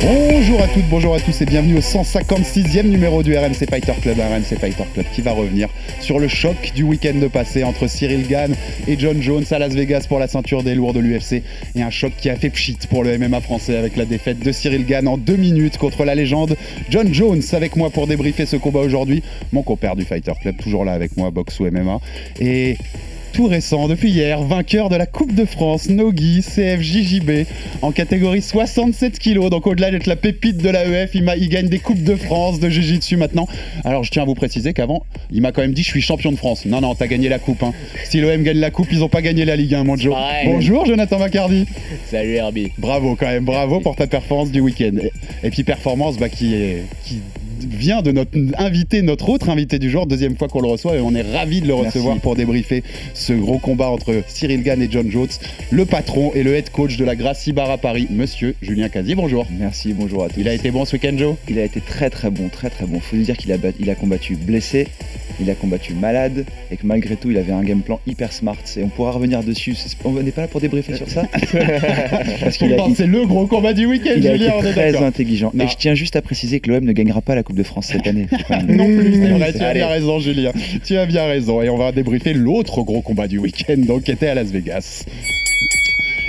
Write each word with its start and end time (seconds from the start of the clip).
Bonjour 0.00 0.62
à 0.62 0.68
toutes, 0.68 0.88
bonjour 0.88 1.14
à 1.14 1.20
tous 1.20 1.40
et 1.40 1.44
bienvenue 1.44 1.76
au 1.76 1.80
156e 1.80 2.84
numéro 2.84 3.22
du 3.22 3.36
RMC 3.36 3.68
Fighter 3.68 3.92
Club, 4.00 4.20
un 4.20 4.28
RMC 4.28 4.58
Fighter 4.58 4.84
Club 4.94 5.06
qui 5.12 5.22
va 5.22 5.32
revenir 5.32 5.68
sur 6.00 6.20
le 6.20 6.28
choc 6.28 6.72
du 6.74 6.84
week-end 6.84 7.20
passé 7.32 7.64
entre 7.64 7.88
Cyril 7.88 8.26
Gann 8.28 8.54
et 8.86 8.96
John 8.98 9.20
Jones 9.20 9.44
à 9.50 9.58
Las 9.58 9.74
Vegas 9.74 10.06
pour 10.08 10.20
la 10.20 10.28
ceinture 10.28 10.62
des 10.62 10.76
lourds 10.76 10.94
de 10.94 11.00
l'UFC 11.00 11.42
et 11.74 11.82
un 11.82 11.90
choc 11.90 12.12
qui 12.16 12.30
a 12.30 12.36
fait 12.36 12.50
pchit 12.50 12.78
pour 12.88 13.02
le 13.02 13.18
MMA 13.18 13.40
français 13.40 13.76
avec 13.76 13.96
la 13.96 14.04
défaite 14.04 14.38
de 14.38 14.52
Cyril 14.52 14.86
Gann 14.86 15.08
en 15.08 15.18
deux 15.18 15.36
minutes 15.36 15.78
contre 15.78 16.04
la 16.04 16.14
légende 16.14 16.56
John 16.90 17.12
Jones 17.12 17.42
avec 17.52 17.74
moi 17.74 17.90
pour 17.90 18.06
débriefer 18.06 18.46
ce 18.46 18.56
combat 18.56 18.80
aujourd'hui, 18.80 19.22
mon 19.52 19.62
compère 19.62 19.96
du 19.96 20.04
Fighter 20.04 20.32
Club 20.40 20.56
toujours 20.58 20.84
là 20.84 20.92
avec 20.92 21.16
moi, 21.16 21.30
boxe 21.30 21.58
ou 21.58 21.64
MMA 21.64 22.00
et 22.40 22.76
tout 23.32 23.46
récent, 23.46 23.88
depuis 23.88 24.10
hier, 24.10 24.42
vainqueur 24.42 24.88
de 24.88 24.96
la 24.96 25.06
Coupe 25.06 25.34
de 25.34 25.44
France, 25.44 25.88
Nogi, 25.88 26.42
CFJJB, 26.42 27.46
en 27.82 27.92
catégorie 27.92 28.42
67 28.42 29.18
kg. 29.18 29.48
Donc 29.48 29.66
au-delà 29.66 29.90
d'être 29.90 30.06
la 30.06 30.16
pépite 30.16 30.58
de 30.58 30.68
l'AEF, 30.68 31.10
il, 31.14 31.30
il 31.38 31.48
gagne 31.48 31.68
des 31.68 31.78
Coupes 31.78 32.02
de 32.02 32.16
France 32.16 32.60
de 32.60 32.68
Jiu-Jitsu 32.68 33.16
maintenant. 33.16 33.46
Alors 33.84 34.04
je 34.04 34.10
tiens 34.10 34.22
à 34.22 34.26
vous 34.26 34.34
préciser 34.34 34.72
qu'avant, 34.72 35.04
il 35.30 35.42
m'a 35.42 35.52
quand 35.52 35.62
même 35.62 35.72
dit 35.72 35.82
je 35.82 35.88
suis 35.88 36.00
champion 36.00 36.32
de 36.32 36.36
France. 36.36 36.64
Non, 36.66 36.80
non, 36.80 36.94
t'as 36.94 37.06
gagné 37.06 37.28
la 37.28 37.38
Coupe. 37.38 37.62
hein. 37.62 37.72
Si 38.04 38.20
l'OM 38.20 38.42
gagne 38.42 38.58
la 38.58 38.70
Coupe, 38.70 38.88
ils 38.92 39.02
ont 39.04 39.08
pas 39.08 39.22
gagné 39.22 39.44
la 39.44 39.56
Ligue 39.56 39.74
1, 39.74 39.84
mon 39.84 39.96
Joe. 39.96 40.14
Bonjour 40.44 40.86
Jonathan 40.86 41.18
Macardy. 41.18 41.66
Salut 42.10 42.34
Herbie. 42.34 42.72
Bravo 42.78 43.16
quand 43.16 43.26
même, 43.26 43.44
bravo 43.44 43.80
pour 43.80 43.96
ta 43.96 44.06
performance 44.06 44.50
du 44.50 44.60
week-end. 44.60 44.92
Et, 45.02 45.12
et 45.46 45.50
puis 45.50 45.64
performance 45.64 46.16
bah, 46.18 46.28
qui, 46.28 46.54
est, 46.54 46.84
qui 47.04 47.20
vient 47.64 48.02
de 48.02 48.12
notre 48.12 48.38
invité, 48.58 49.02
notre 49.02 49.28
autre 49.28 49.48
invité 49.50 49.78
du 49.78 49.90
jour, 49.90 50.06
deuxième 50.06 50.36
fois 50.36 50.48
qu'on 50.48 50.60
le 50.60 50.68
reçoit 50.68 50.96
et 50.96 51.00
on 51.00 51.14
est 51.14 51.22
ravi 51.22 51.60
de 51.60 51.66
le 51.66 51.74
recevoir 51.74 52.18
pour 52.18 52.36
débriefer 52.36 52.82
ce 53.14 53.32
gros 53.32 53.58
combat 53.58 53.88
entre 53.88 54.22
Cyril 54.26 54.62
Gann 54.62 54.80
et 54.82 54.88
John 54.90 55.10
Jones, 55.10 55.28
le 55.70 55.84
patron 55.84 56.32
et 56.34 56.42
le 56.42 56.54
head 56.54 56.70
coach 56.70 56.96
de 56.96 57.04
la 57.04 57.16
Gracie 57.16 57.52
Bar 57.52 57.70
à 57.70 57.78
Paris, 57.78 58.06
monsieur 58.10 58.54
Julien 58.62 58.88
Cazzi. 58.88 59.14
Bonjour. 59.14 59.46
Merci, 59.58 59.92
bonjour 59.92 60.24
à 60.24 60.28
tous. 60.28 60.40
Il 60.40 60.48
a 60.48 60.54
été 60.54 60.70
bon 60.70 60.84
ce 60.84 60.96
week-end, 60.96 61.16
Joe? 61.16 61.36
Il 61.48 61.58
a 61.58 61.64
été 61.64 61.80
très 61.80 62.10
très 62.10 62.30
bon, 62.30 62.48
très 62.48 62.70
très 62.70 62.86
bon. 62.86 63.00
Faut 63.00 63.16
dire 63.16 63.36
qu'il 63.36 63.52
a, 63.52 63.56
il 63.78 63.90
a 63.90 63.94
combattu 63.94 64.36
blessé, 64.36 64.88
il 65.40 65.50
a 65.50 65.54
combattu 65.54 65.94
malade, 65.94 66.44
et 66.70 66.76
que 66.76 66.86
malgré 66.86 67.16
tout, 67.16 67.30
il 67.30 67.38
avait 67.38 67.52
un 67.52 67.62
game 67.62 67.80
plan 67.80 68.00
hyper 68.06 68.32
smart. 68.32 68.56
Et 68.76 68.82
on 68.82 68.88
pourra 68.88 69.12
revenir 69.12 69.42
dessus. 69.42 69.76
On 70.04 70.12
n'est 70.12 70.30
pas 70.30 70.42
là 70.42 70.48
pour 70.48 70.60
débriefer 70.60 70.94
sur 70.94 71.08
ça? 71.08 71.22
Parce 72.40 72.56
qu'il 72.56 72.72
a, 72.74 72.86
C'est 72.94 73.06
le 73.06 73.26
gros 73.26 73.46
combat 73.46 73.72
du 73.72 73.86
week-end, 73.86 74.14
Julien, 74.16 74.52
on 74.56 74.60
été 74.60 74.68
est 74.68 74.92
très 74.92 74.96
intelligent. 74.96 75.50
Non. 75.54 75.64
Et 75.64 75.68
je 75.68 75.76
tiens 75.76 75.94
juste 75.94 76.16
à 76.16 76.22
préciser 76.22 76.60
que 76.60 76.70
l'OM 76.70 76.84
ne 76.84 76.92
gagnera 76.92 77.20
pas 77.20 77.34
la 77.34 77.42
Coupe 77.48 77.56
de 77.56 77.62
France 77.62 77.86
cette 77.86 78.06
année. 78.06 78.26
Non 78.68 78.84
plus, 78.84 79.14
c'est 79.14 79.30
vrai, 79.30 79.52
tu 79.54 79.62
as 79.62 79.72
bien 79.72 79.88
raison, 79.88 80.20
Julien. 80.20 80.52
Tu 80.84 80.98
as 80.98 81.06
bien 81.06 81.24
raison. 81.24 81.62
Et 81.62 81.70
on 81.70 81.78
va 81.78 81.92
débriefer 81.92 82.34
l'autre 82.34 82.82
gros 82.82 83.00
combat 83.00 83.26
du 83.26 83.38
week-end, 83.38 83.78
donc, 83.78 84.02
qui 84.02 84.10
était 84.10 84.28
à 84.28 84.34
Las 84.34 84.50
Vegas. 84.50 85.06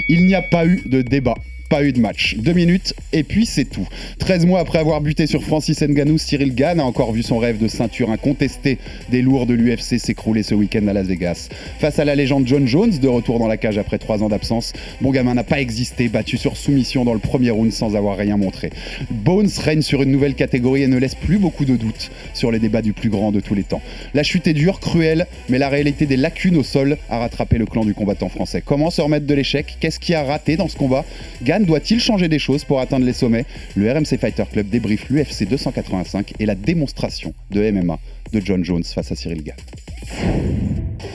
Il 0.07 0.25
n'y 0.25 0.33
a 0.33 0.41
pas 0.41 0.65
eu 0.65 0.81
de 0.85 1.01
débat. 1.01 1.35
Pas 1.69 1.83
eu 1.83 1.93
de 1.93 1.99
match. 1.99 2.35
Deux 2.37 2.53
minutes, 2.53 2.95
et 3.13 3.21
puis 3.21 3.45
c'est 3.45 3.65
tout. 3.65 3.87
13 4.17 4.47
mois 4.47 4.59
après 4.59 4.79
avoir 4.79 5.01
buté 5.01 5.27
sur 5.27 5.43
Francis 5.43 5.83
Ngannou, 5.83 6.17
Cyril 6.17 6.55
Gann 6.55 6.79
a 6.79 6.83
encore 6.83 7.11
vu 7.11 7.21
son 7.21 7.37
rêve 7.37 7.59
de 7.59 7.67
ceinture 7.67 8.09
incontestée 8.09 8.79
des 9.09 9.21
lourds 9.21 9.45
de 9.45 9.53
l'UFC 9.53 9.99
s'écrouler 9.99 10.41
ce 10.41 10.55
week-end 10.55 10.87
à 10.87 10.93
Las 10.93 11.05
Vegas. 11.05 11.49
Face 11.77 11.99
à 11.99 12.05
la 12.05 12.15
légende 12.15 12.47
John 12.47 12.65
Jones, 12.65 12.97
de 12.99 13.07
retour 13.07 13.37
dans 13.37 13.47
la 13.47 13.57
cage 13.57 13.77
après 13.77 13.99
trois 13.99 14.23
ans 14.23 14.29
d'absence, 14.29 14.73
mon 14.99 15.11
gamin 15.11 15.35
n'a 15.35 15.43
pas 15.43 15.61
existé, 15.61 16.09
battu 16.09 16.37
sur 16.37 16.57
soumission 16.57 17.05
dans 17.05 17.13
le 17.13 17.19
premier 17.19 17.51
round 17.51 17.71
sans 17.71 17.95
avoir 17.95 18.17
rien 18.17 18.35
montré. 18.35 18.71
Bones 19.11 19.49
règne 19.63 19.83
sur 19.83 20.01
une 20.01 20.11
nouvelle 20.11 20.33
catégorie 20.33 20.81
et 20.81 20.87
ne 20.87 20.97
laisse 20.97 21.13
plus 21.13 21.37
beaucoup 21.37 21.65
de 21.65 21.75
doutes 21.75 22.09
sur 22.33 22.51
les 22.51 22.57
débats 22.57 22.81
du 22.81 22.93
plus 22.93 23.09
grand 23.09 23.31
de 23.31 23.41
tous 23.41 23.53
les 23.53 23.63
temps. 23.63 23.83
La 24.15 24.23
chute 24.23 24.47
est 24.47 24.53
dure, 24.53 24.79
cruelle, 24.79 25.27
mais 25.49 25.59
la 25.59 25.69
réalité 25.69 26.07
des 26.07 26.17
lacunes 26.17 26.57
au 26.57 26.63
sol 26.63 26.97
a 27.11 27.19
rattrapé 27.19 27.59
le 27.59 27.67
clan 27.67 27.85
du 27.85 27.93
combattant 27.93 28.29
français. 28.29 28.63
Comment 28.65 28.89
se 28.89 29.01
remettre 29.01 29.27
de 29.27 29.33
l'échec? 29.35 29.77
Qu'est-ce 29.79 29.99
qui 29.99 30.15
a 30.15 30.23
raté 30.23 30.57
dans 30.57 30.67
ce 30.67 30.75
combat? 30.75 31.05
Doit-il 31.65 31.99
changer 31.99 32.27
des 32.27 32.39
choses 32.39 32.63
pour 32.63 32.79
atteindre 32.79 33.05
les 33.05 33.13
sommets? 33.13 33.45
Le 33.75 33.91
RMC 33.91 34.17
Fighter 34.19 34.43
Club 34.51 34.69
débriefe 34.69 35.09
l'UFC 35.09 35.47
285 35.47 36.33
et 36.39 36.45
la 36.45 36.55
démonstration 36.55 37.33
de 37.51 37.69
MMA 37.71 37.99
de 38.33 38.41
John 38.43 38.63
Jones 38.63 38.83
face 38.83 39.11
à 39.11 39.15
Cyril 39.15 39.43
Gann. 39.43 39.55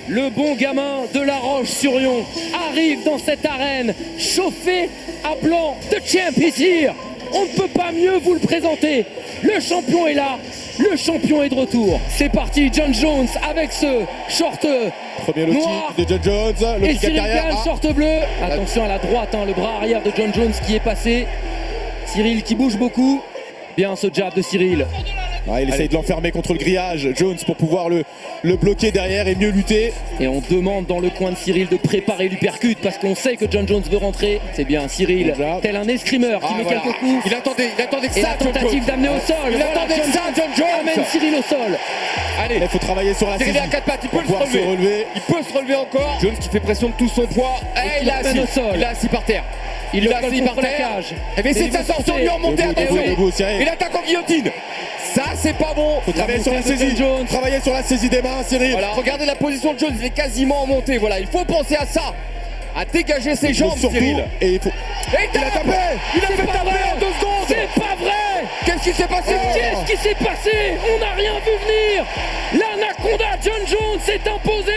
Le 0.09 0.35
bon 0.35 0.55
gamin 0.57 1.03
de 1.15 1.21
La 1.21 1.39
Roche-sur-Yon 1.39 2.25
arrive 2.71 3.05
dans 3.05 3.19
cette 3.19 3.45
arène 3.45 3.95
chauffé 4.19 4.89
à 5.25 5.35
blanc. 5.43 5.77
The 5.91 6.07
champ. 6.07 6.95
On 7.35 7.43
ne 7.43 7.49
peut 7.57 7.69
pas 7.69 7.91
mieux 7.93 8.17
vous 8.19 8.35
le 8.35 8.41
présenter. 8.41 9.05
Le 9.43 9.61
champion 9.61 10.07
est 10.07 10.15
là. 10.15 10.39
Le 10.79 10.97
champion 10.97 11.43
est 11.43 11.49
de 11.49 11.55
retour. 11.55 12.01
C'est 12.09 12.29
parti, 12.31 12.71
John 12.73 12.93
Jones 12.95 13.29
avec 13.49 13.73
ce 13.73 14.03
short 14.29 14.67
Premier 15.19 15.47
low 15.47 15.53
noir 15.55 15.95
de 15.97 16.05
John 16.09 16.21
Jones. 16.23 16.79
Le 16.81 16.87
et 16.89 16.95
Cyril. 16.97 17.17
Gann, 17.17 17.53
Ah, 17.53 17.65
short 17.65 17.87
bleu. 17.93 18.19
Attention 18.43 18.85
à 18.85 18.89
la 18.89 18.99
droite, 18.99 19.35
hein, 19.35 19.45
le 19.47 19.53
bras 19.53 19.77
arrière 19.79 20.03
de 20.03 20.11
John 20.17 20.33
Jones 20.35 20.53
qui 20.67 20.75
est 20.77 20.81
passé. 20.81 21.27
Cyril 22.07 22.43
qui 22.43 22.55
bouge 22.55 22.77
beaucoup. 22.77 23.21
Bien 23.77 23.97
ce 23.97 24.07
jab 24.13 24.35
de 24.35 24.43
Cyril. 24.43 24.87
Il 25.61 25.69
essaye 25.69 25.89
de 25.89 25.95
l'enfermer 25.95 26.31
contre 26.31 26.53
le 26.53 26.59
grillage. 26.59 27.09
Jones 27.17 27.37
pour 27.47 27.57
pouvoir 27.57 27.89
le, 27.89 28.05
le 28.43 28.57
bloquer 28.57 28.91
derrière 28.91 29.29
et 29.29 29.35
mieux 29.35 29.51
lutter. 29.51 29.93
Et 30.21 30.27
on 30.29 30.43
demande 30.51 30.87
dans 30.87 31.01
le 31.01 31.11
coin 31.11 31.31
de 31.33 31.37
Cyril 31.37 31.69
de 31.69 31.77
préparer 31.77 32.29
l'uppercut 32.29 32.77
parce 32.83 32.99
qu'on 32.99 33.15
sait 33.15 33.37
que 33.37 33.45
John 33.51 33.67
Jones 33.69 33.83
veut 33.91 33.99
rentrer. 33.99 34.41
C'est 34.55 34.65
bien 34.65 34.89
Cyril, 34.89 35.35
tel 35.63 35.77
un 35.77 35.87
escrimeur 35.89 36.41
qui 36.41 36.47
Ah, 36.51 36.57
met 36.59 36.63
voilà. 36.65 36.81
quelques 36.81 36.97
coups. 36.99 37.23
Il 37.27 37.35
attendait, 37.35 37.69
il 37.79 37.83
attendait 37.83 38.09
que 38.09 38.19
Et 38.19 38.23
ça, 38.23 38.29
la 38.39 38.53
tentative 38.53 38.85
d'amener 38.87 39.09
au 39.09 39.21
sol. 39.27 39.37
Il 39.51 39.57
Voilà, 39.57 39.71
attendait 39.73 39.97
John 39.97 40.05
que 40.07 40.13
ça, 40.13 40.23
John 40.37 40.51
Jones. 40.57 40.67
Amène 40.81 41.05
Cyril 41.11 41.35
au 41.35 41.43
sol. 41.43 41.79
Allez, 42.43 42.59
il 42.63 42.69
faut 42.69 42.79
travailler 42.79 43.15
sur 43.15 43.29
la 43.29 43.39
Cyril 43.39 43.59
à 43.59 43.67
quatre 43.69 43.85
pattes, 43.85 44.01
il 44.03 44.09
peut 44.09 44.19
le 44.21 44.27
se 44.27 44.59
relever. 44.59 45.07
Il 45.15 45.21
peut 45.23 45.43
se 45.43 45.53
relever 45.57 45.75
encore. 45.77 46.19
Jones 46.21 46.37
qui 46.41 46.49
fait 46.49 46.61
pression 46.61 46.89
de 46.89 46.95
tout 46.95 47.09
son 47.09 47.27
poids. 47.27 47.57
Et 47.77 47.99
qui 47.99 48.05
il 48.05 48.11
a 48.11 48.23
l'amène 48.23 48.39
assis. 48.39 48.41
au 48.41 48.47
sol. 48.47 48.73
Il 48.77 48.85
a 48.85 48.89
assis 48.89 49.09
par 49.09 49.23
terre. 49.25 49.45
Il 49.93 50.05
Il 50.05 50.13
a 50.13 50.19
assis 50.19 50.43
par 50.43 50.57
la 50.57 50.63
terre. 50.63 50.79
cage. 50.97 51.15
Eh 51.37 51.53
c'est 51.53 51.61
il 51.67 51.73
sa 51.73 51.85
sortie, 51.85 52.05
sauter. 52.11 52.23
lui 52.23 52.29
Attention. 52.29 53.31
Cyril. 53.33 53.57
Il 53.61 53.69
attaque 53.69 53.95
en 53.95 54.03
guillotine. 54.03 54.51
Ça, 55.15 55.23
c'est 55.37 55.57
pas 55.57 55.73
bon. 55.75 56.01
Faut 56.05 56.13
travailler 56.13 56.43
sur 56.43 56.53
la 56.53 56.63
saisie. 56.63 56.97
Jones. 56.97 57.27
Travailler 57.27 57.61
sur 57.61 57.73
la 57.73 57.83
saisie 57.83 58.09
des 58.09 58.23
mains, 58.23 58.43
Cyril. 58.47 58.73
Voilà, 58.73 58.89
regardez 58.93 59.27
la 59.27 59.35
position 59.35 59.75
de 59.75 59.79
Jones. 59.79 59.95
Il 59.99 60.05
est 60.05 60.11
quasiment 60.11 60.63
en 60.63 60.67
montée. 60.67 60.99
Voilà, 60.99 61.19
il 61.21 61.27
faut 61.27 61.45
penser 61.45 61.77
à 61.77 61.87
ça. 61.87 62.15
À 62.77 62.85
dégager 62.85 63.37
ses 63.37 63.55
jambes, 63.55 63.79
surtout, 63.79 63.95
Cyril. 63.95 64.25
et 64.41 64.55
il 64.55 64.61
faut. 64.61 64.69
Et 64.71 65.29
il 65.33 65.39
a 65.39 65.51
tapé 65.51 65.71
Il 66.17 66.25
a 66.25 66.27
fait 66.27 66.37
taper 66.47 66.59
en 66.93 66.99
deux 66.99 67.13
secondes 67.21 67.45
C'est 67.47 67.81
pas 67.81 67.95
vrai 67.95 68.45
Qu'est-ce 68.67 68.83
qui 68.91 68.93
s'est 68.93 69.07
passé 69.07 69.35
Qu'est-ce 69.55 69.93
qui 69.93 69.97
s'est 70.09 70.15
passé 70.17 70.51
On 70.93 70.99
n'a 70.99 71.13
rien 71.13 71.33
vu 71.35 71.53
venir 71.65 72.05
L'anaconda 72.53 73.25
John 73.45 73.65
Jones 73.69 74.01
s'est 74.05 74.29
imposé 74.29 74.73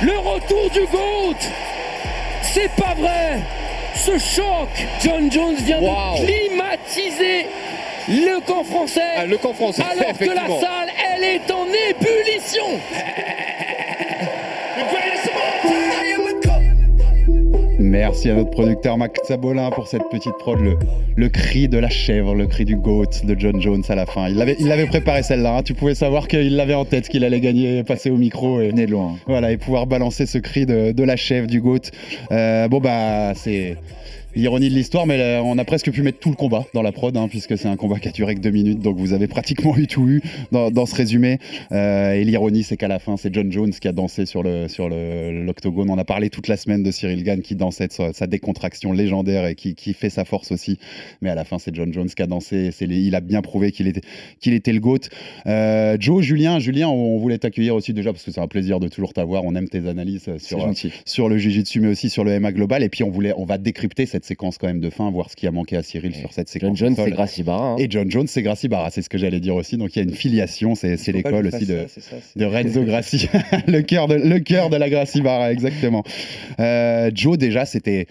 Le 0.00 0.16
retour 0.16 0.70
du 0.70 0.86
GOAT 0.86 1.34
C'est 2.42 2.70
pas 2.70 2.94
vrai 2.96 3.40
Ce 3.94 4.12
choc 4.18 4.68
John 5.02 5.30
Jones 5.30 5.56
vient 5.56 5.80
Wow. 5.80 6.20
de 6.20 6.24
climatiser 6.26 7.46
le 8.08 8.40
camp 8.46 8.64
français 8.64 9.00
Ah, 9.16 9.26
Le 9.26 9.36
camp 9.36 9.52
français, 9.54 9.82
alors 9.82 10.16
que 10.18 10.24
la 10.24 10.46
salle, 10.60 10.88
elle 11.16 11.24
est 11.24 11.50
en 11.50 11.66
ébullition 11.66 12.64
Merci 17.78 18.30
à 18.30 18.34
notre 18.34 18.50
producteur 18.50 18.96
Max 18.98 19.20
Sabolin 19.26 19.70
pour 19.70 19.86
cette 19.86 20.08
petite 20.10 20.32
prod, 20.38 20.58
le, 20.58 20.76
le 21.16 21.28
cri 21.28 21.68
de 21.68 21.78
la 21.78 21.88
chèvre, 21.88 22.34
le 22.34 22.46
cri 22.46 22.64
du 22.64 22.76
goat 22.76 23.06
de 23.24 23.38
John 23.38 23.60
Jones 23.60 23.82
à 23.88 23.94
la 23.94 24.06
fin. 24.06 24.28
Il 24.28 24.36
l'avait, 24.36 24.56
il 24.58 24.66
l'avait 24.68 24.86
préparé 24.86 25.22
celle-là, 25.22 25.58
hein. 25.58 25.62
tu 25.62 25.74
pouvais 25.74 25.94
savoir 25.94 26.26
qu'il 26.28 26.56
l'avait 26.56 26.74
en 26.74 26.84
tête, 26.84 27.08
qu'il 27.08 27.24
allait 27.24 27.40
gagner, 27.40 27.84
passer 27.84 28.10
au 28.10 28.16
micro 28.16 28.60
et, 28.60 28.68
Venez 28.68 28.86
de 28.86 28.90
loin. 28.92 29.16
voilà, 29.26 29.52
et 29.52 29.58
pouvoir 29.58 29.86
balancer 29.86 30.26
ce 30.26 30.38
cri 30.38 30.66
de, 30.66 30.92
de 30.92 31.02
la 31.04 31.16
chèvre, 31.16 31.46
du 31.46 31.60
goat. 31.60 31.78
Euh, 32.32 32.68
bon 32.68 32.78
bah 32.80 33.32
c'est... 33.34 33.76
L'ironie 34.36 34.68
de 34.68 34.74
l'histoire, 34.74 35.06
mais 35.06 35.16
là, 35.16 35.42
on 35.44 35.56
a 35.58 35.64
presque 35.64 35.92
pu 35.92 36.02
mettre 36.02 36.18
tout 36.18 36.30
le 36.30 36.34
combat 36.34 36.64
dans 36.74 36.82
la 36.82 36.90
prod, 36.90 37.16
hein, 37.16 37.28
puisque 37.28 37.56
c'est 37.56 37.68
un 37.68 37.76
combat 37.76 38.00
qui 38.00 38.08
a 38.08 38.10
duré 38.10 38.34
que 38.34 38.40
deux 38.40 38.50
minutes, 38.50 38.80
donc 38.80 38.96
vous 38.96 39.12
avez 39.12 39.28
pratiquement 39.28 39.76
eu 39.78 39.86
tout 39.86 40.08
eu 40.08 40.22
dans, 40.50 40.70
dans 40.72 40.86
ce 40.86 40.94
résumé. 40.96 41.38
Euh, 41.72 42.14
et 42.14 42.24
l'ironie, 42.24 42.64
c'est 42.64 42.76
qu'à 42.76 42.88
la 42.88 42.98
fin, 42.98 43.16
c'est 43.16 43.32
John 43.32 43.52
Jones 43.52 43.70
qui 43.70 43.86
a 43.86 43.92
dansé 43.92 44.26
sur 44.26 44.42
le 44.42 44.66
sur 44.68 44.88
le- 44.88 45.44
l'octogone. 45.44 45.88
On 45.88 45.98
a 45.98 46.04
parlé 46.04 46.30
toute 46.30 46.48
la 46.48 46.56
semaine 46.56 46.82
de 46.82 46.90
Cyril 46.90 47.22
Gann 47.22 47.42
qui 47.42 47.54
dansait 47.54 47.86
de 47.86 47.92
sa, 47.92 48.12
sa 48.12 48.26
décontraction 48.26 48.92
légendaire 48.92 49.46
et 49.46 49.54
qui, 49.54 49.74
qui 49.76 49.94
fait 49.94 50.10
sa 50.10 50.24
force 50.24 50.50
aussi. 50.50 50.78
Mais 51.22 51.30
à 51.30 51.34
la 51.36 51.44
fin, 51.44 51.58
c'est 51.60 51.74
John 51.74 51.92
Jones 51.92 52.08
qui 52.08 52.22
a 52.22 52.26
dansé. 52.26 52.70
C'est 52.72 52.86
il 52.86 53.14
a 53.14 53.20
bien 53.20 53.40
prouvé 53.40 53.70
qu'il 53.72 53.86
était 53.86 54.02
qu'il 54.40 54.54
était 54.54 54.72
le 54.72 54.80
goat. 54.80 54.98
Euh, 55.46 55.96
Joe, 56.00 56.22
Julien, 56.22 56.58
Julien, 56.58 56.88
on 56.88 57.18
voulait 57.18 57.38
t'accueillir 57.38 57.74
aussi 57.76 57.92
déjà 57.92 58.12
parce 58.12 58.24
que 58.24 58.32
c'est 58.32 58.40
un 58.40 58.48
plaisir 58.48 58.80
de 58.80 58.88
toujours 58.88 59.12
t'avoir. 59.12 59.44
On 59.44 59.54
aime 59.54 59.68
tes 59.68 59.86
analyses 59.88 60.26
euh, 60.28 60.38
sur 60.40 60.58
sur 61.04 61.28
le 61.28 61.38
Jiu-Jitsu, 61.38 61.80
mais 61.80 61.88
aussi 61.88 62.10
sur 62.10 62.24
le 62.24 62.40
MA 62.40 62.50
global. 62.52 62.82
Et 62.82 62.88
puis 62.88 63.04
on 63.04 63.10
voulait, 63.10 63.32
on 63.36 63.44
va 63.44 63.58
décrypter 63.58 64.06
cette 64.06 64.23
séquence 64.24 64.58
quand 64.58 64.66
même 64.66 64.80
de 64.80 64.90
fin, 64.90 65.10
voir 65.10 65.30
ce 65.30 65.36
qui 65.36 65.46
a 65.46 65.50
manqué 65.50 65.76
à 65.76 65.82
Cyril 65.82 66.12
Et 66.14 66.18
sur 66.18 66.32
cette 66.32 66.48
John 66.52 66.60
séquence. 66.60 66.78
Jones, 66.78 66.92
au 66.92 66.96
sol. 66.96 67.04
c'est 67.06 67.10
Gracie 67.12 67.42
Barra. 67.42 67.70
hein. 67.72 67.76
Et 67.78 67.86
John 67.90 68.10
Jones, 68.10 68.26
c'est 68.26 68.42
Gracie 68.42 68.68
Barra, 68.68 68.90
c'est 68.90 69.02
ce 69.02 69.08
que 69.08 69.18
j'allais 69.18 69.40
dire 69.40 69.54
aussi. 69.54 69.76
Donc 69.76 69.94
il 69.94 69.98
y 69.98 70.02
a 70.02 70.04
une 70.04 70.14
filiation, 70.14 70.74
c'est 70.74 70.96
l'école 71.12 71.46
aussi 71.46 71.66
de, 71.66 71.86
ça, 71.88 72.00
ça, 72.00 72.16
de 72.36 72.44
Renzo 72.44 72.82
Grassi, 72.84 73.28
le 73.66 73.82
cœur 73.82 74.08
de, 74.08 74.14
le 74.16 74.38
cœur 74.40 74.70
de 74.70 74.76
la 74.76 74.88
Gracie 74.90 75.20
Barra, 75.22 75.52
exactement. 75.52 76.02
Euh, 76.60 77.10
Joe, 77.14 77.38
déjà, 77.38 77.64
c'était. 77.64 78.06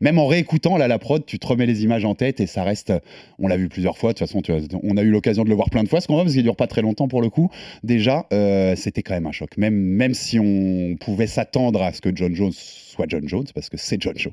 Même 0.00 0.18
en 0.18 0.26
réécoutant 0.26 0.76
là, 0.76 0.86
la 0.88 0.98
prod, 0.98 1.24
tu 1.26 1.38
te 1.38 1.46
remets 1.46 1.66
les 1.66 1.82
images 1.84 2.04
en 2.04 2.14
tête 2.14 2.40
et 2.40 2.46
ça 2.46 2.62
reste. 2.62 2.92
On 3.38 3.48
l'a 3.48 3.56
vu 3.56 3.68
plusieurs 3.68 3.98
fois. 3.98 4.12
De 4.12 4.18
toute 4.18 4.26
façon, 4.28 4.42
tu 4.42 4.52
on 4.82 4.96
a 4.96 5.02
eu 5.02 5.10
l'occasion 5.10 5.42
de 5.44 5.48
le 5.48 5.54
voir 5.54 5.70
plein 5.70 5.82
de 5.82 5.88
fois, 5.88 6.00
ce 6.00 6.06
qu'on 6.06 6.16
va, 6.16 6.22
parce 6.22 6.34
qu'il 6.34 6.42
dure 6.42 6.56
pas 6.56 6.66
très 6.68 6.82
longtemps 6.82 7.08
pour 7.08 7.20
le 7.22 7.30
coup. 7.30 7.50
Déjà, 7.82 8.26
euh, 8.32 8.76
c'était 8.76 9.02
quand 9.02 9.14
même 9.14 9.26
un 9.26 9.32
choc. 9.32 9.56
Même, 9.56 9.74
même 9.74 10.14
si 10.14 10.38
on 10.38 10.96
pouvait 11.00 11.26
s'attendre 11.26 11.82
à 11.82 11.92
ce 11.92 12.00
que 12.00 12.10
John 12.14 12.34
Jones 12.34 12.52
soit 12.52 13.06
John 13.08 13.28
Jones, 13.28 13.46
parce 13.54 13.68
que 13.68 13.76
c'est 13.76 14.00
John 14.00 14.16
Jones. 14.16 14.32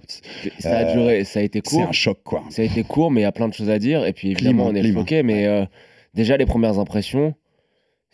Ça 0.59 0.77
a 0.77 0.83
Euh, 0.85 0.93
duré, 0.93 1.23
ça 1.23 1.39
a 1.39 1.43
été 1.43 1.61
C'est 1.63 1.77
court. 1.77 1.87
un 1.89 1.91
choc, 1.91 2.17
quoi. 2.23 2.43
Ça 2.49 2.61
a 2.61 2.65
été 2.65 2.83
court, 2.83 3.11
mais 3.11 3.21
il 3.21 3.23
y 3.23 3.27
a 3.27 3.31
plein 3.31 3.47
de 3.47 3.53
choses 3.53 3.69
à 3.69 3.79
dire. 3.79 4.05
Et 4.05 4.13
puis 4.13 4.31
évidemment, 4.31 4.69
Climat, 4.69 4.79
on 4.79 4.83
est 4.91 4.93
choqué. 4.93 5.23
Mais 5.23 5.45
euh, 5.45 5.65
déjà, 6.13 6.37
les 6.37 6.45
premières 6.45 6.79
impressions, 6.79 7.33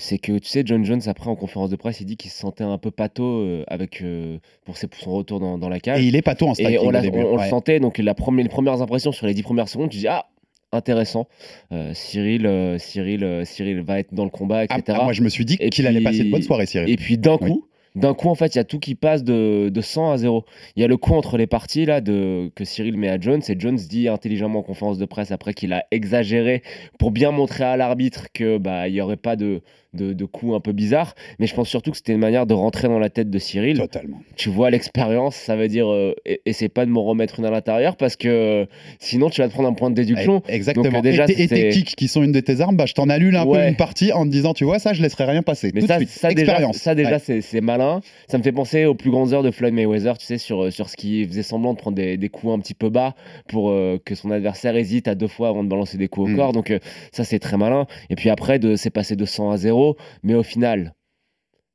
c'est 0.02 0.18
que 0.18 0.38
tu 0.40 0.48
sais, 0.48 0.64
John 0.66 0.84
Jones, 0.84 1.02
après 1.08 1.30
en 1.30 1.36
conférence 1.36 1.70
de 1.70 1.76
presse, 1.76 2.02
il 2.02 2.06
dit 2.06 2.18
qu'il 2.18 2.32
se 2.32 2.38
sentait 2.40 2.64
un 2.64 2.78
peu 2.78 2.92
pato 2.92 3.24
euh, 3.24 3.64
avec, 3.68 4.02
euh, 4.02 4.38
pour, 4.66 4.78
ses- 4.78 4.88
pour 4.88 5.00
son 5.00 5.12
retour 5.12 5.40
dans, 5.40 5.58
dans 5.58 5.70
la 5.70 5.80
cage. 5.80 6.02
Et 6.02 6.06
il 6.08 6.16
est 6.16 6.22
tout 6.36 6.46
en 6.48 6.54
striking 6.54 6.76
Et 6.76 6.80
on, 6.80 6.88
au 6.88 6.92
l'a- 6.92 7.02
début. 7.02 7.20
on- 7.20 7.34
on 7.34 7.38
ouais. 7.38 7.44
le 7.46 7.50
sentait, 7.50 7.80
donc 7.80 7.98
la 7.98 8.14
première, 8.14 8.44
les 8.44 8.50
premières 8.50 8.82
impressions 8.82 9.12
sur 9.12 9.28
les 9.28 9.34
dix 9.34 9.44
premières 9.44 9.70
secondes, 9.70 9.90
tu 9.90 9.98
dis 10.00 10.08
Ah, 10.08 10.26
intéressant. 10.72 11.28
Euh, 11.72 11.92
Cyril, 11.94 12.76
Cyril, 12.80 13.42
Cyril 13.46 13.82
va 13.82 14.00
être 14.00 14.14
dans 14.14 14.24
le 14.24 14.30
combat, 14.30 14.60
Ah, 14.70 14.78
etc. 14.78 14.98
ah, 15.00 15.04
moi, 15.04 15.14
je 15.14 15.22
me 15.22 15.30
suis 15.30 15.46
dit 15.46 15.58
qu'il 15.58 15.86
allait 15.88 16.02
passer 16.02 16.24
de 16.24 16.32
bonne 16.32 16.42
soirée, 16.42 16.66
Cyril. 16.66 16.90
Et 16.90 16.96
puis 16.96 17.18
d'un 17.18 17.38
Oui. 17.42 17.50
coup, 17.50 17.68
d'un 17.94 18.14
coup, 18.14 18.30
en 18.30 18.36
fait, 18.36 18.56
il 18.56 18.58
y 18.58 18.62
a 18.62 18.64
tout 18.64 18.80
qui 18.80 18.96
passe 18.96 19.22
de, 19.22 19.68
de 19.68 19.82
100 19.82 20.12
à 20.12 20.18
0. 20.18 20.46
Il 20.78 20.82
y 20.82 20.86
a 20.86 20.88
le 20.88 20.96
coup 20.96 21.14
entre 21.14 21.38
les 21.38 21.46
parties 21.46 21.86
là 21.86 22.00
de, 22.00 22.50
que 22.56 22.64
Cyril 22.64 22.96
met 22.98 23.10
à 23.10 23.20
Jones 23.20 23.42
et 23.50 23.56
Jones 23.60 23.76
dit 23.76 24.08
intelligemment 24.08 24.60
en 24.60 24.64
conférence 24.64 24.98
de 24.98 25.04
presse 25.06 25.32
après 25.32 25.54
qu'il 25.54 25.74
a 25.74 25.84
exagéré 25.92 26.64
pour 27.00 27.12
bien 27.12 27.32
montrer 27.32 27.66
à 27.66 27.76
l'arbitre 27.76 28.28
que 28.34 28.58
bah 28.58 28.88
il 28.88 28.96
y 28.96 29.02
aurait 29.02 29.18
pas 29.18 29.36
de, 29.36 29.62
de, 29.94 30.14
de 30.14 30.26
coup 30.26 30.56
un 30.56 30.60
peu 30.60 30.72
bizarre. 30.72 31.16
Mais 31.40 31.48
je 31.48 31.54
pense 31.56 31.68
surtout 31.68 31.92
que 31.92 31.98
c'était 31.98 32.14
une 32.14 32.20
manière 32.20 32.46
de 32.46 32.54
rentrer 32.54 32.88
dans 32.88 33.00
la 33.00 33.10
tête 33.10 33.30
de 33.30 33.40
Cyril. 33.40 33.78
Totalement. 33.78 34.22
Tu 34.38 34.50
vois 34.50 34.70
l'expérience, 34.70 35.36
ça 35.36 35.56
veut 35.56 35.68
dire 35.68 35.92
euh, 35.92 36.14
essaie 36.46 36.70
pas 36.70 36.86
de 36.86 36.92
me 36.92 37.00
remettre 37.00 37.40
une 37.40 37.46
à 37.46 37.52
l'intérieur 37.52 37.96
parce 37.98 38.16
que 38.16 38.28
euh, 38.30 38.66
sinon 39.00 39.30
tu 39.30 39.42
vas 39.42 39.48
te 39.48 39.54
prendre 39.54 39.68
un 39.70 39.74
point 39.74 39.90
de 39.90 39.96
déduction. 39.96 40.42
Eh, 40.48 40.54
Exactement. 40.54 40.86
Donc, 40.86 40.96
euh, 40.96 41.02
déjà, 41.02 41.26
et 41.26 41.28
tes- 41.28 41.44
et 41.44 41.48
tes 41.48 41.56
c'est- 41.72 41.78
kicks 41.80 41.96
qui 41.96 42.08
sont 42.08 42.24
une 42.24 42.32
de 42.32 42.40
tes 42.40 42.62
armes, 42.62 42.76
bah, 42.78 42.86
je 42.86 42.94
t'en 42.94 43.10
annule 43.10 43.36
un 43.36 43.46
peu 43.46 43.58
une 43.68 43.76
partie 43.76 44.12
en 44.14 44.26
te 44.26 44.30
disant, 44.32 44.54
tu 44.54 44.64
vois, 44.64 44.80
ça, 44.80 44.94
je 44.94 45.02
laisserai 45.02 45.26
rien 45.26 45.42
passer. 45.44 45.72
Mais 45.74 45.82
Tout 45.82 45.88
ça, 45.88 46.00
de 46.00 46.06
suite. 46.06 46.10
ça 46.20 46.34
déjà, 46.34 46.72
ça 46.74 46.96
déjà 46.96 47.18
Ouais. 47.28 47.42
c'est 47.42 47.62
malin. 47.62 48.02
Ça 48.28 48.38
me 48.38 48.44
fait 48.44 48.52
penser 48.52 48.86
aux 48.86 48.96
plus 48.96 49.12
grandes 49.12 49.34
heures 49.34 49.44
de 49.44 49.52
Floyd 49.52 49.74
Mayweather, 49.74 50.18
tu 50.18 50.26
sais, 50.26 50.38
sur, 50.38 50.64
euh, 50.66 50.72
sur 50.72 50.90
ce 50.90 50.96
qui 50.96 51.26
faisait 51.26 51.44
semblant 51.44 51.74
de 51.74 51.78
prendre 51.80 51.96
des, 51.98 52.16
des 52.18 52.30
coups 52.30 52.54
un 52.54 52.60
petit 52.60 52.74
peu 52.74 52.90
bas 52.90 53.16
pour 53.48 53.70
euh, 53.70 54.00
que 54.04 54.16
son 54.16 54.32
adversaire 54.32 54.76
hésite 54.76 55.08
à 55.08 55.16
deux 55.16 55.28
fois 55.28 55.50
avant 55.50 55.64
de 55.64 55.70
balancer 55.70 55.98
des 55.98 56.08
coups 56.08 56.30
au 56.30 56.34
Mm. 56.34 56.36
corps. 56.38 56.54
Donc 56.54 56.74
ça, 57.12 57.24
c'est 57.24 57.40
très 57.40 57.58
malin. 57.58 57.88
Et 58.10 58.16
puis 58.16 58.30
après, 58.30 58.58
de- 58.60 58.76
c'est 58.76 58.90
passé 58.90 59.16
de 59.16 59.26
100 59.26 59.52
à 59.52 59.58
0, 59.58 59.81
mais 60.24 60.36
au 60.36 60.44
final, 60.44 60.94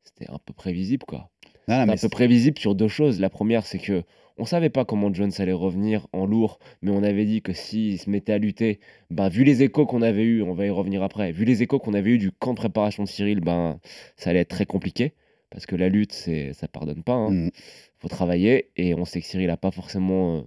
c'était 0.05 0.31
un 0.31 0.39
peu 0.45 0.53
prévisible, 0.53 1.05
quoi. 1.07 1.31
Non, 1.69 1.77
non, 1.79 1.81
C'est 1.83 1.87
mais 1.87 1.93
un 1.93 1.97
peu 1.97 2.09
prévisible 2.09 2.59
sur 2.59 2.75
deux 2.75 2.89
choses. 2.89 3.21
La 3.21 3.31
première, 3.31 3.67
c'est 3.67 3.79
que 3.79 4.05
on 4.39 4.45
savait 4.45 4.69
pas 4.71 4.85
comment 4.85 5.13
Jones 5.13 5.33
allait 5.39 5.53
revenir 5.53 6.07
en 6.13 6.27
lourd, 6.27 6.59
mais 6.83 6.91
on 6.91 7.03
avait 7.03 7.25
dit 7.25 7.41
que 7.41 7.53
s'il 7.55 7.99
se 7.99 8.11
mettait 8.11 8.35
à 8.35 8.39
lutter, 8.39 8.81
ben, 9.11 9.29
vu 9.31 9.45
les 9.45 9.63
échos 9.63 9.87
qu'on 9.87 10.03
avait 10.03 10.25
eu, 10.25 10.43
on 10.43 10.53
va 10.55 10.67
y 10.67 10.71
revenir 10.71 11.03
après, 11.03 11.33
vu 11.33 11.45
les 11.47 11.63
échos 11.63 11.79
qu'on 11.79 11.95
avait 11.95 12.11
eu 12.11 12.19
du 12.19 12.31
camp 12.33 12.53
de 12.53 12.59
préparation 12.59 13.03
de 13.03 13.09
Cyril, 13.09 13.41
ben, 13.41 13.81
ça 14.17 14.31
allait 14.31 14.41
être 14.41 14.51
très 14.51 14.67
compliqué, 14.67 15.15
parce 15.51 15.65
que 15.65 15.75
la 15.75 15.89
lutte, 15.89 16.13
c'est, 16.13 16.53
ça 16.53 16.69
pardonne 16.69 17.03
pas. 17.03 17.15
hein. 17.15 17.31
Mm. 17.31 17.51
faut 17.99 18.09
travailler, 18.09 18.71
et 18.77 18.95
on 18.95 19.07
sait 19.07 19.21
que 19.23 19.27
Cyril 19.27 19.49
a 19.51 19.57
pas 19.57 19.71
forcément 19.71 20.37
euh, 20.37 20.43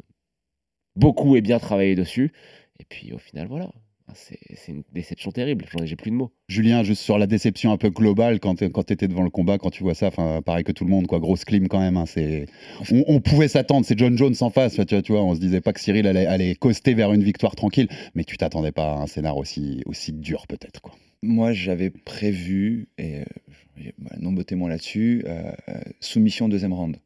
beaucoup 0.95 1.35
et 1.35 1.41
bien 1.41 1.57
travaillé 1.59 1.95
dessus. 1.95 2.31
Et 2.79 2.85
puis 2.85 3.11
au 3.11 3.17
final, 3.17 3.47
voilà. 3.47 3.71
C'est, 4.15 4.39
c'est 4.56 4.71
une 4.71 4.83
déception 4.94 5.31
terrible, 5.31 5.65
J'en 5.71 5.83
ai, 5.83 5.88
j'ai 5.88 5.95
plus 5.95 6.11
de 6.11 6.15
mots. 6.15 6.31
Julien, 6.47 6.83
juste 6.83 7.01
sur 7.01 7.17
la 7.17 7.27
déception 7.27 7.71
un 7.71 7.77
peu 7.77 7.89
globale 7.89 8.39
quand 8.39 8.56
tu 8.56 8.94
étais 8.94 9.07
devant 9.07 9.23
le 9.23 9.29
combat, 9.29 9.57
quand 9.57 9.69
tu 9.69 9.83
vois 9.83 9.94
ça, 9.94 10.07
enfin, 10.07 10.41
pareil 10.44 10.63
que 10.63 10.71
tout 10.71 10.83
le 10.85 10.89
monde, 10.89 11.07
quoi, 11.07 11.19
grosse 11.19 11.45
clim 11.45 11.67
quand 11.67 11.79
même. 11.79 11.97
hein, 11.97 12.06
c'est... 12.06 12.45
On, 12.91 13.03
on 13.07 13.21
pouvait 13.21 13.47
s'attendre, 13.47 13.85
c'est 13.85 13.97
John 13.97 14.17
Jones 14.17 14.35
en 14.41 14.50
face, 14.50 14.73
tu 14.73 14.94
vois, 14.95 15.01
tu 15.01 15.11
vois, 15.11 15.23
on 15.23 15.35
se 15.35 15.39
disait 15.39 15.61
pas 15.61 15.73
que 15.73 15.79
Cyril 15.79 16.07
allait, 16.07 16.25
allait 16.25 16.56
coster 16.56 16.94
vers 16.94 17.13
une 17.13 17.23
victoire 17.23 17.56
tranquille, 17.56 17.88
mais 18.15 18.23
tu 18.23 18.38
t'attendais 18.38 18.71
pas 18.71 18.94
à 18.94 18.97
un 19.01 19.07
scénar 19.07 19.38
aussi, 19.38 19.81
aussi 19.85 20.11
dur 20.13 20.47
peut-être. 20.47 20.81
Quoi. 20.81 20.94
Moi, 21.21 21.53
j'avais 21.53 21.89
prévu, 21.89 22.88
et 22.97 23.19
euh, 23.19 23.23
nombreux 24.19 24.44
témoins 24.44 24.69
là-dessus, 24.69 25.23
euh, 25.25 25.51
euh, 25.69 25.73
soumission 26.00 26.50
deuxième 26.50 26.73
round. 26.73 26.97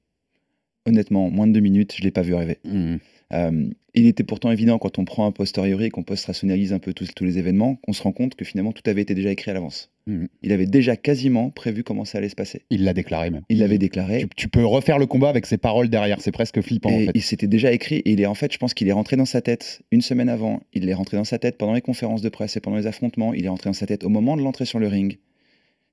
Honnêtement, 0.85 1.29
moins 1.29 1.47
de 1.47 1.53
deux 1.53 1.61
minutes, 1.61 1.95
je 1.97 2.03
l'ai 2.03 2.11
pas 2.11 2.21
vu 2.21 2.35
arriver. 2.35 2.57
Mm. 2.65 2.97
Euh, 3.33 3.68
il 3.95 4.06
était 4.07 4.24
pourtant 4.24 4.51
évident 4.51 4.77
quand 4.80 4.97
on 5.00 5.06
prend 5.06 5.25
un 5.25 5.31
posteriori 5.31 5.85
et 5.85 5.89
qu'on 5.89 6.03
post-rationalise 6.03 6.71
un 6.74 6.80
peu 6.80 6.94
tous, 6.94 7.13
tous 7.15 7.25
les 7.25 7.38
événements, 7.39 7.75
qu'on 7.75 7.94
se 7.94 8.01
rend 8.03 8.12
compte 8.12 8.35
que 8.35 8.45
finalement 8.45 8.71
tout 8.71 8.81
avait 8.89 9.01
été 9.01 9.15
déjà 9.15 9.31
écrit 9.31 9.51
à 9.51 9.53
l'avance. 9.53 9.91
Mhm. 10.07 10.27
Il 10.41 10.51
avait 10.51 10.65
déjà 10.65 10.95
quasiment 10.95 11.50
prévu 11.50 11.83
comment 11.83 12.03
ça 12.06 12.18
allait 12.18 12.30
se 12.30 12.35
passer. 12.35 12.62
Il 12.69 12.83
l'a 12.83 12.94
déclaré 12.94 13.30
même. 13.30 13.44
Il 13.50 13.59
l'avait 13.59 13.77
déclaré. 13.77 14.19
Tu, 14.21 14.27
tu 14.35 14.47
peux 14.50 14.65
refaire 14.65 14.97
le 15.00 15.06
combat 15.06 15.30
avec 15.30 15.45
ses 15.45 15.57
paroles 15.57 15.89
derrière, 15.89 16.21
c'est 16.21 16.31
presque 16.31 16.62
flippant 16.62 16.89
Et 16.89 16.94
en 16.94 17.06
fait. 17.07 17.12
il 17.15 17.21
s'était 17.21 17.47
déjà 17.47 17.71
écrit, 17.71 17.97
et 17.97 18.12
il 18.12 18.21
est 18.21 18.25
en 18.25 18.33
fait, 18.35 18.51
je 18.53 18.57
pense 18.57 18.74
qu'il 18.74 18.88
est 18.88 18.91
rentré 18.94 19.15
dans 19.15 19.25
sa 19.25 19.41
tête 19.41 19.81
une 19.91 20.01
semaine 20.01 20.29
avant, 20.29 20.62
il 20.74 20.88
est 20.89 20.94
rentré 20.94 21.18
dans 21.18 21.24
sa 21.24 21.39
tête 21.39 21.57
pendant 21.57 21.74
les 21.74 21.81
conférences 21.81 22.21
de 22.21 22.29
presse 22.29 22.57
et 22.57 22.59
pendant 22.59 22.77
les 22.77 22.88
affrontements, 22.88 23.33
il 23.33 23.45
est 23.45 23.50
rentré 23.50 23.69
dans 23.69 23.74
sa 23.74 23.86
tête 23.88 24.03
au 24.03 24.09
moment 24.09 24.36
de 24.38 24.41
l'entrée 24.41 24.65
sur 24.65 24.79
le 24.79 24.88
ring, 24.88 25.18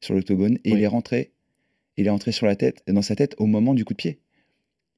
sur 0.00 0.14
l'octogone, 0.14 0.58
et 0.64 0.72
Oui. 0.72 0.78
il 0.78 0.82
est 0.82 0.86
rentré, 0.88 1.30
il 1.96 2.06
est 2.06 2.10
rentré 2.10 2.32
sur 2.32 2.46
la 2.46 2.56
tête, 2.56 2.82
dans 2.88 3.02
sa 3.02 3.14
tête 3.14 3.34
au 3.38 3.46
moment 3.46 3.74
du 3.74 3.84
coup 3.84 3.92
de 3.94 3.98
pied. 3.98 4.18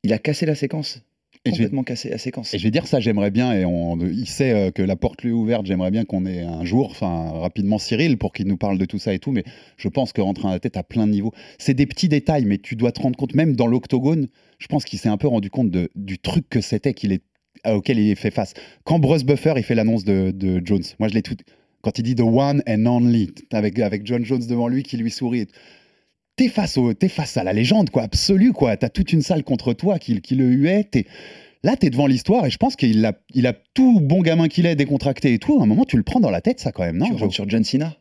Il 0.05 0.13
a 0.13 0.19
cassé 0.19 0.47
la 0.47 0.55
séquence, 0.55 1.03
complètement 1.45 1.83
cassé 1.83 2.09
la 2.09 2.19
séquence. 2.19 2.55
Et 2.55 2.59
je 2.59 2.65
vais 2.65 2.71
dire 2.71 2.87
ça, 2.87 3.01
j'aimerais 3.01 3.31
bien, 3.31 3.53
et 3.53 3.65
on, 3.65 3.99
il 3.99 4.29
sait 4.29 4.53
euh, 4.53 4.71
que 4.71 4.83
la 4.83 4.97
porte 4.97 5.23
lui 5.23 5.31
est 5.31 5.35
ouverte, 5.35 5.67
j'aimerais 5.67 5.91
bien 5.91 6.05
qu'on 6.05 6.25
ait 6.25 6.43
un 6.43 6.65
jour, 6.65 6.91
enfin 6.91 7.31
rapidement 7.33 7.79
Cyril, 7.79 8.17
pour 8.17 8.33
qu'il 8.33 8.47
nous 8.47 8.57
parle 8.57 8.79
de 8.79 8.85
tout 8.85 8.99
ça 8.99 9.13
et 9.13 9.19
tout, 9.19 9.33
mais 9.33 9.45
je 9.77 9.89
pense 9.89 10.13
que 10.13 10.21
rentrer 10.21 10.45
dans 10.45 10.51
la 10.51 10.61
tête 10.61 10.77
à 10.77 10.83
plein 10.83 11.07
de 11.07 11.13
niveaux, 11.13 11.33
c'est 11.59 11.75
des 11.75 11.87
petits 11.87 12.09
détails, 12.09 12.45
mais 12.45 12.59
tu 12.59 12.77
dois 12.77 12.93
te 12.93 13.01
rendre 13.01 13.17
compte, 13.17 13.35
même 13.35 13.57
dans 13.57 13.67
l'octogone, 13.67 14.29
je 14.59 14.67
pense 14.69 14.85
qu'il 14.85 14.99
s'est 14.99 15.09
un 15.09 15.17
peu 15.17 15.29
rendu 15.29 15.51
compte 15.51 15.71
de, 15.71 15.91
du 15.97 16.19
truc 16.19 16.49
que 16.49 16.61
c'était 16.61 16.95
qu'il 16.95 17.13
est, 17.13 17.23
auquel 17.67 17.99
il 17.99 18.11
est 18.11 18.15
fait 18.15 18.31
face. 18.31 18.55
Quand 18.85 18.99
Bruce 18.99 19.25
Buffer, 19.25 19.55
il 19.57 19.65
fait 19.65 19.75
l'annonce 19.75 20.05
de, 20.05 20.31
de 20.31 20.63
Jones, 20.65 20.85
moi 20.99 21.09
je 21.09 21.15
l'ai 21.15 21.23
tout... 21.23 21.37
Quand 21.81 21.99
il 21.99 22.05
dit 22.05 22.15
The 22.15 22.21
One 22.21 22.63
and 22.69 22.87
Only, 22.87 23.33
avec, 23.51 23.81
avec 23.81 24.07
John 24.07 24.25
Jones 24.25 24.47
devant 24.49 24.69
lui 24.69 24.85
qui 24.85 24.97
lui 24.97 25.11
sourit, 25.11 25.49
t'es 26.37 26.49
face, 26.49 26.79
au, 26.79 26.95
t'es 26.95 27.09
face 27.09 27.37
à 27.37 27.45
la 27.45 27.53
légende, 27.53 27.91
quoi, 27.91 28.03
absolue, 28.03 28.53
quoi. 28.53 28.77
T'as 28.77 28.89
toute 28.89 29.13
une 29.13 29.23
salle 29.23 29.45
contre 29.45 29.73
toi 29.73 29.99
qui, 29.99 30.21
qui 30.21 30.35
le 30.35 30.47
huait. 30.47 30.85
T'es, 30.85 31.07
là, 31.63 31.77
t'es 31.77 31.91
devant 31.91 32.07
l'histoire 32.07 32.47
et 32.47 32.51
je 32.51 32.59
pense 32.59 32.77
qu'il 32.77 33.05
a, 33.05 33.13
il 33.35 33.47
a 33.47 33.53
tout 33.75 34.01
bon 34.01 34.23
gamin 34.23 34.49
qu'il 34.49 34.67
est, 34.67 34.77
décontracté 34.77 35.35
et 35.35 35.39
tout. 35.39 35.61
À 35.61 35.63
un 35.63 35.67
moment, 35.67 35.85
tu 35.85 35.97
le 35.97 36.03
prends 36.03 36.21
dans 36.21 36.31
la 36.31 36.41
tête, 36.41 36.61
ça, 36.61 36.73
quand 36.73 36.85
même, 36.85 36.99
non 36.99 37.07
tu 37.07 37.15
rentres 37.15 37.35
sur 37.35 37.49
John 37.49 37.65
Cena? 37.65 37.97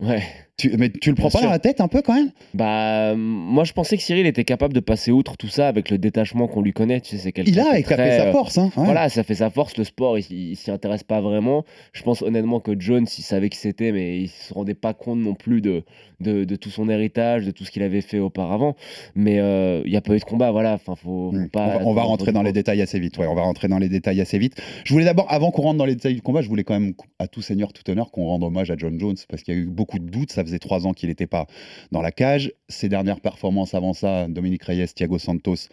Ouais. 0.00 0.22
Tu- 0.58 0.74
Mais 0.78 0.88
tu 0.88 1.10
le 1.10 1.16
prends 1.16 1.24
Bien 1.28 1.32
pas 1.32 1.38
sûr. 1.40 1.46
dans 1.48 1.52
la 1.52 1.58
tête 1.58 1.82
un 1.82 1.88
peu, 1.88 2.00
quand 2.00 2.14
même? 2.14 2.30
Bah, 2.54 3.10
euh, 3.10 3.14
moi 3.16 3.64
je 3.64 3.74
pensais 3.74 3.98
que 3.98 4.02
Cyril 4.02 4.24
était 4.26 4.44
capable 4.44 4.72
de 4.72 4.80
passer 4.80 5.10
outre 5.12 5.36
tout 5.36 5.48
ça 5.48 5.68
avec 5.68 5.90
le 5.90 5.98
détachement 5.98 6.48
qu'on 6.48 6.62
lui 6.62 6.72
connaît. 6.72 7.02
Tu 7.02 7.10
sais, 7.10 7.18
c'est 7.18 7.32
quelqu'un 7.32 7.50
Il 7.50 7.54
qui 7.54 7.60
a 7.60 7.76
est 7.76 7.80
écrapé 7.80 8.02
très, 8.04 8.16
sa 8.18 8.26
euh, 8.28 8.32
force, 8.32 8.56
hein. 8.56 8.70
ouais. 8.74 8.84
Voilà, 8.84 9.10
ça 9.10 9.22
fait 9.22 9.34
sa 9.34 9.50
force. 9.50 9.76
Le 9.76 9.84
sport, 9.84 10.18
il, 10.18 10.24
il 10.30 10.56
s'y 10.56 10.70
intéresse 10.70 11.02
pas 11.02 11.20
vraiment. 11.20 11.66
Je 11.92 12.02
pense 12.02 12.22
honnêtement 12.22 12.60
que 12.60 12.72
Jones, 12.78 13.06
il 13.18 13.22
savait 13.22 13.50
qui 13.50 13.58
c'était, 13.58 13.92
mais 13.92 14.18
il 14.18 14.28
se 14.28 14.54
rendait 14.54 14.72
pas 14.74 14.94
compte 14.94 15.18
non 15.18 15.34
plus 15.34 15.60
de, 15.60 15.84
de, 16.20 16.44
de 16.44 16.56
tout 16.56 16.70
son 16.70 16.88
héritage, 16.88 17.44
de 17.44 17.50
tout 17.50 17.66
ce 17.66 17.70
qu'il 17.70 17.82
avait 17.82 18.00
fait 18.00 18.18
auparavant. 18.18 18.76
Mais 19.14 19.38
euh, 19.40 19.82
il 19.84 19.92
y 19.92 19.96
a 19.96 20.00
pas 20.00 20.14
eu 20.14 20.18
de 20.18 20.24
combat, 20.24 20.52
voilà. 20.52 20.72
Enfin, 20.72 20.94
faut, 20.94 21.32
faut 21.32 21.36
Mm. 21.36 21.50
pas. 21.50 21.66
on 21.66 21.78
va, 21.80 21.86
on 21.88 21.92
va 21.92 22.02
rentrer 22.04 22.32
dans 22.32 22.42
les 22.42 22.52
détails 22.54 22.80
assez 22.80 22.98
vite. 22.98 23.18
Ouais, 23.18 23.26
on 23.26 23.34
va 23.34 23.42
rentrer 23.42 23.68
dans 23.68 23.78
les 23.78 23.90
détails 23.90 24.22
assez 24.22 24.38
vite. 24.38 24.54
Je 24.84 24.92
voulais 24.94 25.04
d'abord, 25.04 25.26
avant 25.30 25.50
qu'on 25.50 25.60
rentre 25.62 25.76
dans 25.76 25.84
les 25.84 25.96
détails 25.96 26.14
du 26.14 26.22
combat, 26.22 26.40
je 26.40 26.48
voulais 26.48 26.64
quand 26.64 26.80
même, 26.80 26.94
à 27.18 27.28
tout 27.28 27.42
seigneur, 27.42 27.74
tout 27.74 27.88
honneur, 27.90 28.10
qu'on 28.10 28.24
rende 28.26 28.42
hommage 28.42 28.70
à 28.70 28.76
John 28.78 28.98
Jones 28.98 29.16
parce 29.28 29.42
qu'il 29.42 29.52
y 29.52 29.56
a 29.58 29.60
eu 29.60 29.66
beaucoup 29.66 29.98
de 29.98 30.08
doutes. 30.08 30.32
Ça 30.32 30.45
faisait 30.46 30.58
trois 30.58 30.86
ans 30.86 30.92
qu'il 30.92 31.08
n'était 31.08 31.26
pas 31.26 31.46
dans 31.92 32.02
la 32.02 32.12
cage. 32.12 32.52
Ses 32.68 32.88
dernières 32.88 33.20
performances 33.20 33.74
avant 33.74 33.92
ça, 33.92 34.26
Dominique 34.28 34.62
Reyes, 34.64 34.86
Thiago 34.94 35.18
Santos, 35.18 35.68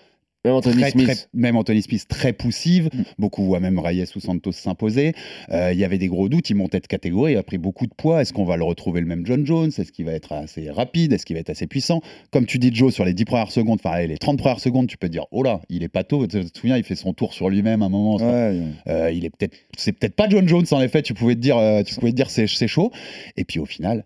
Même 0.45 0.55
Anthony 0.55 0.81
très, 0.81 0.91
Smith. 0.91 1.05
très- 1.07 1.15
même 1.33 1.55
Anthony 1.55 1.81
Smith 1.81 2.05
très 2.09 2.33
poussive. 2.33 2.89
Mm. 2.93 3.03
Beaucoup 3.17 3.45
voient 3.45 3.61
même 3.61 3.79
Reyes 3.79 4.03
ou 4.13 4.19
Santos 4.19 4.51
s'imposer. 4.51 5.13
Euh, 5.51 5.71
Il 5.71 5.79
y 5.79 5.85
avait 5.85 5.97
des 5.97 6.07
gros 6.09 6.27
doutes. 6.27 6.49
Il 6.49 6.55
montait 6.55 6.81
de 6.81 6.87
catégorie, 6.87 7.31
il 7.31 7.37
a 7.37 7.43
pris 7.43 7.57
beaucoup 7.57 7.87
de 7.87 7.93
poids. 7.95 8.21
Est-ce 8.21 8.33
qu'on 8.33 8.43
va 8.43 8.57
le 8.57 8.65
retrouver 8.65 8.99
le 8.99 9.07
même 9.07 9.25
John 9.25 9.45
Jones? 9.45 9.69
Est-ce 9.77 9.93
qu'il 9.93 10.03
va 10.03 10.11
être 10.11 10.33
assez 10.33 10.69
rapide? 10.69 11.13
Est-ce 11.13 11.25
qu'il 11.25 11.37
va 11.37 11.39
être 11.39 11.49
assez 11.49 11.65
puissant? 11.65 12.01
Comme 12.29 12.45
tu 12.45 12.59
dis, 12.59 12.71
Joe, 12.75 12.93
sur 12.93 13.05
les 13.05 13.13
10 13.13 13.23
premières 13.23 13.51
secondes, 13.53 13.79
enfin 13.81 14.01
les 14.05 14.17
30 14.17 14.37
premières 14.37 14.59
secondes, 14.59 14.87
tu 14.87 14.97
peux 14.97 15.07
te 15.07 15.13
dire, 15.13 15.27
oh 15.31 15.43
là, 15.43 15.61
il 15.69 15.81
est 15.81 15.87
pas 15.87 16.03
tôt. 16.03 16.27
Tu 16.27 16.43
te 16.43 16.59
souviens, 16.59 16.75
il 16.75 16.83
fait 16.83 16.95
son 16.95 17.13
tour 17.13 17.33
sur 17.33 17.47
lui-même 17.47 17.81
à 17.81 17.85
un 17.85 17.89
moment. 17.89 18.17
Ouais, 18.17 18.59
Euh, 18.87 19.11
il 19.13 19.23
est 19.23 19.29
peut-être, 19.29 19.55
c'est 19.77 19.93
peut-être 19.93 20.15
pas 20.17 20.27
John 20.27 20.45
Jones 20.45 20.65
en 20.71 20.81
effet. 20.81 21.01
Tu 21.03 21.13
pouvais 21.13 21.35
te 21.35 21.39
dire, 21.39 21.55
euh, 21.57 21.83
tu 21.83 21.95
pouvais 21.95 22.11
te 22.11 22.17
dire 22.17 22.29
c'est 22.29 22.47
chaud. 22.67 22.91
Et 23.37 23.45
puis 23.45 23.59
au 23.61 23.65
final, 23.65 24.03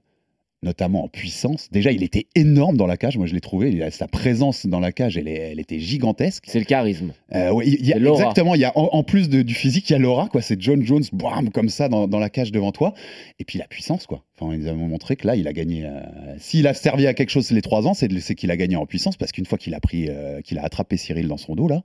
notamment 0.63 1.03
en 1.03 1.07
puissance, 1.07 1.69
déjà 1.71 1.91
il 1.91 2.01
était 2.03 2.25
énorme 2.35 2.77
dans 2.77 2.87
la 2.87 2.97
cage. 2.97 3.17
Moi 3.17 3.27
je 3.27 3.33
l'ai 3.33 3.41
trouvé. 3.41 3.69
il 3.71 3.83
a- 3.83 3.91
sa 3.91 4.07
présence 4.07 4.65
dans 4.65 4.79
la 4.79 4.91
cage, 4.91 5.17
elle, 5.17 5.27
est- 5.27 5.51
elle 5.51 5.59
était 5.59 5.79
gigantesque. 5.79 6.45
C'est 6.47 6.59
le 6.59 6.65
charisme. 6.65 7.13
Euh, 7.35 7.51
ouais, 7.51 7.67
il 7.67 7.85
y 7.85 7.91
a, 7.91 7.95
C'est 7.95 7.99
l'aura. 7.99 8.21
exactement. 8.23 8.55
Il 8.55 8.61
y 8.61 8.65
a 8.65 8.71
en, 8.77 8.89
en 8.91 9.03
plus 9.03 9.29
de- 9.29 9.43
du 9.43 9.53
physique, 9.53 9.89
il 9.89 9.93
y 9.93 9.95
a 9.95 9.99
l'aura 9.99 10.29
quoi. 10.29 10.41
C'est 10.41 10.59
John 10.61 10.83
Jones, 10.83 11.03
bam, 11.13 11.49
comme 11.51 11.69
ça 11.69 11.89
dans, 11.89 12.07
dans 12.07 12.19
la 12.19 12.29
cage 12.29 12.51
devant 12.51 12.71
toi. 12.71 12.93
Et 13.39 13.43
puis 13.45 13.59
la 13.59 13.67
puissance 13.67 14.07
quoi. 14.07 14.23
Enfin, 14.39 14.53
ils 14.55 14.67
ont 14.69 14.75
montré 14.75 15.15
que 15.15 15.27
là, 15.27 15.35
il 15.35 15.47
a 15.47 15.53
gagné. 15.53 15.85
euh, 15.85 15.99
S'il 16.39 16.65
a 16.67 16.73
servi 16.73 17.05
à 17.07 17.13
quelque 17.13 17.29
chose 17.29 17.51
les 17.51 17.61
trois 17.61 17.85
ans, 17.87 17.93
c'est, 17.93 18.07
de- 18.07 18.19
c'est 18.19 18.35
qu'il 18.35 18.49
a 18.51 18.57
gagné 18.57 18.75
en 18.75 18.85
puissance 18.85 19.15
parce 19.17 19.31
qu'une 19.31 19.45
fois 19.45 19.57
qu'il 19.57 19.73
a 19.75 19.79
pris, 19.79 20.07
euh, 20.09 20.41
qu'il 20.41 20.57
a 20.57 20.63
attrapé 20.63 20.97
Cyril 20.97 21.27
dans 21.27 21.37
son 21.37 21.55
dos 21.55 21.67
là. 21.67 21.81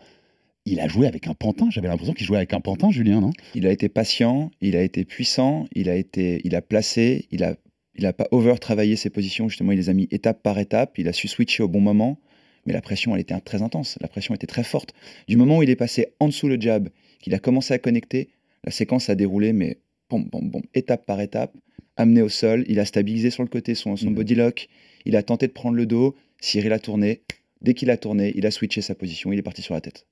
Il 0.64 0.78
a 0.78 0.86
joué 0.86 1.08
avec 1.08 1.26
un 1.26 1.34
pantin. 1.34 1.66
J'avais 1.70 1.88
l'impression 1.88 2.14
qu'il 2.14 2.24
jouait 2.24 2.36
avec 2.36 2.52
un 2.54 2.60
pantin, 2.60 2.90
Julien, 2.92 3.20
non? 3.20 3.32
Il 3.56 3.66
a 3.66 3.72
été 3.72 3.88
patient, 3.88 4.52
il 4.60 4.76
a 4.76 4.82
été 4.82 5.04
puissant, 5.04 5.66
il 5.74 5.88
a 5.88 5.96
été, 5.96 6.40
il 6.44 6.54
a 6.54 6.62
placé, 6.62 7.26
il 7.32 7.42
a, 7.42 7.56
il 7.94 8.06
a 8.06 8.12
pas 8.12 8.28
over 8.30 8.54
travaillé 8.60 8.96
ses 8.96 9.10
positions 9.10 9.48
justement. 9.48 9.72
Il 9.72 9.78
les 9.78 9.88
a 9.88 9.92
mis 9.92 10.08
étape 10.10 10.42
par 10.42 10.58
étape. 10.58 10.98
Il 10.98 11.08
a 11.08 11.12
su 11.12 11.28
switcher 11.28 11.62
au 11.62 11.68
bon 11.68 11.80
moment, 11.80 12.18
mais 12.66 12.72
la 12.72 12.80
pression, 12.80 13.14
elle 13.14 13.20
était 13.20 13.38
très 13.40 13.62
intense. 13.62 13.98
La 14.00 14.08
pression 14.08 14.34
était 14.34 14.46
très 14.46 14.64
forte. 14.64 14.94
Du 15.28 15.36
moment 15.36 15.58
où 15.58 15.62
il 15.62 15.70
est 15.70 15.76
passé 15.76 16.08
en 16.20 16.28
dessous 16.28 16.48
le 16.48 16.60
jab, 16.60 16.88
qu'il 17.20 17.34
a 17.34 17.38
commencé 17.38 17.74
à 17.74 17.78
connecter, 17.78 18.28
la 18.64 18.72
séquence 18.72 19.08
a 19.10 19.14
déroulé, 19.14 19.52
mais 19.52 19.78
bon, 20.08 20.20
bon, 20.20 20.42
bon, 20.42 20.62
étape 20.74 21.04
par 21.06 21.20
étape, 21.20 21.54
amené 21.96 22.22
au 22.22 22.28
sol. 22.28 22.64
Il 22.68 22.80
a 22.80 22.84
stabilisé 22.84 23.30
sur 23.30 23.42
le 23.42 23.48
côté 23.48 23.74
son, 23.74 23.96
son 23.96 24.10
Mhm. 24.10 24.14
body 24.14 24.34
lock. 24.36 24.68
Il 25.04 25.16
a 25.16 25.22
tenté 25.22 25.46
de 25.46 25.52
prendre 25.52 25.76
le 25.76 25.86
dos. 25.86 26.14
Cyril 26.40 26.72
a 26.72 26.78
tourné. 26.78 27.22
Dès 27.60 27.74
qu'il 27.74 27.90
a 27.90 27.96
tourné, 27.96 28.32
il 28.34 28.46
a 28.46 28.50
switché 28.50 28.80
sa 28.80 28.94
position. 28.94 29.32
Il 29.32 29.38
est 29.38 29.42
parti 29.42 29.62
sur 29.62 29.74
la 29.74 29.80
tête. 29.80 30.06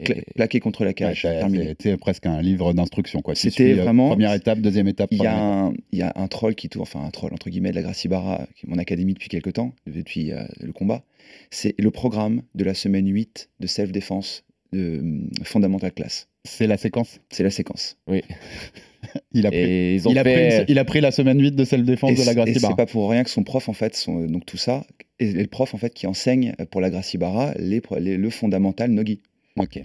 Et- 0.00 0.24
plaqué 0.34 0.60
contre 0.60 0.84
la 0.84 0.92
cage. 0.92 1.26
C'était 1.68 1.96
presque 1.96 2.26
un 2.26 2.40
livre 2.42 2.72
d'instruction. 2.72 3.22
C'était 3.34 3.72
euh, 3.72 3.82
vraiment- 3.82 4.08
Première 4.08 4.32
étape, 4.34 4.60
deuxième 4.60 4.88
étape. 4.88 5.08
Il 5.12 5.22
y, 5.22 5.26
a 5.26 5.38
un, 5.38 5.72
il 5.92 5.98
y 5.98 6.02
a 6.02 6.12
un 6.16 6.28
troll 6.28 6.54
qui 6.54 6.68
tourne, 6.68 6.82
enfin 6.82 7.00
un 7.04 7.10
troll 7.10 7.32
entre 7.34 7.50
guillemets 7.50 7.70
de 7.70 7.76
la 7.76 7.82
Gracie 7.82 8.08
Barra, 8.08 8.46
qui 8.56 8.66
est 8.66 8.68
mon 8.70 8.78
académie 8.78 9.14
depuis 9.14 9.28
quelques 9.28 9.52
temps, 9.54 9.72
depuis 9.86 10.32
euh, 10.32 10.42
le 10.60 10.72
combat. 10.72 11.02
C'est 11.50 11.74
le 11.78 11.90
programme 11.90 12.42
de 12.54 12.64
la 12.64 12.74
semaine 12.74 13.06
8 13.08 13.50
de 13.60 13.66
self-défense 13.66 14.44
de 14.72 14.98
hum, 15.00 15.30
Fundamental 15.44 15.92
Class. 15.92 16.28
C'est 16.44 16.66
la 16.66 16.76
séquence? 16.76 17.20
C'est 17.28 17.42
la 17.42 17.50
séquence. 17.50 17.96
Il 19.32 19.46
a, 19.46 19.50
pris, 19.50 19.58
Et 19.58 19.94
ils 19.94 20.06
ont 20.06 20.10
il, 20.10 20.18
a 20.18 20.24
fait. 20.24 20.48
pris, 20.64 20.72
il 20.72 20.78
a 20.78 20.84
pris 20.84 21.00
la 21.00 21.10
semaine 21.10 21.40
8 21.40 21.52
de 21.56 21.64
self-défense 21.64 22.10
de 22.10 22.18
la 22.18 22.34
c- 22.34 22.50
et 22.50 22.54
c'est 22.54 22.76
pas 22.76 22.84
pour 22.86 23.10
rien 23.10 23.24
que 23.24 23.30
son 23.30 23.42
prof 23.44 23.68
en 23.68 23.72
fait, 23.72 23.96
son- 23.96 24.26
donc 24.26 24.44
tout 24.44 24.58
ça, 24.58 24.84
et 25.18 25.32
le 25.32 25.46
prof 25.46 25.72
en 25.74 25.78
fait 25.78 25.94
qui 25.94 26.06
enseigne 26.06 26.54
pour 26.70 26.82
la 26.82 26.90
Gracie 26.90 27.16
Barra 27.16 27.52
les, 27.58 27.80
les- 27.98 28.16
le 28.18 28.30
fondamental 28.30 28.90
Nogi. 28.90 29.22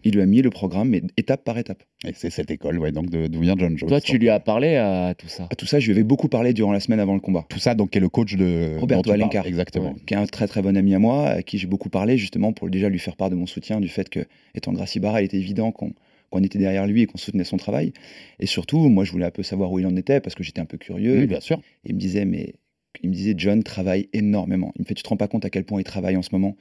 Il 0.04 0.14
lui 0.14 0.22
a 0.22 0.26
mis 0.26 0.42
le 0.42 0.50
programme, 0.50 0.90
mais 0.90 1.02
étape 1.18 1.44
par 1.44 1.58
étape. 1.58 1.84
Et 2.08 2.12
c'est 2.14 2.30
cette 2.30 2.52
école, 2.52 2.78
ouais, 2.80 2.92
donc 2.92 3.10
de- 3.10 3.28
d'où 3.28 3.42
vient 3.42 3.56
John 3.58 3.78
Jones. 3.78 3.90
Toi, 3.90 4.00
tu 4.00 4.18
lui 4.18 4.30
as 4.30 4.40
parlé 4.40 4.76
à 4.76 5.14
tout 5.18 5.28
ça. 5.28 5.48
À 5.52 5.56
tout 5.56 5.66
ça, 5.66 5.80
je 5.80 5.88
lui 5.88 5.94
avais 5.94 6.04
beaucoup 6.04 6.30
parlé 6.30 6.54
durant 6.54 6.72
la 6.72 6.80
semaine 6.80 7.00
avant 7.00 7.14
le 7.14 7.20
combat. 7.20 7.46
Tout 7.50 7.60
ça, 7.60 7.76
donc, 7.76 7.90
qui 7.92 7.98
est 7.98 8.02
le 8.02 8.10
coach 8.10 8.36
de 8.36 8.78
Roberto. 8.80 9.12
Alencar. 9.12 9.46
Exactement. 9.46 9.96
qui 10.06 10.14
est 10.14 10.18
un 10.18 10.26
très 10.28 10.48
très 10.48 10.62
bon 10.62 10.78
ami 10.78 10.94
à 10.96 11.00
moi, 11.00 11.28
à 11.30 11.42
qui 11.44 11.58
j'ai 11.58 11.68
beaucoup 11.68 11.90
parlé 11.90 12.18
justement 12.18 12.54
pour 12.54 12.70
déjà 12.70 12.90
lui 12.90 13.00
faire 13.00 13.16
part 13.16 13.30
de 13.30 13.36
mon 13.36 13.46
soutien, 13.48 13.80
du 13.82 13.88
fait 13.88 14.08
que, 14.10 14.22
étant 14.54 14.72
Gracie 14.72 15.00
Barra, 15.00 15.22
il 15.22 15.26
était 15.26 15.38
évident 15.38 15.72
qu'on 15.72 15.94
qu'on 16.32 16.44
était 16.44 16.58
derrière 16.60 16.86
lui 16.88 17.04
et 17.04 17.06
qu'on 17.06 17.18
soutenait 17.20 17.44
son 17.44 17.56
travail. 17.58 17.94
Et 18.40 18.46
surtout, 18.48 18.90
moi, 18.90 19.04
je 19.06 19.12
voulais 19.12 19.26
un 19.26 19.32
peu 19.32 19.44
savoir 19.44 19.72
où 19.72 19.80
il 19.80 19.86
en 19.86 19.96
était 19.96 20.20
parce 20.20 20.36
que 20.36 20.44
j'étais 20.44 20.60
un 20.60 20.66
peu 20.66 20.78
curieux. 20.78 21.20
Oui, 21.20 21.28
bien 21.28 21.40
sûr. 21.40 21.58
Et 21.86 21.90
il 21.90 21.96
me 21.96 22.00
disait, 22.00 22.26
mais 22.26 22.56
il 23.04 23.10
me 23.10 23.14
disait, 23.16 23.36
John 23.38 23.62
travaille 23.64 24.10
énormément. 24.12 24.74
Il 24.76 24.82
me 24.82 24.86
fait, 24.86 24.96
tu 24.96 25.04
te 25.04 25.08
rends 25.08 25.18
pas 25.18 25.28
compte 25.28 25.46
à 25.46 25.50
quel 25.50 25.64
point 25.66 25.80
il 25.80 25.84
travaille 25.84 26.18
en 26.18 26.24
ce 26.24 26.30
moment. 26.32 26.58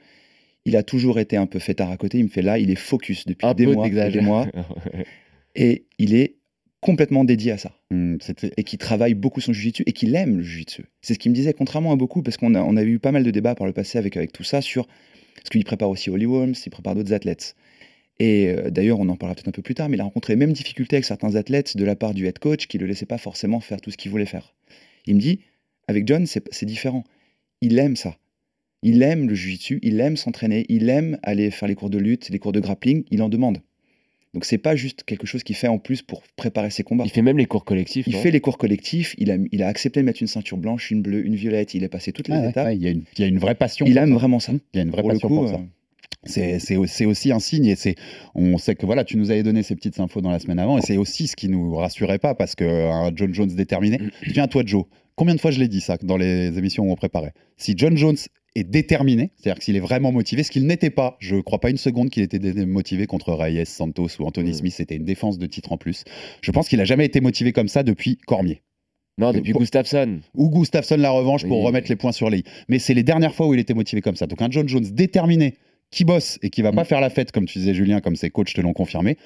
Il 0.65 0.75
a 0.75 0.83
toujours 0.83 1.19
été 1.19 1.37
un 1.37 1.45
peu 1.45 1.59
fêtard 1.59 1.91
à 1.91 1.97
côté. 1.97 2.17
Il 2.17 2.23
me 2.25 2.29
fait 2.29 2.41
là, 2.41 2.57
il 2.57 2.69
est 2.71 2.75
focus 2.75 3.25
depuis 3.25 3.45
Un 3.45 3.53
des 3.53 3.65
mois, 3.75 3.85
et 3.87 4.11
des 4.11 4.21
mois, 4.21 4.47
et 5.55 5.85
il 5.99 6.13
est 6.15 6.35
complètement 6.81 7.23
dédié 7.23 7.51
à 7.51 7.57
ça 7.57 7.71
c'était- 8.21 8.51
et 8.57 8.63
qui 8.63 8.77
travaille 8.77 9.13
beaucoup 9.15 9.41
son 9.41 9.53
jujitsu 9.53 9.83
et 9.87 9.91
qu'il 9.93 10.13
aime 10.15 10.37
le 10.37 10.43
jujitsu. 10.43 10.85
C'est 11.01 11.13
ce 11.15 11.19
qu'il 11.19 11.31
me 11.31 11.35
disait, 11.35 11.53
contrairement 11.53 11.91
à 11.91 11.95
beaucoup, 11.95 12.21
parce 12.21 12.37
qu'on 12.37 12.53
a, 12.55 12.61
on 12.61 12.75
a 12.77 12.83
eu 12.83 12.99
pas 12.99 13.11
mal 13.11 13.23
de 13.23 13.31
débats 13.31 13.55
par 13.55 13.65
le 13.65 13.73
passé 13.73 13.97
avec, 13.97 14.17
avec 14.17 14.31
tout 14.31 14.43
ça 14.43 14.61
sur 14.61 14.87
ce 15.43 15.49
qu'il 15.49 15.63
prépare 15.63 15.89
aussi 15.89 16.09
Holly 16.09 16.25
Holmes, 16.25 16.53
il 16.65 16.69
prépare 16.69 16.93
d'autres 16.95 17.13
athlètes. 17.13 17.55
Et 18.19 18.47
euh, 18.49 18.69
d'ailleurs, 18.69 18.99
on 18.99 19.09
en 19.09 19.15
parlera 19.17 19.35
peut-être 19.35 19.47
un 19.47 19.51
peu 19.51 19.61
plus 19.61 19.75
tard, 19.75 19.89
mais 19.89 19.97
il 19.97 20.01
a 20.01 20.03
rencontré 20.03 20.33
les 20.33 20.37
mêmes 20.37 20.53
difficultés 20.53 20.95
avec 20.97 21.05
certains 21.05 21.35
athlètes 21.35 21.75
de 21.75 21.83
la 21.85 21.95
part 21.95 22.13
du 22.13 22.27
head 22.27 22.39
coach 22.39 22.67
qui 22.67 22.77
ne 22.77 22.83
le 22.83 22.87
laissait 22.89 23.05
pas 23.05 23.17
forcément 23.17 23.59
faire 23.59 23.81
tout 23.81 23.91
ce 23.91 23.97
qu'il 23.97 24.11
voulait 24.11 24.25
faire. 24.25 24.53
Il 25.05 25.15
me 25.15 25.19
dit, 25.19 25.39
avec 25.87 26.07
John, 26.07 26.25
c'est 26.25 26.65
différent. 26.65 27.03
Il 27.61 27.77
aime 27.79 27.95
ça. 27.95 28.15
Il 28.87 29.01
aime 29.01 29.27
le 29.27 29.33
jujitsu, 29.35 29.79
il 29.81 29.99
aime 29.99 30.15
s'entraîner, 30.15 30.65
il 30.69 30.89
aime 30.89 31.17
aller 31.23 31.49
faire 31.51 31.67
les 31.67 31.73
cours 31.75 31.89
de 31.89 31.97
lutte, 31.97 32.29
les 32.29 32.37
cours 32.39 32.51
de 32.51 32.59
grappling, 32.59 33.03
il 33.09 33.21
en 33.23 33.29
demande. 33.29 33.57
Donc 34.35 34.43
c'est 34.45 34.57
pas 34.59 34.75
juste 34.75 35.03
quelque 35.03 35.25
chose 35.25 35.43
qu'il 35.43 35.55
fait 35.55 35.67
en 35.69 35.79
plus 35.79 36.01
pour 36.01 36.21
préparer 36.35 36.69
ses 36.69 36.83
combats. 36.83 37.03
Il 37.05 37.09
fait 37.09 37.21
même 37.21 37.37
les 37.37 37.45
cours 37.45 37.63
collectifs. 37.65 38.05
Il 38.05 38.15
fait 38.15 38.31
les 38.31 38.41
cours 38.41 38.57
collectifs, 38.57 39.15
il 39.17 39.31
a, 39.31 39.37
il 39.51 39.63
a 39.63 39.67
accepté 39.67 40.01
de 40.01 40.05
mettre 40.05 40.21
une 40.21 40.27
ceinture 40.27 40.57
blanche, 40.57 40.91
une 40.91 41.01
bleue, 41.01 41.25
une 41.25 41.35
violette, 41.35 41.73
il 41.73 41.83
est 41.83 41.89
passé 41.89 42.11
toutes 42.11 42.27
les 42.27 42.35
ouais, 42.37 42.49
étapes. 42.49 42.65
ouais, 42.67 42.75
il, 42.75 42.83
y 42.83 42.87
a 42.87 42.91
une, 42.91 43.03
il 43.17 43.21
y 43.21 43.23
a 43.23 43.27
une 43.27 43.39
vraie 43.39 43.55
passion. 43.55 43.85
il 43.87 43.97
aime 43.97 44.09
ça. 44.09 44.15
vraiment 44.15 44.39
ça. 44.39 44.53
Il 44.73 44.77
y 44.77 44.79
a 44.79 44.83
une 44.83 44.91
vraie 44.91 45.01
Pour 45.01 45.11
passion 45.11 45.27
coup, 45.29 45.35
pour 45.35 45.49
ça. 45.49 45.55
euh, 45.55 45.59
C'est 46.25 46.59
c'est 46.59 46.75
au- 46.75 46.85
c'est 46.85 47.05
aussi 47.05 47.31
un 47.31 47.39
signe 47.39 47.65
et 47.65 47.75
c'est 47.75 47.95
on 48.35 48.57
sait 48.57 48.75
que 48.75 48.85
voilà 48.85 49.03
tu 49.03 49.15
nous 49.17 49.31
avais 49.31 49.41
donné 49.43 49.63
ces 49.63 49.75
petites 49.75 49.99
infos 49.99 50.21
dans 50.21 50.31
la 50.31 50.39
semaine 50.39 50.59
avant 50.59 50.77
et 50.77 50.81
c'est 50.81 50.97
aussi 50.97 51.27
ce 51.27 51.35
qui 51.35 51.47
nous 51.49 51.75
rassurait 51.75 52.19
pas 52.19 52.33
parce 52.35 52.55
que 52.55 52.65
un 52.65 53.11
John 53.15 53.33
Jones 53.33 53.49
déterminé. 53.55 53.99
Tiens 54.33 54.47
toi 54.47 54.63
Joe, 54.65 54.85
combien 55.15 55.33
de 55.35 55.39
fois 55.39 55.51
je 55.51 55.59
l'ai 55.59 55.67
dit 55.67 55.81
ça 55.81 55.97
dans 56.01 56.17
les 56.17 56.57
émissions 56.57 56.83
où 56.87 56.91
on 56.91 56.95
préparait? 56.95 57.33
Si 57.57 57.73
John 57.77 57.95
Jones 57.95 58.17
est 58.55 58.63
déterminé, 58.63 59.31
c'est-à-dire 59.35 59.59
que 59.59 59.63
s'il 59.65 59.75
est 59.75 59.79
vraiment 59.81 60.11
motivé, 60.11 60.43
ce 60.43 60.49
qu'il 60.51 60.65
n'était 60.65 60.89
pas, 60.89 61.17
je 61.19 61.35
crois 61.37 61.59
pas 61.59 61.69
une 61.69 61.77
seconde 61.77 62.09
qu'il 62.09 62.23
était 62.23 62.39
motivé 62.65 63.05
contre 63.05 63.33
Reyes, 63.33 63.65
Santos 63.65 64.07
ou 64.19 64.23
Anthony 64.25 64.51
Mm. 64.51 64.53
Smith, 64.53 64.73
c'était 64.73 64.95
une 64.95 65.03
défense 65.05 65.37
de 65.37 65.45
titre 65.45 65.71
en 65.73 65.77
plus. 65.77 66.03
Je 66.41 66.51
pense 66.51 66.69
qu'il 66.69 66.79
a 66.79 66.85
jamais 66.85 67.05
été 67.05 67.19
motivé 67.21 67.51
comme 67.51 67.67
ça 67.67 67.83
depuis 67.83 68.17
Cormier 68.25 68.61
Non, 69.17 69.33
depuis 69.33 69.51
Pour- 69.51 69.61
Gustafsson. 69.61 70.19
ou 70.33 70.49
Gustafsson 70.49 70.95
la 70.97 71.11
revanche 71.11 71.45
pour 71.45 71.63
remettre 71.63 71.89
les 71.89 71.95
points 71.97 72.11
sur 72.13 72.29
les 72.29 72.39
i. 72.39 72.43
Mais 72.69 72.79
c'est 72.79 72.93
les 72.93 73.03
dernières 73.03 73.33
fois 73.35 73.47
où 73.47 73.53
il 73.53 73.59
était 73.59 73.73
motivé 73.73 74.01
comme 74.01 74.15
ça. 74.15 74.25
Donc 74.27 74.41
un 74.41 74.49
John 74.49 74.67
Jones 74.69 74.85
déterminé, 74.91 75.55
qui 75.95 76.05
bosse 76.05 76.37
et 76.41 76.49
qui 76.49 76.61
va 76.61 76.71
Mm. 76.71 76.75
pas 76.75 76.83
faire 76.83 77.01
la 77.01 77.09
fête, 77.09 77.31
comme 77.31 77.45
tu 77.45 77.57
disais 77.59 77.73
Julien, 77.73 78.01
comme 78.01 78.15
ses 78.15 78.29
coachs 78.29 78.53
te 78.53 78.61
l'ont 78.61 78.73
confirmé, 78.73 79.17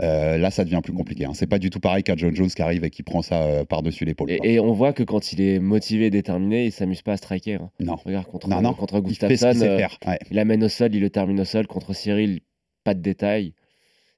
euh, 0.00 0.36
là 0.38 0.50
ça 0.50 0.64
devient 0.64 0.80
plus 0.82 0.92
compliqué. 0.92 1.24
hein. 1.24 1.32
C'est 1.34 1.46
pas 1.46 1.58
du 1.58 1.70
tout 1.70 1.80
pareil 1.80 2.02
qu'un 2.02 2.16
John 2.16 2.34
Jones 2.34 2.48
qui 2.50 2.60
arrive 2.62 2.84
et 2.84 2.90
qui 2.90 3.02
prend 3.02 3.22
ça 3.22 3.42
euh, 3.44 3.64
par-dessus 3.64 4.04
l'épaule. 4.04 4.30
Et, 4.30 4.58
on 4.60 4.72
voit 4.72 4.92
que 4.92 5.02
quand 5.04 5.32
il 5.32 5.40
est 5.40 5.58
motivé 5.60 6.06
et 6.06 6.10
déterminé, 6.10 6.66
il 6.66 6.72
s'amuse 6.72 7.02
pas 7.02 7.12
à 7.12 7.16
striker. 7.16 7.54
hein. 7.54 7.70
Non, 7.80 7.96
Regarde, 8.04 8.26
contre, 8.26 8.48
non, 8.48 8.60
non. 8.60 8.74
contre 8.74 8.96
il 8.96 9.02
Gustafsson, 9.02 9.52
sait 9.54 9.68
euh. 9.68 9.86
Ouais. 10.06 10.18
il 10.30 10.38
amène 10.38 10.64
au 10.64 10.68
sol, 10.68 10.94
il 10.94 11.00
le 11.00 11.10
termine 11.10 11.40
au 11.40 11.44
sol. 11.44 11.66
Contre 11.66 11.94
Cyril, 11.94 12.40
pas 12.84 12.94
de 12.94 13.00
détails. 13.00 13.54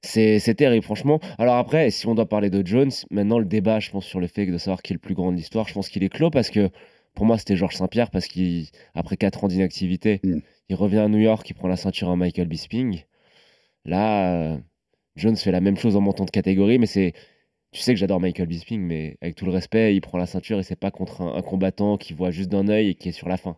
C'est 0.01 0.39
c'est 0.39 0.55
terrible, 0.55 0.83
franchement. 0.83 1.19
Alors 1.37 1.55
après, 1.57 1.91
si 1.91 2.07
on 2.07 2.15
doit 2.15 2.27
parler 2.29 2.49
de 2.49 2.65
Jones, 2.65 2.91
maintenant 3.11 3.37
le 3.37 3.45
débat, 3.45 3.79
je 3.81 3.89
pense, 3.91 4.05
sur 4.05 4.19
le 4.21 4.27
fait 4.27 4.45
de 4.45 4.57
savoir 4.57 4.81
qui 4.81 4.93
est 4.93 4.95
le 4.95 4.99
plus 4.99 5.13
grand 5.13 5.31
de 5.31 5.37
l'histoire, 5.37 5.67
je 5.67 5.73
pense 5.73 5.89
qu'il 5.89 6.03
est 6.03 6.09
clos 6.09 6.29
parce 6.29 6.49
que 6.49 6.69
pour 7.15 7.25
moi, 7.25 7.37
c'était 7.37 7.55
Georges 7.55 7.75
Saint-Pierre 7.75 8.09
parce 8.11 8.27
qu'après 8.27 9.17
4 9.17 9.43
ans 9.43 9.47
d'inactivité, 9.47 10.19
Mm. 10.23 10.39
il 10.69 10.75
revient 10.75 10.99
à 10.99 11.07
New 11.07 11.19
York, 11.19 11.49
il 11.49 11.53
prend 11.53 11.67
la 11.67 11.75
ceinture 11.77 12.09
à 12.09 12.15
Michael 12.15 12.47
Bisping. 12.47 13.03
Là, 13.85 14.33
euh, 14.53 14.57
Jones 15.15 15.35
fait 15.35 15.51
la 15.51 15.61
même 15.61 15.77
chose 15.77 15.95
en 15.95 16.01
montant 16.01 16.25
de 16.25 16.31
catégorie, 16.31 16.79
mais 16.79 16.85
c'est. 16.85 17.13
Tu 17.71 17.81
sais 17.81 17.93
que 17.93 17.99
j'adore 17.99 18.19
Michael 18.19 18.47
Bisping, 18.47 18.81
mais 18.81 19.17
avec 19.21 19.35
tout 19.35 19.45
le 19.45 19.51
respect, 19.51 19.95
il 19.95 20.01
prend 20.01 20.17
la 20.17 20.25
ceinture 20.25 20.57
et 20.59 20.63
c'est 20.63 20.75
pas 20.75 20.89
contre 20.91 21.21
un, 21.21 21.35
un 21.35 21.41
combattant 21.43 21.97
qui 21.97 22.13
voit 22.13 22.31
juste 22.31 22.49
d'un 22.49 22.67
œil 22.67 22.89
et 22.89 22.95
qui 22.95 23.09
est 23.09 23.11
sur 23.11 23.29
la 23.29 23.37
fin. 23.37 23.57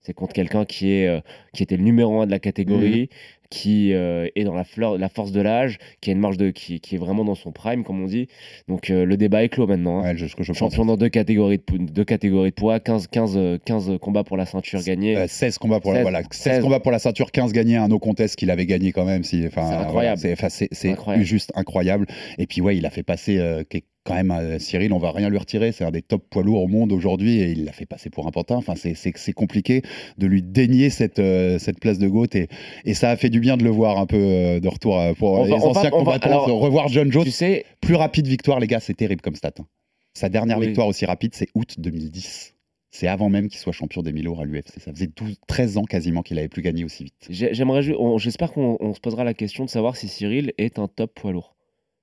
C'est 0.00 0.14
contre 0.14 0.32
quelqu'un 0.32 0.64
qui 0.64 0.92
est 0.92 1.08
euh, 1.08 1.20
qui 1.52 1.62
était 1.62 1.76
le 1.76 1.82
numéro 1.84 2.22
un 2.22 2.26
de 2.26 2.30
la 2.30 2.38
catégorie, 2.38 3.10
qui 3.50 3.92
euh, 3.92 4.28
est 4.36 4.44
dans 4.44 4.54
la, 4.54 4.64
fleur, 4.64 4.96
la 4.96 5.08
force 5.08 5.32
de 5.32 5.40
l'âge, 5.40 5.78
qui 6.00 6.10
a 6.10 6.12
une 6.12 6.20
marge 6.20 6.36
de 6.38 6.50
qui, 6.50 6.80
qui 6.80 6.94
est 6.94 6.98
vraiment 6.98 7.24
dans 7.24 7.34
son 7.34 7.50
prime, 7.52 7.82
comme 7.84 8.00
on 8.02 8.06
dit. 8.06 8.28
Donc 8.68 8.90
euh, 8.90 9.04
le 9.04 9.16
débat 9.16 9.42
est 9.44 9.48
clos 9.48 9.66
maintenant. 9.66 10.00
hein. 10.00 10.12
Ouais, 10.12 10.16
je, 10.16 10.26
je. 10.38 10.52
Champion 10.52 10.84
dans 10.84 10.96
deux 10.96 11.08
catégories 11.08 11.58
de, 11.58 11.62
pou- 11.62 11.78
deux 11.78 12.04
catégories 12.04 12.50
de 12.50 12.54
poids, 12.54 12.80
15, 12.80 13.08
15, 13.08 13.32
euh, 13.36 13.58
15 13.64 13.98
combats 14.00 14.24
pour 14.24 14.36
la 14.36 14.46
ceinture 14.46 14.82
gagnée. 14.82 15.16
Euh, 15.16 15.26
16 15.28 15.58
combats 15.58 15.80
pour 15.80 15.92
la, 15.92 15.98
16, 15.98 16.02
voilà, 16.02 16.18
16 16.30 16.52
16. 16.54 16.62
combats 16.62 16.80
pour 16.80 16.92
la 16.92 16.98
ceinture, 17.00 17.32
15 17.32 17.52
gagnés, 17.52 17.76
un 17.76 17.88
no 17.88 17.98
contest 17.98 18.36
qu'il 18.36 18.50
avait 18.50 18.66
gagné 18.66 18.92
quand 18.92 19.04
même. 19.04 19.24
Si, 19.24 19.42
C'est 19.50 19.58
incroyable. 19.58 20.18
c'est 20.18 21.22
juste 21.24 21.50
incroyable. 21.54 22.06
Et 22.38 22.46
puis 22.46 22.60
ouais, 22.60 22.76
il 22.76 22.86
a 22.86 22.90
fait 22.90 23.02
passer 23.02 23.38
euh, 23.38 23.64
quand 24.04 24.14
même 24.14 24.30
euh, 24.30 24.58
Cyril, 24.58 24.92
on 24.92 24.98
va 24.98 25.12
rien 25.12 25.28
lui 25.28 25.38
retirer. 25.38 25.72
C'est 25.72 25.84
un 25.84 25.90
des 25.90 26.02
top 26.02 26.24
poids 26.30 26.42
lourds 26.42 26.62
au 26.62 26.68
monde 26.68 26.92
aujourd'hui 26.92 27.40
et 27.40 27.50
il 27.52 27.64
l'a 27.64 27.72
fait 27.72 27.86
passer 27.86 28.08
pour 28.10 28.26
un 28.26 28.30
pantin. 28.30 28.56
Enfin, 28.56 28.74
c'est- 28.74 28.94
compliqué 29.32 29.82
de 30.18 30.26
lui 30.26 30.42
dénier 30.42 30.90
cette, 30.90 31.18
euh, 31.18 31.58
cette 31.58 31.78
place 31.80 31.98
de 31.98 32.08
GOAT 32.08 32.34
et, 32.34 32.48
et 32.84 32.94
ça 32.94 33.10
a 33.10 33.16
fait 33.16 33.28
du 33.30 33.40
bien 33.40 33.56
de 33.56 33.64
le 33.64 33.70
voir 33.70 33.98
un 33.98 34.06
peu 34.06 34.16
euh, 34.16 34.60
de 34.60 34.68
retour 34.68 34.98
pour 35.18 35.32
On 35.32 35.44
les 35.44 35.50
va- 35.50 35.56
on 35.56 35.58
va- 35.60 35.66
anciens 35.66 35.82
va- 35.84 35.90
combattants. 35.90 36.26
alors, 36.28 36.46
revoir 36.60 36.88
John 36.88 37.10
Jones, 37.12 37.24
tu 37.24 37.30
sais, 37.30 37.64
plus 37.80 37.94
rapide 37.94 38.26
victoire, 38.26 38.58
les 38.60 38.66
gars, 38.66 38.80
c'est 38.80 38.94
terrible 38.94 39.20
comme 39.20 39.36
stat. 39.36 39.52
hein. 39.58 39.66
Sa 40.14 40.28
dernière 40.28 40.58
Oui. 40.58 40.66
victoire 40.66 40.86
aussi 40.88 41.04
rapide, 41.06 41.34
c'est 41.34 41.48
août 41.54 41.76
2010. 41.78 42.54
C'est 42.92 43.06
avant 43.06 43.28
même 43.28 43.48
qu'il 43.48 43.60
soit 43.60 43.72
champion 43.72 44.02
des 44.02 44.12
1000 44.12 44.24
lourds 44.24 44.40
à 44.40 44.44
l'UFC. 44.44 44.80
Ça 44.80 44.92
faisait 44.92 45.06
12, 45.14 45.36
13 45.46 45.76
ans 45.76 45.84
quasiment 45.84 46.22
qu'il 46.22 46.36
avait 46.40 46.48
plus 46.48 46.62
gagné 46.62 46.82
aussi 46.82 47.04
vite. 47.04 47.14
J'ai- 47.30 47.54
J'aimerais, 47.54 47.82
j'espère 48.16 48.50
qu'on 48.52 48.76
on 48.80 48.94
se 48.94 48.98
posera 49.00 49.22
la 49.22 49.32
question 49.34 49.64
de 49.64 49.70
savoir 49.70 49.94
si 49.96 50.08
Cyril 50.08 50.52
est 50.58 50.80
un 50.80 50.88
top 50.88 51.14
poids 51.14 51.30
lourd. 51.30 51.54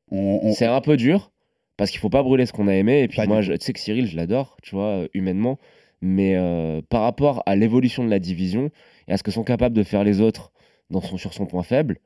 On- 0.09 0.53
C'est 0.53 0.65
un 0.65 0.79
peu 0.79 0.95
dur 0.95 1.33
parce 1.77 1.91
qu'il 1.91 1.99
faut 1.99 2.09
pas 2.09 2.23
brûler 2.23 2.45
ce 2.45 2.53
qu'on 2.53 2.67
a 2.67 2.73
aimé. 2.73 3.03
Et 3.03 3.07
puis 3.07 3.17
Pas 3.17 3.23
du 3.23 3.29
moi, 3.29 3.41
je, 3.41 3.53
tu 3.53 3.63
sais 3.63 3.73
que 3.73 3.79
Cyril, 3.79 4.07
je 4.07 4.15
l'adore, 4.15 4.57
tu 4.61 4.75
vois, 4.75 4.87
euh, 4.87 5.07
humainement. 5.13 5.59
Mais 6.01 6.35
euh, 6.35 6.81
par 6.89 7.01
rapport 7.01 7.41
à 7.45 7.55
l'évolution 7.55 8.03
de 8.03 8.09
la 8.09 8.19
division 8.19 8.69
et 9.07 9.13
à 9.13 9.17
ce 9.17 9.23
que 9.23 9.31
sont 9.31 9.43
capables 9.43 9.75
de 9.75 9.83
faire 9.83 10.03
les 10.03 10.21
autres 10.21 10.51
dans 10.89 11.01
son, 11.01 11.17
sur 11.17 11.33
son 11.33 11.45
point 11.45 11.63
faible, 11.63 11.99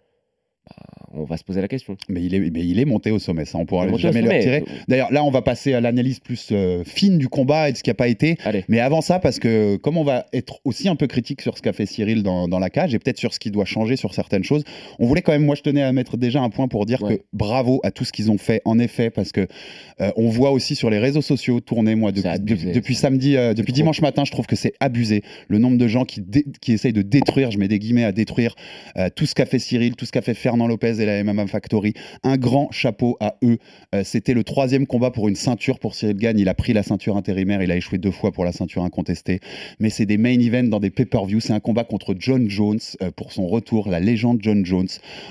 on 1.14 1.24
va 1.26 1.36
se 1.38 1.44
poser 1.44 1.60
la 1.62 1.68
question. 1.68 1.98
Mais 2.08 2.24
il, 2.24 2.34
est, 2.34 2.40
mais 2.52 2.66
il 2.66 2.80
est 2.80 2.86
monté 2.86 3.12
au 3.12 3.20
sommet, 3.20 3.44
ça 3.46 3.58
on 3.58 3.66
pourra 3.66 3.86
jamais 3.98 4.22
le 4.22 4.30
retirer. 4.30 4.64
D'ailleurs, 4.88 5.12
là, 5.12 5.24
on 5.24 5.32
va 5.32 5.42
passer 5.42 5.74
à 5.74 5.82
l'analyse 5.82 6.20
plus 6.20 6.50
euh, 6.52 6.84
fine 6.86 7.18
du 7.18 7.28
combat 7.28 7.68
et 7.70 7.74
de 7.74 7.78
ce 7.78 7.84
qui 7.84 7.90
n'a 7.90 7.96
pas 7.96 8.08
été. 8.08 8.38
Allez. 8.46 8.64
Mais 8.70 8.80
avant 8.80 9.02
ça, 9.02 9.20
parce 9.20 9.38
que 9.40 9.76
comme 9.78 9.98
on 9.98 10.04
va 10.04 10.26
être 10.32 10.60
aussi 10.64 10.88
un 10.88 10.96
peu 10.96 11.08
critique 11.08 11.42
sur 11.42 11.58
ce 11.58 11.62
qu'a 11.62 11.74
fait 11.74 11.86
Cyril 11.86 12.24
dans, 12.24 12.48
dans 12.48 12.60
la 12.60 12.70
cage 12.70 12.94
et 12.96 13.00
peut-être 13.00 13.18
sur 13.20 13.34
ce 13.34 13.40
qui 13.40 13.52
doit 13.52 13.66
changer 13.66 13.96
sur 13.98 14.14
certaines 14.14 14.44
choses, 14.44 14.64
on 15.00 15.06
voulait 15.06 15.22
quand 15.22 15.34
même, 15.34 15.44
moi 15.46 15.56
je 15.56 15.62
tenais 15.64 15.82
à 15.82 15.92
mettre 15.92 16.16
déjà 16.16 16.40
un 16.42 16.50
point 16.50 16.68
pour 16.68 16.86
dire 16.86 17.02
Ouais. 17.02 17.18
que 17.18 17.24
bravo 17.34 17.80
à 17.84 17.92
tout 17.92 18.06
ce 18.06 18.14
qu'ils 18.14 18.30
ont 18.32 18.38
fait, 18.38 18.62
en 18.64 18.78
effet, 18.80 19.10
parce 19.10 19.32
que 19.32 19.48
euh, 20.00 20.12
on 20.16 20.30
voit 20.30 20.52
aussi 20.52 20.76
sur 20.76 20.90
les 20.90 21.00
réseaux 21.00 21.22
sociaux 21.24 21.60
tourner, 21.60 21.96
moi, 21.96 22.12
depuis, 22.12 22.22
C'est 22.30 22.36
abusé, 22.36 22.68
de- 22.68 22.72
depuis 22.74 22.96
c'est- 22.96 23.02
samedi, 23.02 23.36
euh, 23.36 23.54
depuis 23.54 23.74
trop. 23.74 23.78
dimanche 23.78 24.02
matin, 24.02 24.24
je 24.24 24.32
trouve 24.32 24.46
que 24.46 24.56
c'est 24.56 24.74
abusé. 24.80 25.24
Le 25.48 25.58
nombre 25.58 25.78
de 25.78 25.88
gens 25.88 26.06
qui, 26.06 26.24
qui 26.62 26.72
essayent 26.74 26.94
de 26.94 27.02
détruire, 27.02 27.50
je 27.52 27.58
mets 27.58 27.68
des 27.68 27.80
guillemets 27.80 28.04
à 28.04 28.12
détruire, 28.12 28.56
tout 29.16 29.26
ce 29.26 29.34
qu'a 29.36 29.46
fait 29.48 29.60
Cyril, 29.60 29.96
tout 29.96 30.06
ce 30.06 30.12
qu'a 30.12 30.22
fait 30.22 30.34
Fernand 30.52 30.68
Lopez 30.68 31.00
et 31.00 31.06
la 31.06 31.24
MMA 31.24 31.48
Factory. 31.48 31.94
Un 32.24 32.36
grand 32.36 32.70
chapeau 32.72 33.16
à 33.22 33.38
eux. 33.42 33.58
Euh, 33.96 34.02
C'était 34.04 34.34
le 34.34 34.44
troisième 34.44 34.86
combat 34.86 35.10
pour 35.10 35.30
une 35.30 35.36
ceinture 35.38 35.80
pour 35.80 35.96
Cyril 35.96 36.18
Gagne. 36.18 36.40
Il 36.40 36.50
a 36.50 36.54
pris 36.54 36.74
la 36.74 36.84
ceinture 36.84 37.16
intérimaire, 37.16 37.64
il 37.64 37.72
a 37.72 37.78
échoué 37.78 38.00
deux 38.00 38.12
fois 38.12 38.34
pour 38.34 38.44
la 38.44 38.52
ceinture 38.52 38.84
incontestée. 38.84 39.40
Mais 39.80 39.90
c'est 39.90 40.06
des 40.06 40.18
main 40.18 40.38
events 40.38 40.68
dans 40.68 40.82
des 40.82 40.90
pay-per-view. 40.90 41.40
C'est 41.40 41.54
un 41.54 41.62
combat 41.62 41.86
contre 41.86 42.16
John 42.20 42.50
Jones 42.50 42.82
euh, 43.02 43.12
pour 43.12 43.32
son 43.32 43.48
retour, 43.48 43.88
la 43.88 44.02
légende 44.02 44.40
John 44.42 44.66
Jones. 44.66 44.90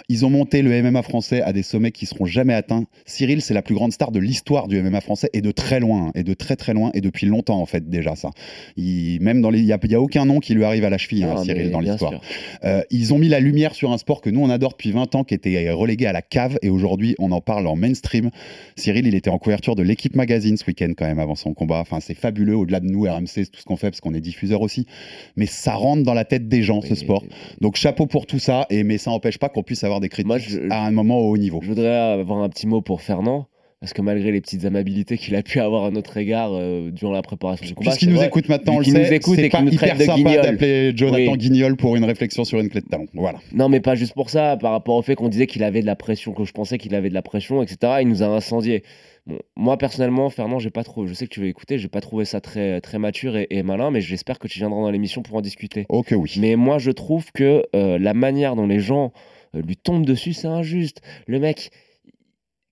Ils 0.09 0.25
ont 0.25 0.31
monté 0.31 0.63
le 0.63 0.83
MMA 0.83 1.03
français 1.03 1.43
à 1.43 1.53
des 1.53 1.63
sommets 1.63 1.93
qui 1.93 2.07
seront 2.07 2.25
jamais 2.25 2.55
atteints. 2.55 2.87
Cyril, 3.05 3.43
c'est 3.43 3.53
la 3.53 3.61
plus 3.61 3.75
grande 3.75 3.93
star 3.93 4.13
de 4.13 4.21
l'histoire 4.21 4.69
du 4.69 4.81
MMA 4.81 5.03
français 5.03 5.29
et 5.35 5.43
de 5.43 5.51
très 5.51 5.81
loin, 5.81 6.07
hein, 6.07 6.13
et 6.15 6.23
de 6.23 6.33
très 6.33 6.57
très 6.57 6.73
loin, 6.73 6.93
et 6.95 7.03
depuis 7.03 7.27
longtemps 7.27 7.61
en 7.61 7.67
fait 7.67 7.91
déjà 7.91 8.17
ça. 8.17 8.31
Il, 8.79 9.21
même 9.21 9.43
dans 9.43 9.51
les, 9.51 9.61
il 9.61 9.67
y 9.67 9.95
a, 9.95 10.01
aucun 10.01 10.25
nom 10.25 10.41
qui 10.41 10.55
lui 10.55 10.65
arrive 10.65 10.87
à 10.87 10.91
la 10.91 10.97
cheville, 10.97 11.25
hein, 11.25 11.35
Ah, 11.37 11.45
Cyril, 11.45 11.71
dans 11.71 11.81
l'histoire. 11.81 12.23
Euh, 12.65 12.81
ils 12.91 13.13
ont 13.13 13.19
mis 13.19 13.29
la 13.29 13.41
lumière 13.41 13.75
sur 13.75 13.93
un 13.93 13.99
sport 13.99 14.23
que 14.23 14.31
nous 14.31 14.41
on 14.41 14.49
adore 14.49 14.71
depuis 14.73 14.93
20 14.93 15.10
ans, 15.15 15.25
qui 15.25 15.35
était 15.35 15.71
relégué 15.71 16.07
à 16.07 16.13
la 16.13 16.23
cave, 16.23 16.59
et 16.63 16.71
aujourd'hui 16.71 17.15
on 17.19 17.33
en 17.33 17.41
parle 17.41 17.67
en 17.67 17.77
mainstream. 17.77 18.31
Cyril, 18.77 19.07
il 19.07 19.15
était 19.15 19.31
en 19.31 19.39
couverture 19.39 19.77
de 19.77 19.83
l'équipe 19.83 20.15
magazine 20.17 20.57
ce 20.57 20.65
week-end 20.67 20.93
quand 20.97 21.07
même 21.07 21.19
avant 21.19 21.35
son 21.35 21.55
combat. 21.55 21.79
Enfin, 21.81 22.01
c'est 22.01 22.15
fabuleux. 22.15 22.57
Au-delà 22.57 22.81
de 22.81 22.87
nous, 22.87 23.03
RMC, 23.03 23.27
c'est 23.27 23.51
tout 23.51 23.61
ce 23.61 23.65
qu'on 23.65 23.77
fait 23.77 23.91
parce 23.91 24.01
qu'on 24.01 24.15
est 24.15 24.21
diffuseur 24.21 24.63
aussi. 24.63 24.87
Mais 25.37 25.47
ça 25.47 25.75
rentre 25.75 26.03
dans 26.03 26.15
la 26.15 26.25
tête 26.25 26.49
des 26.49 26.63
gens 26.63 26.81
ce 26.81 26.95
sport. 26.95 27.25
Donc 27.61 27.77
chapeau 27.77 28.07
pour 28.07 28.27
tout 28.27 28.39
ça. 28.39 28.67
Et 28.71 28.85
mais 28.85 28.99
ça 28.99 29.11
n'empêche 29.11 29.39
pas 29.39 29.49
qu'on 29.49 29.63
puisse 29.63 29.85
avoir 29.85 30.01
des 30.01 30.09
critiques 30.09 30.27
Moi, 30.27 30.39
je- 30.39 30.61
à 30.71 30.85
un 30.85 30.91
moment 30.91 31.19
au 31.19 31.31
haut 31.31 31.39
niveau. 31.39 31.61
Je 31.63 31.69
voudrais 31.69 31.89
avoir 31.97 32.39
un 32.43 32.49
petit 32.49 32.67
mot 32.67 32.81
pour 32.81 33.03
Fernand. 33.03 33.47
Parce 33.81 33.95
que 33.95 34.03
malgré 34.03 34.31
les 34.31 34.43
petites 34.43 34.67
amabilités 34.67 35.17
qu'il 35.17 35.35
a 35.37 35.43
pu 35.43 35.59
avoir 35.59 35.85
à 35.85 35.91
notre 35.91 36.15
égard 36.19 36.51
euh, 36.53 36.91
durant 36.91 37.15
la 37.15 37.23
préparation 37.23 37.65
du 37.65 37.75
combat, 37.75 37.93
Puisqu'il 37.93 38.11
nous 38.11 38.17
vrai, 38.17 38.27
écoute 38.27 38.47
maintenant, 38.51 38.75
on 38.75 38.79
le 38.81 38.85
sait, 38.85 39.21
c'est 39.23 39.49
pas 39.49 39.63
nous 39.63 39.73
hyper 39.73 39.99
sympa 39.99 40.37
d'appeler 40.37 40.93
Jonathan 40.95 41.33
Oui. 41.33 41.39
Guignol 41.39 41.77
pour 41.77 41.97
une 41.97 42.05
réflexion 42.05 42.45
sur 42.45 42.61
une 42.61 42.69
clé 42.69 42.83
de 42.83 42.87
talon. 42.87 43.07
Voilà. 43.15 43.39
Non, 43.55 43.71
mais 43.71 43.81
pas 43.81 43.95
juste 43.95 44.13
pour 44.13 44.29
ça, 44.29 44.59
par 44.59 44.73
rapport 44.73 44.97
au 44.97 45.03
fait 45.03 45.15
qu'on 45.15 45.31
disait 45.31 45.47
qu'il 45.47 45.65
avait 45.65 45.81
de 45.81 45.87
la 45.87 45.97
pression, 45.97 46.35
que 46.35 46.45
je 46.45 46.53
pensais 46.53 46.77
qu'il 46.77 46.95
avait 46.95 47.09
de 47.09 47.15
la 47.15 47.23
pression, 47.23 47.63
etc. 47.63 47.95
Il 48.03 48.09
nous 48.09 48.23
a 48.23 48.27
incendié. 48.27 48.83
Bon, 49.27 49.39
moi 49.57 49.79
personnellement, 49.79 50.29
Fernand, 50.29 50.59
j'ai 50.59 50.69
pas 50.69 50.85
trop. 50.85 51.07
Je 51.07 51.15
sais 51.15 51.27
que 51.27 51.33
tu 51.33 51.41
veux 51.41 51.49
écouter, 51.49 51.79
j'ai 51.79 51.89
pas 51.89 52.03
trouvé 52.03 52.27
ça 52.27 52.43
très 52.43 52.83
très 52.83 52.99
mature 52.99 53.35
et, 53.39 53.47
et 53.49 53.63
malin, 53.63 53.91
mais 53.91 54.03
j'espère 54.03 54.39
que 54.39 54.47
tu 54.47 54.59
viendras 54.59 54.83
dans 54.83 54.91
l'émission 54.91 55.23
pour 55.23 55.37
en 55.37 55.41
discuter. 55.41 55.87
Oh 55.89 56.03
que 56.03 56.15
oui. 56.15 56.35
Mais 56.39 56.55
moi, 56.57 56.77
je 56.77 56.91
trouve 56.91 57.33
que 57.33 57.65
euh, 57.75 57.99
la 57.99 58.13
manière 58.13 58.57
dont 58.57 58.67
les 58.67 58.81
gens 58.81 59.15
euh, 59.55 59.63
lui 59.63 59.79
tombent 59.79 60.05
dessus, 60.05 60.35
c'est 60.35 60.49
injuste. 60.49 61.01
Le 61.27 61.39
mec, 61.39 61.71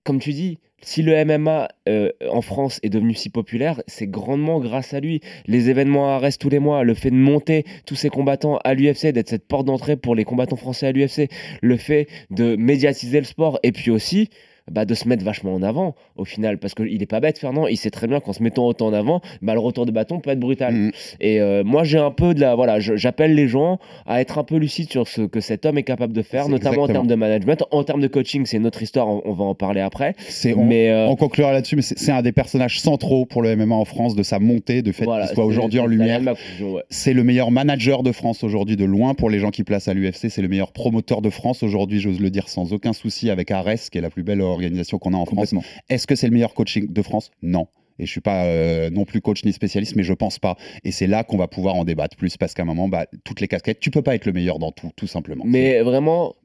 comme 0.03 0.19
tu 0.19 0.33
dis, 0.33 0.59
si 0.81 1.01
le 1.01 1.23
MMA 1.25 1.69
euh, 1.87 2.09
en 2.29 2.41
France 2.41 2.79
est 2.83 2.89
devenu 2.89 3.13
si 3.13 3.29
populaire, 3.29 3.81
c'est 3.87 4.07
grandement 4.07 4.59
grâce 4.59 4.93
à 4.93 4.99
lui. 4.99 5.21
Les 5.45 5.69
événements 5.69 6.09
à 6.09 6.15
Arès 6.15 6.37
tous 6.37 6.49
les 6.49 6.59
mois, 6.59 6.83
le 6.83 6.93
fait 6.93 7.11
de 7.11 7.15
monter 7.15 7.65
tous 7.85 7.95
ces 7.95 8.09
combattants 8.09 8.57
à 8.63 8.73
l'UFC, 8.73 9.07
d'être 9.07 9.29
cette 9.29 9.47
porte 9.47 9.65
d'entrée 9.65 9.95
pour 9.95 10.15
les 10.15 10.25
combattants 10.25 10.55
français 10.55 10.87
à 10.87 10.91
l'UFC, 10.91 11.29
le 11.61 11.77
fait 11.77 12.07
de 12.29 12.55
médiatiser 12.55 13.19
le 13.19 13.25
sport, 13.25 13.59
et 13.63 13.71
puis 13.71 13.91
aussi 13.91 14.29
bah, 14.71 14.85
de 14.85 14.93
se 14.93 15.07
mettre 15.07 15.23
vachement 15.23 15.53
en 15.53 15.63
avant 15.63 15.95
au 16.15 16.25
final, 16.25 16.57
parce 16.57 16.73
qu'il 16.73 17.01
est 17.01 17.05
pas 17.05 17.19
bête 17.19 17.37
Fernand, 17.37 17.67
il 17.67 17.77
sait 17.77 17.91
très 17.91 18.07
bien 18.07 18.19
qu'en 18.19 18.33
se 18.33 18.43
mettant 18.43 18.65
autant 18.65 18.87
en 18.87 18.93
avant, 18.93 19.21
bah, 19.41 19.53
le 19.53 19.59
retour 19.59 19.85
de 19.85 19.91
bâton 19.91 20.19
peut 20.19 20.31
être 20.31 20.39
brutal. 20.39 20.73
Mhm. 20.73 20.91
Et 21.19 21.39
euh, 21.39 21.63
moi 21.63 21.83
j'ai 21.83 21.97
un 21.97 22.11
peu 22.11 22.33
de 22.33 22.41
la... 22.41 22.55
Voilà, 22.55 22.79
j'appelle 22.79 23.35
les 23.35 23.47
gens 23.47 23.79
à 24.05 24.21
être 24.21 24.37
un 24.37 24.43
peu 24.43 24.57
lucides 24.57 24.91
sur 24.91 25.07
ce 25.07 25.21
que 25.21 25.39
cet 25.39 25.65
homme 25.65 25.77
est 25.77 25.83
capable 25.83 26.13
de 26.13 26.21
faire, 26.21 26.49
notamment 26.49 26.83
en 26.83 26.87
termes 26.87 27.07
de 27.07 27.15
management. 27.15 27.63
En 27.71 27.83
termes 27.83 28.01
de 28.01 28.07
coaching, 28.07 28.45
c'est 28.45 28.59
notre 28.59 28.81
histoire, 28.81 29.07
on, 29.07 29.21
on 29.25 29.33
va 29.33 29.45
en 29.45 29.55
parler 29.55 29.81
après. 29.81 30.15
On, 30.55 30.63
Mais 30.63 30.89
euh, 30.89 31.07
on 31.07 31.15
conclura 31.15 31.53
là-dessus, 31.53 31.75
mais 31.75 31.81
c'est 31.81 32.11
un 32.11 32.21
des 32.21 32.31
personnages 32.31 32.79
centraux 32.79 33.25
pour 33.25 33.41
le 33.41 33.55
MMA 33.55 33.75
en 33.75 33.85
France, 33.85 34.15
de 34.15 34.23
sa 34.23 34.39
montée, 34.39 34.81
de 34.81 34.91
fait 34.91 35.05
voilà, 35.05 35.27
qu'il 35.27 35.35
soit 35.35 35.45
aujourd'hui 35.45 35.79
en 35.79 35.85
lumière. 35.85 36.21
ouais. 36.21 36.83
C'est 36.89 37.13
le 37.13 37.23
meilleur 37.23 37.51
manager 37.51 38.03
de 38.03 38.11
France 38.11 38.43
aujourd'hui 38.43 38.75
de 38.75 38.85
loin 38.85 39.13
pour 39.13 39.29
les 39.29 39.39
gens 39.39 39.51
qui 39.51 39.63
placent 39.63 39.87
à 39.87 39.93
l'UFC. 39.93 40.29
C'est 40.29 40.41
le 40.41 40.47
meilleur 40.47 40.71
promoteur 40.71 41.21
de 41.21 41.29
France 41.29 41.63
aujourd'hui, 41.63 41.99
j'ose 41.99 42.19
le 42.19 42.29
dire 42.29 42.49
sans 42.49 42.73
aucun 42.73 42.93
souci, 42.93 43.29
avec 43.29 43.51
Ares, 43.51 43.89
qui 43.91 43.97
est 43.97 44.01
la 44.01 44.09
plus 44.09 44.23
belle 44.23 44.41
organisation 44.59 44.97
qu'on 44.99 45.13
a 45.13 45.17
en 45.17 45.25
France. 45.25 45.53
Est-ce 45.89 46.07
que 46.07 46.15
c'est 46.15 46.27
le 46.27 46.33
meilleur 46.33 46.53
coaching 46.53 46.91
de 46.91 47.01
France? 47.01 47.31
Non. 47.41 47.67
Et 48.01 48.05
je 48.05 48.11
suis 48.11 48.21
pas 48.21 48.45
euh, 48.45 48.89
non 48.89 49.03
plus 49.03 49.19
coach 49.19 49.43
ni 49.43 49.51
spécialiste, 49.51 49.95
mais 49.97 50.03
je 50.03 50.13
pense 50.13 50.39
pas. 50.39 50.55
Et 50.85 50.91
c'est 50.91 51.07
là 51.07 51.23
qu'on 51.25 51.35
va 51.37 51.47
pouvoir 51.47 51.75
en 51.75 51.83
débattre 51.83 52.15
plus, 52.15 52.37
parce 52.37 52.53
qu'à 52.53 52.63
un 52.63 52.65
moment, 52.65 52.87
bah, 52.87 53.07
toutes 53.25 53.41
les 53.41 53.47
casquettes, 53.49 53.79
tu 53.81 53.91
peux 53.91 54.01
pas 54.01 54.15
être 54.15 54.25
le 54.25 54.31
meilleur 54.31 54.57
dans 54.57 54.71
tout, 54.71 54.89
tout 54.95 55.07
simplement. 55.07 55.43
Mais 55.45 55.81
vraiment, 55.81 56.35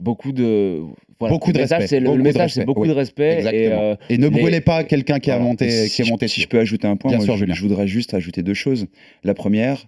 beaucoup 0.00 0.32
de... 0.32 0.80
Voilà, 1.18 1.34
Beaucoup 1.34 1.52
de 1.52 1.58
message, 1.58 1.80
respect, 1.80 1.96
c'est 1.96 2.00
le- 2.00 2.06
beaucoup 2.06 2.16
le 2.16 2.22
message, 2.22 2.42
respect, 2.42 2.60
c'est 2.62 2.64
beaucoup 2.64 2.80
oui. 2.82 2.88
de 2.88 2.94
respect. 2.94 3.42
Et, 3.52 3.66
euh, 3.70 3.94
Et 4.08 4.16
ne 4.16 4.28
les- 4.28 4.40
brûlez 4.40 4.60
pas 4.62 4.82
quelqu'un 4.84 5.18
qui 5.20 5.30
a 5.30 5.38
monté, 5.38 5.66
Et 5.66 5.88
qui 5.90 6.00
est 6.00 6.04
si, 6.06 6.10
monté. 6.10 6.28
si 6.28 6.40
je 6.40 6.48
peux 6.48 6.58
ajouter 6.58 6.86
un 6.88 6.96
point, 6.96 7.10
Bien 7.10 7.18
moi, 7.18 7.26
sûr, 7.26 7.36
je, 7.36 7.44
je 7.52 7.60
voudrais 7.60 7.86
juste 7.86 8.14
ajouter 8.14 8.42
deux 8.42 8.54
choses. 8.54 8.86
La 9.22 9.34
première, 9.34 9.86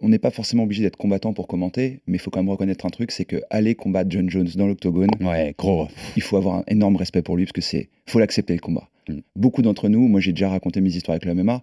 on- 0.00 0.08
n'est 0.08 0.18
pas 0.18 0.30
forcément 0.30 0.62
obligé 0.64 0.82
d'être 0.82 0.96
combattant 0.96 1.32
pour 1.32 1.46
commenter, 1.46 2.00
mais 2.06 2.16
il 2.16 2.20
faut 2.20 2.30
quand 2.30 2.40
même 2.40 2.50
reconnaître 2.50 2.86
un 2.86 2.90
truc, 2.90 3.10
c'est 3.10 3.24
que 3.24 3.42
aller 3.50 3.74
combattre 3.74 4.10
John 4.10 4.28
Jones 4.30 4.48
dans 4.56 4.66
l'octogone, 4.66 5.10
Ouais, 5.20 5.54
gros. 5.58 5.88
il 6.16 6.22
faut 6.22 6.36
avoir 6.36 6.56
un 6.56 6.64
énorme 6.68 6.96
respect 6.96 7.22
pour 7.22 7.36
lui 7.36 7.44
parce 7.44 7.52
que 7.52 7.60
c'est 7.60 7.88
faut 8.06 8.18
l'accepter 8.18 8.54
le 8.54 8.60
combat. 8.60 8.88
Mm. 9.08 9.18
Beaucoup 9.36 9.62
d'entre 9.62 9.88
nous, 9.88 10.08
moi 10.08 10.20
j'ai 10.20 10.32
déjà 10.32 10.48
raconté 10.48 10.80
mes 10.80 10.90
histoires 10.94 11.14
avec 11.14 11.24
le 11.26 11.32
MMA, 11.34 11.62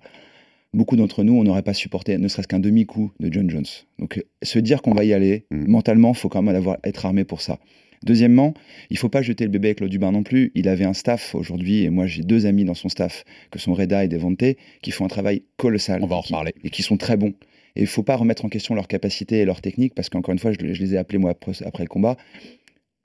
beaucoup 0.73 0.95
d'entre 0.95 1.23
nous 1.23 1.33
on 1.33 1.43
n'aurait 1.43 1.63
pas 1.63 1.73
supporté 1.73 2.17
ne 2.17 2.27
serait-ce 2.27 2.47
qu'un 2.47 2.59
demi-coup 2.59 3.11
de 3.19 3.31
John 3.33 3.49
Jones. 3.49 3.65
Donc 3.99 4.23
se 4.43 4.59
dire 4.59 4.81
qu'on 4.81 4.93
va 4.93 5.03
y 5.03 5.13
aller, 5.13 5.45
Mm. 5.51 5.65
mentalement, 5.67 6.13
faut 6.13 6.29
quand 6.29 6.41
même 6.43 6.55
avoir, 6.55 6.77
être 6.83 7.05
armé 7.05 7.23
pour 7.23 7.41
ça. 7.41 7.57
Deuxièmement, 8.03 8.55
il 8.89 8.97
faut 8.97 9.09
pas 9.09 9.21
jeter 9.21 9.43
le 9.43 9.51
bébé 9.51 9.67
avec 9.69 9.79
l'eau 9.79 9.87
du 9.87 9.99
bain 9.99 10.11
non 10.11 10.23
plus. 10.23 10.51
Il 10.55 10.67
avait 10.67 10.85
un 10.85 10.93
staff 10.93 11.35
aujourd'hui, 11.35 11.83
et 11.83 11.91
moi 11.91 12.07
j'ai 12.07 12.23
deux 12.23 12.47
amis 12.47 12.65
dans 12.65 12.73
son 12.73 12.89
staff, 12.89 13.23
que 13.51 13.59
sont 13.59 13.73
Reda 13.75 14.03
et 14.03 14.07
Devante, 14.07 14.43
qui 14.81 14.89
font 14.91 15.05
un 15.05 15.07
travail 15.07 15.43
colossal. 15.57 16.01
On 16.03 16.07
va 16.07 16.15
en 16.15 16.21
reparler. 16.21 16.53
Et 16.63 16.71
qui 16.71 16.81
sont 16.81 16.97
très 16.97 17.15
bons. 17.15 17.33
Et 17.75 17.81
il 17.81 17.87
faut 17.87 18.03
pas 18.03 18.15
remettre 18.15 18.45
en 18.45 18.49
question 18.49 18.75
leur 18.75 18.87
capacité 18.87 19.39
et 19.39 19.45
leur 19.45 19.61
technique, 19.61 19.95
parce 19.95 20.09
qu'encore 20.09 20.33
une 20.33 20.39
fois, 20.39 20.51
je, 20.51 20.57
je 20.59 20.81
les 20.81 20.95
ai 20.95 20.97
appelés 20.97 21.19
moi 21.19 21.31
après, 21.31 21.53
après 21.65 21.83
le 21.83 21.89
combat. 21.89 22.17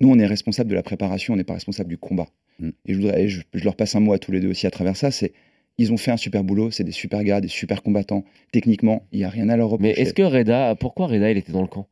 Nous, 0.01 0.11
on 0.11 0.19
est 0.19 0.27
responsable 0.27 0.71
de 0.71 0.75
la 0.75 0.83
préparation, 0.83 1.35
on 1.35 1.37
n'est 1.37 1.45
pas 1.45 1.55
responsable 1.55 1.89
du 1.89 1.99
combat. 1.99 2.27
Mm. 2.59 2.71
Et 2.87 2.93
je, 2.93 2.99
voudrais, 2.99 3.23
et 3.23 3.29
je, 3.29 3.43
je 3.55 3.65
leur 3.65 3.77
passe 3.77 3.95
un 3.95 4.01
mot 4.01 4.13
à 4.13 4.19
tous 4.19 4.33
les 4.33 4.41
deux 4.41 4.49
aussi 4.49 4.67
à 4.67 4.71
travers 4.71 4.97
ça, 4.97 5.11
c'est 5.11 5.33
ils 5.79 5.93
ont 5.93 5.97
fait 5.97 6.11
un 6.11 6.17
super 6.17 6.43
boulot, 6.43 6.71
c'est 6.71 6.85
des 6.85 6.93
super 6.93 7.23
gars, 7.23 7.41
des 7.41 7.49
super 7.49 7.83
combattants. 7.83 8.25
Techniquement, 8.51 9.07
il 9.13 9.19
n'y 9.19 9.25
a 9.25 9.29
rien 9.29 9.49
à 9.49 9.57
leur 9.57 9.69
reprocher. 9.69 9.95
Mais 9.95 10.01
est-ce 10.01 10.15
que 10.15 10.23
Reda, 10.23 10.75
pourquoi 10.75 11.07
Reda 11.07 11.31
il 11.31 11.37
était 11.37 11.53
dans 11.53 11.61
le 11.61 11.69
camp? 11.69 11.87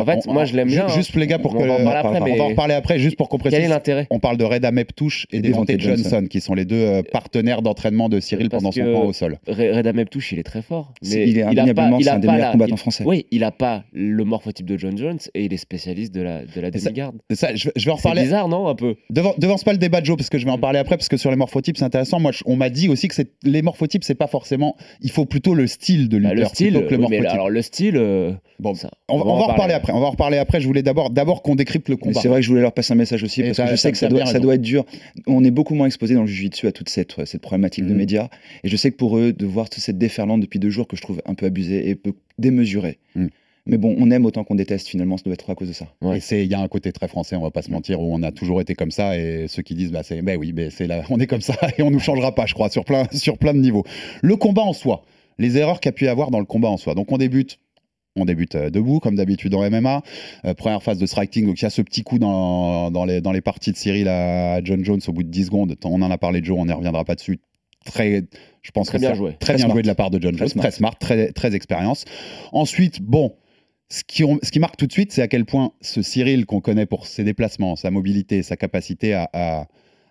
En 0.00 0.04
fait, 0.04 0.20
On- 0.26 0.32
moi 0.32 0.44
je 0.44 0.54
l'aime 0.54 0.68
bien. 0.68 0.88
Juste 0.88 1.12
hein. 1.16 1.20
les 1.20 1.26
gars, 1.26 1.38
pour 1.38 1.54
on 1.54 1.58
que. 1.58 1.64
va 1.66 1.74
en 1.74 1.76
parler 1.84 1.96
après, 1.98 2.20
on 2.32 2.36
va 2.36 2.44
en 2.44 2.48
reparler 2.48 2.74
après, 2.74 2.98
juste 2.98 3.16
pour 3.16 3.28
qu'on 3.28 3.38
quel 3.38 3.48
est 3.48 3.56
précise. 3.56 3.70
l'intérêt 3.70 4.06
On 4.10 4.18
parle 4.18 4.36
de 4.36 4.44
Reda 4.44 4.70
Meptouche 4.70 5.26
et 5.32 5.38
Et 5.38 5.40
Devante 5.40 5.70
Johnson, 5.78 6.02
Johnson. 6.10 6.26
qui 6.28 6.40
sont 6.40 6.54
les 6.54 6.64
deux 6.64 6.76
euh, 6.76 7.02
partenaires 7.02 7.62
d'entraînement 7.62 8.08
de 8.08 8.20
Cyril 8.20 8.48
Parce 8.48 8.62
pendant 8.62 8.72
son 8.72 8.80
camp 8.92 9.04
au 9.06 9.12
sol. 9.12 9.38
Re- 9.48 9.72
Reda 9.76 9.92
Meptouche, 9.92 10.32
il 10.32 10.38
est 10.38 10.42
très 10.42 10.62
fort. 10.62 10.92
C'est- 11.02 11.16
Mais 11.18 11.28
il 11.28 11.38
est 11.38 11.42
a 11.42 11.44
pas- 11.46 11.50
indéniablement 11.52 11.98
il 11.98 12.04
c'est 12.04 12.10
a 12.10 12.14
un 12.14 12.18
des 12.18 12.26
meilleurs 12.28 12.46
la- 12.46 12.52
combattants 12.52 12.76
français. 12.76 13.04
Oui, 13.06 13.26
il 13.30 13.44
a 13.44 13.50
pas 13.50 13.84
le 13.92 14.24
morphotype 14.24 14.66
de 14.66 14.76
John 14.78 14.96
Jones 14.98 15.18
et 15.34 15.44
il 15.44 15.52
est 15.52 15.56
spécialiste 15.58 16.14
de 16.14 16.22
la, 16.22 16.40
de 16.44 16.60
la 16.60 16.70
demi-garde. 16.70 17.16
C'est 17.30 17.36
ça, 17.36 17.54
je, 17.54 17.68
je 17.74 17.84
vais 17.84 17.90
en 17.90 17.96
C'est 17.96 18.08
reparler. 18.08 18.22
bizarre, 18.22 18.48
non 18.48 18.68
Un 18.68 18.74
peu? 18.74 18.96
Devant, 19.10 19.34
devance 19.38 19.64
pas 19.64 19.72
le 19.72 19.78
débat 19.78 20.00
de 20.00 20.06
Joe, 20.06 20.16
parce 20.16 20.30
que 20.30 20.38
je 20.38 20.44
vais 20.44 20.50
en 20.50 20.58
parler 20.58 20.78
après, 20.78 20.96
parce 20.96 21.08
que 21.08 21.16
sur 21.16 21.30
les 21.30 21.36
morphotypes, 21.36 21.76
c'est 21.78 21.84
intéressant. 21.84 22.20
Moi, 22.20 22.32
on 22.46 22.56
m'a 22.56 22.70
dit 22.70 22.88
aussi 22.88 23.08
que 23.08 23.14
c'est- 23.14 23.32
les 23.44 23.62
morphotypes, 23.62 24.04
c'est 24.04 24.14
pas 24.14 24.26
forcément. 24.26 24.76
Il 25.02 25.10
faut 25.10 25.24
plutôt 25.24 25.54
le 25.54 25.66
style 25.66 26.08
de 26.08 26.18
Bah, 26.18 26.30
lutteur 26.30 26.34
le 26.50 26.54
style, 26.54 26.72
plutôt 26.74 26.86
que 26.88 26.94
le 26.94 26.98
morphotype. 27.00 27.26
alors 27.26 27.50
le 27.50 27.62
style, 27.62 27.96
euh, 27.96 28.32
Bon, 28.58 28.74
ça, 28.74 28.90
on, 29.08 29.18
va- 29.18 29.24
on 29.26 29.36
va 29.36 29.42
en 29.44 29.46
reparler 29.48 29.74
après. 29.74 29.85
On 29.94 30.00
va 30.00 30.06
en 30.06 30.10
reparler 30.10 30.38
après. 30.38 30.60
Je 30.60 30.66
voulais 30.66 30.82
d'abord, 30.82 31.10
d'abord 31.10 31.42
qu'on 31.42 31.54
décrypte 31.54 31.88
le 31.88 31.94
Mais 31.96 32.00
combat. 32.00 32.20
c'est 32.20 32.28
vrai 32.28 32.40
que 32.40 32.44
je 32.44 32.48
voulais 32.50 32.62
leur 32.62 32.72
passer 32.72 32.92
un 32.92 32.96
message 32.96 33.22
aussi, 33.22 33.40
Et 33.42 33.44
parce 33.52 33.58
que 33.58 33.66
je 33.68 33.76
sais 33.76 33.92
que 33.92 33.98
ça 33.98 34.08
doit, 34.08 34.26
ça 34.26 34.38
être 34.38 34.60
dur. 34.62 34.84
On 35.26 35.44
est 35.44 35.50
beaucoup 35.50 35.74
moins 35.74 35.86
exposé 35.86 36.14
dans 36.14 36.22
le 36.22 36.26
jiu-jitsu 36.26 36.66
à 36.66 36.72
toute 36.72 36.88
cette, 36.88 37.24
cette 37.24 37.40
problématique 37.42 37.84
de 37.84 37.90
Mhm. 37.92 37.96
médias. 37.96 38.28
Et 38.64 38.68
je 38.68 38.76
sais 38.76 38.90
que 38.90 38.96
pour 38.96 39.18
eux, 39.18 39.32
de 39.32 39.46
voir 39.46 39.68
toute 39.70 39.82
cette 39.82 39.98
déferlante 39.98 40.40
depuis 40.40 40.58
deux 40.58 40.70
jours 40.70 40.86
que 40.88 40.96
je 40.96 41.02
trouve 41.02 41.20
un 41.26 41.34
peu 41.34 41.46
abusée 41.46 41.88
et 41.88 41.94
peu 41.94 42.12
démesurée. 42.38 42.98
Mhm. 43.14 43.30
Mais 43.68 43.78
bon, 43.78 43.96
on 43.98 44.12
aime 44.12 44.24
autant 44.26 44.44
qu'on 44.44 44.54
déteste 44.54 44.86
finalement, 44.86 45.16
ça 45.16 45.24
doit 45.24 45.34
être 45.34 45.50
à 45.50 45.56
cause 45.56 45.66
de 45.66 45.72
ça. 45.72 45.86
Ouais. 46.00 46.18
Et 46.18 46.20
c'est, 46.20 46.44
il 46.44 46.50
y 46.50 46.54
a 46.54 46.60
un 46.60 46.68
côté 46.68 46.92
très 46.92 47.08
français, 47.08 47.34
on 47.34 47.42
va 47.42 47.50
pas 47.50 47.62
se 47.62 47.70
mentir, 47.72 48.00
où 48.00 48.14
on 48.14 48.22
a 48.22 48.30
toujours 48.30 48.60
été 48.60 48.74
comme 48.76 48.92
ça, 48.92 49.18
et 49.18 49.46
ceux 49.48 49.62
qui 49.62 49.74
disent, 49.74 49.90
bah 49.90 50.04
c'est, 50.04 50.22
ben 50.22 50.38
oui, 50.38 50.54
c'est 50.70 50.86
là, 50.86 51.02
on 51.10 51.18
est 51.18 51.26
comme 51.26 51.40
ça, 51.40 51.54
et 51.76 51.82
on 51.82 51.90
nous 51.90 51.98
changera 51.98 52.32
pas, 52.32 52.46
je 52.46 52.54
crois, 52.54 52.68
sur 52.68 52.84
plein, 52.84 53.08
sur 53.12 53.38
plein 53.38 53.52
de 53.54 53.58
niveaux. 53.58 53.82
Le 54.22 54.36
combat 54.36 54.62
en 54.62 54.72
soi, 54.72 55.02
les 55.38 55.58
erreurs 55.58 55.80
qu'il 55.80 55.88
y 55.88 55.90
a 55.90 55.92
pu 55.94 56.04
y 56.04 56.08
avoir 56.08 56.30
dans 56.30 56.38
le 56.38 56.44
combat 56.44 56.68
en 56.68 56.76
soi. 56.76 56.94
Donc 56.94 57.10
on 57.10 57.18
débute. 57.18 57.58
On 58.16 58.24
débute 58.24 58.54
euh, 58.54 58.70
debout, 58.70 58.98
comme 58.98 59.14
d'habitude 59.14 59.54
en 59.54 59.68
MMA. 59.70 60.02
Euh, 60.44 60.54
première 60.54 60.82
phase 60.82 60.98
de 60.98 61.06
striking, 61.06 61.46
donc 61.46 61.60
il 61.60 61.62
y 61.62 61.66
a 61.66 61.70
ce 61.70 61.82
petit 61.82 62.02
coup 62.02 62.18
dans, 62.18 62.90
dans, 62.90 63.04
les, 63.04 63.20
dans 63.20 63.32
les 63.32 63.40
parties 63.42 63.72
de 63.72 63.76
Cyril 63.76 64.08
à 64.08 64.62
John 64.64 64.84
Jones 64.84 65.00
au 65.06 65.12
bout 65.12 65.22
de 65.22 65.28
10 65.28 65.44
secondes. 65.46 65.76
On 65.84 66.00
en 66.02 66.10
a 66.10 66.18
parlé 66.18 66.40
de 66.40 66.46
Joe, 66.46 66.56
on 66.58 66.66
n'y 66.66 66.72
reviendra 66.72 67.04
pas 67.04 67.14
dessus. 67.14 67.38
Très, 67.84 68.24
je 68.62 68.70
pense 68.72 68.88
Très 68.88 68.98
que 68.98 69.02
bien 69.02 69.14
joué. 69.14 69.36
Très, 69.38 69.54
Très 69.54 69.64
bien 69.64 69.72
joué 69.72 69.82
de 69.82 69.86
la 69.86 69.94
part 69.94 70.10
de 70.10 70.20
John 70.20 70.32
Très 70.34 70.46
Jones, 70.46 70.48
smart. 70.48 70.62
très 70.62 70.70
smart, 70.72 70.98
très, 70.98 71.32
très 71.32 71.54
expérience. 71.54 72.04
Ensuite, 72.52 73.00
bon, 73.02 73.34
ce 73.90 74.02
qui, 74.04 74.24
ce 74.42 74.50
qui 74.50 74.58
marque 74.58 74.76
tout 74.76 74.86
de 74.88 74.92
suite, 74.92 75.12
c'est 75.12 75.22
à 75.22 75.28
quel 75.28 75.44
point 75.44 75.72
ce 75.80 76.02
Cyril 76.02 76.46
qu'on 76.46 76.60
connaît 76.60 76.86
pour 76.86 77.06
ses 77.06 77.22
déplacements, 77.22 77.76
sa 77.76 77.90
mobilité, 77.92 78.42
sa 78.42 78.56
capacité 78.56 79.14
à, 79.14 79.28
à- 79.32 79.66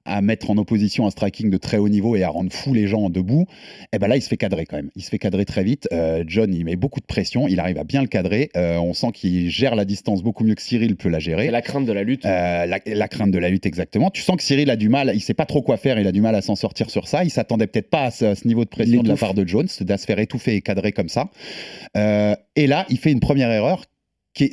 à 0.05 0.21
mettre 0.21 0.49
en 0.49 0.57
opposition 0.57 1.05
un 1.05 1.09
striking 1.09 1.49
de 1.49 1.57
très 1.57 1.77
haut 1.77 1.89
niveau 1.89 2.15
et 2.15 2.23
à 2.23 2.29
rendre 2.29 2.51
fou 2.51 2.73
les 2.73 2.87
gens 2.87 3.09
debout, 3.09 3.45
et 3.91 3.99
ben 3.99 4.07
là, 4.07 4.15
il 4.15 4.21
se 4.21 4.27
fait 4.27 4.37
cadrer 4.37 4.65
quand 4.65 4.77
même. 4.77 4.91
Il 4.95 5.03
se 5.03 5.09
fait 5.09 5.17
cadrer 5.17 5.45
très 5.45 5.63
vite. 5.63 5.87
Euh, 5.91 6.23
John, 6.27 6.53
il 6.53 6.65
met 6.65 6.75
beaucoup 6.75 6.99
de 6.99 7.05
pression, 7.05 7.47
il 7.47 7.59
arrive 7.59 7.77
à 7.77 7.83
bien 7.83 8.01
le 8.01 8.07
cadrer. 8.07 8.49
Euh, 8.55 8.77
on 8.77 8.93
sent 8.93 9.11
qu'il 9.13 9.49
gère 9.49 9.75
la 9.75 9.85
distance 9.85 10.23
beaucoup 10.23 10.43
mieux 10.43 10.55
que 10.55 10.61
Cyril 10.61 10.95
peut 10.95 11.09
la 11.09 11.19
gérer. 11.19 11.45
C'est 11.45 11.51
la 11.51 11.61
crainte 11.61 11.85
de 11.85 11.93
la 11.93 12.03
lutte. 12.03 12.25
Euh, 12.25 12.65
la, 12.65 12.79
la 12.85 13.07
crainte 13.07 13.31
de 13.31 13.39
la 13.39 13.49
lutte, 13.49 13.65
exactement. 13.65 14.09
Tu 14.11 14.21
sens 14.21 14.37
que 14.37 14.43
Cyril 14.43 14.69
a 14.69 14.75
du 14.75 14.89
mal, 14.89 15.11
il 15.13 15.21
sait 15.21 15.33
pas 15.33 15.45
trop 15.45 15.61
quoi 15.61 15.77
faire, 15.77 15.99
il 15.99 16.07
a 16.07 16.11
du 16.11 16.21
mal 16.21 16.35
à 16.35 16.41
s'en 16.41 16.55
sortir 16.55 16.89
sur 16.89 17.07
ça. 17.07 17.23
Il 17.23 17.31
s'attendait 17.31 17.67
peut-être 17.67 17.89
pas 17.89 18.03
à 18.03 18.11
ce, 18.11 18.25
à 18.25 18.35
ce 18.35 18.47
niveau 18.47 18.63
de 18.63 18.69
pression 18.69 19.03
de 19.03 19.09
la 19.09 19.15
part 19.15 19.33
de 19.33 19.47
Jones, 19.47 19.67
de 19.79 19.97
se 19.97 20.05
faire 20.05 20.19
étouffer 20.19 20.55
et 20.55 20.61
cadrer 20.61 20.91
comme 20.91 21.09
ça. 21.09 21.29
Euh, 21.97 22.35
et 22.55 22.67
là, 22.67 22.85
il 22.89 22.97
fait 22.97 23.11
une 23.11 23.19
première 23.19 23.49
erreur. 23.49 23.83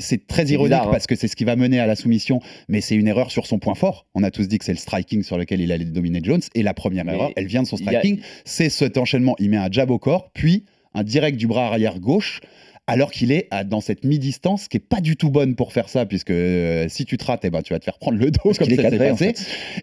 C'est 0.00 0.26
très 0.26 0.46
ironique 0.46 0.70
bizarre, 0.72 0.88
hein. 0.88 0.92
parce 0.92 1.06
que 1.06 1.16
c'est 1.16 1.28
ce 1.28 1.36
qui 1.36 1.44
va 1.44 1.56
mener 1.56 1.80
à 1.80 1.86
la 1.86 1.96
soumission, 1.96 2.40
mais 2.68 2.80
c'est 2.80 2.94
une 2.94 3.08
erreur 3.08 3.30
sur 3.30 3.46
son 3.46 3.58
point 3.58 3.74
fort. 3.74 4.06
On 4.14 4.22
a 4.22 4.30
tous 4.30 4.46
dit 4.48 4.58
que 4.58 4.64
c'est 4.64 4.72
le 4.72 4.78
striking 4.78 5.22
sur 5.22 5.38
lequel 5.38 5.60
il 5.60 5.72
allait 5.72 5.84
dominer 5.84 6.20
Jones. 6.22 6.40
Et 6.54 6.62
la 6.62 6.74
première 6.74 7.04
Mais 7.04 7.14
erreur, 7.14 7.30
elle 7.36 7.46
vient 7.46 7.62
de 7.62 7.66
son 7.68 7.76
a- 7.76 7.80
striking. 7.80 8.20
C'est 8.44 8.68
cet 8.68 8.96
enchaînement. 8.98 9.34
Il 9.38 9.50
met 9.50 9.56
un 9.56 9.70
jab 9.70 9.90
au 9.90 9.98
corps, 9.98 10.30
puis 10.32 10.64
un 10.94 11.02
direct 11.02 11.36
du 11.38 11.46
bras 11.46 11.66
arrière 11.66 11.98
gauche 12.00 12.40
alors 12.88 13.12
qu'il 13.12 13.30
est 13.30 13.46
à- 13.52 13.62
dans 13.64 13.80
cette 13.80 14.04
mi-distance 14.04 14.66
qui 14.68 14.76
est 14.78 14.80
pas 14.80 15.00
du 15.00 15.16
tout 15.16 15.30
bonne 15.30 15.54
pour 15.54 15.72
faire 15.72 15.88
ça, 15.88 16.04
puisque 16.04 16.30
euh, 16.30 16.86
si 16.88 17.04
tu 17.04 17.16
te 17.16 17.24
rates, 17.24 17.44
eh 17.44 17.50
ben, 17.50 17.62
tu 17.62 17.72
vas 17.72 17.78
te 17.78 17.84
faire 17.84 17.98
prendre 17.98 18.18
le 18.18 18.30
dos 18.32 18.40
Parce 18.44 18.58
comme 18.58 18.68
ça 18.70 18.90
s'est 18.90 19.10
en 19.10 19.16
passé. 19.16 19.34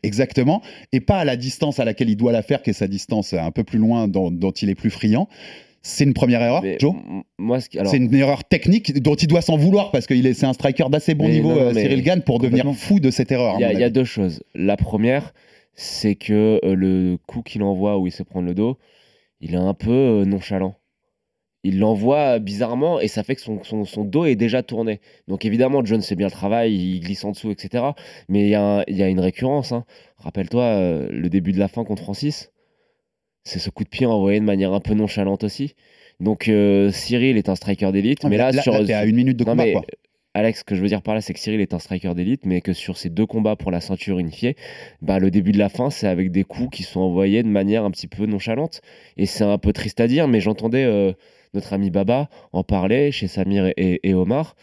Exactement. 0.03 0.61
Et 0.91 0.99
pas 0.99 1.17
à 1.19 1.25
la 1.25 1.35
distance 1.37 1.79
à 1.79 1.85
laquelle 1.85 2.09
il 2.09 2.17
doit 2.17 2.31
la 2.31 2.41
faire, 2.41 2.61
qui 2.61 2.71
est 2.71 2.73
sa 2.73 2.87
distance 2.87 3.33
un 3.33 3.51
peu 3.51 3.63
plus 3.63 3.79
loin, 3.79 4.07
dont, 4.07 4.31
dont 4.31 4.51
il 4.51 4.69
est 4.69 4.75
plus 4.75 4.89
friand. 4.89 5.27
C'est 5.81 6.03
une 6.03 6.13
première 6.13 6.41
erreur, 6.41 6.61
Mais 6.61 6.77
Joe 6.79 6.93
ce 7.61 7.69
C'est 7.89 7.97
une 7.97 8.13
erreur 8.13 8.43
technique 8.43 9.01
dont 9.01 9.15
il 9.15 9.27
doit 9.27 9.41
s'en 9.41 9.55
vouloir 9.57 9.91
parce 9.91 10.05
est, 10.25 10.33
c'est 10.33 10.45
un 10.45 10.53
striker 10.53 10.85
d'assez 10.89 11.15
bon 11.15 11.25
Mais 11.25 11.31
niveau, 11.35 11.49
non, 11.49 11.55
non, 11.55 11.61
euh, 11.61 11.73
Cyril 11.73 12.01
Gann, 12.03 12.21
pour 12.21 12.39
devenir 12.39 12.65
fou 12.73 12.99
de 12.99 13.11
cette 13.11 13.31
erreur. 13.31 13.55
Il 13.57 13.61
y, 13.61 13.63
a- 13.63 13.67
mon 13.69 13.73
il 13.73 13.79
y 13.79 13.83
a 13.83 13.89
deux 13.89 14.03
choses. 14.03 14.43
La 14.55 14.75
première, 14.77 15.33
c'est 15.73 16.15
que 16.15 16.59
euh, 16.65 16.75
le 16.75 17.17
coup 17.27 17.41
qu'il 17.41 17.63
envoie 17.63 17.97
où 17.97 18.07
il 18.07 18.11
se 18.11 18.23
prend 18.23 18.41
le 18.41 18.53
dos, 18.53 18.77
il 19.39 19.53
est 19.53 19.57
un 19.57 19.73
peu 19.73 19.91
euh, 19.91 20.25
nonchalant. 20.25 20.75
Il 21.63 21.79
l'envoie 21.79 22.39
bizarrement 22.39 22.99
et 23.01 23.07
ça 23.09 23.23
fait 23.23 23.35
que 23.35 23.41
son, 23.41 23.63
son- 23.63 23.83
son 23.85 24.05
dos 24.05 24.25
est 24.25 24.35
déjà 24.35 24.63
tourné. 24.63 24.99
Donc 25.27 25.43
évidemment, 25.45 25.83
John 25.83 26.01
sait 26.01 26.15
bien 26.15 26.27
le 26.27 26.31
travail, 26.31 26.73
il 26.73 26.99
glisse 27.01 27.23
en 27.25 27.31
dessous, 27.31 27.51
etc. 27.51 27.83
Mais 28.29 28.43
il 28.43 28.49
y, 28.49 28.55
a 28.55 28.83
y 28.87 29.03
une 29.09 29.19
récurrence. 29.19 29.71
hein. 29.73 29.83
Rappelle-toi 30.17 30.61
le 31.09 31.29
début 31.29 31.51
de 31.53 31.59
la 31.59 31.67
fin 31.67 31.83
contre 31.85 32.03
Francis. 32.03 32.51
C'est 33.43 33.59
ce 33.59 33.69
coup 33.69 33.83
de 33.83 33.89
pied 33.89 34.05
envoyé 34.05 34.39
de 34.39 34.45
manière 34.45 34.73
un 34.73 34.79
peu 34.79 34.93
nonchalante 34.93 35.43
aussi. 35.43 35.75
Donc 36.19 36.47
euh, 36.47 36.91
Cyril 36.91 37.37
est 37.37 37.49
un 37.49 37.55
striker 37.55 37.91
d'élite, 37.91 38.19
Ah, 38.23 38.29
mais 38.29 38.37
là, 38.37 38.51
sur 38.51 38.85
t'es 38.85 38.93
à 38.93 39.05
une 39.05 39.15
minute 39.15 39.37
de 39.37 39.43
non, 39.45 39.51
combat, 39.51 39.65
mais, 39.65 39.73
quoi. 39.73 39.81
Alex, 40.33 40.59
ce 40.59 40.63
que 40.63 40.75
je 40.75 40.81
veux 40.81 40.87
dire 40.87 41.01
par 41.01 41.15
là, 41.15 41.21
c'est 41.21 41.33
que 41.33 41.39
Cyril 41.39 41.59
est 41.59 41.73
un 41.73 41.79
striker 41.79 42.13
d'élite, 42.13 42.45
mais 42.45 42.61
que 42.61 42.73
sur 42.73 42.97
ces 42.97 43.09
deux 43.09 43.25
combats 43.25 43.55
pour 43.55 43.71
la 43.71 43.81
ceinture 43.81 44.19
unifiée, 44.19 44.55
bah, 45.01 45.17
le 45.17 45.31
début 45.31 45.51
de 45.51 45.57
la 45.57 45.69
fin, 45.69 45.89
c'est 45.89 46.07
avec 46.07 46.31
des 46.31 46.43
coups 46.43 46.77
qui 46.77 46.83
sont 46.83 46.99
envoyés 46.99 47.41
de 47.41 47.47
manière 47.47 47.83
un 47.83 47.91
petit 47.91 48.07
peu 48.07 48.25
nonchalante. 48.25 48.81
Et 49.17 49.25
c'est 49.25 49.43
un 49.43 49.57
peu 49.57 49.73
triste 49.73 49.99
à 49.99 50.07
dire, 50.07 50.27
mais 50.27 50.39
j'entendais 50.39 50.83
euh, 50.83 51.13
notre 51.53 51.73
ami 51.73 51.89
Baba 51.89 52.29
en 52.51 52.63
parler 52.63 53.11
chez 53.11 53.27
Samir 53.27 53.71
et 53.75 54.13
Omar. 54.13 54.55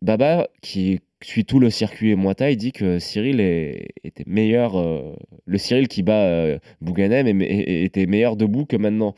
Baba, 0.00 0.48
qui 0.62 1.00
suit 1.24 1.44
tout 1.44 1.58
le 1.58 1.70
circuit 1.70 2.16
Muay 2.16 2.34
Thai, 2.34 2.56
dit 2.56 2.72
que 2.72 2.98
Cyril 2.98 3.40
était 3.40 4.24
meilleur. 4.26 4.76
euh, 4.78 5.14
le 5.46 5.58
Cyril 5.58 5.88
qui 5.88 6.02
bat 6.02 6.24
euh, 6.24 6.58
Bouganem 6.80 7.40
était 7.42 8.06
meilleur 8.06 8.36
debout 8.36 8.66
que 8.66 8.76
maintenant. 8.76 9.14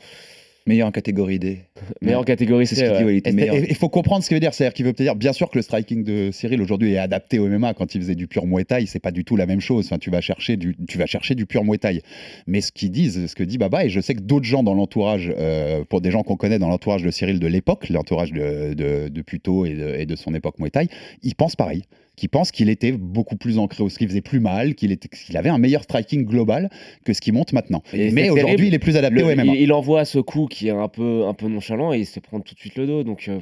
Meilleur 0.67 0.87
en 0.87 0.91
catégorie 0.91 1.37
D. 1.37 1.59
Meilleur 2.01 2.21
en 2.21 2.23
catégorie 2.23 2.65
C'est 2.65 2.73
C. 2.75 2.81
ce 2.87 2.89
qu'il 2.89 2.97
dit, 2.97 3.03
ouais. 3.05 3.13
il 3.13 3.17
était 3.17 3.29
Et- 3.29 3.33
meilleur. 3.33 3.55
et- 3.55 3.67
Il 3.69 3.75
faut 3.75 3.87
comprendre 3.89 4.23
ce 4.23 4.29
qu'il 4.29 4.35
veut 4.35 4.39
dire. 4.39 4.51
C'est-à-dire 4.51 4.73
qu'il 4.73 4.83
veut 4.85 4.93
dire, 4.93 5.15
bien 5.15 5.31
sûr 5.31 5.49
que 5.51 5.59
le 5.59 5.61
striking 5.61 6.03
de 6.03 6.31
Cyril 6.31 6.59
aujourd'hui 6.59 6.93
est 6.93 6.97
adapté 6.97 7.37
au 7.37 7.47
MMA. 7.47 7.75
Quand 7.75 7.93
il 7.93 8.01
faisait 8.01 8.15
du 8.15 8.25
pur 8.27 8.47
Muay 8.47 8.65
Thai, 8.65 8.87
c'est 8.87 8.99
pas 8.99 9.11
du 9.11 9.23
tout 9.23 9.35
la 9.35 9.45
même 9.45 9.61
chose. 9.61 9.85
Enfin, 9.85 9.99
tu 9.99 10.09
vas 10.09 10.21
chercher 10.21 10.57
du, 10.57 10.75
tu 10.87 10.97
vas 10.97 11.05
chercher 11.05 11.35
du 11.35 11.45
pur 11.45 11.63
Muay 11.63 11.77
Thai. 11.77 12.01
Mais 12.47 12.61
ce 12.61 12.71
qu'ils 12.71 12.89
disent, 12.89 13.27
ce 13.27 13.35
que 13.35 13.43
dit 13.43 13.59
Baba, 13.59 13.85
et 13.85 13.89
je 13.89 13.99
sais 14.01 14.15
que 14.15 14.21
d'autres 14.21 14.45
gens 14.47 14.63
dans 14.63 14.73
l'entourage, 14.73 15.31
euh, 15.37 15.83
pour 15.87 16.01
des 16.01 16.09
gens 16.09 16.23
qu'on 16.23 16.35
connaît 16.35 16.57
dans 16.57 16.69
l'entourage 16.69 17.03
de 17.03 17.11
Cyril 17.11 17.39
de 17.39 17.47
l'époque, 17.47 17.87
l'entourage 17.89 18.31
de, 18.31 18.73
de, 18.73 19.07
de 19.09 19.21
Puto 19.21 19.65
et 19.67 19.73
de, 19.75 19.95
et 19.99 20.07
de 20.07 20.15
son 20.15 20.33
époque 20.33 20.57
Muay 20.57 20.71
Thai, 20.71 20.87
ils 21.21 21.35
pensent 21.35 21.55
pareil. 21.55 21.83
Qui 22.15 22.27
pensent 22.27 22.51
qu'il 22.51 22.69
était 22.69 22.91
beaucoup 22.93 23.35
plus 23.35 23.57
ancré 23.57 23.83
au 23.83 23.87
qu'il 23.87 24.07
faisait 24.07 24.21
plus 24.21 24.39
mal, 24.39 24.75
qu'il 24.75 24.97
avait 25.35 25.49
un 25.49 25.57
meilleur 25.57 25.83
striking 25.83 26.25
global 26.25 26.69
que 27.03 27.13
ce 27.13 27.21
qui 27.21 27.31
monte 27.31 27.51
maintenant. 27.53 27.83
Et 27.93 28.11
Mais 28.11 28.29
aujourd'hui, 28.29 28.67
il 28.67 28.73
est 28.73 28.79
plus 28.79 28.95
adapté 28.97 29.19
Le- 29.19 29.25
au 29.25 29.35
MMA. 29.35 29.55
il, 29.55 29.61
il 29.61 29.73
envoie 29.73 30.05
ce 30.05 30.19
coup 30.19 30.45
qui 30.47 30.67
est 30.67 30.71
un 30.71 30.87
peu, 30.87 31.25
un 31.25 31.33
peu 31.33 31.47
nonchalant 31.47 31.93
et 31.93 31.99
il 31.99 32.05
se 32.05 32.19
prend 32.19 32.39
tout 32.39 32.53
de 32.53 32.59
suite 32.59 32.75
le 32.75 32.87
dos. 32.87 33.03
Donc, 33.03 33.27
euh, 33.27 33.39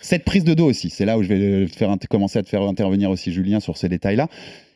Cette 0.00 0.24
prise 0.24 0.44
de 0.44 0.54
dos 0.54 0.66
aussi, 0.68 0.90
c'est 0.90 1.04
là 1.04 1.18
où 1.18 1.22
je 1.22 1.28
vais 1.28 1.66
te 1.66 1.76
faire 1.76 1.94
commencer 2.08 2.38
à 2.38 2.42
te 2.42 2.48
faire 2.48 2.62
intervenir 2.62 3.10
aussi 3.10 3.32
Julien 3.32 3.60
sur 3.60 3.76
ces 3.76 3.88
détails-là. 3.88 4.28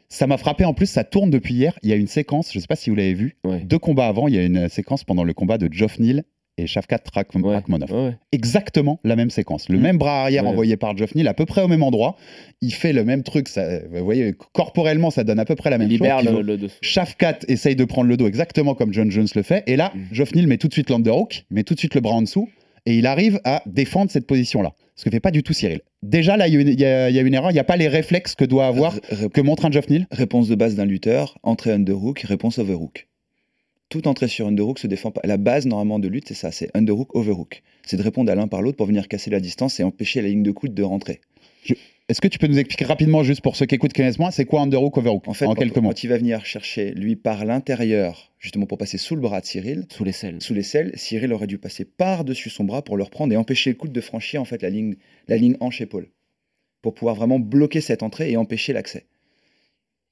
Ça 0.09 0.27
m'a 0.27 0.37
frappé 0.38 0.64
en 0.64 0.75
plus, 0.75 0.87
ça 0.87 1.05
tourne 1.05 1.31
depuis 1.31 1.55
hier. 1.55 1.79
Il 1.85 1.88
y 1.88 1.93
a 1.93 1.97
une 1.97 2.09
séquence, 2.09 2.51
je 2.53 2.59
ne 2.59 2.61
sais 2.62 2.66
pas 2.66 2.75
si 2.75 2.90
vous 2.90 2.97
l'avez 2.97 3.14
vu, 3.14 3.37
ouais. 3.45 3.61
deux 3.61 3.79
combats 3.79 4.09
avant, 4.09 4.27
il 4.27 4.35
y 4.35 4.38
a 4.38 4.43
une 4.45 4.69
séquence 4.69 5.05
pendant 5.05 5.23
le 5.23 5.33
combat 5.35 5.57
de 5.57 5.73
Geoff 5.73 6.01
Neal 6.01 6.25
et 6.62 6.66
Shavkat. 6.66 6.99
Rakhmonov. 7.14 7.90
Ouais, 7.92 8.05
ouais. 8.07 8.16
Exactement 8.33 9.01
la 9.05 9.16
même 9.16 9.31
séquence. 9.31 9.68
Le 9.68 9.79
Mm. 9.79 9.83
même 9.83 9.99
bras 9.99 10.23
arrière 10.23 10.44
Ouais. 10.44 10.51
envoyé 10.51 10.77
par 10.77 10.96
Geoff 10.96 11.14
Neal, 11.14 11.29
à 11.29 11.35
peu 11.35 11.46
près 11.46 11.62
au 11.62 11.68
même 11.68 11.83
endroit. 11.83 12.16
Il 12.61 12.73
fait 12.75 12.92
le 12.92 13.05
même 13.05 13.23
truc. 13.23 13.49
Ça, 13.49 13.66
vous 13.90 14.05
voyez, 14.05 14.35
corporellement, 14.53 15.11
ça 15.11 15.25
donne 15.25 15.38
à 15.38 15.44
peu 15.44 15.55
près 15.55 15.70
la 15.70 15.77
Il 15.77 15.81
même 15.81 15.88
libère 15.88 16.20
chose. 16.20 16.33
le, 16.33 16.42
le 16.42 16.57
dessous. 16.57 16.77
Shafkat 16.83 17.38
essaye 17.49 17.77
de 17.77 17.85
prendre 17.85 18.09
le 18.09 18.16
dos 18.16 18.27
exactement 18.27 18.75
comme 18.75 18.92
John 18.92 19.11
Jones 19.11 19.29
le 19.35 19.42
fait. 19.42 19.62
Et 19.66 19.77
là, 19.77 19.92
Mm. 19.94 19.99
Geoff 20.12 20.35
Neal 20.35 20.46
met 20.46 20.59
tout 20.59 20.68
de 20.68 20.73
suite 20.73 20.90
l'underhook, 20.90 21.44
il 21.51 21.55
met 21.55 21.62
tout 21.64 21.75
de 21.75 21.79
suite 21.79 21.94
le 21.94 22.01
bras 22.01 22.14
en 22.14 22.23
dessous. 22.23 22.49
Et 22.87 22.96
il 22.96 23.07
arrive 23.07 23.40
à 23.44 23.62
défendre 23.66 24.11
cette 24.11 24.27
position-là. 24.27 24.73
Ce 24.96 25.05
que 25.05 25.11
fait 25.11 25.20
pas 25.20 25.31
du 25.31 25.42
tout 25.42 25.53
Cyril. 25.53 25.81
Déjà, 26.03 26.38
là, 26.38 26.49
il 26.49 26.55
y, 26.55 26.57
a 26.57 26.61
une- 26.61 26.68
il 26.68 26.81
y 26.81 26.85
a 26.85 27.11
il 27.11 27.16
y 27.16 27.18
a 27.18 27.23
une 27.23 27.35
erreur. 27.35 27.51
Il 27.51 27.55
n'y 27.55 27.61
a 27.61 27.64
pas 27.64 27.77
les 27.77 27.88
réflexes 27.88 28.35
que 28.35 28.44
doit 28.44 28.66
avoir, 28.66 28.99
que 29.35 29.40
montre 29.42 29.66
un 29.66 29.70
Geoff 29.70 29.88
Neal. 29.90 30.07
Réponse 30.11 30.49
de 30.49 30.55
base 30.55 30.77
d'un 30.77 30.87
lutteur, 30.87 31.37
entrée 31.42 31.73
underhook, 31.73 32.20
réponse 32.20 32.59
overhook. 32.59 33.07
Toute 33.90 34.07
entrée 34.07 34.29
sur 34.29 34.46
underhook 34.46 34.79
se 34.79 34.87
défend 34.87 35.11
pas. 35.11 35.20
La 35.24 35.37
base 35.37 35.66
normalement 35.66 35.98
de 35.98 36.07
lutte, 36.07 36.29
c'est 36.29 36.35
ça, 36.35 36.53
c'est 36.53 36.70
underhook, 36.76 37.12
overhook. 37.16 37.62
C'est 37.85 37.96
de 37.96 38.03
répondre 38.03 38.31
à 38.31 38.37
l'un 38.37 38.46
par 38.46 38.62
l'autre 38.62 38.76
pour 38.76 38.87
venir 38.87 39.09
casser 39.09 39.31
la 39.31 39.40
distance 39.40 39.81
et 39.81 39.83
empêcher 39.83 40.22
la 40.22 40.29
ligne 40.29 40.44
de 40.44 40.53
coude 40.53 40.74
de 40.74 40.85
rentrer. 40.85 41.20
Est-ce 42.09 42.20
que 42.20 42.29
tu 42.29 42.38
peux 42.38 42.46
nous 42.46 42.59
expliquer 42.59 42.85
rapidement, 42.85 43.24
juste 43.24 43.40
pour 43.40 43.57
ceux 43.57 43.66
qui 43.66 43.74
écoutent 43.74 43.92
connaissent 43.92 44.20
moins, 44.20 44.31
c'est 44.31 44.44
quoi 44.44 44.62
underhook, 44.62 44.96
overhook 44.96 45.26
En 45.26 45.35
fait, 45.35 45.46
en 45.46 45.55
quand, 45.55 45.61
quelques 45.61 45.76
mots? 45.79 45.88
quand 45.88 46.05
il 46.05 46.07
va 46.07 46.18
venir 46.18 46.44
chercher 46.44 46.92
lui 46.92 47.16
par 47.16 47.44
l'intérieur, 47.44 48.31
justement 48.38 48.66
pour 48.66 48.79
passer 48.79 48.96
sous 48.96 49.16
le 49.16 49.22
bras 49.22 49.40
de 49.40 49.46
Cyril, 49.46 49.87
Sous 49.90 50.05
les 50.05 50.12
selles. 50.12 50.40
sous 50.40 50.55
l'aisselle, 50.55 50.92
Cyril 50.94 51.33
aurait 51.33 51.48
dû 51.48 51.59
passer 51.59 51.85
par-dessus 51.85 52.50
son 52.50 52.62
bras 52.62 52.83
pour 52.83 52.96
le 52.96 53.03
reprendre 53.03 53.33
et 53.33 53.37
empêcher 53.37 53.70
le 53.70 53.76
coude 53.76 53.92
de 53.92 54.00
franchir 54.00 54.40
en 54.40 54.44
fait 54.44 54.62
la 54.62 54.70
ligne, 54.70 54.94
la 55.26 55.37
ligne 55.37 55.57
hanche-épaule. 55.59 56.09
Pour 56.81 56.94
pouvoir 56.94 57.16
vraiment 57.16 57.40
bloquer 57.40 57.81
cette 57.81 58.05
entrée 58.05 58.31
et 58.31 58.37
empêcher 58.37 58.72
l'accès. 58.72 59.07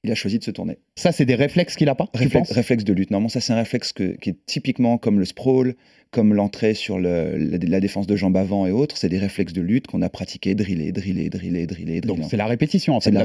Il 0.05 0.11
a 0.11 0.15
choisi 0.15 0.39
de 0.39 0.43
se 0.45 0.51
tourner. 0.51 0.77
Ça, 0.95 1.11
c'est 1.11 1.25
des 1.25 1.35
réflexes 1.35 1.75
qu'il 1.75 1.89
a 1.89 1.95
pas 1.95 2.07
Réflexe, 2.13 2.51
réflexe 2.51 2.85
de 2.85 2.93
lutte. 2.93 3.11
Normalement, 3.11 3.27
ça, 3.29 3.41
c'est 3.41 3.51
un 3.51 3.57
réflexe 3.57 3.91
que- 3.91 4.15
qui 4.17 4.29
est 4.29 4.37
typiquement 4.45 4.97
comme 4.97 5.19
le 5.19 5.25
sprawl, 5.25 5.75
comme 6.11 6.33
l'entrée 6.33 6.73
sur 6.73 6.99
le- 6.99 7.37
la, 7.37 7.57
la 7.57 7.79
défense 7.81 8.07
de 8.07 8.15
jambes 8.15 8.37
avant 8.37 8.65
et 8.65 8.71
autres. 8.71 8.95
C'est 8.97 9.09
des 9.09 9.17
réflexes 9.17 9.51
de 9.51 9.61
lutte 9.61 9.87
qu'on 9.87 10.01
a 10.01 10.07
pratiqué, 10.09 10.55
drillé, 10.55 10.93
drillé, 10.93 11.29
drillé, 11.29 11.67
drillé, 11.67 11.99
Donc, 12.01 12.19
c'est 12.29 12.37
la 12.37 12.47
répétition, 12.47 12.95
en 12.95 13.01
C'est 13.01 13.11
fait. 13.11 13.17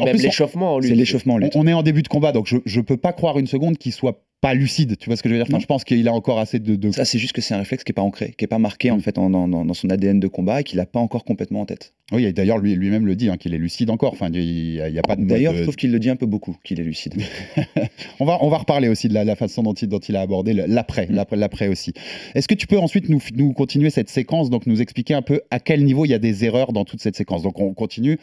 en 0.00 0.04
l'échauffement 0.12 0.74
en 0.74 0.82
C'est 0.82 0.88
lutte. 0.88 0.96
l'échauffement 0.98 1.34
en 1.34 1.36
on, 1.36 1.40
lutte. 1.40 1.52
on 1.54 1.66
est 1.68 1.72
en 1.72 1.82
début 1.84 2.02
de 2.02 2.08
combat, 2.08 2.32
donc 2.32 2.48
je, 2.48 2.56
je 2.66 2.80
peux 2.80 2.96
pas 2.96 3.12
croire 3.12 3.38
une 3.38 3.46
seconde 3.46 3.78
qu'il 3.78 3.92
soit 3.92 4.24
pas 4.40 4.54
lucide. 4.54 4.96
Tu 4.98 5.06
vois 5.10 5.16
ce 5.16 5.22
que 5.22 5.28
je 5.28 5.34
veux 5.34 5.38
dire? 5.40 5.46
Enfin. 5.48 5.60
Je 5.60 5.66
pense 5.66 5.84
qu'il 5.84 6.06
a 6.08 6.12
encore 6.12 6.38
assez 6.38 6.58
de. 6.58 6.74
de- 6.76 6.90
Ça, 6.92 7.04
c'est 7.04 7.18
juste 7.18 7.32
que 7.34 7.40
c'est 7.42 7.52
un 7.54 7.58
réflexe 7.58 7.84
qui 7.84 7.90
n'est 7.90 7.94
pas 7.94 8.02
ancré, 8.02 8.34
qui 8.38 8.44
n'est 8.44 8.48
pas 8.48 8.58
marqué 8.58 8.90
en 8.90 8.96
Mm. 8.96 9.00
fait 9.02 9.18
en- 9.18 9.28
dans, 9.30 9.74
son 9.74 9.90
ADN 9.90 10.18
de 10.18 10.28
combat 10.28 10.60
et 10.60 10.64
qu'il 10.64 10.78
n'a 10.78 10.86
pas 10.86 11.00
encore 11.00 11.24
complètement 11.24 11.60
en 11.60 11.66
tête. 11.66 11.92
Oui, 12.12 12.24
et 12.24 12.32
d'ailleurs, 12.32 12.58
lui- 12.58 12.74
lui-même 12.74 13.06
le 13.06 13.14
dit, 13.16 13.28
hein, 13.28 13.36
qu'il 13.36 13.54
est 13.54 13.58
lucide 13.58 13.90
encore. 13.90 14.12
Enfin, 14.14 14.28
il 14.32 14.40
n'y 14.40 14.80
a, 14.80 14.88
il 14.88 14.94
y 14.94 14.98
a 14.98 15.02
pas 15.02 15.14
de. 15.16 15.24
D'ailleurs, 15.24 15.52
de- 15.52 15.58
je 15.58 15.62
trouve 15.64 15.76
qu'il 15.76 15.92
le 15.92 15.98
dit 15.98 16.08
un 16.10 16.16
peu 16.16 16.26
beaucoup, 16.26 16.56
qu'il 16.64 16.80
est 16.80 16.84
lucide. 16.84 17.14
On 18.20 18.24
va, 18.24 18.38
on 18.42 18.48
va 18.48 18.58
reparler 18.58 18.88
aussi 18.88 19.08
de 19.08 19.14
la, 19.14 19.24
la 19.24 19.36
façon 19.36 19.62
dont 19.62 19.74
il, 19.74 19.88
dont 19.88 19.98
il 19.98 20.16
a 20.16 20.20
abordé 20.22 20.52
l'après, 20.54 21.06
Mm. 21.06 21.14
l'après, 21.14 21.36
l'après 21.36 21.68
aussi. 21.68 21.92
Est-ce 22.34 22.48
que 22.48 22.54
tu 22.54 22.66
peux 22.66 22.78
ensuite 22.78 23.08
nous, 23.08 23.20
nous 23.36 23.52
continuer 23.52 23.90
cette 23.90 24.08
séquence, 24.08 24.48
donc 24.50 24.66
nous 24.66 24.80
expliquer 24.80 25.14
un 25.14 25.22
peu 25.22 25.42
à 25.50 25.60
quel 25.60 25.84
niveau 25.84 26.04
il 26.06 26.08
y 26.10 26.14
a 26.14 26.18
des 26.18 26.44
erreurs 26.44 26.72
dans 26.72 26.84
toute 26.84 27.00
cette 27.00 27.16
séquence? 27.16 27.42
Donc 27.42 27.60
on 27.60 27.74
continue. 27.74 28.18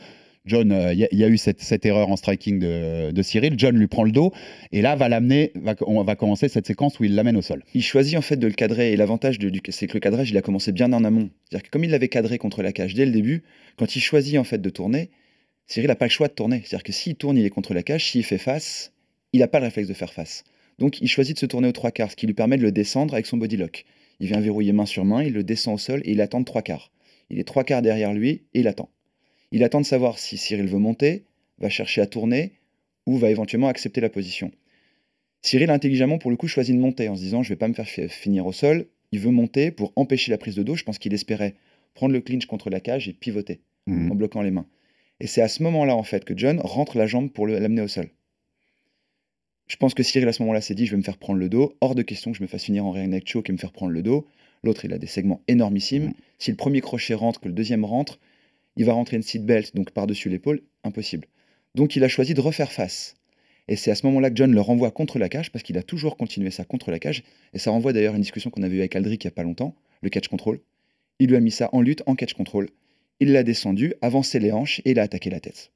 John, 0.47 0.71
euh, 0.71 0.93
il 0.93 0.99
y, 0.99 1.03
a- 1.03 1.07
il 1.12 1.19
y 1.19 1.23
a 1.23 1.27
eu 1.27 1.38
cette, 1.38 1.86
erreur 1.86 2.10
en 2.10 2.15
striking 2.15 2.60
de, 2.60 3.21
Cyril. 3.21 3.53
John 3.57 3.75
lui 3.77 3.88
prend 3.88 4.03
le 4.03 4.12
dos 4.12 4.31
et 4.71 4.81
là 4.81 4.95
va 4.95 5.10
l'amener. 5.10 5.51
On 5.86 6.03
va 6.03 6.15
commencer 6.15 6.47
cette 6.49 6.65
séquence 6.67 6.99
où 6.99 7.03
il 7.03 7.15
l'amène 7.15 7.38
au 7.38 7.41
sol. 7.41 7.63
Il 7.73 7.83
choisit 7.83 8.17
en 8.17 8.21
fait 8.21 8.38
de 8.38 8.47
le 8.47 8.53
cadrer 8.53 8.93
et 8.93 8.95
l'avantage 8.97 9.39
de- 9.39 9.51
c'est 9.69 9.88
que 9.88 9.93
le 9.93 9.99
cadrage 9.99 10.31
il 10.31 10.38
a 10.38 10.41
commencé 10.41 10.71
bien 10.71 10.91
en 10.93 11.03
amont. 11.03 11.29
C'est-à-dire 11.49 11.63
que 11.65 11.69
comme 11.69 11.83
il 11.83 11.91
l'avait 11.91 12.07
cadré 12.07 12.38
contre 12.38 12.63
la 12.63 12.71
cage 12.71 12.93
dès 12.93 13.05
le 13.05 13.12
début, 13.12 13.43
quand 13.77 13.95
il 13.95 13.99
choisit 13.99 14.38
en 14.38 14.43
fait 14.43 14.62
de 14.62 14.69
tourner, 14.69 15.10
Cyril 15.67 15.88
n'a 15.89 15.95
pas 15.95 16.05
le 16.05 16.12
choix 16.12 16.27
de 16.29 16.33
tourner. 16.33 16.62
C'est-à-dire 16.65 16.83
que 16.83 16.93
s'il 16.93 17.15
tourne, 17.15 17.38
il 17.38 17.45
est 17.45 17.49
contre 17.49 17.73
la 17.73 17.83
cage, 17.83 18.10
s'il 18.12 18.23
fait 18.23 18.38
face, 18.38 18.93
il 19.33 19.39
n'a 19.41 19.47
pas 19.47 19.60
le 19.60 19.65
réflexe 19.65 19.89
de 19.89 19.93
faire 19.93 20.13
face. 20.13 20.43
Donc 20.79 21.01
il 21.01 21.07
choisit 21.10 21.36
de 21.36 21.39
se 21.39 21.45
tourner 21.45 21.67
aux 21.67 21.71
trois 21.73 21.91
quarts, 21.91 22.12
ce 22.12 22.15
qui 22.15 22.25
lui 22.27 22.33
permet 22.33 22.57
de 22.57 22.62
le 22.63 22.71
descendre 22.71 23.13
avec 23.13 23.25
son 23.25 23.38
body 23.38 23.57
lock. 23.57 23.83
Il 24.19 24.27
vient 24.27 24.39
verrouiller 24.39 24.71
main 24.71 24.86
sur 24.86 25.03
main, 25.05 25.23
il 25.23 25.33
le 25.33 25.43
descend 25.43 25.75
au 25.75 25.77
sol 25.77 26.01
et 26.05 26.12
il 26.12 26.21
attend 26.21 26.39
de 26.39 26.45
trois 26.45 26.62
quarts. 26.62 26.91
Il 27.29 27.39
est 27.39 27.43
trois 27.43 27.63
quarts 27.63 27.81
derrière 27.81 28.13
lui 28.13 28.29
et 28.53 28.62
il 28.62 28.67
attend. 28.67 28.89
Il 29.51 29.63
attend 29.63 29.81
de 29.81 29.86
savoir 29.86 30.19
si 30.19 30.38
Cyril 30.38 30.67
veut 30.67 30.77
monter, 30.79 31.23
va 31.60 31.69
chercher 31.69 32.01
à 32.01 32.05
tourner 32.07 32.53
ou 33.05 33.17
va 33.17 33.29
éventuellement 33.29 33.67
accepter 33.69 34.01
la 34.01 34.10
position. 34.10 34.51
Cyril, 35.41 35.69
intelligemment, 35.69 36.17
pour 36.17 36.31
le 36.31 36.38
coup, 36.38 36.47
choisit 36.47 36.75
de 36.75 36.81
monter 36.81 37.07
en 37.10 37.15
se 37.15 37.21
disant 37.21 37.43
Je 37.43 37.49
vais 37.49 37.55
pas 37.55 37.67
me 37.67 37.73
faire 37.73 37.88
fi- 37.88 38.10
finir 38.10 38.45
au 38.45 38.51
sol. 38.51 38.88
Il 39.13 39.19
veut 39.19 39.31
monter 39.31 39.71
pour 39.71 39.93
empêcher 39.95 40.31
la 40.31 40.38
prise 40.38 40.55
de 40.55 40.63
dos. 40.63 40.75
Je 40.75 40.83
pense 40.83 40.97
qu'il 40.99 41.13
espérait 41.13 41.55
prendre 41.93 42.13
le 42.13 42.19
clinch 42.21 42.45
contre 42.45 42.69
la 42.69 42.79
cage 42.81 43.07
et 43.07 43.13
pivoter 43.13 43.62
Mhm. 43.86 44.12
en 44.12 44.15
bloquant 44.15 44.41
les 44.41 44.51
mains. 44.51 44.65
Et 45.21 45.27
c'est 45.27 45.41
à 45.41 45.47
ce 45.47 45.63
moment-là, 45.63 45.95
en 45.95 46.03
fait, 46.03 46.25
que 46.25 46.38
John 46.38 46.60
rentre 46.60 46.97
la 46.97 47.07
jambe 47.07 47.31
pour 47.31 47.47
l'amener 47.47 47.81
au 47.81 47.88
sol. 47.88 48.10
Je 49.67 49.75
pense 49.77 49.93
que 49.93 50.03
Cyril, 50.03 50.27
à 50.27 50.33
ce 50.33 50.41
moment-là, 50.43 50.62
s'est 50.62 50.75
dit 50.75 50.86
Je 50.86 50.91
vais 50.91 50.97
me 50.97 51.03
faire 51.03 51.17
prendre 51.17 51.39
le 51.39 51.49
dos. 51.49 51.75
Hors 51.81 51.95
de 51.95 52.01
question 52.01 52.31
que 52.31 52.38
je 52.38 52.43
me 52.43 52.47
fasse 52.47 52.65
finir 52.65 52.86
en 52.86 52.91
rear 52.91 53.07
neck 53.07 53.27
choke 53.27 53.49
et 53.49 53.53
me 53.53 53.57
faire 53.57 53.71
prendre 53.71 53.91
le 53.91 54.01
dos. 54.01 54.27
L'autre, 54.63 54.86
il 54.86 54.93
a 54.93 54.97
des 54.97 55.07
segments 55.07 55.41
énormissimes. 55.47 56.05
Mhm. 56.07 56.13
Si 56.39 56.51
le 56.51 56.57
premier 56.57 56.81
crochet 56.81 57.13
rentre, 57.13 57.39
que 57.39 57.47
le 57.47 57.53
deuxième 57.53 57.86
rentre, 57.86 58.19
il 58.77 58.85
va 58.85 58.93
rentrer 58.93 59.17
une 59.17 59.23
seat 59.23 59.45
belt, 59.45 59.75
donc 59.75 59.91
par-dessus 59.91 60.29
l'épaule, 60.29 60.61
impossible. 60.83 61.27
Donc 61.75 61.95
il 61.95 62.03
a 62.03 62.07
choisi 62.07 62.33
de 62.33 62.41
refaire 62.41 62.71
face. 62.71 63.15
Et 63.67 63.75
c'est 63.75 63.91
à 63.91 63.95
ce 63.95 64.05
moment-là 64.05 64.29
que 64.29 64.35
John 64.35 64.53
le 64.53 64.61
renvoie 64.61 64.91
contre 64.91 65.19
la 65.19 65.27
cage, 65.27 65.51
parce 65.51 65.63
qu'il 65.63 65.77
a 65.77 65.83
toujours 65.83 66.15
continué 66.15 66.51
ça 66.51 66.63
contre 66.63 66.91
la 66.91 66.99
cage. 66.99 67.23
Et 67.53 67.59
ça 67.59 67.71
renvoie 67.71 67.91
d'ailleurs 67.91 68.13
à 68.13 68.17
une 68.17 68.21
discussion 68.21 68.49
qu'on 68.49 68.63
avait 68.63 68.77
eue 68.77 68.79
avec 68.79 68.95
Aldric 68.95 69.23
il 69.23 69.27
n'y 69.27 69.31
a 69.31 69.35
pas 69.35 69.43
longtemps, 69.43 69.75
le 70.01 70.09
catch 70.09 70.27
control. 70.29 70.59
Il 71.19 71.29
lui 71.29 71.35
a 71.35 71.39
mis 71.39 71.51
ça 71.51 71.69
en 71.73 71.81
lutte, 71.81 72.03
en 72.05 72.15
catch 72.15 72.33
control. 72.33 72.69
Il 73.19 73.33
l'a 73.33 73.43
descendu, 73.43 73.93
avancé 74.01 74.39
les 74.39 74.51
hanches 74.51 74.79
et 74.85 74.91
il 74.91 74.99
a 74.99 75.03
attaqué 75.03 75.29
la 75.29 75.39
tête. 75.39 75.71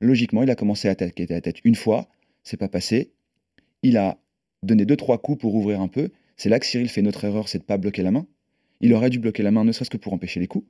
Logiquement, 0.00 0.42
il 0.42 0.50
a 0.50 0.56
commencé 0.56 0.88
à 0.88 0.90
attaquer 0.90 1.26
la 1.26 1.40
tête 1.40 1.58
une 1.64 1.76
fois, 1.76 2.08
c'est 2.42 2.56
pas 2.56 2.68
passé. 2.68 3.12
Il 3.82 3.96
a 3.96 4.18
donné 4.64 4.84
deux 4.84 4.96
trois 4.96 5.18
coups 5.18 5.40
pour 5.40 5.54
ouvrir 5.54 5.80
un 5.80 5.88
peu. 5.88 6.10
C'est 6.36 6.48
là 6.48 6.58
que 6.58 6.66
Cyril 6.66 6.88
fait 6.88 7.02
notre 7.02 7.24
erreur, 7.24 7.48
c'est 7.48 7.58
de 7.58 7.64
pas 7.64 7.78
bloquer 7.78 8.02
la 8.02 8.10
main. 8.10 8.26
Il 8.80 8.92
aurait 8.94 9.10
dû 9.10 9.20
bloquer 9.20 9.44
la 9.44 9.52
main, 9.52 9.64
ne 9.64 9.70
serait-ce 9.70 9.90
que 9.90 9.96
pour 9.96 10.12
empêcher 10.12 10.40
les 10.40 10.48
coups. 10.48 10.66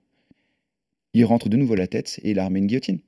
Il 1.14 1.24
rentre 1.24 1.48
de 1.48 1.56
nouveau 1.56 1.74
la 1.74 1.86
tête 1.86 2.20
et 2.22 2.30
il 2.30 2.38
a 2.38 2.44
armé 2.44 2.58
une 2.60 2.66
guillotine. 2.66 2.98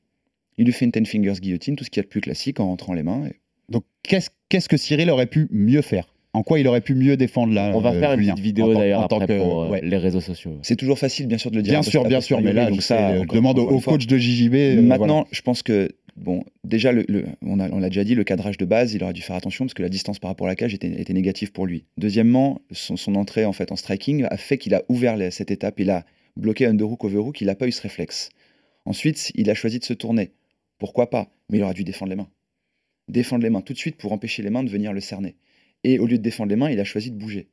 Il 0.58 0.66
lui 0.66 0.72
fait 0.72 0.84
une 0.84 0.92
ten 0.92 1.04
fingers 1.06 1.40
guillotine, 1.40 1.74
tout 1.76 1.84
ce 1.84 1.90
qu'il 1.90 2.00
y 2.00 2.02
a 2.02 2.04
de 2.04 2.08
plus 2.08 2.20
classique 2.20 2.60
en 2.60 2.66
rentrant 2.66 2.92
les 2.92 3.02
mains. 3.02 3.26
et- 3.26 3.34
Donc, 3.70 3.84
qu'est-ce 4.02 4.30
qu'est-ce 4.48 4.68
que 4.68 4.76
Cyril 4.76 5.10
aurait 5.10 5.26
pu 5.26 5.48
mieux 5.50 5.82
faire? 5.82 6.06
En 6.32 6.42
quoi 6.42 6.58
il 6.58 6.66
aurait 6.68 6.80
pu 6.80 6.94
mieux 6.94 7.16
défendre 7.16 7.54
là 7.54 7.70
On 7.74 7.80
va 7.80 7.92
euh, 7.92 8.00
faire 8.00 8.12
une 8.12 8.18
Julien, 8.20 8.32
petite 8.34 8.44
vidéo 8.44 8.64
en 8.70 8.72
tant- 8.72 8.78
d'ailleurs 8.80 9.00
en 9.02 9.08
tant 9.08 9.20
après 9.20 9.36
que- 9.38 9.42
pour 9.42 9.62
euh, 9.62 9.68
ouais. 9.70 9.80
les 9.82 9.96
réseaux 9.96 10.20
sociaux. 10.20 10.58
C'est 10.62 10.76
toujours 10.76 10.98
facile, 10.98 11.26
bien 11.28 11.38
sûr, 11.38 11.50
de 11.52 11.56
le 11.56 11.62
dire. 11.62 11.72
Bien 11.72 11.82
sûr, 11.82 12.04
bien 12.04 12.20
sûr, 12.20 12.40
mais 12.40 12.52
là, 12.52 12.66
donc 12.66 12.80
je 12.80 12.84
ça, 12.86 13.20
encore- 13.20 13.34
demande 13.36 13.58
au, 13.58 13.80
coach 13.80 14.06
de 14.06 14.18
JJB. 14.18 14.54
euh, 14.54 14.82
Maintenant, 14.82 15.06
voilà. 15.06 15.28
je 15.30 15.40
pense 15.42 15.62
que, 15.62 15.90
bon, 16.16 16.44
déjà, 16.64 16.90
le, 16.92 17.04
le- 17.08 17.24
on 17.42 17.60
a- 17.60 17.70
on 17.70 17.78
l'a 17.78 17.88
déjà 17.88 18.02
dit, 18.02 18.16
le 18.16 18.24
cadrage 18.24 18.58
de 18.58 18.64
base, 18.64 18.94
il 18.94 19.02
aurait 19.04 19.12
dû 19.12 19.22
faire 19.22 19.36
attention 19.36 19.64
parce 19.64 19.74
que 19.74 19.82
la 19.82 19.88
distance 19.88 20.18
par 20.18 20.28
rapport 20.28 20.48
à 20.48 20.50
la 20.50 20.56
cage 20.56 20.74
était, 20.74 21.00
était 21.00 21.12
négative 21.12 21.52
pour 21.52 21.66
lui. 21.66 21.84
Deuxièmement, 21.98 22.60
son, 22.72 22.96
son 22.96 23.14
entrée 23.14 23.44
en 23.44 23.52
fait 23.52 23.70
en 23.70 23.76
striking 23.76 24.24
a 24.28 24.36
fait 24.36 24.58
qu'il 24.58 24.74
a 24.74 24.82
ouvert 24.88 25.16
les- 25.16 25.30
cette 25.30 25.52
étape, 25.52 25.78
il 25.78 25.88
a 25.90 26.04
bloqué 26.36 26.66
underhook, 26.66 27.04
overhook, 27.04 27.40
il 27.40 27.46
n'a 27.46 27.54
pas 27.54 27.66
eu 27.66 27.72
ce 27.72 27.82
réflexe. 27.82 28.30
Ensuite, 28.84 29.32
il 29.34 29.48
a 29.50 29.54
choisi 29.54 29.78
de 29.78 29.84
se 29.84 29.94
tourner. 29.94 30.32
Pourquoi 30.78 31.10
pas? 31.10 31.30
Mais 31.48 31.58
il 31.58 31.64
aurait 31.64 31.74
dû 31.74 31.84
défendre 31.84 32.10
les 32.10 32.16
mains. 32.16 32.30
Défendre 33.08 33.42
les 33.42 33.50
mains 33.50 33.60
tout 33.60 33.72
de 33.72 33.78
suite 33.78 33.96
pour 33.96 34.12
empêcher 34.12 34.42
les 34.42 34.50
mains 34.50 34.64
de 34.64 34.70
venir 34.70 34.92
le 34.92 35.00
cerner. 35.00 35.36
Et 35.84 35.98
au 35.98 36.06
lieu 36.06 36.18
de 36.18 36.22
défendre 36.22 36.50
les 36.50 36.56
mains, 36.56 36.70
il 36.70 36.80
a 36.80 36.84
choisi 36.84 37.10
de 37.10 37.16
bouger. 37.16 37.48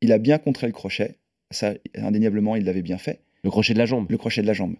Il 0.00 0.12
a 0.12 0.18
bien 0.18 0.38
contré 0.38 0.66
le 0.66 0.72
crochet, 0.72 1.18
ça, 1.50 1.74
indéniablement, 1.94 2.56
il 2.56 2.64
l'avait 2.64 2.82
bien 2.82 2.98
fait 2.98 3.20
Le 3.42 3.50
crochet 3.50 3.74
de 3.74 3.78
la 3.78 3.86
jambe. 3.86 4.10
le 4.10 4.18
crochet 4.18 4.42
de 4.42 4.46
la 4.46 4.52
jambe. 4.52 4.76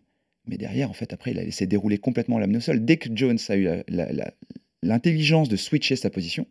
Mais 0.47 0.57
derrière, 0.57 0.89
en 0.91 0.95
fait, 0.95 1.13
après, 1.13 1.33
il 1.33 1.39
a 1.39 1.45
laissé 1.45 1.67
dérouler 1.67 1.99
complètement 1.99 2.39
l'amener 2.39 2.59
au 2.59 2.63
sol. 2.63 2.85
Dès 2.85 2.97
que 2.97 3.09
Jones 3.15 3.39
a 3.49 3.57
eu 3.57 3.69
l'intelligence 4.83 5.49
de 5.49 5.57
switcher 5.57 5.97
sa 5.97 6.11
position, 6.11 6.47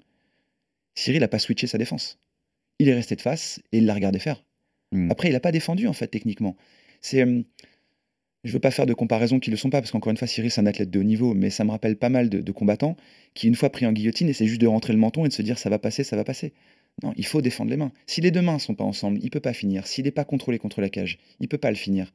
Cyril 0.96 1.22
n'a 1.22 1.28
pas 1.28 1.40
switché 1.40 1.68
sa 1.68 1.78
défense. 1.78 2.20
Il 2.78 2.90
est 2.90 2.94
resté 2.94 3.16
de 3.16 3.22
face 3.22 3.62
et 3.72 3.80
il 3.80 3.86
l'a 3.86 3.94
regardé 3.94 4.20
faire. 4.20 4.44
Hmm. 4.92 5.12
Après, 5.12 5.30
il 5.30 5.34
n'a 5.34 5.40
pas 5.40 5.52
défendu, 5.52 5.88
en 5.88 5.94
fait, 5.94 6.08
techniquement. 6.08 6.56
C'est. 7.02 7.26
je 8.46 8.52
veux 8.54 8.60
pas 8.60 8.72
faire 8.72 8.86
de 8.86 8.94
comparaisons 8.94 9.40
qui 9.40 9.50
ne 9.50 9.56
le 9.56 9.58
sont 9.58 9.70
pas, 9.70 9.82
parce 9.82 9.92
qu'encore 9.92 10.12
une 10.12 10.18
fois, 10.18 10.28
Cyril, 10.28 10.50
c'est 10.50 10.62
un 10.62 10.66
athlète 10.66 10.90
de 10.90 11.00
haut 11.00 11.04
niveau, 11.04 11.34
mais 11.34 11.50
ça 11.50 11.64
me 11.66 11.72
rappelle 11.72 11.98
pas 11.98 12.10
mal 12.10 12.30
de, 12.30 12.40
de 12.42 12.52
combattants 12.52 12.96
qui, 13.34 13.48
une 13.48 13.56
fois 13.56 13.70
pris 13.70 13.86
en 13.86 13.92
guillotine, 13.92 14.30
essaient 14.30 14.48
juste 14.48 14.62
de 14.62 14.68
rentrer 14.68 14.94
le 14.94 15.00
menton 15.00 15.26
et 15.26 15.28
de 15.28 15.34
se 15.34 15.42
dire 15.42 15.58
ça 15.60 15.70
va 15.70 15.78
passer, 15.80 16.04
ça 16.04 16.16
va 16.16 16.24
passer. 16.24 16.54
Non, 17.04 17.14
il 17.18 17.26
faut 17.26 17.42
défendre 17.42 17.70
les 17.72 17.78
mains. 17.78 17.92
Si 18.08 18.22
les 18.22 18.32
deux 18.32 18.42
mains 18.42 18.60
sont 18.60 18.76
pas 18.76 18.84
ensemble, 18.84 19.20
il 19.22 19.30
peut 19.30 19.40
pas 19.40 19.54
finir. 19.54 19.88
S'il 19.88 20.06
n'est 20.06 20.12
pas 20.12 20.26
contrôlé 20.26 20.58
contre 20.58 20.82
la 20.82 20.90
cage, 20.90 21.18
il 21.40 21.48
peut 21.48 21.58
pas 21.58 21.70
le 21.70 21.78
finir. 21.78 22.12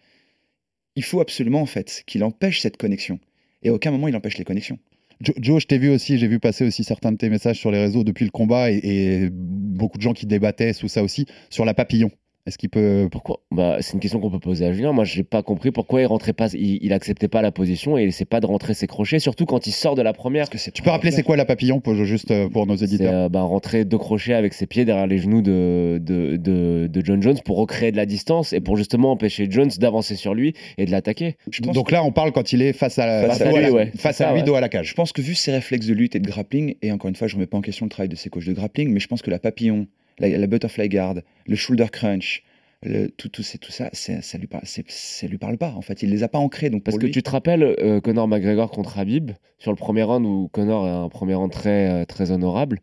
Il 0.97 1.05
faut 1.05 1.21
absolument, 1.21 1.61
en 1.61 1.67
fait, 1.67 2.03
qu'il 2.07 2.23
empêche 2.25 2.61
cette 2.61 2.77
connexion. 2.77 3.19
Et 3.63 3.69
à 3.71 3.75
aucun 3.75 3.91
moment, 3.91 4.09
il 4.09 4.17
empêche 4.17 4.39
les 4.39 4.45
connexions. 4.45 4.79
Jo- 5.21 5.33
Joe, 5.41 5.63
je 5.63 5.67
t'ai 5.67 5.79
vu 5.79 5.91
aussi, 5.91 6.19
j'ai 6.19 6.29
vu 6.29 6.39
passer 6.41 6.65
aussi 6.65 6.85
certains 6.85 7.13
de 7.13 7.17
tes 7.17 7.31
messages 7.31 7.59
sur 7.59 7.71
les 7.71 7.79
réseaux 7.79 8.05
depuis 8.05 8.25
le 8.25 8.31
combat 8.31 8.71
et, 8.71 8.81
et 8.85 9.31
beaucoup 9.31 9.97
de 9.99 10.03
gens 10.03 10.13
qui 10.13 10.27
débattaient 10.27 10.73
sous 10.73 10.89
ça 10.89 11.03
aussi 11.03 11.27
sur 11.51 11.65
la 11.65 11.75
papillon. 11.75 12.11
Est-ce 12.47 12.59
qu'il 12.59 12.69
peut. 12.69 13.09
Pourquoi? 13.11 13.41
Bah, 13.51 13.79
C'est 13.81 13.95
une 13.95 14.01
question 14.01 14.21
qu'on 14.21 14.31
peut 14.31 14.39
poser 14.39 14.67
à 14.67 14.73
Julien. 14.75 14.93
Moi, 14.93 15.05
je 15.05 15.17
n'ai 15.17 15.25
pas 15.25 15.43
compris 15.43 15.71
pourquoi 15.71 16.03
il 16.03 16.05
rentrait 16.05 16.35
pas, 16.35 16.53
il, 16.53 16.79
il 16.83 16.93
acceptait 16.93 17.27
pas 17.29 17.41
la 17.41 17.51
position 17.51 17.97
et 17.97 18.03
il 18.03 18.09
essaie 18.09 18.27
pas 18.27 18.41
de 18.41 18.45
rentrer 18.47 18.75
ses 18.75 18.87
crochets, 18.87 19.19
surtout 19.19 19.47
quand 19.47 19.67
il 19.67 19.73
sort 19.73 19.95
de 19.95 20.03
la 20.03 20.13
première. 20.13 20.51
Que 20.51 20.59
Tu 20.71 20.83
peux 20.83 20.91
rappeler 20.91 21.11
c'est 21.11 21.23
quoi 21.23 21.37
la 21.37 21.47
papillon 21.47 21.81
pour, 21.81 21.95
juste 22.05 22.31
euh, 22.33 22.51
pour 22.51 22.67
nos 22.67 22.77
C'est 22.77 22.85
éditeurs 22.85 23.15
euh, 23.15 23.29
bah, 23.31 23.41
rentrer 23.41 23.87
deux 23.87 23.97
crochets 23.97 24.35
avec 24.35 24.53
ses 24.53 24.67
pieds 24.67 24.85
derrière 24.85 25.07
les 25.07 25.17
genoux 25.17 25.41
de, 25.41 25.99
de, 26.03 26.37
de, 26.37 26.87
de 26.87 27.05
John 27.05 27.23
Jones 27.23 27.39
pour 27.47 27.57
recréer 27.57 27.93
de 27.93 27.97
la 27.97 28.05
distance 28.05 28.53
et 28.53 28.61
pour 28.61 28.77
justement 28.77 29.13
empêcher 29.13 29.47
Jones 29.51 29.71
d'avancer 29.79 30.15
sur 30.15 30.35
lui 30.35 30.53
et 30.77 30.85
de 30.85 30.91
l'attaquer. 30.91 31.37
Je 31.51 31.63
Donc 31.63 31.91
là, 31.91 32.05
on 32.05 32.13
parle 32.13 32.33
quand 32.33 32.53
il 32.53 32.61
est 32.61 32.75
face 32.75 32.99
à, 32.99 33.27
Face 33.27 33.41
à 33.41 33.51
lui, 33.53 33.63
la- 33.63 33.73
ouais. 33.73 33.91
face 33.97 34.21
à 34.21 34.25
ça, 34.27 34.33
lui, 34.33 34.41
ouais. 34.41 34.47
dos 34.47 34.55
à 34.55 34.61
la 34.61 34.67
Je 34.67 34.71
cage. 34.71 34.95
pense 34.95 35.13
que 35.13 35.23
vu 35.23 35.35
ses 35.35 35.51
réflexes 35.51 35.87
de 35.87 35.95
lutte 35.95 36.15
et 36.15 36.21
de 36.21 36.27
grappling, 36.27 36.75
et 36.83 36.93
encore 36.93 37.09
une 37.09 37.17
fois, 37.17 37.27
je 37.27 37.37
ne 37.37 37.39
remets 37.39 37.47
pas 37.47 37.57
en 37.57 37.63
question 37.63 37.87
le 37.87 37.91
travail 37.91 38.11
de 38.11 38.17
ses 38.17 38.29
coachs 38.29 38.45
de 38.45 38.53
grappling, 38.53 38.91
mais 38.91 39.01
je 39.01 39.09
pense 39.09 39.23
que 39.23 39.31
la 39.31 39.39
papillon, 39.39 39.87
la, 40.19 40.29
la 40.29 40.47
butterfly 40.47 40.89
guard, 40.89 41.17
le 41.47 41.57
shoulder 41.57 41.87
crunch, 41.93 42.43
le, 42.83 43.09
tout, 43.09 43.29
tout, 43.29 43.43
c'est- 43.43 43.59
tout 43.59 43.73
ça, 43.73 43.89
ça 43.93 44.39
lui 44.39 44.47
parle, 44.47 44.65
c'est- 44.67 44.85
ça 44.91 45.27
lui 45.27 45.39
parle 45.39 45.57
pas. 45.57 45.71
En 45.71 45.81
fait, 45.83 46.03
il 46.03 46.11
les 46.11 46.23
a 46.23 46.29
pas 46.29 46.39
ancrés. 46.39 46.69
Donc 46.71 46.83
Parce 46.85 46.99
que 46.99 47.07
lui, 47.07 47.13
tu 47.13 47.23
te 47.23 47.31
rappelles 47.31 47.63
euh, 47.63 48.01
Conor 48.01 48.29
McGregor 48.29 48.71
contre 48.71 48.99
Habib 48.99 49.31
sur 49.59 49.71
le 49.73 49.77
premier 49.77 50.03
round 50.03 50.27
où 50.27 50.49
Conor 50.53 50.85
a 50.85 50.97
un 51.05 51.09
premier 51.09 51.35
round 51.35 51.51
très, 51.51 51.89
euh, 51.91 52.05
très 52.05 52.31
honorable. 52.31 52.81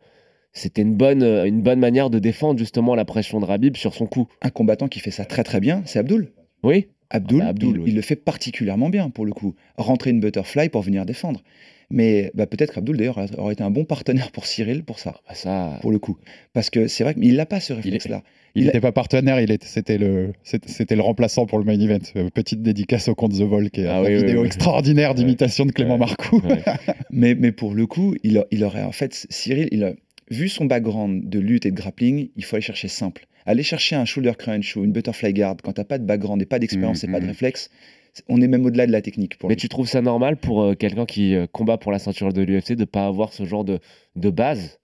C'était 0.53 0.81
une 0.81 0.95
bonne, 0.95 1.23
euh, 1.23 1.45
une 1.45 1.61
bonne 1.61 1.79
manière 1.79 2.09
de 2.09 2.19
défendre 2.19 2.57
justement 2.59 2.95
la 2.95 3.05
pression 3.05 3.39
de 3.39 3.45
Habib 3.45 3.77
sur 3.77 3.93
son 3.93 4.05
coup. 4.07 4.27
un 4.41 4.49
combattant 4.49 4.87
qui 4.87 4.99
fait 4.99 5.11
ça 5.11 5.23
très 5.23 5.43
très 5.43 5.59
bien, 5.59 5.81
c'est 5.85 5.99
Abdul. 5.99 6.31
Oui 6.63 6.87
Abdul, 7.13 7.39
Ah 7.41 7.43
bah, 7.45 7.49
Abdul, 7.51 7.69
il, 7.69 7.79
oui. 7.79 7.83
il 7.91 7.95
le 7.95 8.01
fait 8.01 8.15
particulièrement 8.15 8.89
bien 8.89 9.09
pour 9.09 9.25
le 9.25 9.33
coup. 9.33 9.53
Rentrer 9.77 10.09
une 10.09 10.19
butterfly 10.19 10.69
pour 10.69 10.81
venir 10.81 11.05
défendre. 11.05 11.41
Mais 11.91 12.31
bah, 12.33 12.45
peut-être 12.47 12.73
qu'Abdul 12.73 12.97
d'ailleurs 12.97 13.19
aurait 13.37 13.53
été 13.53 13.63
un 13.63 13.69
bon 13.71 13.85
partenaire 13.85 14.31
pour 14.31 14.45
Cyril 14.45 14.83
pour 14.83 14.99
ça, 14.99 15.21
Bah, 15.27 15.35
ça, 15.35 15.77
pour 15.81 15.91
le 15.91 15.99
coup. 15.99 16.17
Parce 16.53 16.69
que 16.69 16.87
c'est 16.87 17.03
vrai 17.03 17.13
qu'il 17.13 17.35
n'a 17.35 17.45
pas 17.45 17.59
ce 17.59 17.73
réflexe-là. 17.73 18.23
Il 18.55 18.63
a- 18.63 18.65
n'était 18.67 18.81
pas 18.81 18.91
partenaire, 18.91 19.39
il 19.39 19.49
était, 19.51 19.65
c'était 19.67 19.97
le, 19.97 20.33
c'était 20.43 20.95
le 20.95 21.01
remplaçant 21.01 21.45
pour 21.45 21.57
le 21.59 21.63
main 21.65 21.79
event. 21.79 21.99
Euh, 22.17 22.29
Petite 22.33 22.61
dédicace 22.61 23.07
au 23.07 23.15
compte 23.15 23.31
The 23.33 23.41
Vol, 23.43 23.69
qui 23.69 23.81
est 23.81 23.87
Ah 23.87 24.01
oui, 24.01 24.09
oui, 24.09 24.15
vidéo 24.17 24.41
oui. 24.41 24.47
extraordinaire 24.47 25.15
d'imitation 25.15 25.65
de 25.65 25.71
Clément. 25.71 25.97
Marcoux. 25.97 26.41
Mais, 27.11 27.35
mais 27.35 27.51
pour 27.51 27.73
le 27.73 27.85
coup, 27.87 28.15
il, 28.23 28.37
a- 28.37 28.45
il 28.51 28.63
aurait 28.63 28.83
en 28.83 28.91
fait, 28.91 29.25
Cyril, 29.29 29.67
il 29.71 29.83
a, 29.83 29.93
vu 30.29 30.47
son 30.47 30.65
background 30.65 31.29
de 31.29 31.39
lutte 31.39 31.65
et 31.65 31.71
de 31.71 31.75
grappling, 31.75 32.29
il 32.37 32.43
faut 32.45 32.55
aller 32.55 32.63
chercher 32.63 32.87
simple. 32.87 33.25
Aller 33.45 33.63
chercher 33.63 33.95
un 33.95 34.05
shoulder 34.05 34.31
crunch 34.37 34.77
ou 34.77 34.85
une 34.85 34.91
butterfly 34.91 35.33
guard 35.33 35.57
quand 35.63 35.73
t'as 35.73 35.83
pas 35.83 35.97
de 35.97 36.05
background 36.05 36.41
et 36.41 36.45
pas 36.45 36.59
d'expérience 36.59 37.03
et 37.03 37.07
pas 37.07 37.19
de 37.19 37.25
mhm. 37.25 37.31
réflexe, 37.31 37.69
on 38.27 38.41
est 38.41 38.47
même 38.47 38.65
au-delà 38.65 38.87
de 38.87 38.91
la 38.91 39.01
technique. 39.01 39.37
Pour 39.37 39.49
Mais 39.49 39.55
lui. 39.55 39.61
tu 39.61 39.69
trouves 39.69 39.87
ça 39.87 40.01
normal 40.01 40.37
pour 40.37 40.61
euh, 40.61 40.75
quelqu'un 40.75 41.05
qui 41.05 41.35
euh, 41.35 41.47
combat 41.47 41.77
pour 41.77 41.91
la 41.91 41.99
ceinture 41.99 42.33
de 42.33 42.41
l'UFC 42.41 42.73
de 42.75 42.85
pas 42.85 43.05
avoir 43.05 43.33
ce 43.33 43.45
genre 43.45 43.63
de, 43.63 43.79
de 44.15 44.29
base? 44.29 44.79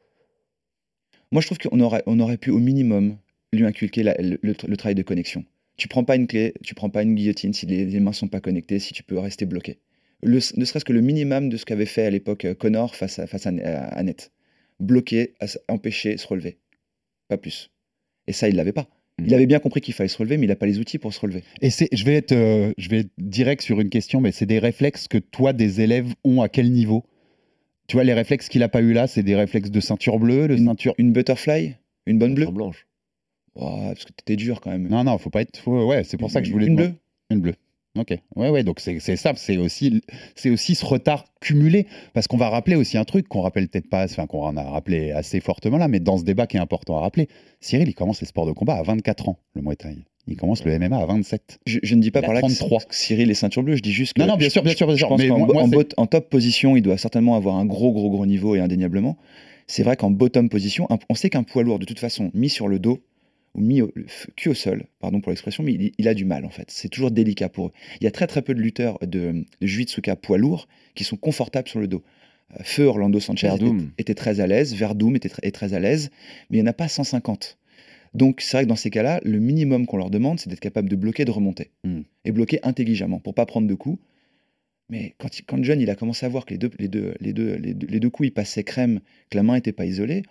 Moi, 1.32 1.42
je 1.42 1.48
trouve 1.48 1.58
qu'on 1.58 1.80
aurait, 1.80 2.04
on 2.06 2.20
aurait 2.20 2.38
pu 2.38 2.52
au 2.52 2.60
minimum 2.60 3.18
lui 3.54 3.66
inculquer 3.66 4.04
la- 4.04 4.16
le, 4.20 4.40
le- 4.42 4.56
le 4.68 4.78
travail 4.78 4.96
de 4.96 5.04
connexion. 5.04 5.44
Tu 5.76 5.88
prends 5.88 6.04
pas 6.04 6.16
une 6.16 6.28
clé, 6.28 6.54
tu 6.64 6.74
prends 6.74 6.90
pas 6.90 7.04
une 7.04 7.16
guillotine 7.16 7.54
si 7.54 7.66
les, 7.66 7.86
les 7.86 8.00
mains 8.00 8.14
sont 8.14 8.28
pas 8.28 8.40
connectées, 8.40 8.80
si 8.80 8.94
tu 8.94 9.04
peux 9.04 9.20
rester 9.20 9.46
bloqué. 9.46 9.80
Le- 10.24 10.40
ne 10.58 10.66
serait-ce 10.66 10.86
que 10.86 10.94
le 10.94 11.02
minimum 11.02 11.50
de 11.50 11.58
ce 11.58 11.66
qu'avait 11.66 11.86
fait 11.86 12.06
à 12.06 12.10
l'époque 12.10 12.46
euh, 12.46 12.56
Connor 12.56 12.96
face 12.96 13.20
à, 13.20 13.28
face 13.28 13.46
à. 13.46 13.52
Bloquer, 14.80 15.34
empêcher, 15.68 16.18
se 16.18 16.28
relever. 16.28 16.58
Pas 17.30 17.38
plus. 17.38 17.72
Et 18.28 18.34
ça, 18.34 18.48
il 18.48 18.56
l'avait 18.56 18.74
pas. 18.74 18.88
Il 19.20 19.32
Mm. 19.32 19.34
avait 19.34 19.46
bien 19.48 19.60
compris 19.60 19.82
qu'il 19.82 19.94
fallait 19.94 20.08
se 20.10 20.18
relever, 20.18 20.38
mais 20.38 20.46
il 20.46 20.50
n'a 20.50 20.56
pas 20.56 20.66
les 20.68 20.80
outils 20.80 21.00
pour 21.00 21.14
se 21.14 21.20
relever. 21.20 21.44
Et 21.62 21.70
c'est, 21.72 21.90
je 21.92 22.06
vais 22.06 22.14
être, 22.16 22.34
euh, 22.34 22.72
je 22.78 22.90
vais 22.90 23.00
être 23.00 23.10
direct 23.18 23.62
sur 23.64 23.80
une 23.82 23.90
question, 23.90 24.22
mais 24.22 24.32
c'est 24.32 24.46
des 24.46 24.60
réflexes 24.60 25.08
que 25.08 25.18
toi, 25.18 25.54
des 25.54 25.82
élèves 25.82 26.14
ont 26.24 26.42
à 26.42 26.50
quel 26.50 26.72
niveau? 26.72 27.04
Tu 27.88 27.96
vois, 27.96 28.04
les 28.04 28.14
réflexes 28.14 28.48
qu'il 28.50 28.62
a 28.64 28.70
pas 28.70 28.82
eu 28.82 28.94
là, 28.94 29.08
c'est 29.08 29.24
des 29.24 29.36
réflexes 29.36 29.72
de 29.72 29.80
ceinture 29.80 30.20
bleue, 30.20 30.48
de 30.48 30.56
Une, 30.56 30.66
ceinture. 30.66 30.94
une 30.98 31.14
butterfly? 31.14 31.76
Une 32.06 32.20
bonne 32.20 32.36
bleue? 32.36 32.46
Blanche. 32.48 32.86
Oh, 33.56 33.80
Parce 33.88 34.06
que 34.06 34.12
t'étais 34.12 34.36
dur 34.36 34.62
quand 34.62 34.70
même. 34.70 34.88
Non, 34.88 35.04
non, 35.04 35.18
faut 35.18 35.30
pas 35.32 35.42
être. 35.42 35.68
ouais, 35.68 36.04
c'est 36.04 36.18
pour 36.18 36.30
ça 36.30 36.42
que 36.42 36.48
je 36.48 36.52
voulais. 36.52 36.68
Une 36.68 36.76
bleue? 36.76 36.94
Une 37.32 37.40
bleue. 37.42 37.56
Ok. 37.98 38.18
Ouais, 38.36 38.50
ouais. 38.50 38.64
Donc 38.64 38.80
c'est 38.80 39.00
ça. 39.16 39.34
C'est 39.36 39.58
aussi, 39.58 40.02
c'est 40.36 40.50
aussi 40.50 40.76
ce 40.76 40.86
retard 40.86 41.26
cumulé, 41.42 41.88
parce 42.14 42.28
qu'on 42.28 42.38
va 42.38 42.50
rappeler 42.50 42.76
aussi 42.76 42.98
un 42.98 43.06
truc 43.06 43.28
qu'on 43.28 43.42
rappelle 43.42 43.68
peut-être 43.68 43.90
pas, 43.90 44.06
enfin 44.06 44.26
qu'on 44.28 44.44
en 44.44 44.58
a 44.58 44.64
rappelé 44.64 45.12
assez 45.12 45.40
fortement 45.40 45.78
là, 45.78 45.88
mais 45.88 46.00
dans 46.00 46.18
ce 46.18 46.24
débat 46.24 46.48
qui 46.48 46.58
est 46.58 46.60
important 46.60 46.98
à 46.98 47.02
rappeler, 47.02 47.28
Cyril, 47.62 47.88
il 47.90 47.94
commence 47.96 48.22
les 48.22 48.28
sports 48.28 48.46
de 48.46 48.52
combat 48.52 48.76
à 48.76 48.84
24 48.84 49.30
ans, 49.30 49.40
le 49.56 49.62
Muay 49.62 49.76
Thai. 49.76 49.98
Il 50.30 50.36
commence 50.36 50.66
le 50.66 50.78
MMA 50.78 50.98
à 50.98 51.06
27. 51.06 51.60
Je, 51.66 51.80
je 51.84 51.96
ne 51.96 52.02
dis 52.02 52.12
pas 52.12 52.22
par 52.22 52.34
là 52.34 52.42
33. 52.42 52.80
que 52.82 52.96
Cyril 52.96 53.32
est 53.32 53.34
ceinture 53.34 53.64
bleue, 53.64 53.78
je 53.78 53.82
dis 53.82 53.94
juste 53.94 54.14
que. 54.14 54.22
Non, 54.22 54.28
non, 54.28 54.36
bien 54.36 54.48
je- 54.50 54.54
sûr, 54.54 54.62
bien 54.64 54.74
sûr, 54.76 54.86
bien 54.88 54.96
Je 54.96 55.00
sûr. 55.00 55.08
pense 55.08 55.20
Mais 55.22 55.30
moi- 55.30 55.64
en, 55.64 56.04
en 56.04 56.06
top 56.06 56.30
position, 56.30 56.76
il 56.76 56.82
doit 56.82 56.98
certainement 56.98 57.36
avoir 57.36 57.56
un 57.56 57.66
gros, 57.66 57.94
gros, 57.94 58.10
gros 58.10 58.26
niveau 58.26 58.54
et 58.56 58.60
indéniablement. 58.60 59.18
C'est 59.68 59.84
vrai 59.84 59.96
qu'en 59.96 60.12
bottom 60.12 60.50
position, 60.50 60.88
on 61.10 61.14
sait 61.16 61.30
qu'un 61.30 61.44
poids 61.44 61.64
lourd, 61.64 61.80
de 61.80 61.86
toute 61.86 62.00
façon, 62.00 62.30
mis 62.34 62.50
sur 62.50 62.68
le 62.68 62.78
dos, 62.80 63.00
mis 63.56 63.82
au, 63.82 63.92
cul 64.36 64.50
au 64.50 64.54
sol, 64.54 64.86
pardon 65.00 65.22
pour 65.22 65.32
l'expression, 65.32 65.64
mais 65.64 65.74
il, 65.74 65.92
il 65.98 66.08
a 66.08 66.14
du 66.14 66.26
mal 66.26 66.46
en 66.46 66.50
fait. 66.50 66.70
C'est 66.70 66.90
toujours 66.90 67.12
délicat 67.12 67.50
pour 67.50 67.68
eux. 67.68 67.72
Il 68.00 68.04
y 68.04 68.08
a 68.08 68.12
très 68.12 68.28
très 68.28 68.42
peu 68.42 68.54
de 68.54 68.62
lutteurs 68.62 69.00
de, 69.02 69.46
de 69.62 69.68
Jiu-Jitsuka 69.68 70.16
poids 70.16 70.38
lourd 70.38 70.68
qui 70.96 71.04
sont 71.04 71.18
confortables 71.18 71.68
sur 71.68 71.80
le 71.80 71.88
dos. 71.88 72.04
Euh, 72.54 72.64
Feu 72.64 72.86
Orlando 72.86 73.20
Sanchez 73.20 73.50
était, 73.56 73.66
était 73.98 74.16
très 74.16 74.40
à 74.40 74.48
l'aise, 74.48 74.74
Verdum 74.76 75.16
était 75.16 75.30
tr- 75.30 75.40
est 75.42 75.52
très 75.52 75.74
à 75.74 75.80
l'aise, 75.80 76.12
mais 76.50 76.58
il 76.58 76.62
n'y 76.62 76.68
en 76.68 76.72
a 76.72 76.74
pas 76.74 76.88
150. 76.88 77.58
Donc 78.14 78.42
c'est 78.42 78.58
vrai 78.58 78.64
que 78.64 78.70
dans 78.70 78.76
ces 78.76 78.90
cas-là, 78.90 79.20
le 79.24 79.40
minimum 79.40 79.86
qu'on 79.86 79.98
leur 79.98 80.10
demande, 80.10 80.40
c'est 80.40 80.50
d'être 80.50 80.60
capable 80.60 80.90
de 80.90 80.96
bloquer, 80.96 81.26
de 81.26 81.32
remonter. 81.32 81.72
Hmm. 81.84 82.02
Et 82.26 82.32
bloquer 82.32 82.60
intelligemment, 82.64 83.20
pour 83.20 83.34
pas 83.34 83.46
prendre 83.46 83.68
de 83.68 83.76
coups. 83.76 84.00
Mais 84.90 85.16
quand, 85.18 85.30
quand 85.46 85.62
John 85.64 85.82
il 85.82 85.90
a 85.90 85.96
commencé 85.96 86.26
à 86.26 86.30
voir 86.30 86.46
que 86.46 86.52
les 86.52 86.58
deux, 86.58 86.72
les 86.80 86.88
deux, 86.88 87.14
les 87.20 87.34
deux, 87.34 87.56
les 87.56 87.74
deux, 87.74 87.88
les 87.88 88.00
deux 88.00 88.10
coups, 88.10 88.30
ils 88.30 88.34
passaient 88.34 88.64
crème, 88.64 89.02
que 89.30 89.38
la 89.38 89.44
main 89.44 89.56
n'était 89.56 89.74
pas 89.74 89.86
isolée, 89.86 90.24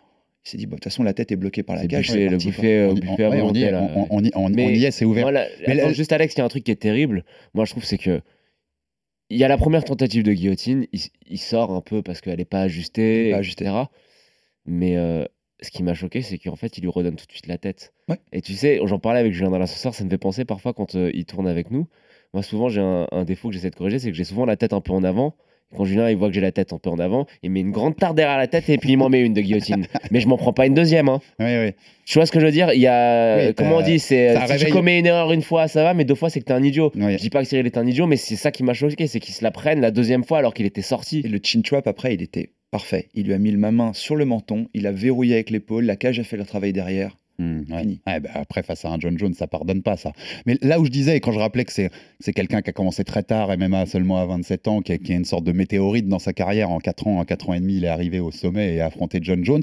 il 0.47 0.51
s'est 0.51 0.57
dit, 0.57 0.67
bon, 0.67 0.77
de 0.77 0.77
toute 0.77 0.85
façon, 0.85 1.03
la 1.03 1.13
tête 1.13 1.33
est 1.33 1.37
bloquée 1.37 1.63
par 1.65 1.75
la 1.77 1.83
cage. 1.89 2.07
buffet, 2.15 2.29
le 2.31 2.37
buffet, 2.47 2.77
euh, 2.79 2.89
On 2.91 2.95
y- 2.95 3.51
on- 3.51 3.53
y 3.55 3.63
est, 3.63 3.71
on- 4.67 4.69
y- 4.89 4.93
c'est 4.93 5.05
ouvert. 5.05 5.27
Mais 5.67 5.75
attends, 5.81 5.93
juste 5.93 6.13
Alex, 6.13 6.35
il 6.35 6.39
y 6.39 6.41
a 6.41 6.45
un 6.45 6.49
truc 6.49 6.65
qui 6.65 6.71
est 6.71 6.77
terrible. 6.77 7.25
Moi, 7.55 7.65
je 7.65 7.73
trouve, 7.73 7.85
c'est 7.85 7.99
que 7.99 8.21
il 9.29 9.37
y 9.39 9.45
a 9.45 9.49
la 9.49 9.57
première 9.59 9.83
tentative 9.85 10.23
de 10.23 10.33
guillotine, 10.33 10.87
il, 10.93 11.01
il 11.29 11.39
sort 11.39 11.73
un 11.73 11.81
peu 11.81 12.01
parce 12.03 12.21
qu'elle 12.21 12.39
n'est 12.39 12.45
pas 12.45 12.61
ajustée, 12.61 13.33
etc. 13.57 13.73
Mais 14.67 14.97
euh, 14.97 15.25
ce 15.61 15.71
qui 15.73 15.83
m'a 15.83 15.95
choqué, 15.95 16.23
c'est 16.23 16.39
qu'en 16.39 16.55
fait, 16.57 16.79
il 16.79 16.83
lui 16.83 16.91
redonne 16.91 17.17
tout 17.17 17.27
de 17.27 17.33
suite 17.33 17.49
la 17.49 17.59
tête. 17.59 17.93
Ouais. 18.09 18.19
Et 18.33 18.41
tu 18.41 18.55
sais, 18.55 18.79
j'en 18.85 18.99
parlais 19.01 19.19
avec 19.21 19.33
Julien 19.33 19.51
dans 19.51 19.59
l'ascenseur, 19.59 19.95
ça 19.95 20.05
me 20.05 20.11
fait 20.11 20.19
penser 20.19 20.45
parfois 20.45 20.75
quand 20.75 20.95
euh, 20.95 21.11
il 21.13 21.25
tourne 21.25 21.49
avec 21.49 21.73
nous. 21.73 21.89
Moi, 22.35 22.43
souvent, 22.45 22.69
j'ai 22.69 22.81
un, 22.81 23.09
un 23.11 23.25
défaut 23.25 23.49
que 23.49 23.55
j'essaie 23.55 23.71
de 23.71 23.75
corriger, 23.77 23.99
c'est 23.99 24.11
que 24.11 24.17
j'ai 24.17 24.25
souvent 24.25 24.45
la 24.45 24.57
tête 24.57 24.73
un 24.73 24.81
peu 24.81 24.93
en 24.93 25.03
avant. 25.03 25.35
Quand 25.77 25.85
Julien 25.85 26.09
il 26.11 26.17
voit 26.17 26.29
que 26.29 26.35
j'ai 26.35 26.41
la 26.41 26.53
tête 26.53 26.73
un 26.73 26.79
peu 26.79 26.91
en 26.91 26.99
avant, 26.99 27.27
il 27.43 27.51
met 27.51 27.61
une 27.61 27.73
grande 27.73 27.97
tarte 27.97 28.15
derrière 28.15 28.39
la 28.39 28.47
tête 28.47 28.69
et 28.69 28.79
puis 28.79 28.93
il 28.93 28.97
m'en 28.97 29.09
met 29.09 29.21
une 29.21 29.35
de 29.35 29.41
guillotine. 29.41 29.87
Mais 30.11 30.21
je 30.21 30.29
m'en 30.29 30.37
prends 30.37 30.53
pas 30.53 30.67
une 30.67 30.75
deuxième. 30.75 31.09
Hein. 31.09 31.21
Oui, 31.41 31.47
oui. 31.59 31.73
Tu 32.07 32.19
vois 32.19 32.25
ce 32.27 32.31
que 32.33 32.39
je 32.39 32.47
veux 32.47 32.53
dire? 32.53 32.73
Il 32.73 32.81
y 32.81 32.87
a 32.87 33.49
Oui, 33.49 33.55
comment 33.55 33.79
on 33.79 33.83
dit? 33.83 33.99
C'est 33.99 34.33
ça 34.35 34.47
si 34.47 34.53
réveille- 34.53 34.67
tu 34.69 34.73
commets 34.73 34.99
une 35.01 35.07
erreur 35.07 35.33
une 35.33 35.43
fois, 35.43 35.67
ça 35.67 35.83
va, 35.83 35.93
mais 35.93 36.05
deux 36.05 36.15
fois 36.15 36.31
c'est 36.31 36.39
que 36.41 36.45
t'es 36.45 36.53
un 36.53 36.63
idiot. 36.63 36.93
Oui. 36.95 37.13
Je 37.15 37.19
dis 37.19 37.31
pas 37.31 37.43
que 37.43 37.49
Cyril 37.49 37.67
est 37.67 37.77
un 37.79 37.87
idiot, 37.87 38.07
mais 38.07 38.17
c'est 38.17 38.37
ça 38.37 38.53
qui 38.53 38.63
m'a 38.63 38.75
choqué, 38.75 39.07
c'est 39.09 39.19
qu'il 39.21 39.35
se 39.35 39.43
la 39.43 39.51
prenne 39.51 39.81
la 39.81 39.91
deuxième 39.91 40.23
fois 40.25 40.39
alors 40.39 40.55
qu'il 40.55 40.67
était 40.67 40.83
sorti. 40.83 41.23
Et 41.25 41.29
le 41.29 41.41
chin 41.43 41.63
trap, 41.63 41.87
après, 41.89 42.15
il 42.15 42.23
était 42.23 42.51
parfait. 42.71 43.09
Il 43.15 43.27
lui 43.27 43.35
a 43.35 43.39
mis 43.39 43.53
ma 43.57 43.73
main 43.73 43.93
sur 43.93 44.15
le 44.17 44.25
menton, 44.25 44.69
il 44.73 44.87
a 44.87 44.93
verrouillé 44.93 45.35
avec 45.35 45.51
l'épaule, 45.51 45.85
la 45.85 45.97
cage 45.97 46.19
a 46.21 46.25
fait 46.25 46.37
le 46.37 46.45
travail 46.45 46.73
derrière. 46.73 47.17
Ouais. 47.39 47.99
Ouais, 48.07 48.21
bah, 48.21 48.31
après, 48.35 48.63
face 48.63 48.85
à 48.85 48.91
un 48.91 48.99
John 48.99 49.19
Jones, 49.19 49.35
ça 49.35 49.47
pardonne 49.47 49.83
pas 49.83 49.97
ça. 49.97 50.13
Mais 50.47 50.59
là 50.63 50.81
où 50.81 50.87
je 50.87 50.91
disais, 50.91 51.17
et 51.17 51.21
quand 51.21 51.33
je 51.33 51.39
rappelais 51.39 51.65
que 51.65 51.73
c'est 51.73 51.91
c'est 52.21 52.33
quelqu'un 52.33 52.63
qui 52.63 52.71
a 52.71 52.73
commencé 52.73 53.05
très 53.05 53.23
tard, 53.23 53.57
MMA 53.57 53.87
seulement 53.87 54.19
à 54.19 54.27
27 54.27 54.69
ans, 54.69 54.81
qui 54.81 54.93
a, 54.93 54.99
qui 54.99 55.13
a 55.13 55.17
une 55.17 55.25
sorte 55.25 55.45
de 55.45 55.53
météorite 55.53 56.09
dans 56.09 56.19
sa 56.19 56.33
carrière, 56.33 56.71
en 56.71 56.79
4 56.79 57.07
ans, 57.07 57.19
en 57.19 57.25
4 57.25 57.51
ans 57.51 57.55
et 57.55 57.61
demi, 57.61 57.77
il 57.77 57.85
est 57.85 57.89
arrivé 57.89 58.21
au 58.21 58.31
sommet 58.31 58.75
et 58.75 58.81
a 58.81 58.87
affronté 58.87 59.19
John 59.23 59.45
Jones, 59.45 59.63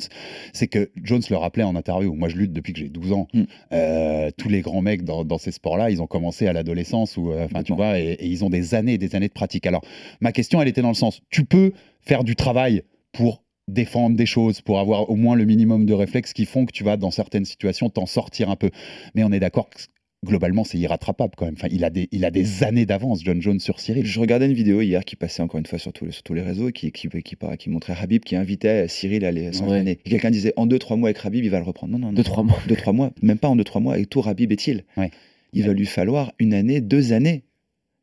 c'est 0.54 0.68
que 0.68 0.92
Jones 1.02 1.22
le 1.30 1.38
rappelait 1.38 1.64
en 1.64 1.76
interview. 1.76 2.14
Moi, 2.14 2.30
je 2.30 2.38
lutte 2.38 2.54
depuis 2.54 2.74
que 2.74 2.80
j'ai 2.80 2.90
12 2.90 3.12
ans. 3.14 3.28
Hmm. 3.34 3.44
Euh, 3.72 4.30
tous 4.38 4.50
les 4.50 4.62
grands 4.62 4.82
mecs 4.82 5.04
dans, 5.04 5.24
dans 5.26 5.38
ces 5.38 5.52
sports-là, 5.52 5.90
ils 5.90 6.02
ont 6.02 6.08
commencé 6.08 6.48
à 6.48 6.54
l'adolescence, 6.54 7.18
ou 7.18 7.32
euh, 7.32 7.48
tu 7.66 7.74
vois, 7.74 8.00
et, 8.00 8.14
et 8.14 8.28
ils 8.28 8.44
ont 8.44 8.50
des 8.50 8.76
années 8.76 8.94
et 8.94 8.98
des 8.98 9.16
années 9.16 9.28
de 9.28 9.34
pratique. 9.34 9.66
Alors, 9.66 9.82
ma 10.22 10.32
question, 10.32 10.62
elle 10.62 10.68
était 10.68 10.82
dans 10.82 10.90
le 10.90 10.94
sens, 10.94 11.22
tu 11.30 11.44
peux 11.44 11.72
faire 12.02 12.24
du 12.24 12.36
travail 12.36 12.84
pour 13.12 13.44
défendre 13.68 14.16
des 14.18 14.26
choses, 14.26 14.62
pour 14.62 14.80
avoir 14.80 15.10
au 15.10 15.16
moins 15.16 15.36
le 15.36 15.46
minimum 15.46 15.86
de 15.86 15.94
réflexes 15.94 16.34
qui 16.34 16.46
font 16.46 16.66
que 16.66 16.72
tu 16.72 16.84
vas, 16.84 16.98
dans 16.98 17.12
certaines 17.12 17.46
situations, 17.46 17.90
t'en 17.90 18.06
sortir 18.06 18.50
un 18.50 18.56
peu. 18.56 18.70
Mais 19.16 19.24
on 19.24 19.32
est 19.32 19.40
d'accord 19.40 19.70
que 19.70 19.78
globalement, 20.26 20.64
c'est 20.64 20.78
irrattrapable 20.78 21.34
quand 21.38 21.46
même. 21.46 21.56
Enfin, 21.58 21.68
il, 21.72 21.84
a 21.84 21.90
des, 21.90 22.08
il 22.12 22.24
a 22.26 22.32
des 22.32 22.64
années 22.64 22.86
d'avance, 22.86 23.24
John 23.24 23.42
Jones, 23.42 23.60
sur 23.60 23.80
Cyril. 23.80 24.06
Je 24.06 24.20
regardais 24.20 24.46
une 24.46 24.54
vidéo 24.54 24.82
hier 24.82 25.04
qui 25.06 25.16
passait 25.16 25.42
encore 25.42 25.60
une 25.60 25.66
fois 25.66 25.80
sur 25.80 25.92
tous 25.94 26.06
les, 26.06 26.12
sur 26.12 26.24
tous 26.24 26.34
les 26.34 26.42
réseaux 26.42 26.70
et 26.70 26.72
qui, 26.72 26.92
qui, 26.92 27.10
qui, 27.10 27.22
qui- 27.24 27.36
qui 27.58 27.70
montrait 27.70 27.94
Habib 28.00 28.24
qui 28.24 28.36
invitait 28.38 28.88
Cyril 28.88 29.26
à 29.26 29.30
aller 29.30 29.52
s'entraîner. 29.54 30.00
Et 30.06 30.10
quelqu'un 30.10 30.32
disait 30.32 30.54
en 30.56 30.66
2-3 30.68 30.98
mois 30.98 31.10
avec 31.10 31.26
Habib, 31.26 31.44
il 31.44 31.50
va 31.50 31.60
le 31.60 31.66
reprendre. 31.66 31.92
Non, 31.94 32.00
non, 32.00 32.12
non. 32.14 32.22
2-3 32.22 32.46
mois. 32.46 32.60
2-3 32.70 32.94
mois, 32.94 33.12
même 33.22 33.38
pas 33.38 33.50
en 33.50 33.58
2-3 33.58 33.82
mois. 33.82 33.98
Et 34.00 34.06
tout 34.06 34.22
Habib 34.26 34.52
est-il 34.52 34.84
Ouais. 34.98 35.12
Il 35.54 35.66
va 35.68 35.74
lui 35.74 35.86
falloir 35.86 36.32
une 36.40 36.54
année, 36.54 36.80
deux 36.82 37.12
années 37.14 37.44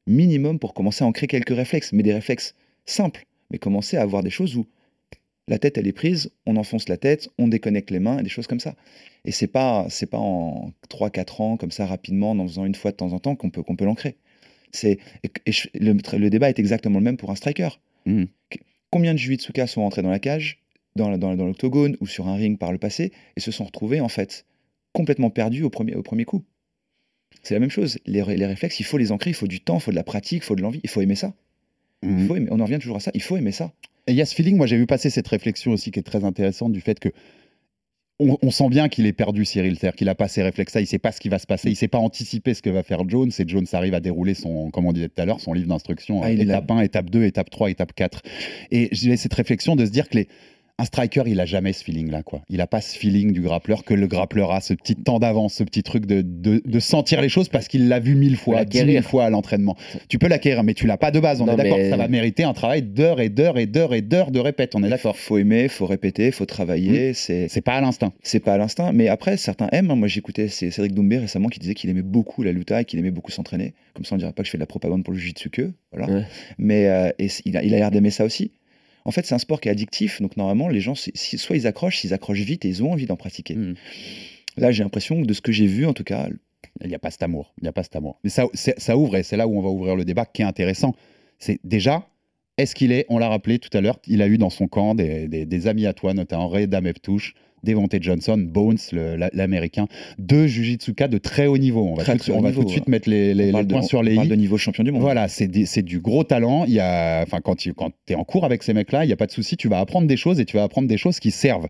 minimum 0.06 0.58
pour 0.58 0.74
commencer 0.74 1.04
à 1.04 1.06
ancrer 1.06 1.26
quelques 1.26 1.54
réflexes, 1.54 1.92
mais 1.92 2.02
des 2.02 2.12
réflexes 2.14 2.54
simples. 2.86 3.26
Mais 3.50 3.58
commencer 3.58 3.96
à 3.96 4.02
avoir 4.02 4.22
des 4.22 4.30
choses 4.30 4.56
où 4.56 4.66
la 5.50 5.58
tête 5.58 5.78
elle 5.78 5.86
est 5.86 5.92
prise, 5.92 6.30
on 6.46 6.56
enfonce 6.56 6.88
la 6.88 6.96
tête, 6.96 7.28
on 7.38 7.48
déconnecte 7.48 7.90
les 7.90 8.00
mains, 8.00 8.18
et 8.18 8.22
des 8.22 8.30
choses 8.30 8.46
comme 8.46 8.60
ça. 8.60 8.76
Et 9.26 9.32
c'est 9.32 9.48
pas 9.48 9.86
c'est 9.90 10.06
pas 10.06 10.18
en 10.18 10.72
3-4 10.88 11.40
ans 11.42 11.56
comme 11.58 11.70
ça 11.72 11.86
rapidement, 11.86 12.32
en 12.32 12.46
faisant 12.48 12.64
une 12.66 12.74
fois 12.74 12.92
de 12.92 12.96
temps 12.96 13.12
en 13.12 13.18
temps 13.20 13.36
qu'on 13.36 13.50
peut 13.50 13.62
qu'on 13.62 13.76
peut 13.76 13.84
l'ancrer. 13.84 14.16
C'est 14.72 14.98
le, 15.74 15.92
le 16.18 16.30
débat 16.30 16.48
est 16.50 16.58
exactement 16.58 16.98
le 16.98 17.04
même 17.04 17.16
pour 17.18 17.30
un 17.30 17.34
striker. 17.36 17.68
Qu- 18.50 18.60
Combien 18.90 19.14
de 19.14 19.18
jiu-jitsuka 19.18 19.66
sont 19.66 19.82
rentrés 19.82 20.02
dans 20.02 20.10
la 20.10 20.18
cage, 20.20 20.60
dans, 20.96 21.16
dans, 21.18 21.34
dans 21.36 21.46
l'octogone 21.46 21.96
ou 22.00 22.06
sur 22.06 22.28
un 22.28 22.34
ring 22.36 22.58
par 22.58 22.72
le 22.72 22.78
passé 22.78 23.12
et 23.36 23.40
se 23.40 23.50
sont 23.52 23.64
retrouvés 23.64 24.00
en 24.00 24.08
fait 24.08 24.46
complètement 24.92 25.30
perdus 25.30 25.62
au 25.64 25.70
premier, 25.70 25.94
au 25.94 26.02
premier 26.02 26.24
coup? 26.24 26.44
C'est 27.42 27.54
la 27.54 27.60
même 27.60 27.70
chose. 27.70 27.98
Les, 28.06 28.22
les 28.24 28.46
réflexes, 28.46 28.80
il 28.80 28.84
faut 28.84 28.98
les 28.98 29.12
ancrer, 29.12 29.30
il 29.30 29.34
faut 29.34 29.46
du 29.46 29.60
temps, 29.60 29.76
il 29.78 29.80
faut 29.82 29.90
de 29.92 29.96
la 29.96 30.04
pratique, 30.04 30.42
il 30.42 30.46
faut 30.46 30.56
de 30.56 30.62
l'envie, 30.62 30.80
il 30.84 30.90
faut 30.90 31.00
aimer 31.00 31.16
ça. 31.16 31.34
Faut 32.26 32.36
aimer- 32.36 32.48
on 32.50 32.60
en 32.60 32.64
revient 32.64 32.78
toujours 32.78 32.96
à 32.96 33.00
ça, 33.00 33.10
il 33.14 33.22
faut 33.22 33.36
aimer 33.36 33.52
ça. 33.52 33.72
Et 34.06 34.12
il 34.12 34.16
y 34.16 34.22
a 34.22 34.26
ce 34.26 34.34
feeling, 34.34 34.56
moi 34.56 34.66
j'ai 34.66 34.76
vu 34.76 34.86
passer 34.86 35.10
cette 35.10 35.28
réflexion 35.28 35.72
aussi 35.72 35.90
qui 35.90 35.98
est 36.00 36.02
très 36.02 36.24
intéressante 36.24 36.72
du 36.72 36.80
fait 36.80 36.98
que 36.98 37.10
on, 38.18 38.36
on 38.42 38.50
sent 38.50 38.68
bien 38.68 38.88
qu'il 38.88 39.06
est 39.06 39.12
perdu 39.14 39.44
Cyril, 39.46 39.78
c'est-à-dire 39.78 39.96
qu'il 39.96 40.08
a 40.08 40.14
pas 40.14 40.28
ses 40.28 40.42
réflexes 40.42 40.74
là, 40.74 40.80
il 40.82 40.86
sait 40.86 40.98
pas 40.98 41.10
ce 41.12 41.20
qui 41.20 41.28
va 41.30 41.38
se 41.38 41.46
passer, 41.46 41.70
il 41.70 41.76
sait 41.76 41.88
pas 41.88 41.98
anticiper 41.98 42.52
ce 42.54 42.60
que 42.62 42.68
va 42.70 42.82
faire 42.82 43.08
Jones 43.08 43.30
et 43.38 43.44
Jones 43.48 43.66
arrive 43.72 43.94
à 43.94 44.00
dérouler 44.00 44.34
son, 44.34 44.70
comme 44.70 44.86
on 44.86 44.92
disait 44.92 45.08
tout 45.08 45.20
à 45.22 45.24
l'heure, 45.26 45.40
son 45.40 45.52
livre 45.54 45.68
d'instruction, 45.68 46.22
Ah, 46.22 46.28
euh, 46.28 46.36
étape 46.36 46.70
1, 46.70 46.80
étape 46.80 47.08
2, 47.10 47.24
étape 47.24 47.48
3, 47.50 47.70
étape 47.70 47.92
4. 47.94 48.22
Et 48.70 48.88
j'ai 48.92 49.16
cette 49.16 49.32
réflexion 49.34 49.74
de 49.76 49.86
se 49.86 49.90
dire 49.90 50.08
que 50.08 50.18
les 50.18 50.28
un 50.80 50.84
striker, 50.84 51.22
il 51.26 51.38
a 51.40 51.44
jamais 51.46 51.72
ce 51.72 51.84
feeling-là, 51.84 52.22
quoi. 52.22 52.42
Il 52.48 52.60
a 52.60 52.66
pas 52.66 52.80
ce 52.80 52.96
feeling 52.96 53.32
du 53.32 53.40
grappleur 53.40 53.84
que 53.84 53.94
le 53.94 54.06
grappleur 54.06 54.50
a, 54.52 54.60
ce 54.60 54.74
petit 54.74 54.96
temps 54.96 55.18
d'avance, 55.18 55.54
ce 55.54 55.64
petit 55.64 55.82
truc 55.82 56.06
de, 56.06 56.22
de, 56.22 56.62
de 56.64 56.78
sentir 56.80 57.20
les 57.20 57.28
choses 57.28 57.48
parce 57.48 57.68
qu'il 57.68 57.88
l'a 57.88 58.00
vu 58.00 58.14
mille 58.14 58.36
fois, 58.36 58.64
dix 58.64 58.84
mille 58.84 59.02
fois 59.02 59.24
à 59.26 59.30
l'entraînement. 59.30 59.76
Tu 60.08 60.18
peux 60.18 60.28
l'acquérir, 60.28 60.62
mais 60.64 60.74
tu 60.74 60.86
l'as 60.86 60.96
pas 60.98 61.10
de 61.10 61.20
base, 61.20 61.40
on 61.40 61.46
Non, 61.46 61.52
est 61.54 61.56
d'accord. 61.56 61.78
mais- 61.78 61.90
Ça 61.90 61.96
va 61.96 62.08
mériter 62.08 62.44
un 62.44 62.52
travail 62.52 62.82
d'heures 62.82 63.20
et 63.20 63.28
d'heures 63.28 63.58
et 63.58 63.66
d'heures 63.66 63.94
et 63.94 64.02
d'heures 64.02 64.30
de 64.30 64.38
répète, 64.40 64.74
on 64.74 64.82
est 64.82 64.88
d'accord. 64.88 65.16
Faut 65.16 65.38
aimer, 65.38 65.68
faut 65.68 65.86
répéter, 65.86 66.30
faut 66.30 66.46
travailler. 66.46 67.14
C'est 67.14 67.48
C'est 67.48 67.60
pas 67.60 67.74
à 67.74 67.80
l'instinct. 67.80 68.12
c'est 68.22 68.40
pas 68.40 68.54
à 68.54 68.58
l'instinct, 68.58 68.92
mais 68.92 69.08
après 69.08 69.36
certains 69.36 69.68
aiment. 69.72 69.90
hein. 69.90 69.96
Moi 69.96 70.08
j'écoutais 70.08 70.48
c'est 70.48 70.70
Cédric 70.70 70.94
Doumbé 70.94 71.18
récemment 71.18 71.48
qui 71.48 71.58
disait 71.60 71.74
qu'il 71.74 71.90
aimait 71.90 72.02
beaucoup 72.02 72.42
la 72.42 72.52
luta 72.52 72.80
et 72.80 72.84
qu'il 72.84 72.98
aimait 72.98 73.10
beaucoup 73.10 73.30
s'entraîner. 73.30 73.74
Comme 73.94 74.04
ça 74.04 74.14
on 74.14 74.18
dirait 74.18 74.32
pas 74.32 74.42
que 74.42 74.46
je 74.46 74.50
fais 74.52 74.58
de 74.58 74.62
la 74.62 74.66
propagande 74.66 75.04
pour 75.04 75.12
le 75.12 75.18
jiu-jitsu 75.18 75.50
que, 75.50 75.72
voilà. 75.92 76.12
Ouais. 76.12 76.22
Mais 76.58 76.86
euh, 76.88 77.10
et 77.18 77.28
c- 77.28 77.42
il 77.44 77.56
a 77.56 77.62
il 77.62 77.74
a 77.74 77.78
l'air 77.78 77.90
d'aimer 77.90 78.10
ça 78.10 78.24
aussi. 78.24 78.52
En 79.04 79.10
fait 79.10 79.24
c'est 79.26 79.34
un 79.34 79.38
sport 79.38 79.60
qui 79.60 79.68
est 79.68 79.72
addictif, 79.72 80.20
donc 80.20 80.36
normalement 80.36 80.68
les 80.68 80.80
gens 80.80 80.94
si- 80.94 81.12
soit 81.38 81.56
ils 81.56 81.66
accrochent, 81.66 81.98
s'ils 81.98 82.12
accrochent 82.14 82.40
vite 82.40 82.64
et 82.64 82.68
ils 82.68 82.82
ont 82.82 82.92
envie 82.92 83.06
d'en 83.06 83.16
pratiquer. 83.16 83.54
Mhm. 83.56 83.74
Là 84.56 84.72
j'ai 84.72 84.82
l'impression 84.82 85.20
que 85.22 85.26
de 85.26 85.32
ce 85.32 85.40
que 85.40 85.52
j'ai 85.52 85.66
vu 85.66 85.86
en 85.86 85.92
tout 85.92 86.04
cas, 86.04 86.28
Il 86.82 86.88
n'y 86.88 86.94
a 86.94 86.98
pas 86.98 87.10
cet 87.10 87.22
amour. 87.22 87.52
Il 87.58 87.64
n'y 87.64 87.68
a 87.68 87.72
pas 87.72 87.82
cet 87.82 87.96
amour. 87.96 88.18
Mais 88.22 88.30
ça, 88.30 88.44
ça 88.54 88.96
ouvre, 88.96 89.16
et 89.16 89.22
c'est 89.22 89.36
là 89.36 89.48
où 89.48 89.58
on 89.58 89.62
va 89.62 89.70
ouvrir 89.70 89.96
le 89.96 90.04
débat 90.04 90.24
qui 90.26 90.42
est 90.42 90.44
intéressant. 90.44 90.94
C'est 91.38 91.58
déjà, 91.64 92.06
est-ce 92.58 92.74
qu'il 92.74 92.92
est, 92.92 93.06
on 93.08 93.18
l'a 93.18 93.28
rappelé 93.28 93.58
tout 93.58 93.74
à 93.76 93.80
l'heure, 93.80 93.98
il 94.06 94.22
a 94.22 94.28
eu 94.28 94.38
dans 94.38 94.50
son 94.50 94.68
camp 94.68 94.94
des, 94.94 95.26
des- 95.26 95.46
des 95.46 95.66
amis 95.66 95.86
à 95.86 95.94
toi, 95.94 96.12
notamment 96.14 96.48
Ray 96.48 96.68
Dameptouche, 96.68 97.34
Devontae 97.64 97.98
Johnson, 98.00 98.38
Bones, 98.38 98.78
l'américain, 99.32 99.86
deux 100.18 100.46
jujitsuka 100.46 101.08
de 101.08 101.18
très 101.18 101.46
haut 101.46 101.58
niveau. 101.58 101.86
On 101.86 101.94
va, 101.94 102.02
Très, 102.04 102.12
tout, 102.14 102.18
très 102.24 102.32
on 102.32 102.38
haut 102.38 102.42
va 102.42 102.48
niveau, 102.50 102.62
tout 102.62 102.66
de 102.68 102.72
suite 102.72 102.86
ouais. 102.86 102.90
mettre 102.92 103.08
les, 103.08 103.34
les- 103.34 103.44
on 103.44 103.46
les 103.46 103.52
parle, 103.52 103.66
de, 103.66 103.72
points 103.72 103.82
sur 103.82 104.02
les 104.02 104.12
on 104.12 104.16
parle 104.16 104.26
i. 104.26 104.30
de 104.30 104.34
niveau 104.36 104.56
champion 104.58 104.84
du 104.84 104.92
monde. 104.92 105.02
Voilà, 105.02 105.28
c'est 105.28 105.48
du 105.82 106.00
gros 106.00 106.24
talent. 106.24 106.64
Il 106.66 106.72
y 106.72 106.80
a, 106.80 107.22
enfin, 107.22 107.40
quand 107.40 107.56
tu 107.56 107.74
quand 107.74 107.90
es 108.08 108.14
en 108.14 108.24
cours 108.24 108.44
avec 108.44 108.62
ces 108.62 108.72
mecs-là, 108.72 109.04
il 109.04 109.08
n'y 109.08 109.12
a 109.12 109.16
pas 109.16 109.26
de 109.26 109.32
souci, 109.32 109.56
tu 109.56 109.68
vas 109.68 109.78
apprendre 109.80 110.06
des 110.06 110.16
choses 110.16 110.40
et 110.40 110.44
tu 110.44 110.56
vas 110.56 110.62
apprendre 110.64 110.88
des 110.88 110.96
choses 110.98 111.20
qui 111.20 111.30
servent. 111.30 111.68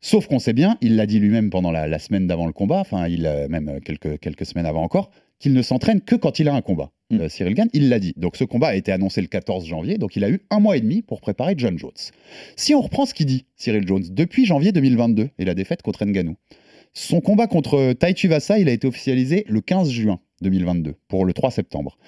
Sauf 0.00 0.26
qu'on 0.26 0.38
sait 0.38 0.52
bien, 0.52 0.76
il 0.82 0.96
l'a 0.96 1.06
dit 1.06 1.18
lui-même 1.18 1.48
pendant 1.48 1.70
la, 1.72 1.88
la 1.88 1.98
semaine 1.98 2.26
d'avant 2.26 2.46
le 2.46 2.52
combat, 2.52 2.80
enfin, 2.80 3.08
il 3.08 3.24
euh, 3.26 3.48
même 3.48 3.68
euh, 3.70 3.80
quelques, 3.80 4.18
quelques 4.20 4.44
semaines 4.44 4.66
avant 4.66 4.82
encore, 4.82 5.10
qu'il 5.44 5.52
ne 5.52 5.60
s'entraîne 5.62 6.00
que 6.00 6.16
quand 6.16 6.38
il 6.38 6.48
a 6.48 6.54
un 6.54 6.62
combat. 6.62 6.90
Mm. 7.10 7.20
Euh, 7.20 7.28
Cyril 7.28 7.52
Gann, 7.54 7.68
il 7.74 7.90
l'a 7.90 7.98
dit. 7.98 8.14
Donc 8.16 8.36
ce 8.36 8.44
combat 8.44 8.68
a 8.68 8.74
été 8.76 8.90
annoncé 8.92 9.20
le 9.20 9.26
14 9.26 9.66
janvier, 9.66 9.98
donc 9.98 10.16
il 10.16 10.24
a 10.24 10.30
eu 10.30 10.40
un 10.50 10.58
mois 10.58 10.76
et 10.76 10.80
demi 10.80 11.02
pour 11.02 11.20
préparer 11.20 11.54
John 11.58 11.78
Jones. 11.78 11.92
Si 12.56 12.74
on 12.74 12.80
reprend 12.80 13.04
ce 13.04 13.12
qu'il 13.12 13.26
dit, 13.26 13.44
Cyril 13.56 13.86
Jones, 13.86 14.04
depuis 14.10 14.46
janvier 14.46 14.72
2022 14.72 15.28
et 15.38 15.44
la 15.44 15.52
défaite 15.54 15.82
contre 15.82 16.04
Ngannou, 16.06 16.36
son 16.94 17.20
combat 17.20 17.46
contre 17.46 17.92
Tai 17.92 18.14
Tuivasa, 18.14 18.58
il 18.58 18.68
a 18.68 18.72
été 18.72 18.86
officialisé 18.86 19.44
le 19.48 19.60
15 19.60 19.90
juin 19.90 20.20
2022 20.40 20.94
pour 21.08 21.24
le 21.26 21.32
3 21.34 21.50
septembre. 21.50 21.98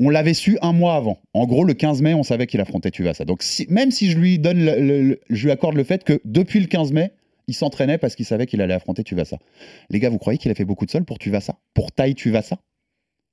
On 0.00 0.10
l'avait 0.10 0.34
su 0.34 0.58
un 0.60 0.72
mois 0.74 0.96
avant. 0.96 1.18
En 1.32 1.46
gros, 1.46 1.64
le 1.64 1.72
15 1.74 2.02
mai, 2.02 2.12
on 2.12 2.22
savait 2.22 2.46
qu'il 2.46 2.60
affrontait 2.60 2.90
Tuivasa. 2.90 3.24
Donc 3.24 3.42
si- 3.42 3.66
même 3.70 3.90
si 3.90 4.10
je 4.10 4.18
lui 4.18 4.38
donne, 4.38 4.64
le- 4.64 4.78
le- 4.80 5.02
le- 5.02 5.20
je 5.30 5.44
lui 5.44 5.50
accorde 5.52 5.76
le 5.76 5.84
fait 5.84 6.04
que 6.04 6.20
depuis 6.24 6.60
le 6.60 6.66
15 6.66 6.92
mai, 6.92 7.12
il 7.48 7.54
s'entraînait 7.54 7.98
parce 7.98 8.14
qu'il 8.14 8.24
savait 8.26 8.46
qu'il 8.46 8.60
allait 8.60 8.74
affronter 8.74 9.02
Tuivasa. 9.02 9.38
Les 9.90 9.98
gars, 9.98 10.10
vous 10.10 10.18
croyez 10.18 10.38
qu'il 10.38 10.50
a 10.50 10.54
fait 10.54 10.64
beaucoup 10.64 10.86
de 10.86 10.90
sol 10.90 11.04
pour 11.04 11.18
Tuivasa 11.18 11.56
Pour 11.74 11.90
Tai 11.92 12.14
Tuivasa 12.14 12.58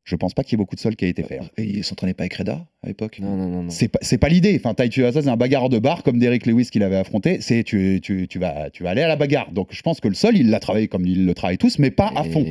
Je 0.10 0.16
pense 0.16 0.34
pas 0.34 0.44
qu'il 0.44 0.54
y 0.54 0.56
ait 0.56 0.58
beaucoup 0.58 0.76
de 0.76 0.80
sol 0.80 0.96
qui 0.96 1.06
a 1.06 1.08
été 1.08 1.22
fait. 1.22 1.38
hein. 1.38 1.48
Et 1.58 1.64
il 1.64 1.84
s'entraînait 1.84 2.16
pas 2.16 2.24
avec 2.24 2.34
Reda 2.34 2.66
à 2.84 2.88
l'époque 2.88 3.20
Non, 3.22 3.36
non, 3.38 3.48
non. 3.48 3.64
non. 3.64 3.70
C'est 3.70 3.90
pas, 3.90 4.00
c'est 4.02 4.18
pas 4.18 4.28
l'idée. 4.28 4.60
Enfin, 4.64 4.74
Tuivasa, 4.74 5.22
c'est 5.22 5.28
un 5.30 5.38
bagarre 5.38 5.70
de 5.70 5.78
bar 5.78 6.02
comme 6.02 6.18
Derek 6.18 6.48
Lewis 6.48 6.70
qu'il 6.72 6.82
avait 6.82 6.96
affronté. 6.96 7.42
C'est 7.42 7.64
tu, 7.64 8.00
tu, 8.02 8.28
tu, 8.28 8.40
vas, 8.40 8.72
tu 8.72 8.82
vas 8.82 8.90
aller 8.90 9.04
à 9.04 9.08
la 9.08 9.16
bagarre. 9.16 9.52
Donc 9.52 9.68
je 9.72 9.82
pense 9.84 10.00
que 10.00 10.08
le 10.08 10.16
sol, 10.16 10.36
il 10.36 10.50
l'a 10.50 10.60
travaillé 10.60 10.88
comme 10.88 11.06
il 11.06 11.28
le 11.28 11.34
travaille 11.36 11.60
tous, 11.60 11.78
mais 11.78 11.92
pas 11.92 12.12
à 12.16 12.24
fond. 12.24 12.44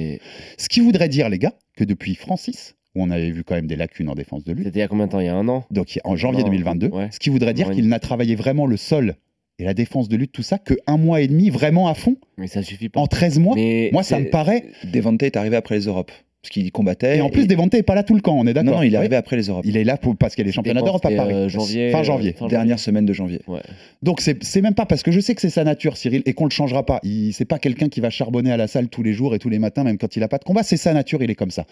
Ce 0.57 0.68
qui 0.68 0.79
voudrait 0.79 1.09
dire, 1.09 1.29
les 1.29 1.38
gars, 1.40 1.55
que 1.77 1.83
depuis 1.83 2.14
Francis, 2.14 2.77
où 2.94 3.03
on 3.03 3.11
avait 3.11 3.33
vu 3.33 3.42
quand 3.42 3.57
même 3.57 3.66
des 3.66 3.77
lacunes 3.77 4.09
en 4.09 4.14
défense 4.14 4.44
de 4.44 4.53
lutte, 4.53 4.64
C'était 4.66 4.79
il 4.79 4.83
y 4.83 4.85
a 4.85 4.88
combien 4.88 5.07
de 5.07 5.11
temps? 5.11 5.21
Il 5.21 5.27
y 5.27 5.29
a 5.29 5.35
un 5.35 5.49
an 5.49 5.64
donc 5.73 5.99
en 6.05 6.14
janvier 6.14 6.42
Non, 6.42 6.47
2022, 6.51 6.87
ouais. 6.88 7.09
ce 7.11 7.18
qui 7.18 7.31
voudrait 7.31 7.55
dire 7.55 7.71
qu'il 7.71 7.88
n'a 7.88 7.99
travaillé 7.99 8.37
vraiment 8.37 8.66
le 8.66 8.77
sol 8.77 9.16
et 9.59 9.64
la 9.64 9.75
défense 9.75 10.09
de 10.09 10.16
lutte, 10.16 10.31
tout 10.31 10.42
ça, 10.44 10.59
que 10.59 10.75
un 10.87 10.97
mois 10.99 11.21
et 11.21 11.27
demi 11.27 11.51
vraiment 11.51 11.88
à 11.88 11.94
fond 11.94 12.14
Mais 12.37 12.47
ça 12.47 12.62
suffit 12.62 12.89
pas. 12.89 13.01
En 13.01 13.09
13 13.09 13.41
mois 13.41 13.57
Mais 13.57 13.91
Moi, 13.93 14.05
ça 14.05 14.20
me 14.20 14.30
paraît. 14.30 14.66
Devante 14.85 15.20
est 15.24 15.37
arrivé 15.37 15.57
après 15.57 15.74
les 15.74 15.87
Europes. 15.87 16.12
Qu'il 16.49 16.72
combattait. 16.72 17.18
Et 17.18 17.20
en 17.20 17.30
plus, 17.30 17.46
Devante 17.46 17.72
n'est 17.74 17.82
pas 17.82 17.94
là 17.94 18.03
tout 18.03 18.14
le 18.14 18.20
camp, 18.20 18.34
on 18.34 18.46
est 18.46 18.55
d'accord 18.55 18.72
Non, 18.72 18.78
non, 18.78 18.82
il 18.82 18.94
est 18.94 18.96
arrivé 18.96 19.16
après 19.16 19.36
les 19.36 19.49
Europes. 19.49 19.64
Il 19.66 19.76
est 19.76 19.84
là 19.84 19.96
pour, 19.96 20.16
parce 20.16 20.34
qu'il 20.34 20.44
y 20.44 20.46
a 20.46 20.49
les 20.49 20.53
championnats 20.53 20.82
d'Europe 20.82 21.05
à 21.05 21.11
Paris. 21.11 21.34
euh, 21.34 21.49
janvier, 21.49 21.90
fin 21.90 22.01
euh, 22.01 22.05
janvier. 22.05 22.32
fin 22.32 22.46
Dernière 22.46 22.78
semaine 22.78 23.07
de 23.07 23.12
janvier. 23.12 23.40
Ouais. 23.46 23.61
Donc 24.03 24.20
c'est 24.20 24.62
même 24.62 24.74
pas 24.74 24.86
parce 24.86 25.03
que 25.03 25.11
je 25.11 25.20
sais 25.20 25.34
que 25.34 25.40
c'est 25.40 25.51
sa 25.51 25.64
nature, 25.64 25.96
Cyril, 25.96 26.22
et 26.26 26.32
qu'on 26.32 26.44
le 26.44 26.51
changera 26.51 26.84
pas. 26.84 27.01
C'est 27.32 27.44
pas 27.44 27.59
quelqu'un 27.59 27.88
qui 27.88 28.01
va 28.01 28.11
charbonner 28.11 28.53
à 28.53 28.57
la 28.57 28.66
salle 28.66 28.88
tous 28.88 29.03
les 29.03 29.12
jours 29.12 29.34
et 29.34 29.38
tous 29.38 29.49
les 29.49 29.59
matins, 29.59 29.84
même 29.84 29.99
quand 29.99 30.16
il 30.16 30.22
a 30.22 30.28
pas 30.28 30.38
de 30.38 30.44
combat. 30.44 30.62
C'est 30.62 30.76
sa 30.76 30.92
nature, 30.92 31.22
il 31.22 31.30
est 31.30 31.34
comme 31.34 31.51
ça. 31.51 31.66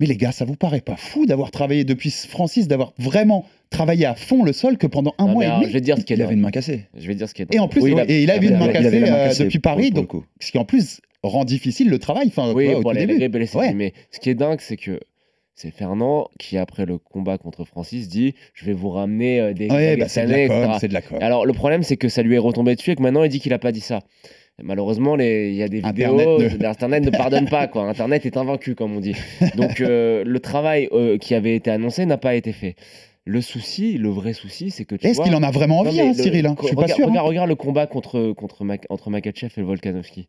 Mais 0.00 0.06
les 0.06 0.16
gars, 0.16 0.32
ça 0.32 0.44
vous 0.44 0.56
paraît 0.56 0.80
pas 0.80 0.96
fou 0.96 1.24
d'avoir 1.26 1.50
travaillé 1.50 1.84
depuis 1.84 2.10
Francis, 2.10 2.66
d'avoir 2.66 2.92
vraiment 2.98 3.44
travaillé 3.70 4.06
à 4.06 4.14
fond 4.14 4.42
le 4.44 4.52
sol 4.52 4.76
que 4.76 4.86
pendant 4.86 5.14
un 5.18 5.26
Non, 5.26 5.32
mois 5.32 5.44
et 5.44 5.48
demi 5.50 5.66
je 5.68 5.72
vais 5.72 5.80
dire 5.80 5.96
ce 5.98 6.04
qui 6.04 6.12
est 6.12 6.16
Il 6.16 6.22
avait 6.22 6.34
une 6.34 6.40
main 6.40 6.50
cassée. 6.50 6.86
Je 6.96 7.06
vais 7.06 7.14
dire 7.14 7.28
ce 7.28 7.34
qui 7.34 7.42
est 7.42 7.54
Et 7.54 7.58
en 7.60 7.68
plus, 7.68 7.80
Oui, 7.82 7.94
et 8.08 8.22
il 8.22 8.30
a 8.30 8.36
il 8.36 8.44
eu 8.44 8.48
une 8.48 8.54
avait- 8.54 8.66
main 8.66 8.70
il 8.72 8.76
avait 8.76 8.84
cassée 8.84 9.00
la 9.00 9.10
main 9.10 9.16
euh, 9.16 9.28
cassée 9.28 9.44
depuis 9.44 9.58
Paris, 9.60 9.90
donc 9.90 10.10
ce 10.40 10.50
qui 10.50 10.58
en 10.58 10.64
plus 10.64 11.00
rend 11.22 11.44
difficile 11.44 11.88
le 11.90 11.98
travail. 11.98 12.26
Enfin, 12.28 12.52
Oui, 12.52 12.66
ouais, 12.68 12.74
au 12.74 12.80
pour 12.82 12.90
tout 12.92 12.96
les, 12.98 13.06
début. 13.06 13.46
Ouais. 13.54 13.72
Mais 13.72 13.92
ce 14.10 14.20
qui 14.20 14.30
est 14.30 14.34
dingue, 14.34 14.60
c'est 14.60 14.76
que 14.76 15.00
c'est 15.54 15.70
Fernand 15.70 16.28
qui, 16.40 16.58
après 16.58 16.84
le 16.86 16.98
combat 16.98 17.38
contre 17.38 17.64
Francis, 17.64 18.08
dit 18.08 18.34
Je 18.52 18.64
vais 18.64 18.72
vous 18.72 18.90
ramener 18.90 19.40
euh, 19.40 19.52
des. 19.54 19.70
Ouais, 19.70 19.96
bah, 19.96 20.08
c'est 20.08 20.26
de 20.26 20.32
Pakistanais, 20.32 20.48
la 20.48 20.48
com, 20.48 20.64
etc. 20.64 20.78
c'est 20.80 20.88
de 20.88 20.94
la 20.94 21.02
com. 21.02 21.18
Alors, 21.20 21.46
le 21.46 21.52
problème, 21.52 21.82
c'est 21.84 21.96
que 21.96 22.08
ça 22.08 22.22
lui 22.22 22.34
est 22.34 22.38
retombé 22.38 22.74
dessus 22.74 22.90
et 22.90 22.96
que 22.96 23.02
maintenant, 23.02 23.22
il 23.22 23.28
dit 23.30 23.38
qu'il 23.40 23.52
a 23.52 23.58
pas 23.60 23.70
dit 23.72 23.80
ça. 23.80 24.00
Malheureusement, 24.62 25.18
il 25.18 25.54
y 25.54 25.62
a 25.62 25.68
des 25.68 25.78
Internet 25.84 26.28
vidéos, 26.28 26.58
ne- 26.58 26.66
Internet 26.66 27.04
ne 27.04 27.10
pardonne 27.10 27.48
pas, 27.48 27.66
quoi. 27.66 27.88
Internet 27.88 28.24
est 28.24 28.36
invaincu, 28.36 28.74
comme 28.76 28.96
on 28.96 29.00
dit. 29.00 29.16
Donc, 29.56 29.80
euh, 29.80 30.22
le 30.24 30.40
travail 30.40 30.88
euh, 30.92 31.18
qui 31.18 31.34
avait 31.34 31.56
été 31.56 31.70
annoncé 31.70 32.06
n'a 32.06 32.18
pas 32.18 32.34
été 32.36 32.52
fait. 32.52 32.76
Le 33.24 33.40
souci, 33.40 33.98
le 33.98 34.10
vrai 34.10 34.32
souci, 34.32 34.70
c'est 34.70 34.84
que 34.84 34.94
tu 34.94 35.06
Est-ce 35.06 35.20
qu'il 35.20 35.34
en 35.34 35.42
a 35.42 35.50
vraiment 35.50 35.80
envie, 35.80 36.00
hein, 36.00 36.12
Cyril 36.12 36.46
hein 36.46 36.54
Je 36.60 36.66
suis 36.66 36.76
pas 36.76 36.82
regarde, 36.82 36.98
sûr. 36.98 37.06
hein. 37.06 37.10
Regarde, 37.10 37.26
regarde 37.28 37.48
le 37.48 37.54
combat 37.56 37.86
contre, 37.86 38.32
contre 38.32 38.64
Mac- 38.64 38.86
entre 38.90 39.10
Makachev 39.10 39.52
et 39.56 39.62
Volkanovski. 39.62 40.28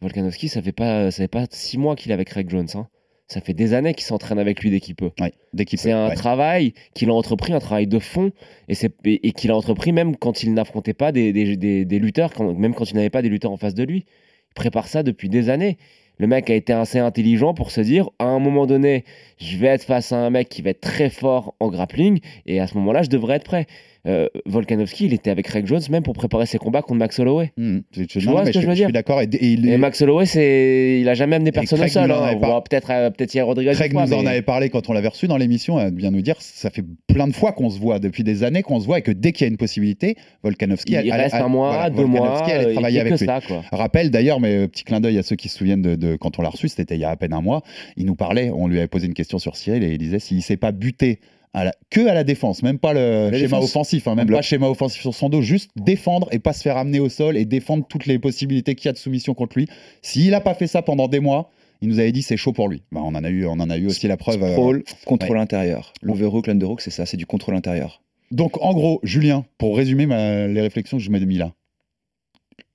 Volkanovski, 0.00 0.48
ça 0.48 0.60
fait 0.60 0.72
pas, 0.72 1.10
ça 1.10 1.22
fait 1.22 1.28
pas 1.28 1.46
six 1.50 1.78
mois 1.78 1.94
qu'il 1.96 2.10
est 2.10 2.14
avec 2.14 2.28
Craig 2.28 2.50
Jones. 2.50 2.68
hein. 2.74 2.88
Ça 3.32 3.40
fait 3.40 3.54
des 3.54 3.72
années 3.74 3.94
qu'il 3.94 4.04
s'entraîne 4.04 4.38
avec 4.38 4.60
lui 4.62 4.70
dès 4.70 4.80
qu'il 4.80 4.94
peut. 4.94 5.10
Ouais, 5.20 5.32
dès 5.54 5.64
qu'il 5.64 5.78
C'est 5.78 5.92
un 5.92 6.08
ouais. 6.08 6.14
travail 6.14 6.74
qu'il 6.94 7.08
a 7.10 7.14
entrepris, 7.14 7.52
un 7.52 7.60
travail 7.60 7.86
de 7.86 7.98
fond, 7.98 8.30
et, 8.68 8.74
c'est- 8.74 8.94
et, 9.04 9.26
et 9.28 9.32
qu'il 9.32 9.50
a 9.50 9.56
entrepris 9.56 9.92
même 9.92 10.16
quand 10.16 10.42
il 10.42 10.52
n'affrontait 10.54 10.94
pas 10.94 11.12
des, 11.12 11.32
des- 11.32 11.56
des- 11.56 11.84
des 11.84 11.98
lutteurs, 11.98 12.32
quand- 12.32 12.52
même 12.54 12.74
quand 12.74 12.90
il 12.90 12.96
n'avait 12.96 13.10
pas 13.10 13.22
des 13.22 13.28
lutteurs 13.30 13.52
en 13.52 13.56
face 13.56 13.74
de 13.74 13.84
lui. 13.84 14.04
Il 14.50 14.54
prépare 14.54 14.86
ça 14.86 15.02
depuis 15.02 15.28
des 15.28 15.48
années. 15.48 15.78
Le 16.18 16.26
mec 16.26 16.50
a 16.50 16.54
été 16.54 16.72
assez 16.74 16.98
intelligent 16.98 17.54
pour 17.54 17.70
se 17.70 17.80
dire, 17.80 18.10
à 18.18 18.24
un 18.26 18.38
moment 18.38 18.66
donné, 18.66 19.04
je 19.38 19.56
vais 19.56 19.68
être 19.68 19.82
face 19.84 20.12
à 20.12 20.18
un 20.18 20.28
mec 20.30 20.48
qui 20.50 20.60
va 20.60 20.70
être 20.70 20.80
très 20.82 21.08
fort 21.08 21.54
en 21.58 21.68
grappling, 21.68 22.20
et 22.46 22.60
à 22.60 22.66
ce 22.66 22.74
moment-là, 22.76 23.02
je 23.02 23.08
devrais 23.08 23.36
être 23.36 23.44
prêt. 23.44 23.66
Euh, 24.04 24.26
Volkanovski, 24.46 25.04
il 25.06 25.12
était 25.14 25.30
avec 25.30 25.46
Craig 25.46 25.64
Jones 25.64 25.80
même 25.88 26.02
pour 26.02 26.14
préparer 26.14 26.44
ses 26.46 26.58
combats 26.58 26.82
contre 26.82 26.98
Max 26.98 27.20
Holloway. 27.20 27.52
Je- 27.56 27.82
je- 27.92 28.02
Tu 28.04 28.18
vois 28.26 28.44
ce 28.44 28.50
que 28.50 28.60
je 28.60 28.66
veux 28.66 28.74
suis 28.74 28.84
dire 28.86 28.90
d'accord. 28.92 29.20
Et, 29.20 29.26
et 29.26 29.46
il- 29.52 29.68
Et 29.68 29.76
Max 29.78 30.02
Holloway, 30.02 30.26
c'est, 30.26 30.98
il 31.00 31.08
a 31.08 31.14
jamais 31.14 31.36
amené 31.36 31.52
personne 31.52 31.78
au 31.78 31.86
sol. 31.88 32.10
hein. 32.10 32.62
peut-être, 32.68 32.90
euh, 32.90 33.10
peut-être 33.10 33.32
Yair 33.32 33.46
Rodriguez. 33.46 33.70
Craig 33.74 33.92
fois, 33.92 34.06
nous 34.06 34.12
en 34.14 34.26
avait 34.26 34.42
parlé 34.42 34.70
quand 34.70 34.90
on 34.90 34.92
l'avait 34.92 35.06
reçu 35.06 35.28
dans 35.28 35.36
l'émission, 35.36 35.78
à 35.78 35.90
bien 35.92 36.10
nous 36.10 36.20
dire, 36.20 36.34
ça 36.40 36.70
fait 36.70 36.84
plein 37.06 37.28
de 37.28 37.32
fois 37.32 37.52
qu'on 37.52 37.70
se 37.70 37.78
voit, 37.78 38.00
depuis 38.00 38.24
des 38.24 38.42
années 38.42 38.62
qu'on 38.62 38.80
se 38.80 38.86
voit, 38.86 38.98
et 38.98 39.02
que 39.02 39.12
dès 39.12 39.30
qu'il 39.30 39.44
y 39.46 39.48
a 39.48 39.50
une 39.52 39.56
possibilité, 39.56 40.16
Volkanovski, 40.42 40.94
Il 40.94 40.96
elle- 40.96 41.12
reste 41.12 41.36
elle- 41.36 41.42
un 41.42 41.48
mois, 41.48 41.68
voilà, 41.72 41.90
deux 41.90 42.04
mois, 42.04 42.42
elle 42.48 42.70
est 42.70 42.72
travailler 42.72 42.98
avec 43.00 43.12
lui. 43.18 43.24
ça, 43.26 43.40
quoi. 43.46 43.62
Rappel 43.70 44.10
d'ailleurs, 44.10 44.40
mais 44.40 44.56
euh, 44.56 44.66
petit 44.66 44.82
clin 44.82 44.98
d'œil 45.00 45.18
à 45.18 45.22
ceux 45.22 45.36
qui 45.36 45.48
se 45.48 45.56
souviennent 45.58 45.82
de, 45.82 45.94
de 45.94 46.16
quand 46.16 46.40
on 46.40 46.42
l'a 46.42 46.48
reçu, 46.50 46.66
c'était 46.68 46.96
il 46.96 47.00
y 47.00 47.04
a 47.04 47.10
à 47.10 47.16
peine 47.16 47.32
un 47.32 47.40
mois, 47.40 47.62
il 47.96 48.06
nous 48.06 48.16
parlait, 48.16 48.50
on 48.52 48.66
lui 48.66 48.78
avait 48.78 48.88
posé 48.88 49.06
une 49.06 49.14
question 49.14 49.38
sur 49.38 49.54
Cyril 49.54 49.84
et 49.84 49.92
il 49.92 49.98
disait 49.98 50.18
s'il 50.18 50.38
ne 50.38 50.42
s'est 50.42 50.56
pas 50.56 50.72
buté 50.72 51.20
à 51.54 51.64
la- 51.64 51.74
que 51.90 52.06
à 52.06 52.14
la 52.14 52.24
défense, 52.24 52.62
même 52.62 52.78
pas 52.78 52.92
le 52.92 53.30
La 53.30 53.38
schéma 53.38 53.58
défense. 53.58 53.64
offensif, 53.64 54.08
hein, 54.08 54.14
même 54.14 54.28
pas 54.28 54.42
schéma 54.42 54.68
offensif 54.68 55.00
sur 55.02 55.14
son 55.14 55.28
dos, 55.28 55.42
juste 55.42 55.70
défendre 55.76 56.28
et 56.32 56.38
pas 56.38 56.52
se 56.52 56.62
faire 56.62 56.76
amener 56.76 57.00
au 57.00 57.08
sol 57.08 57.36
et 57.36 57.44
défendre 57.44 57.84
toutes 57.88 58.06
les 58.06 58.18
possibilités 58.18 58.74
qu'il 58.74 58.86
y 58.86 58.88
a 58.88 58.92
de 58.92 58.98
soumission 58.98 59.34
contre 59.34 59.58
lui. 59.58 59.66
S'il 60.02 60.30
n'a 60.30 60.40
pas 60.40 60.54
fait 60.54 60.66
ça 60.66 60.82
pendant 60.82 61.08
des 61.08 61.20
mois, 61.20 61.50
il 61.82 61.88
nous 61.88 61.98
avait 61.98 62.12
dit 62.12 62.22
c'est 62.22 62.36
chaud 62.36 62.52
pour 62.52 62.68
lui. 62.68 62.82
Bah, 62.92 63.00
on 63.04 63.14
en 63.14 63.24
a 63.24 63.28
eu, 63.28 63.44
on 63.46 63.52
en 63.60 63.68
a 63.68 63.76
eu 63.76 63.86
aussi 63.86 64.06
la 64.08 64.16
preuve. 64.16 64.42
euh, 64.42 64.48
Contrôle, 64.54 64.84
contrôle 65.04 65.38
intérieur. 65.38 65.92
L'overhook, 66.00 66.46
l'underhook, 66.46 66.80
c'est 66.80 66.90
ça, 66.90 67.06
c'est 67.06 67.16
du 67.16 67.26
contrôle 67.26 67.56
intérieur. 67.56 68.02
Donc, 68.30 68.62
en 68.62 68.72
gros, 68.72 68.98
Julien, 69.02 69.44
pour 69.58 69.76
résumer 69.76 70.06
ma- 70.06 70.46
les 70.46 70.60
réflexions 70.62 70.96
que 70.96 71.02
je 71.02 71.10
m'ai 71.10 71.20
mis 71.20 71.36
là, 71.36 71.52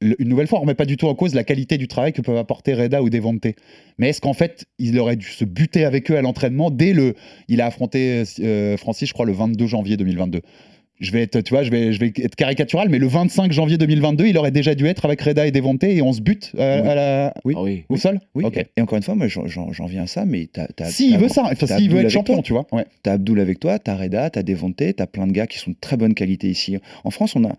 une 0.01 0.29
nouvelle 0.29 0.47
fois, 0.47 0.59
on 0.59 0.61
ne 0.61 0.67
remet 0.67 0.75
pas 0.75 0.85
du 0.85 0.97
tout 0.97 1.07
en 1.07 1.15
cause 1.15 1.33
la 1.33 1.43
qualité 1.43 1.77
du 1.77 1.87
travail 1.87 2.13
que 2.13 2.21
peuvent 2.21 2.37
apporter 2.37 2.73
Reda 2.73 3.01
ou 3.01 3.09
Devante. 3.09 3.47
Mais 3.97 4.09
est-ce 4.09 4.21
qu'en 4.21 4.33
fait, 4.33 4.65
il 4.77 4.99
aurait 4.99 5.15
dû 5.15 5.27
se 5.27 5.43
buter 5.43 5.85
avec 5.85 6.11
eux 6.11 6.17
à 6.17 6.21
l'entraînement 6.21 6.69
dès 6.69 6.93
le. 6.93 7.15
Il 7.47 7.61
a 7.61 7.65
affronté 7.65 8.23
euh, 8.39 8.77
Francis, 8.77 9.09
je 9.09 9.13
crois, 9.13 9.25
le 9.25 9.33
22 9.33 9.65
janvier 9.65 9.97
2022. 9.97 10.41
Je 10.99 11.11
vais 11.11 11.21
être, 11.21 11.41
tu 11.41 11.53
vois, 11.53 11.61
je 11.61 11.69
vais, 11.69 11.93
je 11.93 11.99
vais 11.99 12.07
être 12.07 12.35
caricatural, 12.35 12.89
mais 12.89 12.97
le 12.97 13.05
25 13.07 13.51
janvier 13.51 13.77
2022, 13.77 14.25
il 14.25 14.37
aurait 14.37 14.49
déjà 14.49 14.73
dû 14.73 14.87
être 14.87 15.05
avec 15.05 15.21
Reda 15.21 15.45
et 15.45 15.51
Devante 15.51 15.83
et 15.83 16.01
on 16.01 16.11
se 16.11 16.21
bute 16.21 16.53
euh, 16.57 16.81
Oui. 16.81 16.87
à 16.89 16.95
la, 16.95 17.33
Oui. 17.45 17.53
Ah 17.55 17.61
oui. 17.61 17.83
au 17.89 17.97
sol? 17.97 18.19
Oui, 18.33 18.45
et 18.75 18.81
encore 18.81 18.97
une 18.97 19.03
fois, 19.03 19.13
moi 19.13 19.27
j'en- 19.27 19.45
viens 19.85 20.03
à 20.03 20.07
ça, 20.07 20.25
mais 20.25 20.47
t'as. 20.51 20.65
S'il 20.89 21.11
t'as- 21.11 21.17
veut 21.19 21.27
ça, 21.29 21.43
enfin, 21.51 21.67
s'il 21.67 21.91
veut 21.91 21.99
être 22.01 22.09
champion, 22.09 22.35
toi. 22.35 22.43
tu 22.43 22.53
vois. 22.53 22.65
Ouais. 22.71 22.85
T'as 23.03 23.13
Abdul 23.13 23.39
avec 23.39 23.59
toi, 23.59 23.77
t'as 23.77 23.95
Reda, 23.95 24.29
t'as 24.31 24.41
Devante, 24.41 24.81
t'as 24.95 25.05
plein 25.05 25.27
de 25.27 25.33
gars 25.33 25.45
qui 25.45 25.59
sont 25.59 25.69
de 25.71 25.77
très 25.79 25.97
bonne 25.97 26.15
qualité 26.15 26.49
ici. 26.49 26.77
En 27.03 27.11
France, 27.11 27.35
on 27.35 27.43
a. 27.45 27.55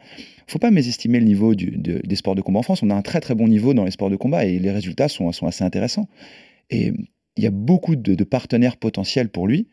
Faut 0.49 0.59
pas 0.59 0.71
mésestimer 0.73 1.21
le 1.21 1.27
niveau 1.27 1.55
du- 1.55 1.77
de- 1.77 2.01
des 2.05 2.17
sports 2.17 2.35
de 2.35 2.41
combat. 2.41 2.59
En 2.59 2.63
France, 2.63 2.83
on 2.83 2.91
a 2.91 2.95
un 2.95 3.03
très 3.03 3.21
très 3.21 3.37
bon 3.37 3.47
niveau 3.47 3.73
dans 3.73 3.85
les 3.85 3.91
sports 3.93 4.11
de 4.11 4.17
combat 4.17 4.47
et 4.47 4.59
les 4.59 4.71
résultats 4.73 5.07
sont, 5.09 5.31
sont 5.31 5.47
assez 5.47 5.63
intéressants. 5.63 6.09
Et 6.71 6.93
il 7.37 7.45
y 7.45 7.47
a 7.47 7.51
beaucoup 7.53 7.95
de, 7.95 8.15
de 8.17 8.25
partenaires 8.25 8.79
potentiels 8.79 9.29
pour 9.29 9.47
lui 9.47 9.69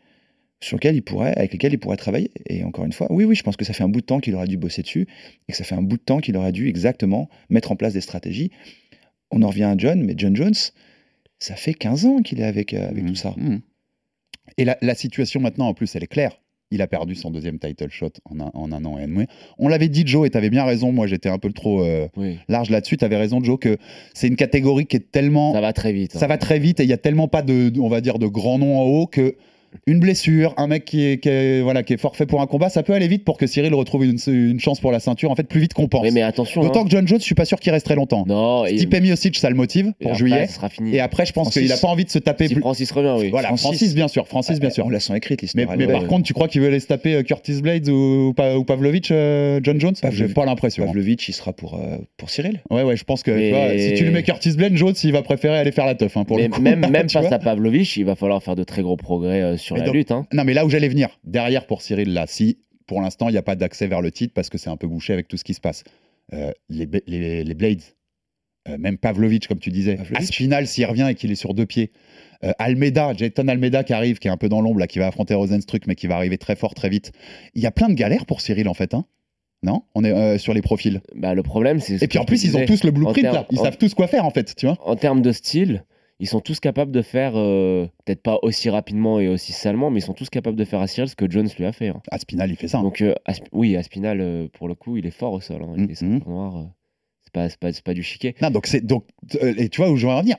sur 0.62 0.78
lesquels 0.78 0.95
il 0.95 1.01
pourrait, 1.01 1.34
avec 1.36 1.51
lesquels 1.51 1.74
il 1.74 1.78
pourrait 1.78 1.97
travailler. 1.97 2.32
Et 2.47 2.64
encore 2.64 2.86
une 2.86 2.93
fois, 2.93 3.08
oui, 3.12 3.24
oui, 3.26 3.36
je 3.36 3.43
pense 3.43 3.56
que 3.58 3.66
ça 3.66 3.74
fait 3.74 3.84
un 3.84 3.89
bout 3.89 4.01
de 4.01 4.06
temps 4.06 4.20
qu'il 4.20 4.34
aurait 4.36 4.47
dû 4.47 4.58
bosser 4.58 4.82
dessus 4.82 5.08
et 5.47 5.51
que 5.51 5.58
ça 5.58 5.64
fait 5.64 5.76
un 5.76 5.82
bout 5.82 5.97
de 5.97 6.01
temps 6.03 6.20
qu'il 6.20 6.36
aurait 6.38 6.51
dû 6.51 6.68
exactement 6.68 7.30
mettre 7.49 7.72
en 7.72 7.76
place 7.76 7.93
des 7.93 8.01
stratégies. 8.01 8.51
On 9.32 9.41
en 9.43 9.47
revient 9.49 9.64
à 9.64 9.76
John, 9.78 10.01
mais 10.03 10.14
John 10.18 10.36
Jones, 10.36 10.53
ça 11.39 11.56
fait 11.56 11.74
15 11.74 12.06
ans 12.06 12.22
qu'il 12.22 12.39
est 12.39 12.45
avec, 12.45 12.74
euh, 12.74 12.89
avec 12.89 13.06
tout 13.06 13.16
ça. 13.16 13.34
Mhm. 13.38 13.62
Et 14.58 14.66
la, 14.66 14.78
la 14.82 14.95
situation 14.95 15.39
maintenant, 15.39 15.68
en 15.68 15.74
plus, 15.74 15.95
elle 15.95 16.03
est 16.03 16.08
claire. 16.08 16.39
Il 16.72 16.82
a 16.82 16.88
perdu 16.88 17.14
son 17.14 17.30
deuxième 17.30 17.60
title 17.60 17.89
shot 17.89 18.12
en 18.26 18.39
un, 18.39 18.49
en 18.53 18.72
un 18.72 18.86
an 18.86 18.97
et 18.97 19.06
demi. 19.06 19.26
On 19.60 19.68
l'avait 19.68 19.88
dit, 19.89 20.03
Joe, 20.06 20.26
et 20.26 20.32
tu 20.32 20.38
avais 20.38 20.49
bien 20.49 20.66
raison. 20.66 20.91
Moi, 20.91 21.06
j'étais 21.06 21.30
un 21.30 21.38
peu 21.38 21.51
trop 21.51 21.84
euh, 21.84 22.08
Oui. 22.18 22.39
large 22.47 22.70
là-dessus. 22.72 22.97
Tu 22.97 23.06
avais 23.06 23.18
raison, 23.18 23.43
Joe, 23.43 23.60
que 23.60 23.78
c'est 24.16 24.28
une 24.28 24.36
catégorie 24.36 24.86
qui 24.88 24.95
est 24.97 25.12
tellement. 25.12 25.53
Ça 25.53 25.62
va 25.62 25.74
très 25.74 25.93
vite. 25.93 26.16
hein. 26.16 26.20
Ça 26.20 26.28
va 26.28 26.38
très 26.39 26.58
vite 26.58 26.80
et 26.80 26.84
il 26.84 26.89
y 26.89 26.93
a 26.93 26.97
tellement 26.97 27.28
pas 27.28 27.43
de- 27.43 27.72
on 27.80 27.88
va 27.88 28.01
dire, 28.01 28.18
de 28.18 28.26
grands 28.28 28.58
noms 28.58 28.80
en 28.80 28.84
haut 28.84 29.06
que 29.08 29.36
une 29.88 29.99
blessure, 29.99 30.53
un 30.57 30.67
mec 30.67 30.86
qui 30.86 31.03
est, 31.05 31.17
qui 31.21 31.30
est- 31.30 31.61
voilà, 31.61 31.84
qui 31.84 31.93
est 31.93 31.97
forfait 31.97 32.26
pour 32.26 32.41
un 32.41 32.47
combat, 32.47 32.69
ça 32.69 32.84
peut 32.84 32.93
aller 32.93 33.07
vite 33.07 33.23
pour 33.23 33.38
que 33.38 33.47
Cyril 33.47 33.73
retrouve 33.73 34.05
une, 34.05 34.17
une 34.28 34.59
chance 34.59 34.80
pour 34.80 34.91
la 34.91 34.99
ceinture, 34.99 35.32
en 35.32 35.36
fait, 35.36 35.43
plus 35.47 35.59
vite 35.59 35.73
qu'on 35.73 35.88
pense. 35.88 36.11
Mais 36.11 36.21
attention. 36.21 36.61
D'autant 36.61 36.82
hein. 36.82 36.86
que 36.86 36.89
John 36.89 37.07
Jones, 37.07 37.19
je 37.19 37.26
suis 37.26 37.36
pas 37.36 37.45
sûr 37.45 37.59
qu'il 37.59 37.71
reste 37.71 37.86
très 37.86 37.95
longtemps. 37.95 38.23
Non, 38.28 38.65
et- 38.65 38.78
Stipe 38.78 38.95
Miocic, 39.01 39.38
ça 39.38 39.49
le 39.49 39.55
motive 39.55 39.88
et 39.99 40.03
pour 40.03 40.11
après, 40.11 40.17
juillet. 40.17 40.47
ça 40.47 40.53
sera 40.55 40.69
fini. 40.69 40.95
Et 40.95 40.99
après, 40.99 41.26
je 41.26 41.34
pense 41.34 41.49
qu'il 41.51 41.71
a 41.71 41.78
pas 41.78 41.88
envie 41.88 42.05
de 42.05 42.09
se 42.09 42.19
taper 42.19 42.47
si. 42.47 42.55
Francis 42.55 42.91
revient, 42.91 43.15
oui. 43.19 43.30
Voilà, 43.30 43.55
Francis, 43.55 43.93
bien 43.95 44.07
sûr. 44.07 44.28
Francis, 44.28 44.59
bien 44.59 44.69
sûr. 44.69 44.86
On 44.86 44.89
la 44.89 44.99
sent 44.99 45.15
écrite, 45.15 45.41
Mais, 45.55 45.61
l'histoire. 45.63 45.78
mais 45.78 45.88
par 45.88 46.01
ouais. 46.03 46.07
contre, 46.07 46.23
tu 46.23 46.34
crois 46.34 46.47
qu'il 46.47 46.61
veut 46.61 46.67
aller 46.67 46.80
se 46.80 46.88
taper 46.88 47.15
euh, 47.15 47.23
Curtis 47.23 47.61
Blades 47.61 47.89
ou, 47.89 48.34
Pa- 48.36 48.55
ou 48.55 48.63
Pavlovich, 48.63 49.09
euh, 49.11 49.59
John 49.63 49.80
Jones? 49.80 49.95
J'ai 50.11 50.28
pas 50.28 50.45
l'impression. 50.45 50.84
hein. 50.84 50.88
Pavlovich, 50.88 51.28
il 51.30 51.34
sera 51.34 51.53
pour, 51.53 51.76
euh, 51.76 51.97
pour 52.17 52.30
Cyril. 52.30 52.61
Ouais, 52.69 52.84
ouais, 52.84 52.95
je 52.97 53.03
pense 53.03 53.23
que 53.23 53.32
Mais- 53.32 53.78
si 53.80 53.93
tu 53.95 54.03
lui 54.05 54.11
mets 54.11 54.23
Curtis 54.23 54.51
Blades, 54.53 54.76
Jones, 54.76 54.93
il 55.03 55.11
va 55.11 55.21
préférer 55.21 55.57
aller 55.57 55.71
faire 55.71 55.86
la 55.86 55.95
teuf. 55.95 56.15
hein, 56.17 56.23
pour 56.23 56.38
Mais 56.38 56.43
le 56.47 56.49
coup. 56.49 56.61
même, 56.61 56.82
face 57.09 57.32
à 57.32 57.39
Pavlovich, 57.39 57.97
il 57.97 58.05
va 58.05 58.15
falloir 58.15 58.41
faire 58.41 58.55
de 58.55 58.63
très 58.63 58.82
gros 58.82 58.97
progrès 58.97 59.41
sur 59.66 59.76
Mais 59.76 59.82
la 59.82 59.86
donc- 59.88 59.95
lutte. 59.95 60.11
hein. 60.11 60.26
Non, 60.34 60.43
mais 60.43 60.53
là 60.53 60.66
où 60.66 60.70
j'allais 60.70 60.88
venir, 60.89 61.20
derrière 61.24 61.66
pour 61.68 61.82
Cyril, 61.82 62.13
là, 62.13 62.26
si 62.28 62.59
pour 62.88 63.01
l'instant 63.01 63.30
il 63.30 63.32
n'y 63.34 63.38
a 63.38 63.41
pas 63.43 63.55
d'accès 63.55 63.88
vers 63.88 64.01
le 64.01 64.11
titre 64.11 64.34
parce 64.34 64.49
que 64.49 64.57
c'est 64.57 64.70
un 64.70 64.78
peu 64.78 64.88
bouché 64.88 65.11
avec 65.13 65.28
tout 65.28 65.38
ce 65.38 65.43
qui 65.43 65.53
se 65.53 65.61
passe, 65.61 65.84
euh, 66.34 66.51
les, 66.70 66.88
les, 67.07 67.43
les 67.43 67.53
Blades, 67.55 67.82
euh, 68.68 68.78
même 68.78 68.97
Pavlovich, 68.97 69.47
comme 69.47 69.59
tu 69.59 69.70
disais. 69.72 69.97
Aspinal 70.16 70.68
s'il 70.68 70.86
revient 70.86 71.07
et 71.09 71.16
qu'il 71.16 71.32
est 71.32 71.36
sur 71.36 71.53
deux 71.53 71.66
pieds, 71.66 71.91
euh, 72.43 72.51
Almeida, 72.59 73.13
Jayton 73.16 73.47
Almeida 73.47 73.84
qui 73.84 73.93
arrive, 73.93 74.20
qui 74.20 74.28
est 74.28 74.32
un 74.32 74.38
peu 74.38 74.49
dans 74.49 74.61
l'ombre, 74.61 74.80
là, 74.80 74.88
qui 74.88 74.99
va 74.99 75.07
affronter 75.07 75.34
Rosenstruck, 75.34 75.88
mais 75.88 75.95
qui 75.95 76.07
va 76.07 76.16
arriver 76.16 76.38
très 76.38 76.55
fort, 76.55 76.74
très 76.76 76.89
vite. 76.89 77.11
Il 77.53 77.61
y 77.61 77.66
a 77.66 77.72
plein 77.72 77.89
de 77.89 77.93
galères 77.93 78.26
pour 78.26 78.41
Cyril 78.41 78.68
en 78.68 78.74
fait, 78.74 78.93
hein 78.93 79.05
non? 79.63 79.82
On 79.95 80.03
est 80.03 80.11
euh, 80.11 80.38
sur 80.38 80.53
les 80.53 80.61
profils. 80.61 81.01
Bah, 81.16 81.34
le 81.34 81.41
problème, 81.41 81.80
c'est. 81.80 81.97
ce 81.97 82.03
Et 82.03 82.07
puis 82.07 82.20
en 82.20 82.26
plus, 82.26 82.43
ils 82.43 82.55
ont 82.55 82.66
tous 82.66 82.84
le 82.84 82.91
blueprint 82.91 83.24
là. 83.24 83.47
Ils 83.49 83.57
savent 83.57 83.78
tous 83.78 83.95
quoi 83.95 84.05
faire 84.07 84.26
en 84.26 84.30
fait, 84.30 84.53
tu 84.55 84.68
vois. 84.68 84.78
En 84.86 84.95
termes 84.95 85.24
de 85.24 85.32
style, 85.32 85.84
ils 86.20 86.28
sont 86.28 86.39
tous 86.39 86.59
capables 86.59 86.91
de 86.91 87.01
faire, 87.01 87.34
euh, 87.36 87.88
peut-être 88.05 88.22
pas 88.22 88.39
aussi 88.41 88.70
rapidement 88.70 89.20
et 89.20 89.28
aussi 89.28 89.51
salement, 89.51 89.89
mais 89.91 89.99
ils 89.99 90.03
sont 90.03 90.13
tous 90.13 90.30
capables 90.30 90.55
de 90.57 90.63
faire 90.66 90.80
à 90.80 90.88
Cyril 90.88 91.09
ce 91.09 91.16
que 91.16 91.30
Jones 91.30 91.49
lui 91.57 91.66
a 91.66 91.72
fait. 91.74 91.89
hein. 91.89 92.01
Aspinal, 92.11 92.49
il 92.49 92.55
fait 92.55 92.68
ça. 92.70 92.80
hein. 92.80 92.84
Donc, 92.84 93.01
euh, 93.01 93.13
Asp- 93.28 93.47
oui, 93.51 93.76
Aspinal, 93.76 94.22
euh, 94.22 94.47
pour 94.53 94.68
le 94.68 94.76
coup, 94.76 94.95
il 94.97 95.05
est 95.05 95.11
fort 95.11 95.34
au 95.34 95.41
sol. 95.41 95.61
hein. 95.63 95.74
Il 95.76 95.84
Mhm. 95.84 95.89
est 95.91 95.95
ceinture 95.95 96.30
noire. 96.30 96.57
euh, 96.57 96.63
c'est 97.24 97.34
pas, 97.34 97.47
pas, 97.59 97.72
pas 97.84 97.93
du 97.93 98.03
chiquet. 98.03 98.36
Non, 98.41 98.49
donc 98.49 98.70
donc 98.84 99.05
et 99.41 99.68
tu 99.70 99.82
vois 99.82 99.89
où 99.91 99.97
je 99.97 100.07
veux 100.07 100.13
en 100.13 100.22
venir. 100.22 100.38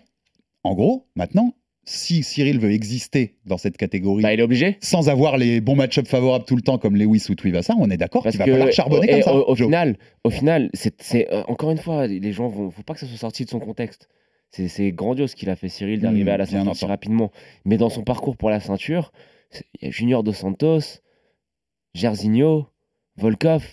En 0.64 0.74
gros, 0.74 1.06
maintenant, 1.14 1.52
si 1.84 2.22
Cyril 2.22 2.58
veut 2.58 2.72
exister 2.72 3.36
dans 3.44 3.58
cette 3.58 3.76
catégorie 3.76 4.22
Bah, 4.22 4.32
il 4.32 4.40
est 4.40 4.42
obligé. 4.42 4.78
sans 4.80 5.08
avoir 5.08 5.36
les 5.36 5.60
bons 5.60 5.76
match-ups 5.76 6.08
favorables 6.08 6.44
tout 6.44 6.56
le 6.56 6.62
temps 6.62 6.78
comme 6.78 6.96
Lewis 6.96 7.26
ou 7.28 7.34
Tuivasa, 7.34 7.74
on 7.78 7.90
est 7.90 7.96
d'accord 7.96 8.22
qu'il 8.26 8.38
va 8.38 8.44
que 8.46 8.50
falloir 8.52 8.72
charbonner 8.72 9.06
comme 9.08 9.22
ça. 9.22 9.34
au, 9.34 9.50
au 9.50 9.54
final, 9.54 9.96
au 10.24 10.30
final, 10.30 10.70
c'est 10.72 11.28
encore 11.48 11.70
une 11.70 11.78
fois, 11.78 12.06
les 12.06 12.32
gens 12.32 12.48
vont, 12.48 12.70
faut 12.70 12.82
pas 12.82 12.94
que 12.94 13.00
ça 13.00 13.06
soit 13.06 13.18
sorti 13.18 13.44
de 13.44 13.50
son 13.50 13.60
contexte. 13.60 14.08
C'est 14.50 14.92
grandiose 14.92 15.32
ce 15.32 15.36
qu'il 15.36 15.50
a 15.50 15.56
fait 15.56 15.68
Cyril 15.68 16.00
d'arriver 16.00 16.30
Mmh, 16.30 16.34
à 16.34 16.36
la 16.38 16.46
ceinture 16.46 16.76
si 16.76 16.84
rapidement. 16.86 17.30
Mais 17.66 17.76
dans 17.76 17.90
son 17.90 18.02
parcours 18.02 18.36
pour 18.36 18.48
la 18.50 18.60
ceinture, 18.60 19.12
il 19.74 19.84
y 19.84 19.88
a 19.88 19.90
Junior 19.90 20.22
dos 20.24 20.32
Santos, 20.32 20.80
Jairzinho, 21.94 22.66
Volkov, 23.16 23.64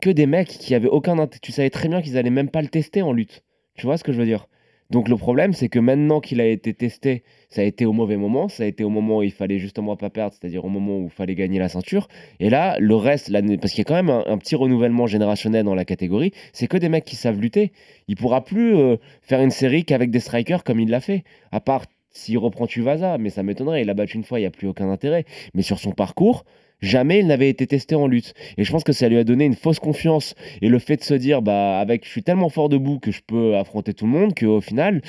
que 0.00 0.10
des 0.10 0.26
mecs 0.26 0.48
qui 0.48 0.74
avaient 0.74 0.88
aucun 0.88 1.16
int- 1.18 1.40
Tu 1.40 1.52
savais 1.52 1.70
très 1.70 1.88
bien 1.88 2.02
qu'ils 2.02 2.16
allaient 2.16 2.30
même 2.30 2.50
pas 2.50 2.62
le 2.62 2.68
tester 2.68 3.02
en 3.02 3.12
lutte. 3.12 3.42
Tu 3.74 3.86
vois 3.86 3.96
ce 3.96 4.04
que 4.04 4.12
je 4.12 4.18
veux 4.18 4.26
dire? 4.26 4.46
Donc 4.90 5.10
le 5.10 5.16
problème, 5.16 5.52
c'est 5.52 5.68
que 5.68 5.78
maintenant 5.78 6.20
qu'il 6.20 6.40
a 6.40 6.46
été 6.46 6.72
testé, 6.72 7.22
ça 7.50 7.60
a 7.60 7.64
été 7.64 7.84
au 7.84 7.92
mauvais 7.92 8.16
moment. 8.16 8.48
Ça 8.48 8.62
a 8.62 8.66
été 8.66 8.84
au 8.84 8.88
moment 8.88 9.18
où 9.18 9.22
il 9.22 9.32
fallait 9.32 9.58
justement 9.58 9.96
pas 9.96 10.08
perdre, 10.08 10.34
c'est-à-dire 10.38 10.64
au 10.64 10.70
moment 10.70 10.98
où 10.98 11.04
il 11.04 11.10
fallait 11.10 11.34
gagner 11.34 11.58
la 11.58 11.68
ceinture. 11.68 12.08
Et 12.40 12.48
là, 12.48 12.76
le 12.78 12.94
reste, 12.94 13.30
parce 13.60 13.72
qu'il 13.72 13.78
y 13.78 13.80
a 13.82 13.84
quand 13.84 13.94
même 13.94 14.08
un, 14.08 14.24
un 14.26 14.38
petit 14.38 14.56
renouvellement 14.56 15.06
générationnel 15.06 15.64
dans 15.64 15.74
la 15.74 15.84
catégorie, 15.84 16.32
c'est 16.54 16.68
que 16.68 16.78
des 16.78 16.88
mecs 16.88 17.04
qui 17.04 17.16
savent 17.16 17.38
lutter. 17.38 17.72
Il 18.08 18.16
pourra 18.16 18.42
plus 18.44 18.76
euh, 18.76 18.96
faire 19.20 19.42
une 19.42 19.50
série 19.50 19.84
qu'avec 19.84 20.10
des 20.10 20.20
strikers 20.20 20.64
comme 20.64 20.80
il 20.80 20.88
l'a 20.88 21.00
fait. 21.00 21.22
À 21.52 21.60
part 21.60 21.84
s'il 22.10 22.38
reprend 22.38 22.66
Tuvasa, 22.66 23.18
mais 23.18 23.30
ça 23.30 23.42
m'étonnerait. 23.42 23.82
Il 23.82 23.90
a 23.90 23.94
battu 23.94 24.16
une 24.16 24.24
fois, 24.24 24.38
il 24.38 24.42
n'y 24.42 24.46
a 24.46 24.50
plus 24.50 24.68
aucun 24.68 24.90
intérêt. 24.90 25.24
Mais 25.54 25.62
sur 25.62 25.78
son 25.78 25.92
parcours, 25.92 26.44
jamais 26.80 27.20
il 27.20 27.26
n'avait 27.26 27.48
été 27.48 27.66
testé 27.66 27.94
en 27.94 28.06
lutte. 28.06 28.34
Et 28.56 28.64
je 28.64 28.70
pense 28.72 28.84
que 28.84 28.92
ça 28.92 29.08
lui 29.08 29.18
a 29.18 29.24
donné 29.24 29.44
une 29.44 29.54
fausse 29.54 29.78
confiance. 29.78 30.34
Et 30.62 30.68
le 30.68 30.78
fait 30.78 30.96
de 30.96 31.04
se 31.04 31.14
dire, 31.14 31.42
bah, 31.42 31.78
avec, 31.78 32.04
je 32.04 32.10
suis 32.10 32.22
tellement 32.22 32.48
fort 32.48 32.68
debout 32.68 32.98
que 32.98 33.10
je 33.10 33.20
peux 33.26 33.56
affronter 33.56 33.94
tout 33.94 34.06
le 34.06 34.12
monde, 34.12 34.34
qu'au 34.34 34.60
final, 34.60 35.02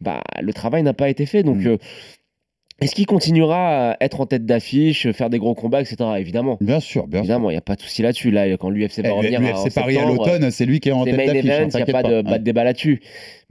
bah, 0.00 0.22
le 0.40 0.52
travail 0.52 0.82
n'a 0.82 0.94
pas 0.94 1.08
été 1.08 1.26
fait. 1.26 1.42
Donc, 1.42 1.64
euh, 1.66 1.78
est-ce 2.82 2.94
qu'il 2.94 3.06
continuera 3.06 3.92
à 3.92 3.96
être 4.00 4.20
en 4.20 4.26
tête 4.26 4.44
d'affiche, 4.44 5.10
faire 5.12 5.30
des 5.30 5.38
gros 5.38 5.54
combats, 5.54 5.80
etc. 5.80 5.96
Évidemment. 6.18 6.58
Bien 6.60 6.80
sûr, 6.80 7.06
bien 7.06 7.20
Évidemment, 7.20 7.50
il 7.50 7.54
n'y 7.54 7.58
a 7.58 7.62
pas 7.62 7.76
de 7.76 7.80
souci 7.80 8.02
là-dessus. 8.02 8.30
Là, 8.30 8.56
quand 8.56 8.70
l'UFC 8.70 9.00
va 9.02 9.08
Eh, 9.08 9.12
revenir. 9.12 9.40
l'UFC 9.40 9.66
en 9.76 9.80
Paris 9.80 9.98
à 9.98 10.04
l'automne, 10.06 10.50
c'est 10.50 10.66
lui 10.66 10.80
qui 10.80 10.88
est 10.88 10.92
en 10.92 11.04
tête 11.04 11.16
d'affiche, 11.16 11.50
hein, 11.50 11.68
il 11.72 11.76
n'y 11.76 11.82
a 11.82 11.86
pas, 11.86 12.02
pas. 12.02 12.08
de, 12.08 12.14
Ouais. 12.16 12.22
pas 12.22 12.38
de 12.38 12.44
débat 12.44 12.64
là-dessus. 12.64 13.00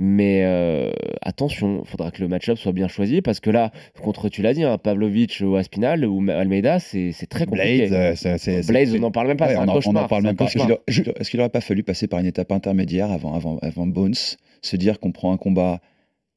Mais 0.03 0.41
euh, 0.43 0.91
attention, 1.21 1.81
il 1.85 1.87
faudra 1.89 2.09
que 2.11 2.21
le 2.21 2.27
match-up 2.27 2.57
soit 2.57 2.71
bien 2.71 2.87
choisi 2.87 3.21
parce 3.21 3.39
que 3.39 3.49
là, 3.51 3.71
contre, 4.01 4.29
tu 4.29 4.41
l'as 4.41 4.53
dit, 4.53 4.63
hein, 4.63 4.77
Pavlovic 4.77 5.41
ou 5.45 5.55
Aspinal 5.55 6.05
ou 6.05 6.25
Almeida, 6.29 6.79
c'est 6.79 7.11
très 7.29 7.45
compliqué. 7.45 7.87
Blade, 7.87 8.15
euh, 8.17 8.95
on 8.95 8.99
n'en 8.99 9.11
parle 9.11 9.27
même 9.27 9.37
pas, 9.37 9.45
Ouais, 9.47 9.53
c'est 9.53 9.57
un 9.59 9.63
en- 9.63 9.67
on 9.67 9.71
en 9.71 9.73
cauchemar. 9.75 10.07
parle 10.07 10.23
même 10.23 10.35
pas. 10.35 10.45
Cauchemar. 10.45 10.77
est-ce 10.87 11.29
qu'il 11.29 11.37
n'aurait 11.39 11.49
pas 11.49 11.61
fallu 11.61 11.83
passer 11.83 12.07
par 12.07 12.19
une 12.19 12.25
étape 12.25 12.51
intermédiaire 12.51 13.11
avant, 13.11 13.33
avant, 13.35 13.57
avant 13.61 13.85
Bones, 13.85 14.15
se 14.63 14.75
dire 14.75 14.99
qu'on 14.99 15.11
prend 15.11 15.31
un 15.33 15.37
combat 15.37 15.79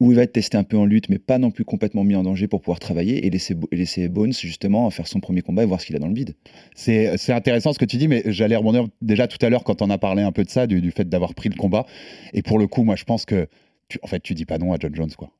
où 0.00 0.10
il 0.10 0.16
va 0.16 0.22
être 0.22 0.32
testé 0.32 0.56
un 0.56 0.64
peu 0.64 0.76
en 0.76 0.84
lutte, 0.86 1.08
mais 1.08 1.18
pas 1.18 1.38
non 1.38 1.50
plus 1.52 1.64
complètement 1.64 2.02
mis 2.02 2.16
en 2.16 2.24
danger 2.24 2.48
pour 2.48 2.60
pouvoir 2.60 2.80
travailler 2.80 3.24
et 3.26 3.30
laisser, 3.30 3.54
et 3.70 3.76
laisser 3.76 4.08
Bones 4.08 4.32
justement 4.32 4.90
faire 4.90 5.06
son 5.06 5.20
premier 5.20 5.40
combat 5.40 5.62
et 5.62 5.66
voir 5.66 5.80
ce 5.80 5.86
qu'il 5.86 5.94
a 5.94 6.00
dans 6.00 6.08
le 6.08 6.14
bide. 6.14 6.34
C'est 6.74 7.14
intéressant 7.30 7.72
ce 7.72 7.78
que 7.78 7.84
tu 7.84 7.96
dis, 7.96 8.08
mais 8.08 8.22
j'allais 8.26 8.56
rebondir 8.56 8.86
déjà 9.02 9.28
tout 9.28 9.38
à 9.44 9.48
l'heure 9.50 9.62
quand 9.64 9.82
on 9.82 9.90
a 9.90 9.98
parlé 9.98 10.22
un 10.22 10.32
peu 10.32 10.42
de 10.44 10.50
ça, 10.50 10.66
du, 10.66 10.80
du 10.80 10.90
fait 10.90 11.08
d'avoir 11.08 11.34
pris 11.34 11.48
le 11.48 11.54
combat. 11.56 11.86
Et 12.32 12.42
pour 12.42 12.58
le 12.58 12.66
coup, 12.66 12.82
moi, 12.82 12.96
je 12.96 13.04
pense 13.04 13.24
que, 13.24 13.46
tu, 13.88 13.98
en 14.02 14.06
fait, 14.08 14.20
tu 14.20 14.34
dis 14.34 14.44
pas 14.44 14.58
non 14.58 14.72
à 14.72 14.76
John 14.80 14.94
Jones, 14.94 15.10
quoi. 15.16 15.30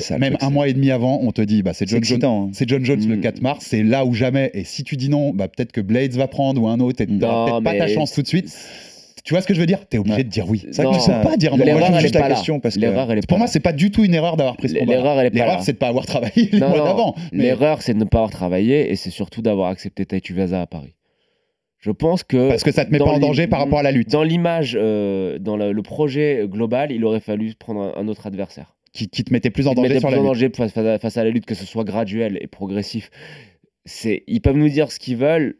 Ça, 0.00 0.18
même 0.18 0.38
un 0.40 0.48
mois 0.48 0.66
et 0.68 0.72
demi 0.72 0.90
avant, 0.90 1.20
on 1.22 1.30
te 1.30 1.42
dit, 1.42 1.62
bah, 1.62 1.74
c'est 1.74 1.86
John, 1.86 2.02
Jones, 2.02 2.14
excitant. 2.16 2.44
hein. 2.46 2.50
c'est 2.54 2.66
John 2.66 2.82
Jones 2.82 3.06
le 3.06 3.16
Mm. 3.16 3.20
4 3.20 3.42
mars, 3.42 3.66
c'est 3.68 3.82
là 3.82 4.06
ou 4.06 4.14
jamais. 4.14 4.50
Et 4.54 4.64
si 4.64 4.82
tu 4.82 4.96
dis 4.96 5.10
non, 5.10 5.34
bah, 5.34 5.46
peut-être 5.48 5.72
que 5.72 5.82
Blades 5.82 6.14
va 6.14 6.26
prendre 6.26 6.62
ou 6.62 6.68
un 6.68 6.80
autre, 6.80 7.02
et 7.02 7.06
peut-être 7.06 7.20
pas 7.62 7.72
ta 7.76 7.86
chance 7.88 8.12
tout 8.14 8.22
de 8.22 8.28
suite. 8.28 8.46
Tu 9.28 9.34
vois 9.34 9.42
ce 9.42 9.46
que 9.46 9.52
je 9.52 9.60
veux 9.60 9.66
dire? 9.66 9.86
T'es 9.86 9.98
obligé 9.98 10.24
de 10.24 10.30
dire 10.30 10.48
oui. 10.48 10.64
Vrai 10.72 10.84
Non, 10.84 10.92
tu 10.94 11.00
sais 11.00 11.12
pas 11.22 11.36
dire 11.36 11.54
non. 11.54 11.62
l'erreur, 11.62 11.88
elle 11.90 11.96
est 11.96 12.00
juste 12.00 12.14
la 12.14 12.20
pas 12.22 12.28
là. 12.30 12.34
question 12.36 12.60
parce 12.60 12.76
que 12.76 12.80
L'erreur, 12.80 13.12
elle 13.12 13.18
est 13.18 13.26
Pour 13.28 13.36
pas 13.36 13.40
moi, 13.40 13.44
là. 13.46 13.52
c'est 13.52 13.60
pas 13.60 13.74
du 13.74 13.90
tout 13.90 14.02
une 14.02 14.14
erreur 14.14 14.38
d'avoir 14.38 14.56
pris 14.56 14.70
ce 14.70 14.74
combat. 14.78 14.90
L'erreur, 14.94 15.20
elle 15.20 15.26
est 15.26 15.30
pas 15.30 15.36
L'erreur, 15.36 15.56
là. 15.56 15.62
c'est 15.62 15.74
de 15.74 15.76
pas 15.76 15.88
avoir 15.88 16.06
travaillé 16.06 16.48
le 16.50 16.58
Non, 16.60 16.68
mois 16.70 16.78
d'avant. 16.78 17.14
Mais- 17.32 17.42
L'erreur, 17.42 17.82
c'est 17.82 17.92
de 17.92 17.98
ne 17.98 18.04
pas 18.04 18.18
avoir 18.18 18.30
travaillé 18.30 18.90
et 18.90 18.96
c'est 18.96 19.10
surtout 19.10 19.42
d'avoir 19.42 19.68
accepté 19.68 20.06
Taituvasa 20.06 20.62
à 20.62 20.66
Paris. 20.66 20.94
Je 21.78 21.90
pense 21.90 22.24
que. 22.24 22.48
Parce 22.48 22.62
que 22.64 22.72
ça 22.72 22.86
te 22.86 22.90
met 22.90 22.96
pas 22.98 23.04
en 23.04 23.18
danger 23.18 23.46
par 23.48 23.58
rapport 23.60 23.80
à 23.80 23.82
la 23.82 23.92
lutte. 23.92 24.08
Dans 24.10 24.22
l'image, 24.22 24.78
euh, 24.80 25.38
dans 25.38 25.58
le, 25.58 25.72
le 25.72 25.82
projet 25.82 26.46
global, 26.48 26.90
il 26.90 27.04
aurait 27.04 27.20
fallu 27.20 27.52
prendre 27.54 27.82
un, 27.82 28.00
un 28.00 28.08
autre 28.08 28.26
adversaire. 28.26 28.74
Qui, 28.94 29.10
qui 29.10 29.24
te 29.24 29.32
mettait 29.34 29.50
plus 29.50 29.68
en 29.68 29.74
danger 29.74 29.88
mettait 29.90 30.00
sur 30.00 30.08
plus 30.08 30.16
la 30.16 30.22
en 30.22 30.24
danger 30.24 30.50
face, 30.56 30.72
face 30.72 30.86
à, 30.86 30.98
face 30.98 31.16
à 31.18 31.24
la 31.24 31.28
lutte, 31.28 31.44
que 31.44 31.54
ce 31.54 31.66
soit 31.66 31.84
graduel 31.84 32.38
et 32.40 32.46
progressif. 32.46 33.10
C'est, 33.84 34.24
ils 34.26 34.40
peuvent 34.40 34.56
nous 34.56 34.70
dire 34.70 34.90
ce 34.90 34.98
qu'ils 34.98 35.18
veulent, 35.18 35.56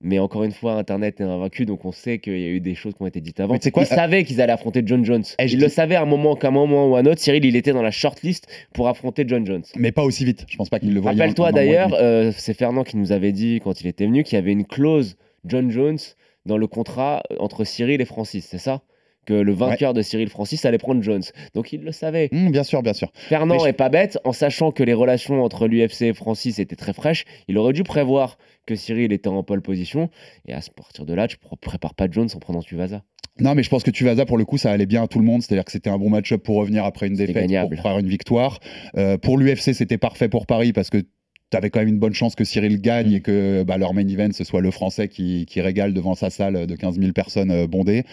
mais 0.00 0.18
encore 0.18 0.44
une 0.44 0.52
fois, 0.52 0.74
Internet 0.74 1.20
est 1.20 1.24
invaincu, 1.24 1.64
donc 1.64 1.84
on 1.84 1.92
sait 1.92 2.18
qu'il 2.18 2.38
y 2.38 2.44
a 2.44 2.48
eu 2.48 2.60
des 2.60 2.74
choses 2.74 2.94
qui 2.94 3.02
ont 3.02 3.06
été 3.06 3.20
dites 3.20 3.40
avant. 3.40 3.56
Quoi, 3.58 3.82
ils 3.82 3.86
savaient 3.86 4.24
qu'ils 4.24 4.40
allaient 4.40 4.52
affronter 4.52 4.82
John 4.84 5.04
Jones. 5.04 5.24
Eh, 5.38 5.48
je 5.48 5.56
ils 5.56 5.60
le 5.60 5.68
savaient 5.68 5.94
à 5.94 6.02
un 6.02 6.06
moment 6.06 6.36
qu'à 6.36 6.48
un 6.48 6.50
moment 6.50 6.88
ou 6.88 6.96
à 6.96 7.00
un 7.00 7.06
autre. 7.06 7.20
Cyril, 7.20 7.44
il 7.44 7.56
était 7.56 7.72
dans 7.72 7.82
la 7.82 7.90
shortlist 7.90 8.46
pour 8.72 8.88
affronter 8.88 9.24
John 9.26 9.46
Jones. 9.46 9.64
Mais 9.76 9.92
pas 9.92 10.04
aussi 10.04 10.24
vite. 10.24 10.44
Je 10.48 10.56
pense 10.56 10.68
pas 10.68 10.78
qu'il 10.78 10.92
le 10.92 11.00
voyait. 11.00 11.18
Rappelle-toi 11.18 11.50
et 11.50 11.52
d'ailleurs, 11.52 11.94
euh, 11.94 12.32
c'est 12.36 12.54
Fernand 12.54 12.84
qui 12.84 12.96
nous 12.96 13.12
avait 13.12 13.32
dit 13.32 13.60
quand 13.62 13.80
il 13.80 13.86
était 13.86 14.06
venu 14.06 14.24
qu'il 14.24 14.36
y 14.36 14.38
avait 14.38 14.52
une 14.52 14.66
clause 14.66 15.16
John 15.46 15.70
Jones 15.70 15.98
dans 16.44 16.58
le 16.58 16.66
contrat 16.66 17.22
entre 17.38 17.64
Cyril 17.64 18.00
et 18.00 18.04
Francis, 18.04 18.46
c'est 18.46 18.58
ça? 18.58 18.82
Que 19.26 19.34
le 19.34 19.52
vainqueur 19.52 19.94
de 19.94 20.02
Cyril 20.02 20.28
Francis 20.28 20.64
allait 20.64 20.78
prendre 20.78 21.02
Jones. 21.02 21.22
Donc 21.54 21.72
il 21.72 21.82
le 21.82 21.92
savait. 21.92 22.28
Hum, 22.32 22.50
bien 22.50 22.62
sûr, 22.64 22.82
bien 22.82 22.92
sûr. 22.92 23.10
Fernand 23.14 23.58
je- 23.60 23.68
est 23.68 23.72
pas 23.72 23.88
bête, 23.88 24.18
en 24.24 24.32
sachant 24.32 24.70
que 24.70 24.82
les 24.82 24.94
relations 24.94 25.42
entre 25.42 25.66
l'UFC 25.66 26.02
et 26.02 26.12
Francis 26.14 26.58
étaient 26.58 26.76
très 26.76 26.92
fraîches, 26.92 27.24
il 27.48 27.56
aurait 27.58 27.72
dû 27.72 27.82
prévoir 27.84 28.36
que 28.66 28.74
Cyril 28.76 29.12
était 29.12 29.28
en 29.28 29.42
pole 29.42 29.60
position, 29.62 30.08
et 30.46 30.52
à 30.54 30.60
partir 30.76 31.04
de 31.06 31.14
là, 31.14 31.28
tu 31.28 31.36
pr- 31.36 31.58
prépares 31.60 31.94
pas 31.94 32.06
Jones 32.10 32.28
en 32.34 32.38
prenant 32.38 32.62
Tuvasa. 32.62 33.02
Non, 33.40 33.54
mais 33.54 33.62
je 33.64 33.68
pense 33.68 33.82
que 33.82 33.90
Tuvasa, 33.90 34.24
pour 34.26 34.38
le 34.38 34.44
coup, 34.44 34.58
ça 34.58 34.70
allait 34.70 34.86
bien 34.86 35.02
à 35.02 35.08
tout 35.08 35.18
le 35.18 35.24
monde. 35.24 35.42
C'est-à-dire 35.42 35.64
que 35.64 35.72
c'était 35.72 35.90
un 35.90 35.98
bon 35.98 36.08
match-up 36.08 36.40
pour 36.42 36.56
revenir 36.56 36.84
après 36.84 37.08
une 37.08 37.14
défaite, 37.14 37.34
gagnable. 37.34 37.74
pour 37.74 37.82
faire 37.82 37.98
une 37.98 38.06
victoire. 38.06 38.60
Euh, 38.96 39.18
pour 39.18 39.38
l'UFC, 39.38 39.72
c'était 39.74 39.98
parfait 39.98 40.28
pour 40.28 40.46
Paris 40.46 40.72
parce 40.72 40.88
que 40.88 41.02
tu 41.54 41.58
avais 41.58 41.70
quand 41.70 41.78
même 41.78 41.88
une 41.88 42.00
bonne 42.00 42.14
chance 42.14 42.34
que 42.34 42.44
Cyril 42.44 42.80
gagne 42.80 43.04
Mm. 43.10 43.14
et 43.14 43.20
que 43.20 43.62
bah, 43.62 43.78
leur 43.78 43.94
main 43.94 44.06
event, 44.06 44.30
ce 44.32 44.44
soit 44.44 44.60
le 44.60 44.70
Français 44.70 45.08
qui, 45.08 45.46
qui 45.46 45.60
régale 45.60 45.94
devant 45.94 46.14
sa 46.14 46.30
salle 46.30 46.66
de 46.66 46.76
15 46.76 46.98
000 46.98 47.12
personnes 47.12 47.50
euh, 47.50 47.66
bondées. 47.66 48.04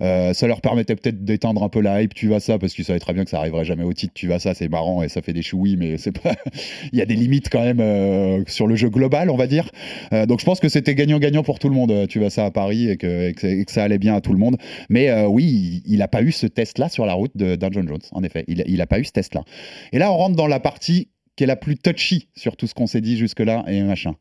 Euh, 0.00 0.32
ça 0.32 0.46
leur 0.46 0.60
permettait 0.60 0.96
peut-être 0.96 1.24
d'éteindre 1.24 1.62
un 1.62 1.68
peu 1.68 1.80
la 1.80 2.02
hype 2.02 2.14
Tuvasa 2.14 2.58
parce 2.58 2.74
qu'ils 2.74 2.84
savaient 2.84 3.00
très 3.00 3.12
bien 3.12 3.24
que 3.24 3.30
ça 3.30 3.38
arriverait 3.38 3.64
jamais 3.64 3.84
au 3.84 3.92
titre 3.92 4.14
Tuvasa. 4.14 4.54
C'est 4.54 4.68
marrant 4.68 5.02
et 5.02 5.08
ça 5.08 5.22
fait 5.22 5.32
des 5.32 5.42
chouilles, 5.42 5.76
mais 5.76 5.96
c'est 5.96 6.12
pas. 6.12 6.34
Il 6.92 6.98
y 6.98 7.02
a 7.02 7.06
des 7.06 7.16
limites 7.16 7.48
quand 7.50 7.62
même 7.62 7.80
euh, 7.80 8.42
sur 8.46 8.66
le 8.66 8.76
jeu 8.76 8.90
global, 8.90 9.30
on 9.30 9.36
va 9.36 9.46
dire. 9.46 9.70
Euh, 10.12 10.26
donc 10.26 10.40
je 10.40 10.44
pense 10.44 10.60
que 10.60 10.68
c'était 10.68 10.94
gagnant-gagnant 10.94 11.42
pour 11.42 11.58
tout 11.58 11.68
le 11.68 11.74
monde, 11.74 11.90
euh, 11.90 12.06
Tuvasa 12.06 12.46
à 12.46 12.50
Paris 12.50 12.90
et 12.90 12.96
que, 12.96 13.28
et 13.28 13.34
que, 13.34 13.46
et 13.46 13.64
que 13.64 13.72
ça 13.72 13.82
allait 13.82 13.98
bien 13.98 14.14
à 14.14 14.20
tout 14.20 14.32
le 14.32 14.38
monde. 14.38 14.56
Mais 14.88 15.10
oui, 15.24 15.82
il 15.86 15.98
n'a 15.98 16.08
pas 16.08 16.22
eu 16.22 16.32
ce 16.32 16.46
test-là 16.46 16.88
sur 16.88 17.06
la 17.06 17.14
route 17.14 17.36
d'un 17.36 17.70
John 17.70 17.86
Jones, 17.86 18.00
en 18.12 18.22
effet. 18.22 18.44
Il 18.48 18.76
n'a 18.76 18.86
pas 18.86 18.98
eu 18.98 19.04
ce 19.04 19.12
test-là. 19.12 19.42
Et 19.92 19.98
là, 19.98 20.12
on 20.12 20.16
rentre 20.16 20.36
dans 20.36 20.46
la 20.46 20.60
partie 20.60 21.08
qui 21.40 21.44
est 21.44 21.46
la 21.46 21.56
plus 21.56 21.78
touchy 21.78 22.28
sur 22.36 22.54
tout 22.54 22.66
ce 22.66 22.74
qu'on 22.74 22.86
s'est 22.86 23.00
dit 23.00 23.16
jusque-là 23.16 23.64
et 23.66 23.80
machin. 23.80 24.14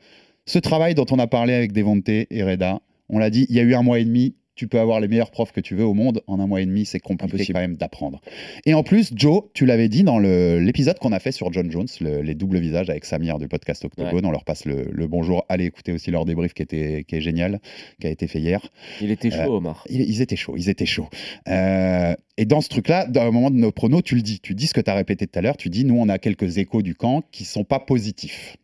Ce 0.45 0.57
travail 0.57 0.95
dont 0.95 1.05
on 1.11 1.20
a 1.20 1.28
parlé 1.28 1.53
avec 1.53 1.74
Devonte 1.74 2.07
et 2.07 2.28
Reda, 2.32 2.80
on 3.09 3.20
l'a 3.20 3.30
dit, 3.30 3.45
il 3.49 3.57
y 3.57 3.59
a 3.59 3.63
eu 3.63 3.76
un 3.76 3.84
mois 3.84 3.99
et 3.99 4.05
demi. 4.05 4.38
Tu 4.60 4.68
peux 4.68 4.82
avoir 4.82 4.99
les 4.99 5.07
meilleurs 5.07 5.32
profs 5.32 5.53
que 5.53 5.62
tu 5.62 5.74
veux 5.74 5.86
au 5.86 5.93
monde. 5.93 6.22
En 6.28 6.38
un 6.41 6.45
mois 6.45 6.60
et 6.60 6.66
demi, 6.66 6.84
c'est 6.86 6.99
compliqué 6.99 7.36
Impossible. 7.36 7.53
quand 7.53 7.62
même 7.62 7.76
d'apprendre. 7.78 8.20
Et 8.66 8.74
en 8.74 8.84
plus, 8.84 9.14
Joe, 9.16 9.43
tu 9.53 9.66
l'avais 9.66 9.88
dit 9.88 10.03
dans 10.03 10.20
l'épisode 10.20 10.99
qu'on 10.99 11.14
a 11.14 11.20
fait 11.20 11.32
sur 11.32 11.53
John 11.53 11.72
Jones, 11.72 11.88
le- 12.01 12.22
les 12.22 12.36
doubles 12.36 12.60
visages 12.60 12.89
avec 12.89 13.05
Samir 13.05 13.39
du 13.39 13.47
podcast 13.47 13.86
Octogone. 13.86 14.26
On 14.26 14.32
leur 14.32 14.43
passe 14.43 14.66
le, 14.66 14.89
le 14.91 15.07
bonjour. 15.07 15.45
Allez 15.47 15.64
écouter 15.64 15.93
aussi 15.93 16.12
leur 16.12 16.26
débrief 16.26 16.53
qui, 16.53 16.62
était, 16.62 17.05
qui 17.07 17.16
est 17.16 17.22
génial, 17.22 17.62
qui 18.01 18.07
a 18.07 18.10
été 18.10 18.28
fait 18.28 18.39
hier. 18.39 18.60
Il 18.99 19.12
était 19.12 19.32
chaud, 19.32 19.38
Euh, 19.38 19.45
Omar. 19.57 19.86
Ils, 19.89 20.01
ils 20.01 20.22
étaient 20.22 20.36
chauds, 20.36 20.57
ils 20.57 20.68
étaient 20.68 20.86
chauds. 20.86 21.07
Euh, 21.47 22.14
et 22.36 22.43
dans 22.43 22.60
ce 22.60 22.68
truc-là, 22.68 23.05
dans 23.07 23.22
un 23.22 23.32
moment 23.32 23.51
de 23.51 23.55
nos 23.55 23.72
pronos, 23.72 24.01
tu 24.03 24.16
le 24.16 24.22
dis. 24.22 24.41
Tu 24.41 24.55
dis 24.55 24.68
ce 24.68 24.74
que 24.74 24.82
tu 24.82 24.91
as 24.91 24.95
répété 24.95 25.26
tout 25.26 25.39
à 25.39 25.41
l'heure. 25.41 25.55
Tu 25.55 25.70
dis, 25.70 25.86
nous, 25.86 25.97
on 25.97 26.10
a 26.10 26.18
quelques 26.18 26.57
échos 26.57 26.82
du 26.82 26.95
camp 26.95 27.24
qui 27.32 27.45
sont 27.45 27.64
pas 27.64 27.80
positifs. 27.80 28.57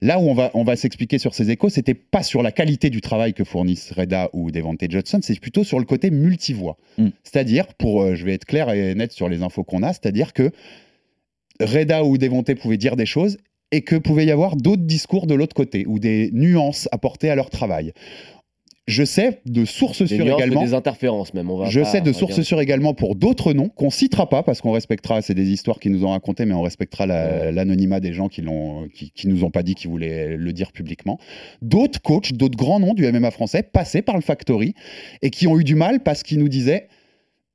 Là 0.00 0.20
où 0.20 0.28
on 0.28 0.34
va, 0.34 0.50
on 0.54 0.62
va 0.62 0.76
s'expliquer 0.76 1.18
sur 1.18 1.34
ces 1.34 1.50
échos, 1.50 1.70
c'était 1.70 1.94
pas 1.94 2.22
sur 2.22 2.42
la 2.42 2.52
qualité 2.52 2.88
du 2.88 3.00
travail 3.00 3.34
que 3.34 3.42
fournissent 3.42 3.92
Reda 3.92 4.30
ou 4.32 4.50
Devante 4.52 4.84
Johnson, 4.88 5.18
c'est 5.22 5.40
plutôt 5.40 5.64
sur 5.64 5.80
le 5.80 5.84
côté 5.84 6.10
multivoix. 6.10 6.76
Mm. 6.98 7.08
C'est-à-dire, 7.24 7.66
pour, 7.74 8.02
euh, 8.02 8.14
je 8.14 8.24
vais 8.24 8.34
être 8.34 8.44
clair 8.44 8.70
et 8.70 8.94
net 8.94 9.10
sur 9.12 9.28
les 9.28 9.42
infos 9.42 9.64
qu'on 9.64 9.82
a, 9.82 9.92
c'est-à-dire 9.92 10.32
que 10.32 10.52
Reda 11.60 12.04
ou 12.04 12.16
Devante 12.16 12.54
pouvaient 12.54 12.76
dire 12.76 12.94
des 12.94 13.06
choses 13.06 13.38
et 13.72 13.82
que 13.82 13.96
pouvait 13.96 14.24
y 14.24 14.30
avoir 14.30 14.56
d'autres 14.56 14.84
discours 14.84 15.26
de 15.26 15.34
l'autre 15.34 15.54
côté 15.54 15.84
ou 15.86 15.98
des 15.98 16.30
nuances 16.32 16.88
apportées 16.92 17.30
à 17.30 17.34
leur 17.34 17.50
travail. 17.50 17.92
Je 18.88 19.04
sais 19.04 19.40
de 19.46 19.64
sources 19.64 20.04
sûres 20.06 20.26
également. 20.34 20.62
des 20.64 20.74
interférences 20.74 21.34
même. 21.34 21.48
On 21.50 21.58
va 21.58 21.68
Je 21.68 21.80
pas 21.80 21.86
sais 21.86 22.00
de 22.00 22.12
sources 22.12 22.40
sûres 22.40 22.60
également 22.60 22.94
pour 22.94 23.14
d'autres 23.14 23.52
noms 23.52 23.68
qu'on 23.68 23.90
citera 23.90 24.28
pas 24.28 24.42
parce 24.42 24.60
qu'on 24.62 24.72
respectera, 24.72 25.22
c'est 25.22 25.34
des 25.34 25.50
histoires 25.50 25.78
qu'ils 25.78 25.92
nous 25.92 26.04
ont 26.04 26.10
racontées, 26.10 26.46
mais 26.46 26.54
on 26.54 26.62
respectera 26.62 27.06
la- 27.06 27.52
l'anonymat 27.52 28.00
des 28.00 28.12
gens 28.14 28.28
qui, 28.28 28.40
l'ont, 28.40 28.88
qui, 28.88 29.10
qui 29.12 29.28
nous 29.28 29.44
ont 29.44 29.50
pas 29.50 29.62
dit 29.62 29.74
qu'ils 29.74 29.90
voulaient 29.90 30.36
le 30.36 30.52
dire 30.52 30.72
publiquement. 30.72 31.18
D'autres 31.62 32.00
coachs, 32.00 32.32
d'autres 32.32 32.56
grands 32.56 32.80
noms 32.80 32.94
du 32.94 33.06
MMA 33.12 33.30
français 33.30 33.62
passés 33.62 34.00
par 34.02 34.16
le 34.16 34.22
Factory 34.22 34.74
et 35.22 35.30
qui 35.30 35.46
ont 35.46 35.58
eu 35.60 35.64
du 35.64 35.74
mal 35.74 36.00
parce 36.00 36.22
qu'ils 36.22 36.38
nous 36.38 36.48
disaient 36.48 36.88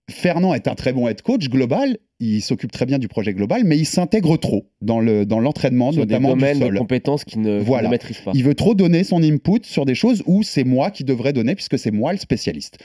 Fernand 0.09 0.53
est 0.53 0.67
un 0.67 0.75
très 0.75 0.93
bon 0.93 1.07
head 1.07 1.21
coach 1.21 1.47
global, 1.49 1.97
il 2.24 2.41
s'occupe 2.41 2.71
très 2.71 2.86
bien 2.86 2.99
du 2.99 3.07
projet 3.07 3.34
global, 3.34 3.63
mais 3.65 3.78
il 3.78 3.86
s'intègre 3.86 4.38
trop 4.38 4.69
dans, 4.82 4.99
le, 4.99 5.26
dans 5.26 5.39
l'entraînement, 5.39 5.91
Sur 5.91 6.05
des 6.05 6.13
notamment 6.13 6.34
du 6.36 6.39
domaines 6.39 6.59
de 6.59 6.65
sol. 6.65 6.78
compétences 6.78 7.26
qu'il 7.26 7.41
ne, 7.41 7.59
ne 7.59 7.88
maîtrise 7.89 8.19
pas. 8.19 8.32
Il 8.34 8.43
veut 8.43 8.55
trop 8.55 8.76
donner 8.76 9.03
son 9.03 9.21
input 9.21 9.59
sur 9.63 9.86
des 9.86 9.95
choses 9.95 10.24
où 10.26 10.43
c'est 10.43 10.63
moi 10.63 10.91
qui 10.91 11.03
devrais 11.03 11.34
donner 11.34 11.55
puisque 11.55 11.78
c'est 11.78 11.91
moi 11.91 12.11
le 12.13 12.17
spécialiste. 12.19 12.78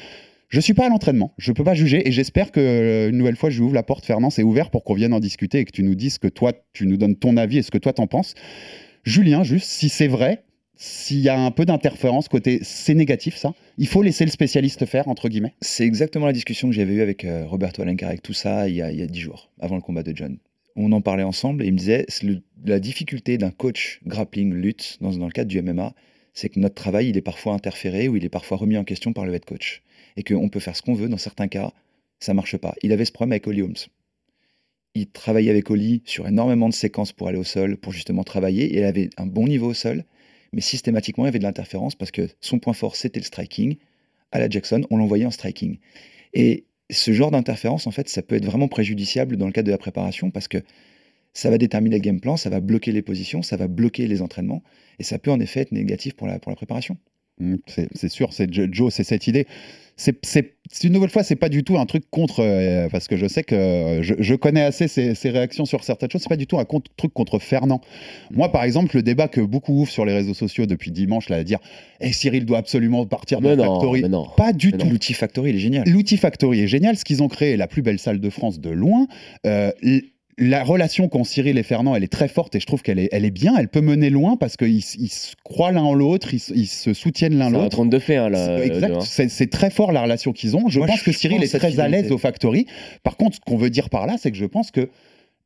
Je 0.49 0.61
suis 0.61 0.72
pas 0.72 0.86
à 0.86 0.89
l'entraînement, 0.89 1.34
je 1.36 1.53
peux 1.53 1.62
pas 1.62 1.74
juger 1.74 2.09
et 2.09 2.12
j'espère 2.12 2.53
que 2.53 2.61
euh, 2.61 3.11
une 3.11 3.18
nouvelle 3.18 3.36
fois 3.36 3.51
je 3.51 3.59
lui 3.59 3.64
ouvre 3.64 3.74
la 3.74 3.82
porte, 3.82 4.07
Fernand, 4.07 4.30
c'est 4.30 4.43
ouvert 4.43 4.70
pour 4.70 4.82
qu'on 4.82 4.95
vienne 4.95 5.12
en 5.12 5.20
discuter 5.20 5.59
et 5.59 5.64
que 5.66 5.72
tu 5.72 5.82
nous 5.82 5.95
dises 5.95 6.16
que 6.18 6.28
toi 6.28 6.53
tu 6.72 6.86
nous 6.86 6.97
donnes 6.97 7.16
ton 7.16 7.36
avis 7.36 7.59
et 7.59 7.62
ce 7.62 7.70
que 7.70 7.76
toi 7.76 7.93
t'en 7.93 8.07
penses. 8.07 8.34
Julien, 9.05 9.43
juste 9.43 9.66
si 9.66 9.91
c'est 9.91 10.09
vrai, 10.09 10.45
s'il 10.81 11.18
y 11.18 11.29
a 11.29 11.39
un 11.39 11.51
peu 11.51 11.66
d'interférence 11.66 12.29
côté 12.29 12.61
c'est 12.62 12.95
négatif 12.95 13.37
ça, 13.37 13.53
il 13.76 13.89
faut 13.89 14.01
laisser 14.01 14.24
le 14.24 14.31
spécialiste 14.31 14.87
faire 14.87 15.09
entre 15.09 15.29
guillemets. 15.29 15.55
C'est 15.61 15.85
exactement 15.85 16.26
la 16.26 16.33
discussion 16.33 16.68
que 16.68 16.74
j'avais 16.74 16.95
eue 16.95 17.03
avec 17.03 17.24
euh, 17.24 17.45
Roberto 17.47 17.83
Alencar 17.83 18.09
avec 18.09 18.22
tout 18.22 18.33
ça 18.33 18.68
il 18.68 18.76
y, 18.76 18.83
a, 18.83 18.93
10 18.93 19.20
jours, 19.20 19.51
avant 19.61 19.74
le 19.74 19.83
combat 19.83 20.05
de 20.05 20.16
John. 20.16 20.39
On 20.76 20.93
en 20.93 21.01
parlait 21.01 21.24
ensemble 21.24 21.64
et 21.64 21.66
il 21.66 21.72
me 21.72 21.79
disait 21.79 22.07
la 22.64 22.79
difficulté 22.79 23.37
d'un 23.37 23.51
coach 23.51 24.01
grappling 24.07 24.55
lutte 24.55 24.99
dans, 25.01 25.11
dans 25.11 25.26
le 25.26 25.33
cadre 25.33 25.49
du 25.49 25.61
MMA, 25.61 25.95
c'est 26.33 26.49
que 26.49 26.61
notre 26.61 26.76
travail, 26.76 27.09
il 27.09 27.16
est 27.16 27.22
parfois 27.22 27.55
interféré 27.55 28.09
ou 28.09 28.14
il 28.14 28.24
est 28.24 28.29
parfois 28.29 28.59
remis 28.59 28.76
en 28.76 28.85
question 28.85 29.12
par 29.12 29.26
le 29.26 29.35
head 29.35 29.45
coach. 29.45 29.83
Et 30.16 30.22
qu'on 30.22 30.49
peut 30.49 30.61
faire 30.61 30.76
ce 30.76 30.83
qu'on 30.83 30.95
veut, 30.95 31.09
dans 31.09 31.18
certains 31.18 31.49
cas, 31.49 31.72
ça 32.20 32.33
marche 32.33 32.57
pas. 32.57 32.76
Il 32.83 32.93
avait 32.93 33.05
ce 33.05 33.11
problème 33.11 33.33
avec 33.33 33.49
Oli 33.49 33.62
Holmes. 33.62 33.74
Il 34.95 35.09
travaillait 35.11 35.51
avec 35.51 35.68
Oli 35.70 36.03
sur 36.05 36.29
énormément 36.29 36.68
de 36.68 36.74
séquences 36.74 37.12
pour 37.12 37.26
aller 37.26 37.39
au 37.39 37.45
sol, 37.45 37.76
pour 37.76 37.93
justement 37.93 38.22
travailler, 38.22 38.66
et 38.66 38.79
il 38.79 38.85
avait 38.85 39.11
un 39.16 39.26
bon 39.26 39.49
niveau 39.49 39.70
au 39.70 39.74
sol, 39.74 40.05
mais 40.53 40.61
systématiquement, 40.61 41.24
il 41.24 41.28
y 41.28 41.30
avait 41.30 41.38
de 41.38 41.44
l'interférence 41.44 41.94
parce 41.94 42.11
que 42.11 42.28
son 42.40 42.59
point 42.59 42.72
fort, 42.72 42.96
c'était 42.96 43.20
le 43.20 43.24
striking. 43.24 43.76
À 44.32 44.38
la 44.38 44.49
Jackson, 44.49 44.82
on 44.90 44.96
l'envoyait 44.96 45.24
en 45.24 45.30
striking. 45.30 45.78
Et 46.34 46.64
ce 46.90 47.12
genre 47.12 47.30
d'interférence, 47.30 47.86
en 47.86 47.90
fait, 47.90 48.09
ça 48.09 48.22
peut 48.22 48.36
être 48.36 48.44
vraiment 48.44 48.68
préjudiciable 48.68 49.36
dans 49.36 49.46
le 49.46 49.53
cadre 49.53 49.66
de 49.66 49.72
la 49.72 49.78
préparation 49.78 50.30
parce 50.30 50.49
que 50.49 50.59
ça 51.34 51.51
va 51.51 51.59
déterminer 51.59 51.96
le 51.96 52.03
game 52.03 52.20
plan, 52.20 52.36
ça 52.36 52.51
va 52.51 52.61
bloquer 52.61 52.92
les 52.92 53.03
positions, 53.03 53.42
ça 53.42 53.57
va 53.57 53.68
bloquer 53.68 54.07
les 54.07 54.22
entraînements, 54.22 54.62
et 54.99 55.03
ça 55.03 55.18
peut 55.18 55.30
en 55.30 55.38
effet 55.40 55.61
être 55.61 55.72
négatif 55.72 56.14
pour 56.14 56.26
la, 56.26 56.38
pour 56.38 56.51
la 56.51 56.57
préparation. 56.57 56.96
Mm, 57.41 57.57
c'est 57.95 58.09
sûr, 58.09 58.32
c'est 58.32 58.53
Jo- 58.53 58.66
Joe, 58.70 58.93
c'est 58.93 59.05
cette 59.05 59.26
idée. 59.26 59.47
C'est 60.01 60.24
c'est- 60.24 60.55
une 60.84 60.93
nouvelle 60.93 61.11
fois, 61.11 61.24
c'est 61.24 61.34
pas 61.34 61.49
du 61.49 61.64
tout 61.64 61.76
un 61.76 61.86
truc 61.86 62.05
contre, 62.11 62.41
euh, 62.45 62.89
parce 62.89 63.09
que 63.09 63.16
je 63.16 63.26
sais 63.26 63.43
que 63.43 63.55
euh, 63.57 64.03
je, 64.03 64.14
je 64.18 64.34
connais 64.36 64.61
assez 64.62 64.86
ses, 64.86 65.14
ses 65.16 65.30
réactions 65.30 65.64
sur 65.64 65.82
certaines 65.82 66.09
choses. 66.11 66.20
C'est 66.22 66.28
pas 66.28 66.36
du 66.36 66.47
tout 66.47 66.59
un 66.59 66.64
contre- 66.64 66.91
truc 66.97 67.12
contre 67.12 67.39
Fernand. 67.41 67.80
Moi, 68.30 68.53
par 68.53 68.62
exemple, 68.62 68.95
le 68.95 69.03
débat 69.03 69.26
que 69.26 69.41
beaucoup 69.41 69.72
ouvrent 69.80 69.91
sur 69.91 70.05
les 70.05 70.12
réseaux 70.12 70.34
sociaux 70.34 70.66
depuis 70.66 70.93
dimanche, 70.93 71.28
là, 71.30 71.36
à 71.39 71.43
dire, 71.45 71.59
eh, 72.01 72.12
Cyril 72.12 72.45
doit 72.45 72.59
absolument 72.59 73.07
partir 73.07 73.41
de 73.41 73.49
Mais 73.49 73.57
la 73.57 73.64
non, 73.64 73.74
Factory. 73.74 74.03
mais 74.03 74.09
non. 74.09 74.26
Pas 74.36 74.53
du 74.53 74.68
Mais 74.70 74.78
tout. 74.78 74.84
non. 74.86 74.93
L'outil 74.93 75.14
Factory, 75.14 75.51
il 75.51 75.57
est 75.57 75.61
génial. 75.61 75.89
L'outil 75.89 76.16
Factory 76.16 76.61
est 76.61 76.68
génial. 76.68 76.97
Ce 76.97 77.05
qu'ils 77.05 77.22
ont 77.22 77.28
créé 77.28 77.53
est 77.53 77.57
la 77.57 77.66
plus 77.66 77.82
belle 77.82 77.99
salle 77.99 78.20
de 78.20 78.30
France 78.30 78.61
de 78.61 78.70
loin. 78.70 79.09
Euh, 79.47 79.72
la 80.39 80.62
relation 80.62 81.09
qu'ont 81.09 81.24
Cyril 81.24 81.59
et 81.59 81.62
Fernand, 81.62 81.95
elle 81.97 82.05
est 82.05 82.12
très 82.12 82.28
forte 82.28 82.55
et 82.55 82.61
je 82.61 82.66
trouve 82.66 82.82
qu'elle 82.82 82.99
est, 82.99 83.09
elle 83.12 83.24
est 83.24 83.30
bien. 83.30 83.55
Elle 83.59 83.68
peut 83.68 83.80
mener 83.80 84.09
loin 84.11 84.36
parce 84.36 84.57
qu'ils 84.57 84.76
ils 84.76 85.09
se 85.09 85.34
croient 85.45 85.72
l'un 85.72 85.82
en 85.82 85.95
l'autre, 85.95 86.32
ils, 86.32 86.39
se- 86.39 86.53
ils 86.55 86.66
se 86.66 86.95
soutiennent 86.95 87.36
l'un 87.36 87.51
C'est 87.51 87.57
un 87.57 87.62
l'autre. 87.62 87.76
conte 87.76 87.91
de 87.91 87.99
fées, 87.99 88.16
hein, 88.16 88.28
là. 88.28 88.45
C'est- 88.47 88.51
euh, 88.53 88.64
Exact, 88.74 89.03
c'est 89.03 89.28
c'est 89.28 89.49
très 89.51 89.70
fort 89.70 89.91
la 89.93 90.03
relation 90.03 90.32
qu'ils 90.32 90.57
ont. 90.57 90.68
Je 90.68 90.78
Moi, 90.78 90.86
pense 90.86 91.01
je- 91.01 91.05
que 91.05 91.12
je 91.12 91.18
Cyril 91.18 91.39
pense 91.41 91.55
est 91.55 91.59
très 91.59 91.80
à 91.80 91.89
l'aise 91.89 92.12
au 92.12 92.18
Factory. 92.18 92.66
Par 93.03 93.16
contre, 93.16 93.36
ce 93.36 93.41
qu'on 93.41 93.57
veut 93.57 93.70
dire 93.70 93.91
par 93.91 94.07
là, 94.07 94.16
c'est 94.18 94.30
que 94.30 94.36
je 94.36 94.47
pense 94.47 94.70
que 94.70 94.89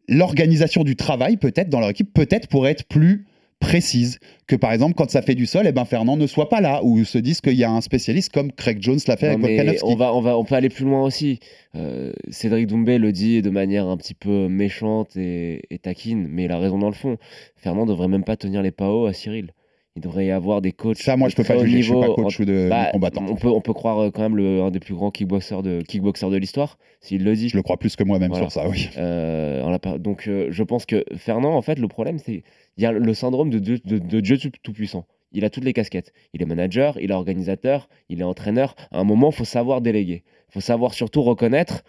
l'organisation 0.08 0.84
du 0.84 0.96
travail, 0.96 1.36
peut-être 1.36 1.68
dans 1.68 1.80
leur 1.80 1.90
équipe, 1.90 2.12
peut-être 2.12 2.48
pourrait 2.48 2.72
être 2.72 2.84
plus 2.84 3.24
précise 3.62 4.18
que 4.48 4.56
par 4.56 4.72
exemple 4.72 4.94
quand 4.94 5.08
ça 5.08 5.22
fait 5.22 5.34
du 5.36 5.46
sol, 5.46 5.66
eh 5.66 5.72
ben 5.72 5.84
Fernand 5.84 6.16
ne 6.16 6.26
soit 6.26 6.48
pas 6.48 6.60
là 6.60 6.80
ou 6.82 7.04
se 7.04 7.16
disent 7.18 7.40
qu'il 7.40 7.54
y 7.54 7.64
a 7.64 7.70
un 7.70 7.80
spécialiste 7.80 8.32
comme 8.32 8.52
Craig 8.52 8.78
Jones 8.80 8.98
l'a 9.06 9.16
fait 9.16 9.28
Non, 9.28 9.44
avec 9.44 9.56
Volkanovski. 9.56 9.84
on 9.86 9.94
va, 9.96 10.12
on 10.12 10.20
va, 10.20 10.36
on 10.36 10.44
peut 10.44 10.56
aller 10.56 10.68
plus 10.68 10.84
loin 10.84 11.02
aussi. 11.04 11.38
Euh, 11.76 12.12
Cédric 12.28 12.66
Doumbé 12.66 12.98
le 12.98 13.12
dit 13.12 13.40
de 13.40 13.50
manière 13.50 13.86
un 13.86 13.96
petit 13.96 14.14
peu 14.14 14.48
méchante 14.48 15.16
et, 15.16 15.62
et 15.70 15.78
taquine, 15.78 16.26
mais 16.28 16.44
il 16.44 16.52
a 16.52 16.58
raison 16.58 16.78
dans 16.78 16.88
le 16.88 16.94
fond. 16.94 17.16
Fernand 17.56 17.86
devrait 17.86 18.08
même 18.08 18.24
pas 18.24 18.36
tenir 18.36 18.60
les 18.62 18.72
PAO 18.72 19.06
à 19.06 19.12
Cyril. 19.12 19.52
Il 19.96 20.00
devrait 20.02 20.24
y 20.26 20.30
avoir 20.30 20.62
des 20.62 20.72
coachs. 20.72 20.96
Ça, 20.96 21.16
moi, 21.18 21.28
je 21.28 21.34
de 21.36 21.42
peux 21.42 21.46
pas 21.46 21.58
juger. 21.58 21.78
Je 21.78 21.82
suis 21.84 21.92
pas 21.92 22.00
niveau 22.00 22.14
coach 22.14 22.40
en- 22.40 22.42
ou 22.42 22.46
de, 22.46 22.68
Bah, 22.70 22.86
de 22.86 22.92
combattant. 22.92 23.26
on 23.28 23.34
peut, 23.36 23.48
on 23.48 23.60
peut 23.60 23.74
croire 23.74 23.98
euh, 23.98 24.10
quand 24.10 24.22
même 24.22 24.36
le, 24.36 24.62
un 24.62 24.70
des 24.70 24.80
plus 24.80 24.94
grands 24.94 25.10
kickboxers 25.10 25.62
de, 25.62 25.82
kickboxers 25.82 26.30
de 26.30 26.38
l'histoire, 26.38 26.78
s'il 27.00 27.24
le 27.24 27.34
dit. 27.34 27.50
Je 27.50 27.56
le 27.56 27.62
crois 27.62 27.76
plus 27.76 27.94
que 27.94 28.02
moi-même 28.02 28.30
Voilà. 28.30 28.48
sur 28.48 28.52
ça, 28.62 28.68
oui. 28.70 28.88
Euh, 28.96 29.68
la 29.68 29.98
donc, 29.98 30.28
euh, 30.28 30.46
je 30.50 30.62
pense 30.62 30.86
que 30.86 31.04
Fernand, 31.16 31.54
en 31.54 31.60
fait, 31.62 31.78
le 31.78 31.88
problème, 31.88 32.18
c'est 32.18 32.42
il 32.78 32.82
y 32.82 32.86
a 32.86 32.92
le 32.92 33.14
syndrome 33.14 33.50
de 33.50 33.58
Dieu, 33.58 33.78
de, 33.84 33.98
de 33.98 34.20
Dieu 34.20 34.38
tout- 34.38 34.50
tout-puissant. 34.62 35.04
Il 35.32 35.44
a 35.44 35.50
toutes 35.50 35.64
les 35.64 35.74
casquettes. 35.74 36.12
Il 36.32 36.40
est 36.42 36.46
manager, 36.46 36.98
il 36.98 37.10
est 37.10 37.14
organisateur, 37.14 37.88
il 38.08 38.20
est 38.20 38.24
entraîneur. 38.24 38.74
À 38.92 38.98
un 39.00 39.04
moment, 39.04 39.28
il 39.30 39.34
faut 39.34 39.44
savoir 39.44 39.82
déléguer. 39.82 40.24
Il 40.48 40.52
faut 40.54 40.60
savoir 40.60 40.94
surtout 40.94 41.22
reconnaître. 41.22 41.84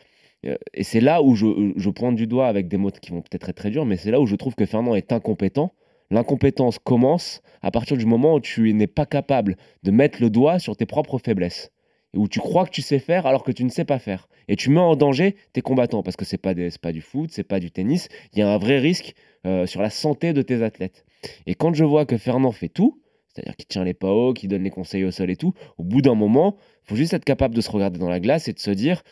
Et 0.74 0.84
c'est 0.84 1.00
là 1.00 1.22
où 1.24 1.36
je, 1.36 1.72
je 1.78 1.90
pointe 1.90 2.16
du 2.18 2.28
doigt 2.28 2.48
avec 2.48 2.68
des 2.68 2.76
mots 2.76 2.92
qui 2.92 3.12
vont 3.12 3.22
peut-être 3.22 3.48
être 3.48 3.56
très 3.56 3.70
durs, 3.70 3.86
mais 3.86 3.96
c'est 3.96 4.12
là 4.12 4.20
où 4.20 4.26
je 4.26 4.36
trouve 4.36 4.56
que 4.56 4.66
Fernand 4.66 4.94
est 4.94 5.14
incompétent. 5.14 5.72
L'incompétence 6.12 6.80
commence 6.80 7.42
à 7.62 7.72
partir 7.72 7.98
du 7.98 8.06
moment 8.06 8.36
où 8.36 8.40
tu 8.40 8.74
n'es 8.74 8.88
pas 8.88 9.06
capable 9.06 9.58
de 9.84 9.92
mettre 9.92 10.22
le 10.22 10.30
doigt 10.30 10.60
sur 10.60 10.76
tes 10.76 10.86
propres 10.86 11.18
faiblesses. 11.18 11.72
Et 12.14 12.18
où 12.18 12.28
tu 12.28 12.40
crois 12.40 12.66
que 12.66 12.72
tu 12.72 12.82
sais 12.82 13.00
faire 13.00 13.26
alors 13.26 13.44
que 13.44 13.52
tu 13.52 13.64
ne 13.64 13.70
sais 13.70 13.86
pas 13.86 14.00
faire. 14.00 14.28
Et 14.48 14.56
tu 14.56 14.70
mets 14.70 14.80
en 14.80 14.96
danger 14.96 15.36
tes 15.54 15.62
combattants 15.62 16.04
parce 16.04 16.16
que 16.16 16.26
c'est 16.26 16.38
pas, 16.38 16.54
pas 16.82 16.92
du 16.92 17.02
foot, 17.02 17.30
c'est 17.32 17.44
pas 17.44 17.60
du 17.60 17.72
tennis. 17.72 18.10
Il 18.34 18.40
y 18.40 18.42
a 18.42 18.52
un 18.52 18.58
vrai 18.58 18.78
risque 18.80 19.16
euh, 19.46 19.66
sur 19.66 19.82
la 19.82 19.90
santé 19.90 20.34
de 20.34 20.42
tes 20.42 20.62
athlètes. 20.62 21.06
Et 21.48 21.56
quand 21.56 21.74
je 21.74 21.86
vois 21.86 22.06
que 22.06 22.18
Fernand 22.18 22.52
fait 22.52 22.70
tout, 22.70 23.02
c'est-à-dire 23.34 23.56
qu'il 23.56 23.68
tient 23.68 23.84
les 23.84 23.94
pas 23.94 24.12
hauts, 24.12 24.34
qu'il 24.34 24.50
donne 24.50 24.64
les 24.64 24.70
conseils 24.70 25.06
au 25.06 25.12
sol 25.12 25.32
et 25.32 25.36
tout, 25.36 25.54
au 25.78 25.84
bout 25.84 26.02
d'un 26.02 26.14
moment, 26.14 26.58
faut 26.84 26.96
juste 26.96 27.14
être 27.14 27.26
capable 27.26 27.56
de 27.56 27.62
se 27.62 27.72
regarder 27.72 27.98
dans 27.98 28.10
la 28.10 28.20
glace 28.20 28.48
et 28.48 28.54
de 28.54 28.60
se 28.60 28.72
dire 28.72 29.04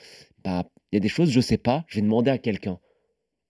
bah, 0.43 0.65
il 0.91 0.95
y 0.95 0.97
a 0.97 0.99
des 0.99 1.09
choses, 1.09 1.31
je 1.31 1.41
sais 1.41 1.57
pas, 1.57 1.85
je 1.87 1.95
vais 1.95 2.01
demander 2.01 2.29
à 2.29 2.37
quelqu'un. 2.37 2.79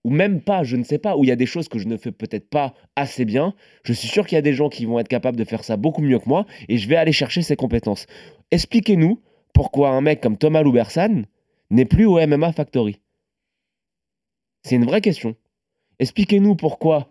Ou 0.04 0.10
même 0.10 0.42
pas, 0.42 0.64
je 0.64 0.78
ne 0.78 0.84
sais 0.84 0.98
pas, 0.98 1.16
où 1.16 1.24
il 1.24 1.28
y 1.28 1.32
a 1.32 1.36
des 1.36 1.46
choses 1.46 1.68
que 1.68 1.78
je 1.78 1.88
ne 1.88 1.96
fais 1.96 2.12
peut-être 2.12 2.50
pas 2.50 2.74
assez 2.96 3.24
bien. 3.24 3.54
Je 3.84 3.94
suis 3.94 4.08
sûr 4.08 4.26
qu'il 4.26 4.36
y 4.36 4.40
a 4.40 4.42
des 4.42 4.54
gens 4.54 4.70
qui 4.70 4.86
vont 4.86 5.00
être 5.00 5.08
capables 5.08 5.38
de 5.38 5.44
faire 5.44 5.64
ça 5.64 5.78
beaucoup 5.78 6.02
mieux 6.02 6.18
que 6.18 6.28
moi 6.28 6.46
et 6.70 6.78
je 6.78 6.90
vais 6.90 6.96
aller 6.96 7.12
chercher 7.12 7.44
ces 7.44 7.56
compétences. 7.56 8.08
Expliquez-nous 8.50 9.22
pourquoi 9.54 9.90
un 9.92 10.02
mec 10.02 10.22
comme 10.22 10.38
Thomas 10.38 10.64
Loubersan 10.64 11.24
n'est 11.70 11.86
plus 11.86 12.06
au 12.06 12.20
MMA 12.26 12.52
Factory. 12.52 13.00
C'est 14.64 14.76
une 14.76 14.86
vraie 14.86 15.02
question. 15.02 15.36
Expliquez-nous 16.00 16.56
pourquoi 16.56 17.10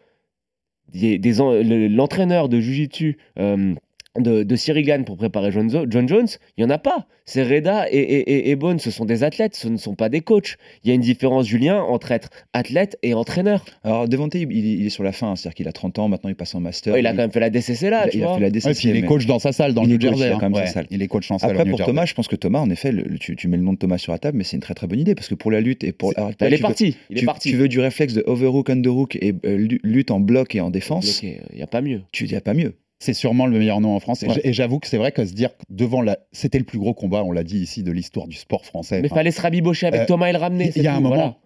l'entraîneur 0.93 2.49
de 2.49 2.61
Jiu-Jitsu 2.61 3.19
euh, 3.39 3.75
de, 4.19 4.43
de 4.43 4.57
Cyril 4.57 4.85
Gann 4.85 5.05
pour 5.05 5.17
préparer 5.17 5.53
John, 5.53 5.69
Jones, 5.71 6.27
il 6.57 6.65
n'y 6.65 6.65
en 6.65 6.71
a 6.71 6.79
pas. 6.79 7.07
C'est 7.27 7.45
Reda 7.45 7.87
et, 7.93 7.97
et, 7.99 8.19
et- 8.33 8.51
et 8.51 8.57
Bones, 8.57 8.81
ce 8.81 8.91
sont 8.91 9.05
des 9.05 9.23
athlètes, 9.23 9.55
ce 9.55 9.69
ne 9.69 9.77
sont 9.77 9.95
pas 9.95 10.09
des 10.09 10.21
coachs. 10.21 10.57
Il 10.83 10.89
y 10.89 10.91
a 10.91 10.95
une 10.95 11.01
différence, 11.01 11.47
Julien, 11.47 11.81
entre 11.81 12.11
être 12.11 12.29
athlète 12.53 12.99
et 13.05 13.15
entraîneur. 13.15 13.65
Alors, 13.85 14.09
Devante, 14.09 14.35
il, 14.35 14.51
il 14.51 14.85
est 14.85 14.91
sur 14.91 15.05
la 15.05 15.13
fin, 15.13 15.31
hein, 15.31 15.37
c'est-à-dire 15.37 15.55
qu'il 15.55 15.69
a 15.69 15.73
30 15.73 16.01
ans, 16.01 16.09
maintenant 16.09 16.29
il 16.29 16.35
passe 16.35 16.57
en 16.57 16.61
master. 16.61 16.99
il 16.99 17.07
a 17.07 17.11
quand 17.13 17.19
même 17.19 17.31
fait 17.31 17.39
la 17.39 17.51
DCC 17.51 17.89
là, 17.89 18.07
il 18.07 18.09
a- 18.09 18.11
tu 18.11 18.17
il 18.19 18.23
a 18.25 18.27
vois. 18.27 18.35
fait 18.35 18.41
la 18.41 18.47
Ouais, 18.49 18.51
DCC, 18.51 18.81
puis 18.81 18.89
il 18.89 18.97
est 18.97 19.07
coach 19.07 19.27
dans 19.27 19.39
sa 19.39 19.53
salle 19.53 19.75
dans 19.75 19.83
Il 19.85 19.91
le 19.91 19.95
est 19.95 19.99
New 19.99 20.01
Jersey. 20.09 20.27
il 20.27 20.33
a 20.33 20.35
quand 20.35 20.41
même 20.41 20.55
hein. 20.55 20.57
sa 20.57 20.63
Ouais, 20.63 20.67
salle. 20.73 20.87
Il 20.91 21.03
est 21.03 21.07
coach 21.07 21.29
dans 21.29 21.39
sa 21.39 21.47
salle 21.47 21.51
Après, 21.57 21.65
New 21.67 21.71
pour 21.71 21.79
Jersey. 21.79 21.93
Thomas, 21.93 22.05
je 22.07 22.15
pense 22.15 22.27
que 22.27 22.37
Thomas, 22.37 22.59
en 22.59 22.71
effet, 22.71 22.91
le- 22.91 23.17
tu, 23.19 23.37
tu 23.37 23.47
mets 23.47 23.59
le 23.59 23.63
nom 23.63 23.75
de 23.75 23.79
Thomas 23.79 23.99
sur 23.99 24.11
la 24.11 24.19
table, 24.19 24.37
mais 24.37 24.43
c'est 24.45 24.57
une 24.57 24.63
très 24.63 24.75
très 24.75 24.89
bonne 24.89 24.99
idée 24.99 25.15
parce 25.15 25.29
que 25.29 25.37
pour 25.37 25.53
la 25.53 25.61
lutte 25.61 25.85
et 25.85 25.93
pour. 25.93 26.13
alors, 26.17 26.31
il 26.41 26.47
est 26.47 26.49
tu 26.49 26.57
veux- 26.57 26.61
parti, 26.63 26.97
il 27.11 27.17
est 27.17 27.21
tu, 27.21 27.27
parti. 27.27 27.51
tu 27.51 27.57
veux 27.57 27.69
du 27.69 27.79
réflexe 27.79 28.15
de 28.15 28.25
overhook, 28.27 28.71
underhook 28.71 29.15
et 29.17 29.35
euh, 29.45 29.57
lu- 29.57 29.81
lutte 29.85 30.11
en 30.11 30.19
bloc 30.19 30.57
et 30.57 30.61
en 30.61 30.71
défense, 30.71 31.23
Il 31.23 31.39
n'y 31.55 31.63
a 31.63 31.69
pas 31.69 31.81
mieux. 31.81 32.01
tu 32.11 32.25
dis 32.27 32.35
pas 32.41 32.55
mieux. 32.55 32.75
C'est 33.03 33.15
sûrement 33.15 33.47
le 33.47 33.59
meilleur 33.59 33.81
nom 33.81 33.97
en 33.97 34.01
France. 34.01 34.23
Et 34.23 34.29
Ouais. 34.29 34.35
j'- 34.35 34.41
Et 34.45 34.53
j'avoue 34.53 34.79
que 34.79 34.87
c'est 34.87 34.99
vrai 34.99 35.11
que 35.11 35.25
se 35.25 35.33
dire 35.33 35.51
devant 35.71 36.03
la. 36.03 36.19
C'était 36.33 36.59
le 36.59 36.65
plus 36.65 36.79
gros 36.79 36.93
combat, 36.95 37.25
on 37.25 37.33
l'a 37.33 37.45
dit 37.45 37.59
ici, 37.59 37.83
de 37.83 37.91
l'histoire 37.93 38.29
du 38.29 38.37
sport 38.37 38.65
français. 38.67 39.01
Mais 39.01 39.07
Enfin, 39.09 39.17
fallait 39.17 39.31
se 39.31 39.41
rabibocher 39.41 39.87
avec 39.87 40.03
euh, 40.03 40.07
Thomas 40.07 40.29
et 40.29 40.33
le 40.33 40.39
ramener. 40.39 40.71
Il 40.77 40.83
y 40.83 40.87
a 40.87 40.93
un 40.95 41.01
moment, 41.01 41.09
voilà. 41.09 41.37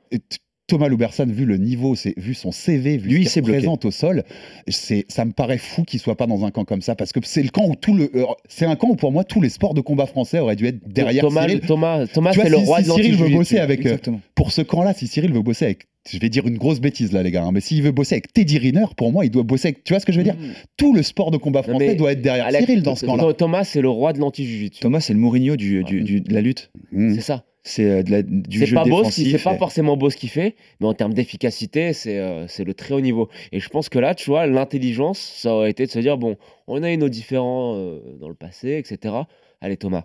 Thomas 0.66 0.88
Loubersan, 0.88 1.26
vu 1.26 1.44
le 1.44 1.58
niveau, 1.58 1.94
c'est- 1.94 2.18
vu 2.18 2.32
son 2.32 2.50
CV, 2.50 2.96
vu 2.96 3.08
Lui, 3.10 3.20
il 3.20 3.24
ce 3.26 3.32
s'est 3.34 3.42
qu'il 3.42 3.50
présente 3.52 3.84
au 3.84 3.90
sol, 3.90 4.24
c'est, 4.68 5.04
ça 5.08 5.26
me 5.26 5.32
paraît 5.32 5.58
fou 5.58 5.82
qu'il 5.82 6.00
soit 6.00 6.16
pas 6.16 6.26
dans 6.26 6.44
un 6.46 6.50
camp 6.50 6.64
comme 6.64 6.80
ça, 6.80 6.94
parce 6.94 7.12
que 7.12 7.20
c'est 7.22 7.42
le 7.42 7.50
camp 7.50 7.66
où 7.68 7.74
tout 7.76 7.94
le, 7.94 8.10
euh, 8.14 8.24
c'est 8.48 8.64
un 8.64 8.74
camp 8.74 8.88
où 8.88 8.96
pour 8.96 9.12
moi 9.12 9.24
tous 9.24 9.42
les 9.42 9.50
sports 9.50 9.74
de 9.74 9.82
combat 9.82 10.06
français 10.06 10.38
auraient 10.38 10.56
dû 10.56 10.66
être 10.66 10.78
derrière 10.88 11.22
Thomas, 11.24 11.42
Cyril. 11.46 11.60
Thomas, 11.60 12.06
Thomas 12.06 12.32
c'est 12.32 12.48
le 12.48 12.56
si- 12.58 12.64
roi 12.64 12.78
si 12.82 12.88
de 12.88 12.92
Cyril 12.94 13.16
veut 13.16 13.28
bosser 13.28 13.58
avec, 13.58 13.80
euh, 13.80 13.82
Exactement. 13.82 14.20
pour 14.34 14.52
ce 14.52 14.62
camp-là, 14.62 14.94
si 14.94 15.06
Cyril 15.06 15.34
veut 15.34 15.42
bosser 15.42 15.66
avec, 15.66 15.86
je 16.10 16.18
vais 16.18 16.30
dire 16.30 16.46
une 16.46 16.56
grosse 16.56 16.80
bêtise 16.80 17.12
là, 17.12 17.22
les 17.22 17.30
gars, 17.30 17.44
hein, 17.44 17.52
mais 17.52 17.60
s'il 17.60 17.82
veut 17.82 17.92
bosser 17.92 18.14
avec 18.14 18.32
Teddy 18.32 18.56
Riner, 18.56 18.86
pour 18.96 19.12
moi, 19.12 19.26
il 19.26 19.30
doit 19.30 19.42
bosser 19.42 19.68
avec, 19.68 19.84
tu 19.84 19.92
vois 19.92 20.00
ce 20.00 20.06
que 20.06 20.12
je 20.12 20.18
veux 20.18 20.24
dire? 20.24 20.34
Mmh. 20.36 20.52
Tout 20.78 20.94
le 20.94 21.02
sport 21.02 21.30
de 21.30 21.36
combat 21.36 21.62
français 21.62 21.88
mais 21.88 21.94
doit 21.94 22.12
être 22.12 22.22
derrière 22.22 22.46
Alex, 22.46 22.64
Cyril 22.64 22.82
dans 22.82 22.94
ce 22.96 23.04
camp-là. 23.04 23.22
Th- 23.24 23.36
Thomas, 23.36 23.64
c'est 23.64 23.82
le 23.82 23.90
roi 23.90 24.14
de 24.14 24.18
l'anti-jiu-jitsu. 24.18 24.80
Thomas, 24.80 25.00
c'est 25.00 25.12
le 25.12 25.18
Mourinho 25.18 25.56
du, 25.56 25.84
du- 25.84 26.00
du- 26.00 26.20
de 26.22 26.32
la 26.32 26.40
lutte. 26.40 26.70
Mmh. 26.92 27.14
C'est 27.16 27.20
ça. 27.20 27.44
C'est 27.66 27.90
euh, 27.90 28.22
du 28.22 28.66
jeu 28.66 28.74
pas 28.74 28.84
défensif. 28.84 29.30
c'est 29.32 29.42
pas 29.42 29.56
forcément 29.56 29.96
beau 29.96 30.10
ce 30.10 30.16
qu'il 30.16 30.28
fait, 30.28 30.54
mais 30.80 30.86
en 30.86 30.92
termes 30.92 31.14
d'efficacité, 31.14 31.94
c'est 31.94 32.18
euh, 32.18 32.46
c'est 32.46 32.62
le 32.62 32.74
très 32.74 32.94
haut 32.94 33.00
niveau. 33.00 33.30
Et 33.52 33.60
je 33.60 33.68
pense 33.70 33.88
que 33.88 33.98
là, 33.98 34.14
tu 34.14 34.28
vois, 34.28 34.46
l'intelligence, 34.46 35.18
ça 35.18 35.54
aurait 35.54 35.70
été 35.70 35.86
de 35.86 35.90
se 35.90 35.98
dire 35.98 36.18
bon, 36.18 36.36
on 36.66 36.82
a 36.82 36.92
eu 36.92 36.98
nos 36.98 37.08
différents 37.08 37.74
euh, 37.74 38.00
dans 38.20 38.28
le 38.28 38.34
passé, 38.34 38.76
etc. 38.76 39.14
Allez, 39.62 39.78
Thomas, 39.78 40.04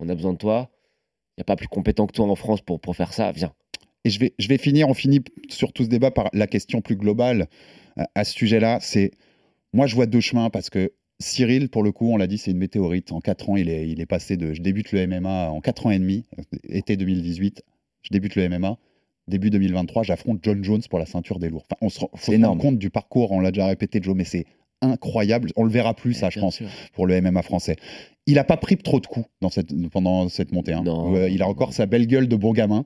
on 0.00 0.08
a 0.10 0.14
besoin 0.14 0.34
de 0.34 0.38
toi. 0.38 0.68
Il 1.36 1.40
n'y 1.40 1.42
a 1.42 1.44
pas 1.44 1.56
plus 1.56 1.68
compétent 1.68 2.06
que 2.06 2.12
toi 2.12 2.26
en 2.26 2.34
France 2.34 2.60
pour, 2.60 2.78
pour 2.78 2.94
faire 2.94 3.14
ça. 3.14 3.32
Viens. 3.32 3.52
Et 4.04 4.10
je 4.10 4.20
vais, 4.20 4.34
je 4.38 4.48
vais 4.48 4.58
finir, 4.58 4.88
on 4.88 4.94
finit 4.94 5.20
sur 5.48 5.72
tout 5.72 5.84
ce 5.84 5.88
débat 5.88 6.10
par 6.10 6.28
la 6.32 6.46
question 6.46 6.80
plus 6.80 6.96
globale 6.96 7.48
euh, 7.98 8.04
à 8.14 8.24
ce 8.24 8.34
sujet-là. 8.34 8.78
C'est, 8.80 9.12
moi, 9.72 9.86
je 9.86 9.94
vois 9.94 10.06
deux 10.06 10.20
chemins 10.20 10.50
parce 10.50 10.70
que 10.70 10.92
Cyril, 11.20 11.68
pour 11.68 11.82
le 11.82 11.90
coup, 11.90 12.10
on 12.12 12.16
l'a 12.16 12.26
dit, 12.28 12.38
c'est 12.38 12.52
une 12.52 12.58
météorite. 12.58 13.10
En 13.12 13.20
4 13.20 13.50
ans, 13.50 13.56
il 13.56 13.68
est, 13.68 13.88
il 13.88 14.00
est 14.00 14.06
passé 14.06 14.36
de. 14.36 14.54
Je 14.54 14.62
débute 14.62 14.92
le 14.92 15.06
MMA 15.06 15.50
en 15.50 15.60
4 15.60 15.86
ans 15.86 15.90
et 15.90 15.98
demi, 15.98 16.24
euh, 16.38 16.42
été 16.68 16.96
2018. 16.96 17.64
Je 18.02 18.08
débute 18.10 18.36
le 18.36 18.48
MMA. 18.48 18.78
Début 19.26 19.50
2023, 19.50 20.04
j'affronte 20.04 20.38
John 20.42 20.64
Jones 20.64 20.82
pour 20.88 20.98
la 20.98 21.06
ceinture 21.06 21.38
des 21.38 21.50
lourds. 21.50 21.66
Enfin, 21.70 21.76
on 21.82 21.88
se 21.90 22.00
rend, 22.00 22.10
faut 22.14 22.32
C'est 22.32 22.32
se 22.32 22.40
rendre 22.42 22.56
énorme. 22.56 22.60
compte 22.60 22.78
du 22.78 22.88
parcours, 22.88 23.32
on 23.32 23.40
l'a 23.40 23.50
déjà 23.50 23.66
répété, 23.66 24.00
Joe, 24.02 24.16
mais 24.16 24.24
c'est 24.24 24.46
incroyable. 24.82 25.50
On 25.56 25.64
le 25.64 25.70
verra 25.70 25.94
plus, 25.94 26.14
ça, 26.14 26.30
je 26.30 26.40
pense, 26.40 26.56
sûr. 26.56 26.68
pour 26.94 27.06
le 27.06 27.20
MMA 27.20 27.42
français. 27.42 27.76
Il 28.26 28.34
n'a 28.34 28.44
pas 28.44 28.58
pris 28.58 28.76
trop 28.76 29.00
de 29.00 29.06
coups 29.06 29.26
dans 29.40 29.48
cette, 29.48 29.68
pendant 29.90 30.28
cette 30.28 30.52
montée. 30.52 30.74
hein. 30.74 30.84
Euh, 30.86 31.28
il 31.30 31.40
a 31.42 31.48
encore 31.48 31.72
sa 31.72 31.86
belle 31.86 32.06
gueule 32.06 32.28
de 32.28 32.36
bon 32.36 32.52
gamin. 32.52 32.84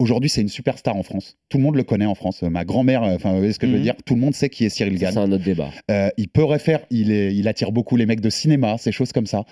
Aujourd'hui, 0.00 0.28
c'est 0.28 0.40
une 0.40 0.48
superstar 0.48 0.96
en 0.96 1.04
France. 1.04 1.36
Tout 1.48 1.58
le 1.58 1.62
monde 1.64 1.76
le 1.76 1.84
connaît 1.84 2.06
en 2.06 2.16
France. 2.16 2.42
Euh, 2.42 2.50
Ma 2.50 2.64
grand-mère, 2.64 3.04
euh, 3.04 3.14
enfin, 3.14 3.30
vous 3.32 3.38
voyez 3.38 3.52
ce 3.52 3.60
que 3.60 3.66
je 3.68 3.72
veux 3.72 3.78
Mhm. 3.78 3.84
dire? 3.84 3.94
Tout 4.04 4.14
le 4.16 4.20
monde 4.20 4.34
sait 4.34 4.48
qui 4.48 4.64
est 4.64 4.68
Cyril 4.68 4.98
Gann. 4.98 5.12
C'est 5.12 5.18
un 5.20 5.30
autre 5.30 5.44
débat. 5.44 5.70
Euh, 5.92 6.08
il 6.16 6.26
peut 6.28 6.42
refaire, 6.42 6.80
il, 6.90 7.12
est, 7.12 7.34
il 7.34 7.46
attire 7.46 7.70
beaucoup 7.70 7.96
les 7.96 8.06
mecs 8.06 8.20
de 8.20 8.30
cinéma, 8.30 8.78
ces 8.78 8.90
choses 8.90 9.12
comme 9.12 9.26
ça. 9.26 9.44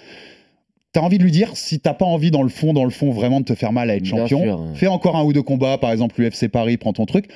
T'as 0.93 1.03
envie 1.03 1.19
de 1.19 1.23
lui 1.23 1.31
dire, 1.31 1.57
si 1.57 1.79
t'as 1.81 1.95
pas 1.95 2.07
envie 2.07 2.31
dans 2.33 2.43
le 2.43 2.49
fond, 2.49 2.73
dans 2.73 2.85
le 2.85 2.91
fond, 2.91 3.11
vraiment 3.13 3.41
de 3.41 3.45
te 3.45 3.55
faire 3.55 3.73
mal 3.73 3.91
à 3.91 3.97
être 3.97 4.03
Bien 4.03 4.17
champion, 4.23 4.43
sûr, 4.43 4.59
hein. 4.61 4.73
fais 4.75 4.87
encore 4.89 5.17
un 5.17 5.23
ou 5.23 5.33
deux 5.33 5.43
combats, 5.43 5.79
par 5.79 5.93
exemple 5.93 6.21
l'UFC 6.21 6.49
Paris, 6.49 6.79
prends 6.79 6.95
ton 6.95 7.07
truc. 7.07 7.27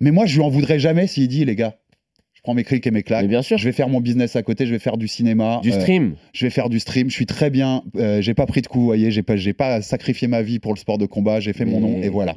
Mais 0.00 0.10
moi, 0.12 0.24
je 0.24 0.36
lui 0.36 0.42
en 0.42 0.48
voudrais 0.48 0.78
jamais 0.78 1.06
s'il 1.06 1.28
dit, 1.28 1.44
les 1.44 1.56
gars, 1.56 1.76
je 2.42 2.48
prends 2.48 2.54
mes 2.54 2.64
clics 2.64 2.84
et 2.88 2.90
mes 2.90 3.04
claques. 3.04 3.22
Mais 3.22 3.28
bien 3.28 3.42
sûr. 3.42 3.56
Je 3.56 3.64
vais 3.64 3.70
faire 3.70 3.88
mon 3.88 4.00
business 4.00 4.34
à 4.34 4.42
côté, 4.42 4.66
je 4.66 4.72
vais 4.72 4.80
faire 4.80 4.96
du 4.96 5.06
cinéma. 5.06 5.60
Du 5.62 5.70
euh, 5.72 5.78
stream. 5.80 6.16
je 6.32 6.44
vais 6.44 6.50
faire 6.50 6.68
du 6.68 6.80
stream. 6.80 7.08
Je 7.08 7.14
suis 7.14 7.24
très 7.26 7.50
bien. 7.50 7.84
euh, 7.96 8.20
j'ai 8.20 8.34
pas 8.34 8.46
pris 8.46 8.62
de 8.62 8.66
coup, 8.66 8.80
vous 8.80 8.84
voyez. 8.86 9.12
J'ai 9.12 9.22
pas, 9.22 9.36
j'ai 9.36 9.52
pas 9.52 9.80
sacrifié 9.80 10.26
ma 10.26 10.42
vie 10.42 10.58
pour 10.58 10.74
le 10.74 10.78
sport 10.78 10.98
de 10.98 11.06
combat. 11.06 11.38
J'ai 11.38 11.52
fait 11.52 11.64
mon 11.64 11.78
nom 11.78 12.02
et 12.02 12.08
voilà. 12.08 12.34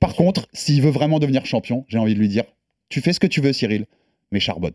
Par 0.00 0.14
contre, 0.14 0.48
s'il 0.54 0.80
veut 0.80 0.88
vraiment 0.90 1.18
devenir 1.18 1.44
champion, 1.44 1.84
j'ai 1.88 1.98
envie 1.98 2.14
de 2.14 2.18
lui 2.18 2.28
dire 2.28 2.44
tu 2.88 3.02
fais 3.02 3.12
ce 3.12 3.20
que 3.20 3.26
tu 3.26 3.42
veux, 3.42 3.52
Cyril, 3.52 3.84
mais 4.30 4.40
charbonne. 4.40 4.72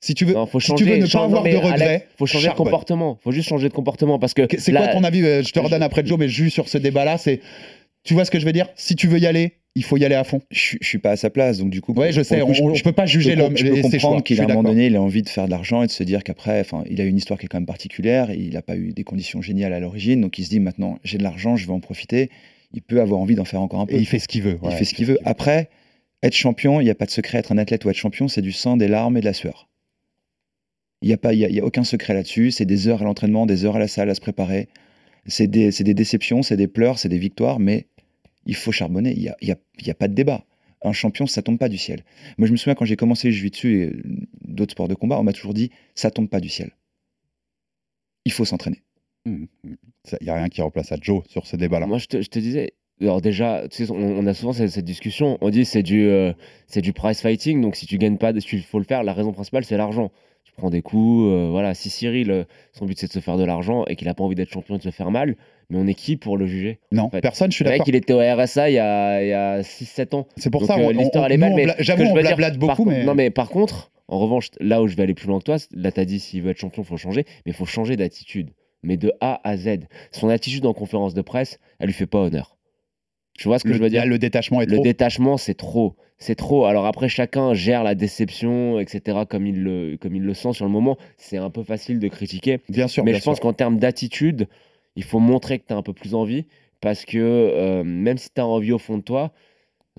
Si 0.00 0.14
tu 0.14 0.24
veux, 0.24 0.34
Non, 0.34 0.46
faut 0.46 0.58
si 0.60 0.66
changer. 0.68 0.84
tu 0.84 0.90
veux 0.90 0.96
ne 0.98 1.06
pas 1.06 1.22
avoir 1.24 1.42
de 1.44 1.56
regrets, 1.56 2.06
faut 2.16 2.26
changer 2.26 2.46
charbonne. 2.46 2.66
de 2.66 2.70
comportement. 2.70 3.18
Faut 3.22 3.32
juste 3.32 3.48
changer 3.48 3.68
de 3.68 3.72
comportement 3.74 4.18
parce 4.18 4.34
que. 4.34 4.42
C'est 4.58 4.72
là- 4.72 4.82
quoi 4.84 4.92
ton 4.94 5.04
avis 5.04 5.22
euh, 5.22 5.42
Je 5.44 5.52
te 5.52 5.60
redonne 5.60 5.82
après 5.82 6.04
Joe, 6.04 6.18
mais 6.18 6.28
juste 6.28 6.54
sur 6.54 6.68
ce 6.68 6.78
débat-là, 6.78 7.18
c'est. 7.18 7.40
Tu 8.08 8.14
vois 8.14 8.24
ce 8.24 8.30
que 8.30 8.38
je 8.40 8.46
veux 8.46 8.52
dire? 8.52 8.68
Si 8.74 8.96
tu 8.96 9.06
veux 9.06 9.18
y 9.18 9.26
aller, 9.26 9.52
il 9.74 9.84
faut 9.84 9.98
y 9.98 10.04
aller 10.06 10.14
à 10.14 10.24
fond. 10.24 10.40
Je, 10.50 10.78
je 10.80 10.86
suis 10.88 10.96
pas 10.98 11.10
à 11.10 11.16
sa 11.18 11.28
place, 11.28 11.58
donc 11.58 11.68
du 11.68 11.82
coup. 11.82 11.92
Ouais, 11.92 12.10
je 12.10 12.22
sais, 12.22 12.40
coup, 12.40 12.52
on- 12.58 12.72
je 12.72 12.82
peux 12.82 12.92
pas 12.92 13.04
juger 13.04 13.32
je 13.32 13.36
l'homme 13.36 13.54
Je 13.54 13.66
peux 13.66 13.82
comprendre 13.82 14.22
qu'il 14.22 14.34
je 14.34 14.40
à 14.40 14.46
un 14.46 14.48
moment 14.48 14.62
donné, 14.62 14.86
il 14.86 14.96
a 14.96 15.02
envie 15.02 15.20
de 15.20 15.28
faire 15.28 15.44
de 15.44 15.50
l'argent 15.50 15.82
et 15.82 15.88
de 15.88 15.92
se 15.92 16.02
dire 16.04 16.24
qu'après, 16.24 16.58
enfin, 16.60 16.84
il 16.88 17.02
a 17.02 17.04
une 17.04 17.18
histoire 17.18 17.38
qui 17.38 17.44
est 17.44 17.48
quand 17.50 17.58
même 17.58 17.66
particulière. 17.66 18.30
Il 18.32 18.54
n'a 18.54 18.62
pas 18.62 18.76
eu 18.76 18.94
des 18.94 19.04
conditions 19.04 19.42
géniales 19.42 19.74
à 19.74 19.78
l'origine, 19.80 20.22
donc 20.22 20.38
il 20.38 20.44
se 20.46 20.48
dit 20.48 20.58
maintenant, 20.58 20.98
j'ai 21.04 21.18
de 21.18 21.22
l'argent, 21.22 21.56
je 21.56 21.66
vais 21.66 21.72
en 21.74 21.80
profiter. 21.80 22.30
Il 22.72 22.80
peut 22.80 23.02
avoir 23.02 23.20
envie 23.20 23.34
d'en 23.34 23.44
faire 23.44 23.60
encore 23.60 23.80
un 23.80 23.86
peu. 23.86 23.94
Et 23.94 23.98
il 23.98 24.06
fait 24.06 24.18
ce 24.20 24.26
qu'il 24.26 24.40
veut. 24.40 24.58
Il 24.64 24.70
fait 24.72 24.86
ce 24.86 24.94
qu'il 24.94 25.04
veut. 25.04 25.18
Après, 25.26 25.68
être 26.22 26.32
champion, 26.34 26.80
il 26.80 26.84
n'y 26.84 26.90
a 26.90 26.94
pas 26.94 27.04
de 27.04 27.10
secret. 27.10 27.36
Être 27.36 27.52
un 27.52 27.58
athlète 27.58 27.84
ou 27.84 27.90
être 27.90 27.96
champion, 27.96 28.26
c'est 28.26 28.40
du 28.40 28.52
sang, 28.52 28.78
des 28.78 28.88
larmes 28.88 29.18
et 29.18 29.20
de 29.20 29.26
la 29.26 29.34
sueur. 29.34 29.68
Il 31.02 31.08
n'y 31.08 31.14
a, 31.14 31.18
pas- 31.18 31.34
il 31.34 31.40
y 31.40 31.44
a, 31.44 31.48
il 31.50 31.54
y 31.54 31.60
a 31.60 31.64
aucun 31.64 31.84
secret 31.84 32.14
là-dessus. 32.14 32.52
C'est 32.52 32.64
des 32.64 32.88
heures 32.88 33.02
à 33.02 33.04
l'entraînement, 33.04 33.44
des 33.44 33.66
heures 33.66 33.76
à 33.76 33.78
la 33.78 33.86
salle 33.86 34.08
à 34.08 34.14
se 34.14 34.20
préparer. 34.22 34.68
C'est 35.26 35.46
des, 35.46 35.72
c'est 35.72 35.84
des 35.84 35.92
déceptions, 35.92 36.42
c'est 36.42 36.56
des 36.56 36.68
pleurs, 36.68 36.98
c'est 36.98 37.10
des 37.10 37.18
victoires, 37.18 37.58
mais 37.60 37.86
il 38.48 38.56
faut 38.56 38.72
charbonner. 38.72 39.12
Il 39.12 39.20
n'y 39.22 39.28
a, 39.28 39.36
y 39.40 39.52
a- 39.52 39.58
y 39.86 39.90
a 39.90 39.94
pas 39.94 40.08
de 40.08 40.14
débat. 40.14 40.44
Un 40.82 40.92
champion, 40.92 41.26
ça 41.26 41.42
tombe 41.42 41.58
pas 41.58 41.68
du 41.68 41.78
ciel. 41.78 42.04
Moi, 42.38 42.46
je 42.48 42.52
me 42.52 42.56
souviens 42.56 42.74
quand 42.74 42.84
j'ai 42.84 42.96
commencé 42.96 43.28
le 43.28 43.34
jiu-jitsu 43.34 43.80
et 43.80 43.84
euh, 43.86 44.02
d'autres 44.42 44.72
sports 44.72 44.88
de 44.88 44.94
combat, 44.94 45.18
on 45.18 45.24
m'a 45.24 45.32
toujours 45.32 45.54
dit 45.54 45.70
ça 45.94 46.10
tombe 46.10 46.28
pas 46.28 46.40
du 46.40 46.48
ciel. 46.48 46.70
Il 48.24 48.32
faut 48.32 48.44
s'entraîner. 48.44 48.82
Il 49.26 49.48
n'y 50.22 50.28
a 50.30 50.34
rien 50.34 50.48
qui 50.48 50.62
remplace 50.62 50.92
à 50.92 50.96
Joe 51.00 51.22
sur 51.28 51.46
ce 51.46 51.56
débat-là. 51.56 51.86
Moi, 51.86 51.98
je 51.98 52.06
te, 52.06 52.22
je 52.22 52.28
te 52.28 52.38
disais, 52.38 52.74
alors 53.00 53.20
déjà, 53.20 53.66
tu 53.68 53.84
sais, 53.86 53.90
on, 53.92 53.96
on 53.96 54.26
a 54.26 54.34
souvent 54.34 54.52
cette, 54.52 54.70
cette 54.70 54.84
discussion. 54.84 55.36
On 55.40 55.50
dit 55.50 55.64
c'est 55.64 55.82
du, 55.82 56.06
euh, 56.08 56.32
c'est 56.66 56.80
du 56.80 56.92
price 56.92 57.20
fighting. 57.20 57.60
Donc 57.60 57.76
si 57.76 57.86
tu 57.86 57.98
gagnes 57.98 58.16
pas, 58.18 58.30
il 58.32 58.62
faut 58.62 58.78
le 58.78 58.84
faire. 58.84 59.02
La 59.02 59.12
raison 59.12 59.32
principale, 59.32 59.64
c'est 59.64 59.76
l'argent. 59.76 60.10
Tu 60.44 60.52
prends 60.52 60.70
des 60.70 60.82
coups. 60.82 61.26
euh, 61.28 61.48
voilà. 61.50 61.74
Si 61.74 61.90
Cyril, 61.90 62.30
euh, 62.30 62.44
son 62.72 62.86
but 62.86 62.98
c'est 62.98 63.08
de 63.08 63.12
se 63.12 63.20
faire 63.20 63.36
de 63.36 63.44
l'argent 63.44 63.84
et 63.86 63.96
qu'il 63.96 64.08
a 64.08 64.14
pas 64.14 64.24
envie 64.24 64.34
d'être 64.34 64.50
champion 64.50 64.76
et 64.76 64.78
de 64.78 64.82
se 64.84 64.90
faire 64.90 65.10
mal, 65.10 65.36
mais 65.70 65.78
on 65.78 65.86
est 65.86 65.94
qui 65.94 66.16
pour 66.16 66.36
le 66.38 66.46
juger 66.46 66.78
Non, 66.92 67.04
en 67.04 67.10
fait? 67.10 67.20
personne, 67.20 67.50
je 67.50 67.56
suis 67.56 67.64
Le 67.64 67.70
mec, 67.70 67.78
d'accord. 67.80 67.88
il 67.88 67.96
était 67.96 68.12
au 68.12 68.18
RSA 68.20 68.70
il 68.70 68.74
y 68.74 68.78
a, 68.78 69.22
il 69.22 69.28
y 69.28 69.32
a 69.32 69.62
6-7 69.62 70.14
ans. 70.14 70.26
C'est 70.36 70.50
pour 70.50 70.62
Donc, 70.62 70.68
ça, 70.68 70.78
euh, 70.78 70.92
l'histoire 70.92 71.26
elle 71.26 71.32
est 71.32 71.38
que 71.76 71.82
j'avoue, 71.82 72.04
je 72.04 72.10
on 72.10 72.14
blablate 72.14 72.58
beaucoup, 72.58 72.84
mais- 72.84 73.04
Non, 73.04 73.14
mais 73.14 73.30
par 73.30 73.48
contre, 73.50 73.90
en 74.08 74.18
revanche, 74.18 74.50
là 74.60 74.82
où 74.82 74.88
je 74.88 74.96
vais 74.96 75.02
aller 75.02 75.14
plus 75.14 75.28
loin 75.28 75.38
que 75.38 75.44
toi, 75.44 75.56
là, 75.74 75.92
tu 75.92 76.00
as 76.00 76.04
dit 76.04 76.18
s'il 76.20 76.42
veut 76.42 76.50
être 76.50 76.58
champion, 76.58 76.82
il 76.82 76.86
faut 76.86 76.96
changer. 76.96 77.24
Mais 77.44 77.52
il 77.52 77.54
faut 77.54 77.66
changer 77.66 77.96
d'attitude. 77.96 78.50
Mais 78.82 78.96
de 78.96 79.12
A 79.20 79.40
à 79.48 79.56
Z. 79.56 79.80
Son 80.12 80.28
attitude 80.28 80.64
en 80.64 80.72
conférence 80.72 81.12
de 81.12 81.20
presse, 81.20 81.58
elle 81.80 81.86
lui 81.88 81.92
fait 81.92 82.06
pas 82.06 82.20
honneur. 82.20 82.56
Tu 83.34 83.46
vois 83.48 83.58
ce 83.58 83.64
que 83.64 83.68
Le- 83.70 83.74
je 83.76 83.80
veux 83.82 83.90
dire? 83.90 84.06
le 84.06 84.18
détachement 84.18 84.60
est 84.62 84.66
Le 84.66 84.74
trop. 84.76 84.82
détachement, 84.84 85.36
c'est 85.36 85.54
trop. 85.54 85.94
C'est 86.16 86.34
trop. 86.34 86.64
Alors 86.64 86.86
après, 86.86 87.08
chacun 87.08 87.54
gère 87.54 87.84
la 87.84 87.94
déception, 87.94 88.80
etc., 88.80 89.18
comme 89.28 89.46
il 89.46 89.62
le, 89.62 89.96
comme 90.00 90.16
il 90.16 90.22
le 90.22 90.34
sent 90.34 90.52
sur 90.54 90.64
le 90.64 90.70
moment. 90.72 90.96
C'est 91.16 91.36
un 91.36 91.50
peu 91.50 91.62
facile 91.62 91.98
de 92.00 92.08
critiquer. 92.08 92.58
Bien 92.68 92.88
sûr, 92.88 93.04
Mais 93.04 93.12
bien 93.12 93.20
je 93.20 93.24
pense 93.24 93.38
qu'en 93.40 93.52
termes 93.52 93.78
d'attitude, 93.78 94.48
il 94.98 95.04
faut 95.04 95.20
montrer 95.20 95.58
que 95.60 95.64
tu 95.68 95.72
as 95.72 95.76
un 95.76 95.82
peu 95.82 95.92
plus 95.94 96.14
envie. 96.14 96.44
Parce 96.80 97.04
que 97.04 97.18
euh, 97.18 97.82
même 97.84 98.18
si 98.18 98.28
tu 98.34 98.40
as 98.40 98.46
envie 98.46 98.72
au 98.72 98.78
fond 98.78 98.98
de 98.98 99.02
toi, 99.02 99.32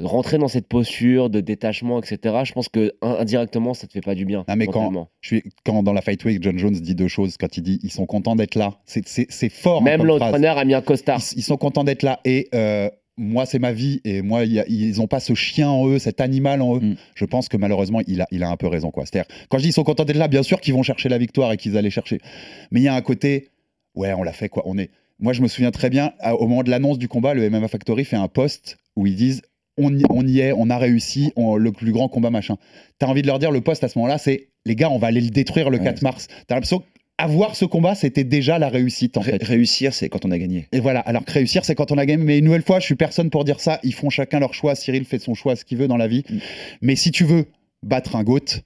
rentrer 0.02 0.38
dans 0.38 0.48
cette 0.48 0.68
posture 0.68 1.30
de 1.30 1.42
détachement, 1.42 2.00
etc., 2.00 2.18
je 2.46 2.54
pense 2.54 2.70
que 2.70 2.94
in- 3.02 3.18
indirectement, 3.20 3.74
ça 3.74 3.86
te 3.88 3.92
fait 3.92 4.00
pas 4.02 4.16
du 4.16 4.24
bien. 4.26 4.46
Ah, 4.48 4.56
mais 4.56 4.66
quand, 4.66 5.10
je 5.20 5.28
suis, 5.28 5.44
quand 5.66 5.84
dans 5.84 5.92
la 5.92 6.02
Fight 6.02 6.24
Week, 6.24 6.42
John 6.42 6.58
Jones 6.58 6.72
dit 6.74 6.96
deux 6.96 7.10
choses. 7.10 7.36
Quand 7.38 7.58
il 7.58 7.64
dit 7.64 7.80
ils 7.84 7.92
sont 7.92 8.06
contents 8.06 8.36
d'être 8.38 8.56
là, 8.56 8.76
c'est- 8.86 9.50
fort. 9.50 9.82
hein, 9.82 9.84
Même 9.84 10.00
phrase. 10.06 10.20
l'entraîneur 10.20 10.58
a 10.58 10.64
mis 10.66 10.74
un 10.74 10.82
costard. 10.82 11.20
Ils, 11.34 11.40
ils 11.40 11.44
sont 11.44 11.58
contents 11.58 11.84
d'être 11.84 12.04
là. 12.04 12.22
Et 12.24 12.48
euh, 12.56 12.90
moi, 13.18 13.46
c'est 13.46 13.60
ma 13.60 13.74
vie. 13.74 14.00
Et 14.06 14.22
moi, 14.22 14.46
il 14.46 14.54
y 14.54 14.60
a- 14.62 14.66
ils 14.70 15.00
n'ont 15.00 15.08
pas 15.08 15.20
ce 15.20 15.34
chien 15.34 15.70
en 15.70 15.86
eux, 15.90 16.00
cet 16.00 16.22
animal 16.22 16.62
en 16.62 16.78
eux. 16.78 16.82
Mm. 16.82 16.96
Je 17.16 17.26
pense 17.26 17.50
que 17.50 17.58
malheureusement, 17.58 18.00
il 18.08 18.22
a, 18.22 18.28
il 18.32 18.42
a 18.44 18.50
un 18.50 18.56
peu 18.56 18.68
raison. 18.68 18.92
quoi. 18.92 19.06
C'est-à-dire, 19.06 19.28
quand 19.50 19.58
je 19.58 19.64
dis 19.64 19.70
ils 19.70 19.74
sont 19.74 19.84
contents 19.84 20.06
d'être 20.06 20.16
là, 20.16 20.30
bien 20.30 20.44
sûr 20.44 20.62
qu'ils 20.62 20.74
vont 20.76 20.84
chercher 20.84 21.10
la 21.10 21.18
victoire 21.18 21.52
et 21.52 21.58
qu'ils 21.58 21.76
allaient 21.76 21.90
chercher. 21.90 22.20
Mais 22.72 22.80
il 22.80 22.84
y 22.84 22.88
a 22.88 22.96
un 22.96 23.02
côté, 23.02 23.50
ouais, 23.96 24.14
on 24.14 24.24
l'a 24.24 24.34
fait 24.34 24.50
quoi. 24.50 24.64
On 24.66 24.78
est. 24.78 24.90
Moi, 25.20 25.34
je 25.34 25.42
me 25.42 25.48
souviens 25.48 25.72
très 25.72 25.90
bien, 25.90 26.14
à- 26.20 26.36
au 26.36 26.48
moment 26.48 26.64
de 26.64 26.70
l'annonce 26.70 26.98
du 26.98 27.08
combat, 27.10 27.34
le 27.34 27.44
MMA 27.50 27.68
Factory 27.68 28.06
fait 28.06 28.16
un 28.16 28.28
post 28.30 28.78
où 28.96 29.06
ils 29.06 29.16
disent 29.16 29.42
on 29.78 29.98
y, 29.98 30.04
on 30.10 30.26
y 30.28 30.40
est, 30.40 30.52
on 30.54 30.70
a 30.70 30.78
réussi, 30.78 31.32
on- 31.36 31.56
le 31.56 31.72
plus 31.72 31.92
grand 31.92 32.08
combat 32.10 32.30
machin. 32.30 32.58
T'as 33.00 33.08
envie 33.08 33.22
de 33.22 33.28
leur 33.28 33.40
dire, 33.40 33.52
le 33.52 33.62
poste 33.62 33.84
à 33.84 33.88
ce 33.90 33.98
moment-là, 34.00 34.18
c'est 34.18 34.50
les 34.66 34.76
gars, 34.76 34.90
on 34.90 34.98
va 34.98 35.08
aller 35.08 35.22
le 35.22 35.30
détruire 35.30 35.70
le 35.70 35.78
Ouais. 35.78 35.84
4 35.84 36.02
mars. 36.02 36.28
T'as 36.48 36.56
l'impression 36.56 36.84
qu'avoir 37.18 37.56
ce 37.56 37.64
combat, 37.66 37.96
c'était 37.96 38.24
déjà 38.26 38.60
la 38.60 38.68
réussite 38.70 39.18
en 39.18 39.22
Ré- 39.22 39.32
fait. 39.32 39.44
réussir, 39.44 39.94
c'est 39.94 40.10
quand 40.10 40.26
on 40.26 40.32
a 40.32 40.38
gagné. 40.38 40.68
Et 40.74 40.80
voilà, 40.82 41.00
alors 41.02 41.24
que 41.26 41.32
réussir, 41.32 41.64
c'est 41.66 41.76
quand 41.76 41.92
on 41.94 41.98
a 41.98 42.06
gagné. 42.06 42.24
Mais 42.24 42.38
une 42.40 42.46
nouvelle 42.46 42.62
fois, 42.64 42.80
je 42.80 42.86
suis 42.86 42.96
personne 42.96 43.30
pour 43.30 43.46
dire 43.46 43.60
ça. 43.62 43.80
Ils 43.84 43.94
font 43.94 44.10
chacun 44.10 44.40
leur 44.40 44.54
choix. 44.54 44.76
Cyril 44.76 45.06
fait 45.06 45.20
son 45.20 45.34
choix, 45.34 45.56
ce 45.56 45.64
qu'il 45.66 45.78
veut 45.78 45.88
dans 45.88 45.98
la 45.98 46.08
vie. 46.10 46.24
Mm. 46.30 46.38
Mais 46.82 46.96
si 46.98 47.12
tu 47.12 47.24
veux 47.24 47.46
battre 47.84 48.16
un 48.18 48.24
GOAT, 48.24 48.62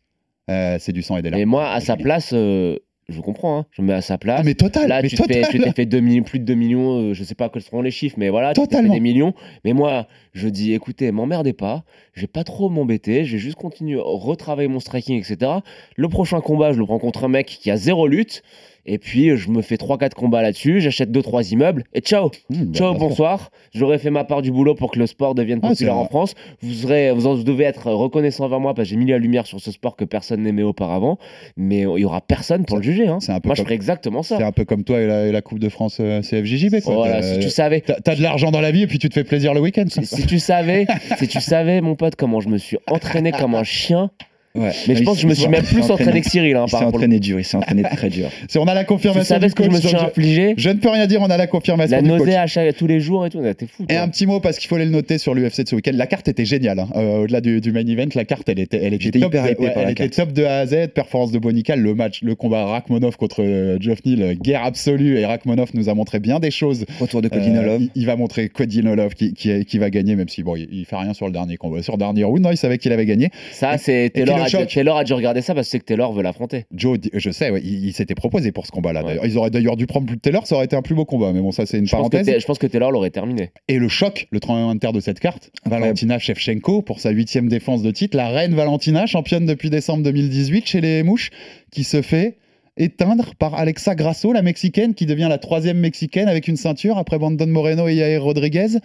euh, 0.49 0.77
c'est 0.79 0.93
du 0.93 1.03
sang 1.03 1.17
et 1.17 1.21
des 1.21 1.29
larmes. 1.29 1.41
Et 1.41 1.45
moi, 1.45 1.71
à 1.71 1.79
sa 1.79 1.95
place, 1.95 2.31
euh, 2.33 2.77
je 3.09 3.19
comprends, 3.21 3.59
hein, 3.59 3.65
je 3.71 3.81
me 3.81 3.87
mets 3.87 3.93
à 3.93 4.01
sa 4.01 4.17
place. 4.17 4.39
Ah, 4.41 4.43
mais 4.43 4.55
total, 4.55 4.87
Là, 4.87 5.01
mais 5.01 5.09
tu 5.09 5.15
te 5.17 5.23
fais- 5.23 5.41
total. 5.41 5.51
tu 5.51 5.59
t'es 5.59 5.71
fait 5.71 5.85
2 5.85 5.99
millions, 5.99 6.23
plus 6.23 6.39
de 6.39 6.45
2 6.45 6.53
millions, 6.55 6.99
euh, 7.09 7.13
je 7.13 7.23
sais 7.23 7.35
pas 7.35 7.49
quels 7.49 7.61
seront 7.61 7.81
les 7.81 7.91
chiffres, 7.91 8.15
mais 8.17 8.29
voilà, 8.29 8.49
tu 8.53 8.55
t'es 8.55 8.61
fait 8.61 8.67
Totalement. 8.69 8.93
des 8.93 8.99
millions. 8.99 9.33
Mais 9.65 9.73
moi, 9.73 10.07
je 10.33 10.47
dis, 10.47 10.73
écoutez, 10.73 11.11
m'emmerdez 11.11 11.53
pas, 11.53 11.83
je 12.13 12.21
vais 12.21 12.27
pas 12.27 12.43
trop 12.43 12.69
m'embêter, 12.69 13.25
je 13.25 13.33
vais 13.33 13.39
juste 13.39 13.55
continuer 13.57 13.99
à 13.99 14.03
retravailler 14.03 14.67
mon 14.69 14.79
striking, 14.79 15.19
etc. 15.19 15.51
Le 15.95 16.09
prochain 16.09 16.41
combat, 16.41 16.71
je 16.73 16.79
le 16.79 16.85
prends 16.85 16.99
contre 16.99 17.25
un 17.25 17.29
mec 17.29 17.47
qui 17.47 17.69
a 17.71 17.77
zéro 17.77 18.07
lutte, 18.07 18.43
et 18.85 18.97
puis 18.97 19.35
je 19.37 19.49
me 19.49 19.61
fais 19.61 19.75
3-4 19.75 20.11
combats 20.13 20.41
là-dessus, 20.41 20.81
j'achète 20.81 21.11
2-3 21.11 21.51
immeubles, 21.53 21.83
et 21.93 22.01
ciao 22.01 22.31
Mmh, 22.49 22.55
bah, 22.65 22.71
Ciao, 22.73 22.91
sûr. 22.91 22.99
bonsoir. 22.99 23.49
J'aurais 23.73 23.97
fait 23.97 24.09
ma 24.09 24.23
part 24.23 24.41
du 24.41 24.51
boulot 24.51 24.75
pour 24.75 24.91
que 24.91 24.99
le 24.99 25.07
sport 25.07 25.35
devienne 25.35 25.59
Ah, 25.63 25.69
populaire 25.69 25.95
en. 25.97 26.05
France. 26.05 26.33
Vous, 26.61 26.73
serez, 26.73 27.11
vous, 27.11 27.25
en- 27.27 27.35
vous 27.35 27.43
devez 27.43 27.63
être 27.63 27.91
reconnaissant 27.91 28.45
envers 28.45 28.59
moi 28.59 28.73
parce 28.73 28.87
que 28.87 28.91
j'ai 28.91 28.97
mis 28.97 29.09
la 29.09 29.17
lumière 29.17 29.45
sur 29.47 29.59
ce 29.59 29.71
sport 29.71 29.95
que 29.95 30.05
personne 30.05 30.41
n'aimait 30.43 30.63
auparavant. 30.63 31.17
Mais 31.57 31.81
il 31.81 31.99
y 31.99 32.05
aura 32.05 32.21
personne 32.21 32.65
pour 32.65 32.77
le 32.77 32.83
juger. 32.83 33.07
hein. 33.07 33.19
Un 33.27 33.39
peu 33.39 33.49
Moi, 33.49 33.55
je 33.55 33.63
ferais 33.63 33.73
exactement 33.75 34.21
ça. 34.23 34.37
C'est 34.37 34.43
un 34.43 34.51
peu 34.51 34.65
comme 34.65 34.83
toi 34.83 34.99
et 35.01 35.07
la, 35.07 35.27
et 35.27 35.31
la 35.31 35.41
Coupe 35.41 35.59
de 35.59 35.69
France 35.69 35.97
euh, 35.99 36.21
CFJJB. 36.21 36.81
Quoi. 36.83 36.93
Voilà, 36.95 37.21
si 37.21 37.39
tu 37.39 37.49
savais. 37.49 37.81
T'as 37.81 37.95
t'as 38.01 38.15
de 38.15 38.21
l'argent 38.21 38.51
dans 38.51 38.61
la 38.61 38.71
vie 38.71 38.83
et 38.83 38.87
puis 38.87 38.99
tu 38.99 39.09
te 39.09 39.13
fais 39.13 39.23
plaisir 39.23 39.53
le 39.53 39.61
week-end. 39.61 39.85
Si, 39.89 40.05
si 40.05 40.25
tu 40.25 40.39
savais, 40.39 40.85
si 41.19 41.27
tu 41.27 41.39
savais, 41.41 41.81
mon 41.81 41.95
pote, 41.95 42.15
comment 42.15 42.41
je 42.41 42.49
me 42.49 42.57
suis 42.57 42.77
entraîné 42.87 43.31
comme 43.31 43.55
un 43.55 43.63
chien. 43.63 44.11
Ouais. 44.55 44.69
Mais 44.87 44.95
je 44.95 45.03
pense 45.03 45.15
que 45.15 45.21
je 45.23 45.27
me 45.27 45.33
suis 45.33 45.47
même 45.47 45.63
plus 45.63 45.89
entraîné 45.89 46.21
que 46.21 46.29
Cyril. 46.29 46.55
Hein, 46.55 46.65
Il 46.67 46.69
s'est 46.77 46.83
entraîné 46.85 47.19
dur, 47.19 47.39
il 47.39 47.43
s'est 47.43 47.57
entraîné 47.57 47.81
très 47.83 48.09
dur. 48.09 48.29
Si 48.47 48.59
on 48.59 48.65
a 48.65 48.75
la 48.75 48.81
Tu 48.81 48.87
confirmation 48.87 49.23
savais 49.35 49.47
du 49.47 49.49
ce 49.51 49.55
que 49.55 49.63
je 49.63 49.69
me 49.71 49.79
suis 49.79 49.95
infligé? 49.95 50.53
je 50.57 50.69
ne 50.69 50.75
peux 50.75 50.89
rien 50.89 51.07
dire, 51.07 51.21
on 51.23 51.29
a 51.31 51.37
la 51.37 51.47
confirmation 51.47 51.95
La 51.95 52.01
du 52.03 52.09
coach. 52.09 52.19
nausée 52.19 52.35
à 52.35 52.45
chaque, 52.45 52.75
tous 52.77 52.85
les 52.85 52.99
jours 52.99 53.25
et 53.25 53.31
tout. 53.31 53.41
T'es 53.57 53.65
fou. 53.65 53.85
Et 53.89 53.95
un 53.97 54.07
petit 54.09 54.27
mot 54.27 54.39
parce 54.39 54.59
qu'il 54.59 54.67
faut 54.67 54.75
aller 54.75 54.85
le 54.85 54.91
noter 54.91 55.17
sur 55.17 55.33
l'UFC 55.33 55.63
de 55.63 55.69
ce 55.69 55.75
week-end. 55.75 55.91
La 55.95 56.05
carte 56.05 56.27
était 56.27 56.45
géniale. 56.45 56.77
hein. 56.79 56.87
Euh, 56.95 57.23
Au-delà 57.23 57.41
du, 57.41 57.61
du 57.61 57.71
main 57.71 57.85
event, 57.87 58.05
la 58.13 58.25
carte, 58.25 58.47
elle 58.47 58.59
était, 58.59 58.77
elle 58.83 58.93
était 58.93 59.09
top. 59.19 59.29
hyper 59.33 59.41
par 59.73 59.83
elle 59.83 59.89
était 59.89 60.09
top 60.09 60.31
de 60.33 60.43
A 60.43 60.59
à 60.59 60.65
Z. 60.67 60.89
Performance 60.93 61.31
de 61.31 61.39
Bonical, 61.39 61.79
le 61.79 61.95
match, 61.95 62.21
le 62.21 62.35
combat 62.35 62.65
Rachmanov 62.65 63.17
contre 63.17 63.41
euh, 63.43 63.77
Geoff 63.79 64.05
Neal, 64.05 64.21
euh, 64.21 64.33
guerre 64.35 64.63
absolue. 64.65 65.17
Et 65.17 65.25
Rachmanov 65.25 65.71
nous 65.73 65.89
a 65.89 65.95
montré 65.95 66.19
bien 66.19 66.39
des 66.39 66.51
choses. 66.51 66.85
Retour 66.99 67.21
de 67.23 67.27
Euh, 67.27 67.29
Kodinolov. 67.29 67.81
il, 67.81 67.89
il 67.95 68.05
va 68.05 68.15
montrer 68.17 68.49
Kodinolov 68.49 69.15
qui, 69.15 69.33
qui, 69.33 69.65
qui 69.65 69.77
va 69.79 69.89
gagner, 69.89 70.15
même 70.15 70.29
si 70.29 70.43
bon, 70.43 70.55
il, 70.55 70.67
il 70.71 70.85
fait 70.85 70.95
rien 70.97 71.13
sur 71.15 71.25
le 71.25 71.31
dernier 71.31 71.57
combat, 71.57 71.81
sur 71.81 71.93
le 71.93 71.97
dernier 71.99 72.23
round. 72.23 72.43
Non, 72.43 72.51
il 72.51 72.57
savait 72.57 72.77
qu'il 72.77 72.91
avait 72.91 73.07
gagné. 73.07 73.29
Ça, 73.51 73.77
le 73.77 74.42
a, 74.43 74.47
choc. 74.47 74.67
Taylor 74.67 74.97
a 74.97 75.03
dû 75.03 75.13
regarder 75.13 75.41
ça 75.41 75.53
parce 75.53 75.67
que 75.67 75.71
c'est 75.71 75.79
que 75.79 75.85
Taylor 75.85 76.13
veut 76.13 76.23
l'affronter. 76.23 76.65
Joe, 76.73 76.97
je 77.13 77.29
sais, 77.31 77.51
ouais, 77.51 77.61
il, 77.63 77.85
il 77.85 77.93
s'était 77.93 78.15
proposé 78.15 78.51
pour 78.51 78.65
ce 78.65 78.71
combat-là. 78.71 79.03
Ouais. 79.03 79.19
Ils 79.23 79.37
auraient 79.37 79.49
d'ailleurs 79.49 79.75
dû 79.75 79.87
prendre 79.87 80.05
plus 80.05 80.15
de 80.15 80.21
Taylor, 80.21 80.45
ça 80.47 80.55
aurait 80.55 80.65
été 80.65 80.75
un 80.75 80.81
plus 80.81 80.95
beau 80.95 81.05
combat. 81.05 81.33
Mais 81.33 81.41
bon, 81.41 81.51
ça, 81.51 81.65
c'est 81.65 81.77
une 81.77 81.87
Je 81.87 81.91
parenthèse. 81.91 82.27
Je 82.27 82.45
pense 82.45 82.59
que 82.59 82.67
Taylor 82.67 82.91
l'aurait 82.91 83.09
terminé. 83.09 83.51
Et 83.67 83.77
le 83.77 83.87
choc, 83.87 84.27
le 84.31 84.39
31 84.39 84.69
inter 84.69 84.91
de 84.91 84.99
cette 84.99 85.19
carte. 85.19 85.51
Valentina 85.65 86.19
Shevchenko 86.19 86.81
pour 86.81 86.99
sa 86.99 87.11
huitième 87.11 87.47
défense 87.47 87.81
de 87.83 87.91
titre, 87.91 88.17
la 88.17 88.29
reine 88.29 88.55
Valentina, 88.55 89.05
championne 89.05 89.45
depuis 89.45 89.69
décembre 89.69 90.03
2018 90.03 90.67
chez 90.67 90.81
les 90.81 91.03
mouches, 91.03 91.31
qui 91.71 91.83
se 91.83 92.01
fait 92.01 92.37
éteindre 92.75 93.35
par 93.37 93.53
Alexa 93.53 93.93
Grasso, 93.95 94.33
la 94.33 94.41
mexicaine, 94.41 94.93
qui 94.95 95.05
devient 95.05 95.27
la 95.29 95.37
troisième 95.37 95.77
mexicaine 95.77 96.27
avec 96.27 96.47
une 96.47 96.57
ceinture 96.57 96.97
après 96.97 97.19
Brandon 97.19 97.45
Moreno 97.45 97.87
et 97.87 97.95
Yair 97.95 98.23
Rodriguez. 98.23 98.77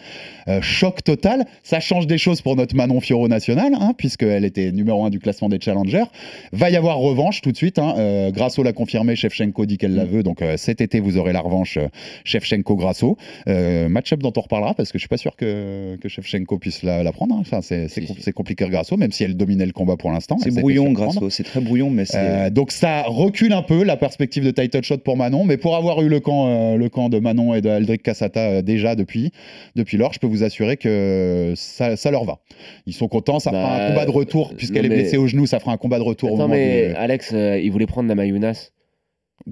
Euh, 0.49 0.61
choc 0.61 1.03
total. 1.03 1.47
Ça 1.62 1.80
change 1.80 2.07
des 2.07 2.18
choses 2.18 2.43
pour 2.43 2.55
notre 2.57 2.76
Manon 2.76 3.01
Fioro 3.01 3.28
nationale, 3.28 3.72
hein, 3.80 3.93
puisqu'elle 3.97 4.45
était 4.45 4.72
numéro 4.72 5.05
un 5.05 5.11
du 5.11 5.18
classement 5.18 5.49
des 5.49 5.59
challengers. 5.61 6.05
Va 6.53 6.70
y 6.70 6.76
avoir 6.76 6.99
revanche 6.99 7.41
tout 7.41 7.51
de 7.53 7.57
suite. 7.57 7.78
Hein. 7.78 7.95
Euh, 7.99 8.30
Grasso 8.30 8.62
l'a 8.62 8.72
confirmé, 8.74 9.16
Shevchenko 9.16 9.64
dit 9.64 9.78
qu'elle 9.78 9.95
la 9.95 10.05
veut. 10.05 10.22
Donc 10.22 10.43
euh, 10.43 10.57
cet 10.59 10.80
été, 10.82 11.01
vous 11.01 11.16
aurez 11.16 11.32
la 11.32 11.41
revanche 11.41 11.78
Shevchenko-Grasso. 12.24 13.16
Match-up 13.47 14.20
dont 14.20 14.32
on 14.36 14.41
reparlera 14.41 14.74
parce 14.74 14.93
que 14.93 14.99
je 14.99 15.03
suis 15.03 15.09
pas 15.09 15.16
sûr 15.16 15.34
que, 15.36 15.97
que 15.97 16.09
Shevchenko 16.09 16.59
puisse 16.59 16.82
la, 16.82 17.03
la 17.03 17.12
prendre. 17.12 17.34
hein. 17.34 17.39
Enfin, 17.41 17.61
c'est 17.62 17.89
Si, 17.89 18.07
si. 18.07 18.32
compliqué 18.32 18.66
Grasso, 18.68 18.97
même 18.97 19.12
si 19.12 19.24
elle 19.24 19.36
dominait 19.36 19.66
le 19.66 19.72
combat 19.72 19.97
pour 19.97 20.11
l'instant. 20.11 20.36
C'est 20.43 20.51
brouillon. 20.55 20.93
Grasso. 20.93 21.30
C'est 21.30 21.45
très 21.45 21.61
brouillon, 21.61 21.89
mais 21.91 22.05
c'est. 22.05 22.51
Donc 22.51 22.70
ça 22.70 23.03
recule 23.07 23.53
un 23.55 23.62
peu. 23.62 23.78
Peu 23.79 23.85
la 23.85 23.97
perspective 23.97 24.45
de 24.45 24.51
title 24.51 24.83
shot 24.83 24.99
pour 24.99 25.16
Manon, 25.16 25.45
mais 25.45 25.57
pour 25.57 25.76
avoir 25.76 26.01
eu 26.03 26.09
le 26.09 26.20
camp, 26.20 26.49
euh, 26.49 26.76
le 26.76 26.89
camp 26.89 27.09
de 27.09 27.18
Manon 27.18 27.55
et 27.55 27.61
de 27.61 27.68
Aldric 27.68 28.03
Cassata 28.03 28.41
euh, 28.51 28.62
déjà 28.62 28.95
depuis, 28.97 29.31
depuis 29.76 29.97
lors, 29.97 30.12
je 30.12 30.18
peux 30.18 30.26
vous 30.26 30.43
assurer 30.43 30.76
que 30.76 31.53
ça, 31.57 31.97
ça 31.97 32.11
leur 32.11 32.24
va. 32.24 32.39
Ils 32.87 32.93
sont 32.95 33.09
contents, 33.09 33.39
ça 33.39 33.51
Bah, 33.53 33.61
fera 33.61 33.85
un 33.85 33.89
combat 33.91 34.07
de 34.07 34.11
retour, 34.11 34.55
puisqu'elle 34.57 34.87
est 34.87 34.89
blessée 34.89 35.16
au 35.16 35.26
genou, 35.26 35.47
ça 35.47 35.61
fera 35.61 35.72
un 35.72 35.76
combat 35.76 35.99
de 35.99 36.05
retour 36.05 36.35
Attends, 36.35 36.49
mais 36.49 36.89
du- 36.89 36.95
Alex, 36.95 37.31
euh, 37.33 37.59
il 37.61 37.70
voulait 37.70 37.87
prendre 37.87 38.09
Namayunas. 38.09 38.70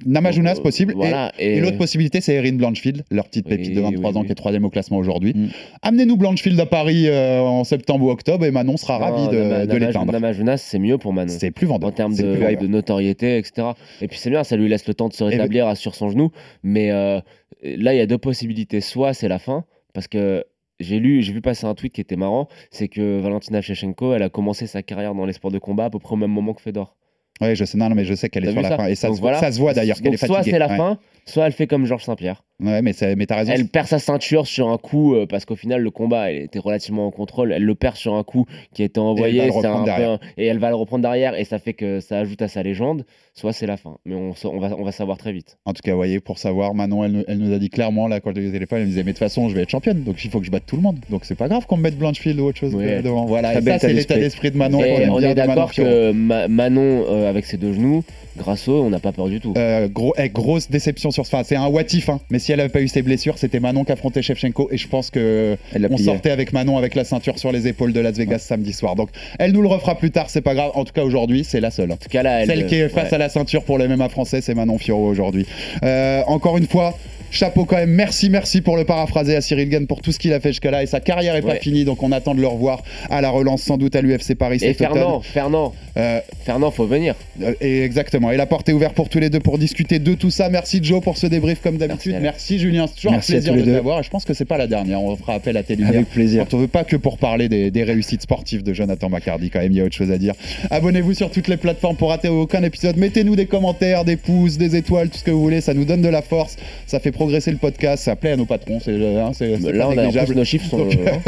Namajunas 0.04 0.56
Euh, 0.58 0.62
possible. 0.62 0.92
Et- 0.92 0.96
voilà, 0.96 1.32
et 1.38 1.56
et- 1.56 1.60
l'autre 1.60 1.78
possibilité, 1.78 2.20
c'est 2.20 2.34
Erin 2.34 2.52
Blanchfield, 2.56 3.04
leur 3.10 3.26
petite 3.28 3.46
pépite 3.48 3.72
de 3.74 3.80
Oui, 3.80 3.94
23 3.94 4.10
oui, 4.10 4.16
ans 4.16 4.20
oui. 4.20 4.26
qui 4.26 4.32
est 4.32 4.34
troisième 4.36 4.64
au 4.64 4.70
classement 4.70 4.98
aujourd'hui. 4.98 5.32
Mm. 5.34 5.48
Amenez-nous 5.82 6.16
Blanchfield 6.16 6.58
à 6.60 6.66
Paris 6.66 7.04
euh, 7.08 7.40
en 7.40 7.64
septembre 7.64 8.04
ou 8.06 8.10
octobre 8.10 8.44
et 8.44 8.50
Manon 8.50 8.76
sera 8.76 8.98
ravi 8.98 9.22
Non, 9.22 9.30
de, 9.32 9.36
Nama- 9.38 9.66
de 9.66 9.72
Nama- 9.72 9.86
l'éteindre. 9.86 10.12
Namajunas, 10.12 10.58
c'est 10.58 10.78
mieux 10.78 10.98
pour 10.98 11.12
Manon. 11.12 11.32
C'est 11.36 11.50
plus 11.50 11.66
vendeur. 11.66 11.88
en 11.88 11.92
termes 11.92 12.14
plus 12.14 12.24
de 12.24 12.66
notoriété, 12.66 13.38
etc. 13.38 13.68
Et 14.02 14.08
puis 14.08 14.18
c'est 14.18 14.30
bien, 14.30 14.44
ça 14.44 14.56
lui 14.56 14.68
laisse 14.68 14.86
le 14.86 14.94
temps 14.94 15.08
de 15.08 15.14
se 15.14 15.24
rétablir 15.24 15.76
sur 15.76 15.94
son 15.94 16.10
genou. 16.10 16.30
Mais 16.62 16.90
euh, 16.90 17.20
là, 17.62 17.94
il 17.94 17.96
y 17.96 18.00
a 18.00 18.06
deux 18.06 18.18
possibilités. 18.18 18.80
Soit 18.80 19.14
c'est 19.14 19.28
la 19.28 19.38
fin, 19.38 19.64
parce 19.94 20.08
que 20.08 20.44
j'ai 20.78 20.98
lu, 20.98 21.22
j'ai 21.22 21.32
vu 21.32 21.40
passer 21.40 21.64
un 21.66 21.74
tweet 21.74 21.94
qui 21.94 22.02
était 22.02 22.16
marrant, 22.16 22.48
c'est 22.70 22.88
que 22.88 23.18
Valentina 23.20 23.62
Shevchenko, 23.62 24.12
elle 24.12 24.22
a 24.22 24.28
commencé 24.28 24.66
sa 24.66 24.82
carrière 24.82 25.14
dans 25.14 25.24
les 25.24 25.32
sports 25.32 25.50
de 25.50 25.58
combat 25.58 25.86
à 25.86 25.90
peu 25.90 25.98
près 25.98 26.12
au 26.12 26.16
même 26.18 26.30
moment 26.30 26.52
que 26.52 26.60
Fedor. 26.60 26.96
Ouais, 27.40 27.54
je 27.54 27.64
sais, 27.64 27.76
non, 27.76 27.88
non, 27.88 27.94
mais 27.94 28.04
je 28.04 28.14
sais 28.14 28.28
qu'elle 28.28 28.44
est 28.44 28.46
T'as 28.46 28.52
sur 28.52 28.60
vu 28.60 28.62
la 28.62 28.68
ça 28.70 28.76
fin. 28.76 28.86
Et 28.86 28.94
ça, 28.94 29.08
Donc 29.08 29.16
se, 29.16 29.20
voilà. 29.20 29.38
ça 29.40 29.52
se 29.52 29.58
voit 29.58 29.74
d'ailleurs 29.74 29.96
qu'elle 29.96 30.04
Donc 30.06 30.14
est 30.14 30.16
fatiguée. 30.16 30.42
soit 30.42 30.50
c'est 30.50 30.58
la 30.58 30.68
Ouais. 30.68 30.76
fin, 30.76 30.98
soit 31.26 31.46
elle 31.46 31.52
fait 31.52 31.66
comme 31.66 31.84
Georges 31.86 32.04
Saint-Pierre. 32.04 32.42
Ouais, 32.58 32.80
mais, 32.80 32.92
mais 33.18 33.26
t'as 33.26 33.36
raison. 33.36 33.52
Elle 33.54 33.68
perd 33.68 33.86
sa 33.86 33.98
ceinture 33.98 34.46
sur 34.46 34.68
un 34.70 34.78
coup 34.78 35.14
euh, 35.14 35.26
parce 35.26 35.44
qu'au 35.44 35.56
final 35.56 35.82
le 35.82 35.90
combat 35.90 36.30
elle 36.32 36.44
était 36.44 36.58
relativement 36.58 37.06
en 37.06 37.10
contrôle. 37.10 37.52
Elle 37.52 37.64
le 37.64 37.74
perd 37.74 37.96
sur 37.96 38.14
un 38.14 38.22
coup 38.24 38.46
qui 38.72 38.80
a 38.80 38.86
été 38.86 38.98
envoyé, 38.98 39.42
un 39.42 39.84
un- 39.86 40.18
et 40.38 40.46
elle 40.46 40.58
va 40.58 40.70
le 40.70 40.74
reprendre 40.76 41.02
derrière 41.02 41.38
et 41.38 41.44
ça 41.44 41.58
fait 41.58 41.74
que 41.74 42.00
ça 42.00 42.18
ajoute 42.18 42.40
à 42.40 42.48
sa 42.48 42.62
légende. 42.62 43.04
Soit 43.34 43.52
c'est 43.52 43.66
la 43.66 43.76
fin, 43.76 43.98
mais 44.06 44.14
on, 44.14 44.30
va 44.58 44.74
on 44.78 44.82
va 44.84 44.92
savoir 44.92 45.18
très 45.18 45.30
vite. 45.32 45.58
En 45.66 45.74
tout 45.74 45.82
cas, 45.84 45.90
vous 45.90 45.98
voyez, 45.98 46.20
pour 46.20 46.38
savoir, 46.38 46.72
Manon, 46.72 47.04
elle, 47.04 47.12
nous- 47.12 47.24
elle 47.28 47.36
nous 47.36 47.52
a 47.52 47.58
dit 47.58 47.68
clairement, 47.68 48.08
là, 48.08 48.18
quand 48.20 48.30
je 48.30 48.36
l'ai 48.40 48.46
eu 48.46 48.48
au 48.48 48.52
téléphone, 48.52 48.78
elle 48.78 48.84
me 48.84 48.88
disait, 48.88 49.02
mais 49.02 49.12
de 49.12 49.18
toute 49.18 49.18
façon, 49.18 49.50
je 49.50 49.54
vais 49.54 49.60
être 49.60 49.68
championne, 49.68 50.02
donc 50.04 50.24
il 50.24 50.30
faut 50.30 50.40
que 50.40 50.46
je 50.46 50.50
batte 50.50 50.64
tout 50.66 50.76
le 50.76 50.80
monde. 50.82 50.96
Donc 51.10 51.26
c'est 51.26 51.34
pas 51.34 51.46
grave 51.46 51.66
qu'on 51.66 51.76
me 51.76 51.82
mette 51.82 51.98
Blanchfield 51.98 52.40
ou 52.40 52.44
autre 52.46 52.56
chose 52.58 52.74
Ouais. 52.74 53.02
devant. 53.02 53.26
Voilà, 53.26 53.50
et 53.52 53.56
ça, 53.56 53.60
c'est 53.60 53.72
état 53.74 53.88
l'état 53.88 54.14
d'esprit. 54.18 54.50
de 54.52 54.56
Manon. 54.56 54.82
Et 54.82 55.10
on 55.10 55.18
est 55.20 55.28
de 55.28 55.34
d'accord 55.34 55.70
que 55.70 56.12
Ma- 56.12 56.48
Manon 56.48 57.04
euh, 57.10 57.28
avec 57.28 57.44
ses 57.44 57.58
deux 57.58 57.74
genoux, 57.74 58.02
Grasso, 58.38 58.72
on 58.82 58.88
n'a 58.88 59.00
pas 59.00 59.12
peur 59.12 59.28
du 59.28 59.38
tout. 59.40 59.52
Euh, 59.58 59.86
gros, 59.88 60.14
eh, 60.16 60.30
grosse 60.30 60.70
déception 60.70 61.10
sur 61.16 61.26
ce. 61.26 61.34
Enfin, 61.34 61.44
c'est 61.44 61.56
un 61.56 61.66
what 61.66 61.82
if, 61.92 62.08
hein. 62.08 62.20
mais 62.30 62.38
si 62.38 62.52
elle 62.52 62.60
avait 62.60 62.68
pas 62.68 62.80
eu 62.80 62.88
ses 62.88 63.02
blessures, 63.02 63.38
c'était 63.38 63.58
Manon 63.58 63.84
qui 63.84 63.92
affrontait 63.92 64.22
Shevchenko. 64.22 64.68
Et 64.70 64.76
je 64.76 64.86
pense 64.86 65.10
que 65.10 65.56
Elle 65.74 65.88
on 65.90 65.96
sortait 65.96 66.30
avec 66.30 66.52
Manon 66.52 66.76
avec 66.78 66.94
la 66.94 67.04
ceinture 67.04 67.38
sur 67.38 67.52
les 67.52 67.66
épaules 67.66 67.92
de 67.92 68.00
Las 68.00 68.16
Vegas 68.16 68.40
samedi 68.40 68.72
soir. 68.72 68.94
Donc 68.94 69.08
elle 69.38 69.52
nous 69.52 69.62
le 69.62 69.68
refera 69.68 69.96
plus 69.96 70.10
tard, 70.10 70.28
c'est 70.28 70.42
pas 70.42 70.54
grave. 70.54 70.70
En 70.74 70.84
tout 70.84 70.92
cas, 70.92 71.02
aujourd'hui, 71.02 71.42
c'est 71.42 71.60
la 71.60 71.70
seule. 71.70 71.90
En 71.90 71.96
tout 71.96 72.08
cas 72.08 72.22
là, 72.22 72.42
elle, 72.42 72.48
Celle 72.48 72.66
qui 72.66 72.76
est 72.76 72.88
face 72.88 73.08
ouais. 73.08 73.14
à 73.14 73.18
la 73.18 73.28
ceinture 73.28 73.64
pour 73.64 73.78
le 73.78 73.88
MMA 73.88 74.08
français, 74.10 74.40
c'est 74.40 74.54
Manon 74.54 74.78
Fiorot 74.78 75.08
aujourd'hui. 75.08 75.46
Euh, 75.82 76.22
encore 76.26 76.58
une 76.58 76.66
fois. 76.66 76.96
Chapeau 77.36 77.64
quand 77.66 77.76
même, 77.76 77.90
merci, 77.90 78.30
merci 78.30 78.60
pour 78.62 78.76
le 78.76 78.84
paraphraser 78.84 79.36
à 79.36 79.40
Cyril 79.40 79.68
Gann 79.68 79.86
pour 79.86 80.00
tout 80.00 80.10
ce 80.12 80.18
qu'il 80.18 80.32
a 80.32 80.40
fait 80.40 80.48
jusqu'à 80.50 80.70
là 80.70 80.82
et 80.82 80.86
sa 80.86 81.00
carrière 81.00 81.36
est 81.36 81.42
pas 81.42 81.56
finie 81.56 81.84
donc 81.84 82.02
on 82.02 82.10
attend 82.12 82.34
de 82.34 82.40
le 82.40 82.46
revoir 82.46 82.82
à 83.10 83.20
la 83.20 83.28
relance 83.30 83.62
sans 83.62 83.76
doute 83.76 83.94
à 83.94 84.00
l'UFC 84.00 84.34
Paris. 84.34 84.58
Et. 84.62 84.72
Fernand, 84.74 85.20
Fernand, 85.20 85.72
Euh, 85.98 86.20
Fernand, 86.44 86.70
faut 86.70 86.86
venir. 86.86 87.14
euh, 87.42 87.52
Et 87.60 87.82
exactement. 87.82 88.30
Et 88.30 88.36
la 88.36 88.46
porte 88.46 88.68
est 88.68 88.72
ouverte 88.72 88.94
pour 88.94 89.08
tous 89.08 89.18
les 89.18 89.30
deux 89.30 89.40
pour 89.40 89.58
discuter 89.58 89.98
de 89.98 90.14
tout 90.14 90.30
ça. 90.30 90.48
Merci 90.50 90.80
Joe 90.82 91.02
pour 91.02 91.16
ce 91.16 91.26
débrief 91.26 91.60
comme 91.62 91.76
d'habitude. 91.78 92.16
Merci. 92.20 92.58
Julien. 92.58 92.86
C'est 92.86 92.96
toujours 92.96 93.12
Merci 93.12 93.32
un 93.32 93.34
plaisir 93.36 93.54
de 93.54 93.72
t'avoir. 93.72 94.00
Et 94.00 94.02
je 94.02 94.10
pense 94.10 94.24
que 94.24 94.34
c'est 94.34 94.44
pas 94.44 94.58
la 94.58 94.66
dernière. 94.66 95.00
On 95.02 95.14
fera 95.16 95.34
appel 95.34 95.56
à 95.56 95.62
tes 95.62 95.74
lumières. 95.76 95.94
Avec 95.94 96.10
plaisir. 96.10 96.46
On 96.52 96.56
ne 96.56 96.62
veut 96.62 96.68
pas 96.68 96.84
que 96.84 96.96
pour 96.96 97.16
parler 97.18 97.48
des, 97.48 97.70
des 97.70 97.82
réussites 97.82 98.22
sportives 98.22 98.62
de 98.62 98.72
Jonathan 98.74 99.08
Macardy. 99.08 99.50
Quand 99.50 99.60
même, 99.60 99.72
il 99.72 99.78
y 99.78 99.80
a 99.80 99.84
autre 99.84 99.96
chose 99.96 100.10
à 100.10 100.18
dire. 100.18 100.34
Abonnez-vous 100.70 101.14
sur 101.14 101.30
toutes 101.30 101.48
les 101.48 101.56
plateformes 101.56 101.96
pour 101.96 102.10
rater 102.10 102.28
aucun 102.28 102.62
épisode. 102.62 102.96
Mettez-nous 102.96 103.36
des 103.36 103.46
commentaires, 103.46 104.04
des 104.04 104.16
pouces, 104.16 104.56
des 104.58 104.76
étoiles, 104.76 105.08
tout 105.10 105.18
ce 105.18 105.24
que 105.24 105.30
vous 105.30 105.40
voulez. 105.42 105.60
Ça 105.60 105.74
nous 105.74 105.84
donne 105.84 106.02
de 106.02 106.08
la 106.08 106.22
force. 106.22 106.56
Ça 106.86 106.98
fait 107.00 107.10
progresser 107.12 107.25
le 107.30 107.56
podcast. 107.58 108.04
Ça 108.04 108.16
plaît 108.16 108.32
à 108.32 108.36
nos 108.36 108.44
patrons. 108.46 108.78
C'est 108.84 108.92
hein, 108.92 109.32
c'est- 109.34 109.56
c'est 109.60 109.72
Là, 109.72 109.84
pas 109.84 109.88
on 109.88 109.90
a 109.90 109.92
en 109.92 109.96
négligeable. 110.02 110.26
plus, 110.28 110.34
nos 110.36 110.44
chiffres 110.44 110.68
sont, 110.68 110.78
Donc, 110.78 110.92
hein, 110.94 111.20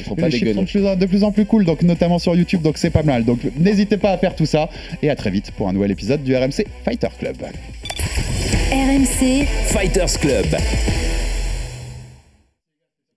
ils 0.00 0.04
sont 0.08 0.14
pas 0.16 0.28
les 0.28 0.38
chiffres 0.38 0.52
sont 0.54 0.62
de 0.62 0.66
plus, 0.66 0.86
en, 0.86 0.96
de 0.96 1.06
plus 1.06 1.24
en 1.24 1.32
plus 1.32 1.44
cool, 1.46 1.64
donc 1.64 1.82
notamment 1.82 2.18
sur 2.18 2.34
YouTube, 2.36 2.62
donc 2.62 2.78
c'est 2.78 2.90
pas 2.90 3.02
mal. 3.02 3.24
Donc 3.24 3.40
n'hésitez 3.58 3.96
pas 3.96 4.10
à 4.12 4.18
faire 4.18 4.34
tout 4.34 4.46
ça 4.46 4.68
et 5.02 5.10
à 5.10 5.16
très 5.16 5.30
vite 5.30 5.50
pour 5.56 5.68
un 5.68 5.72
nouvel 5.72 5.90
épisode 5.90 6.22
du 6.22 6.34
RMC 6.36 6.66
Fighter 6.84 7.08
Club. 7.18 7.36
RMC, 8.72 9.46
Fighters 9.66 10.18
Club. 10.20 10.46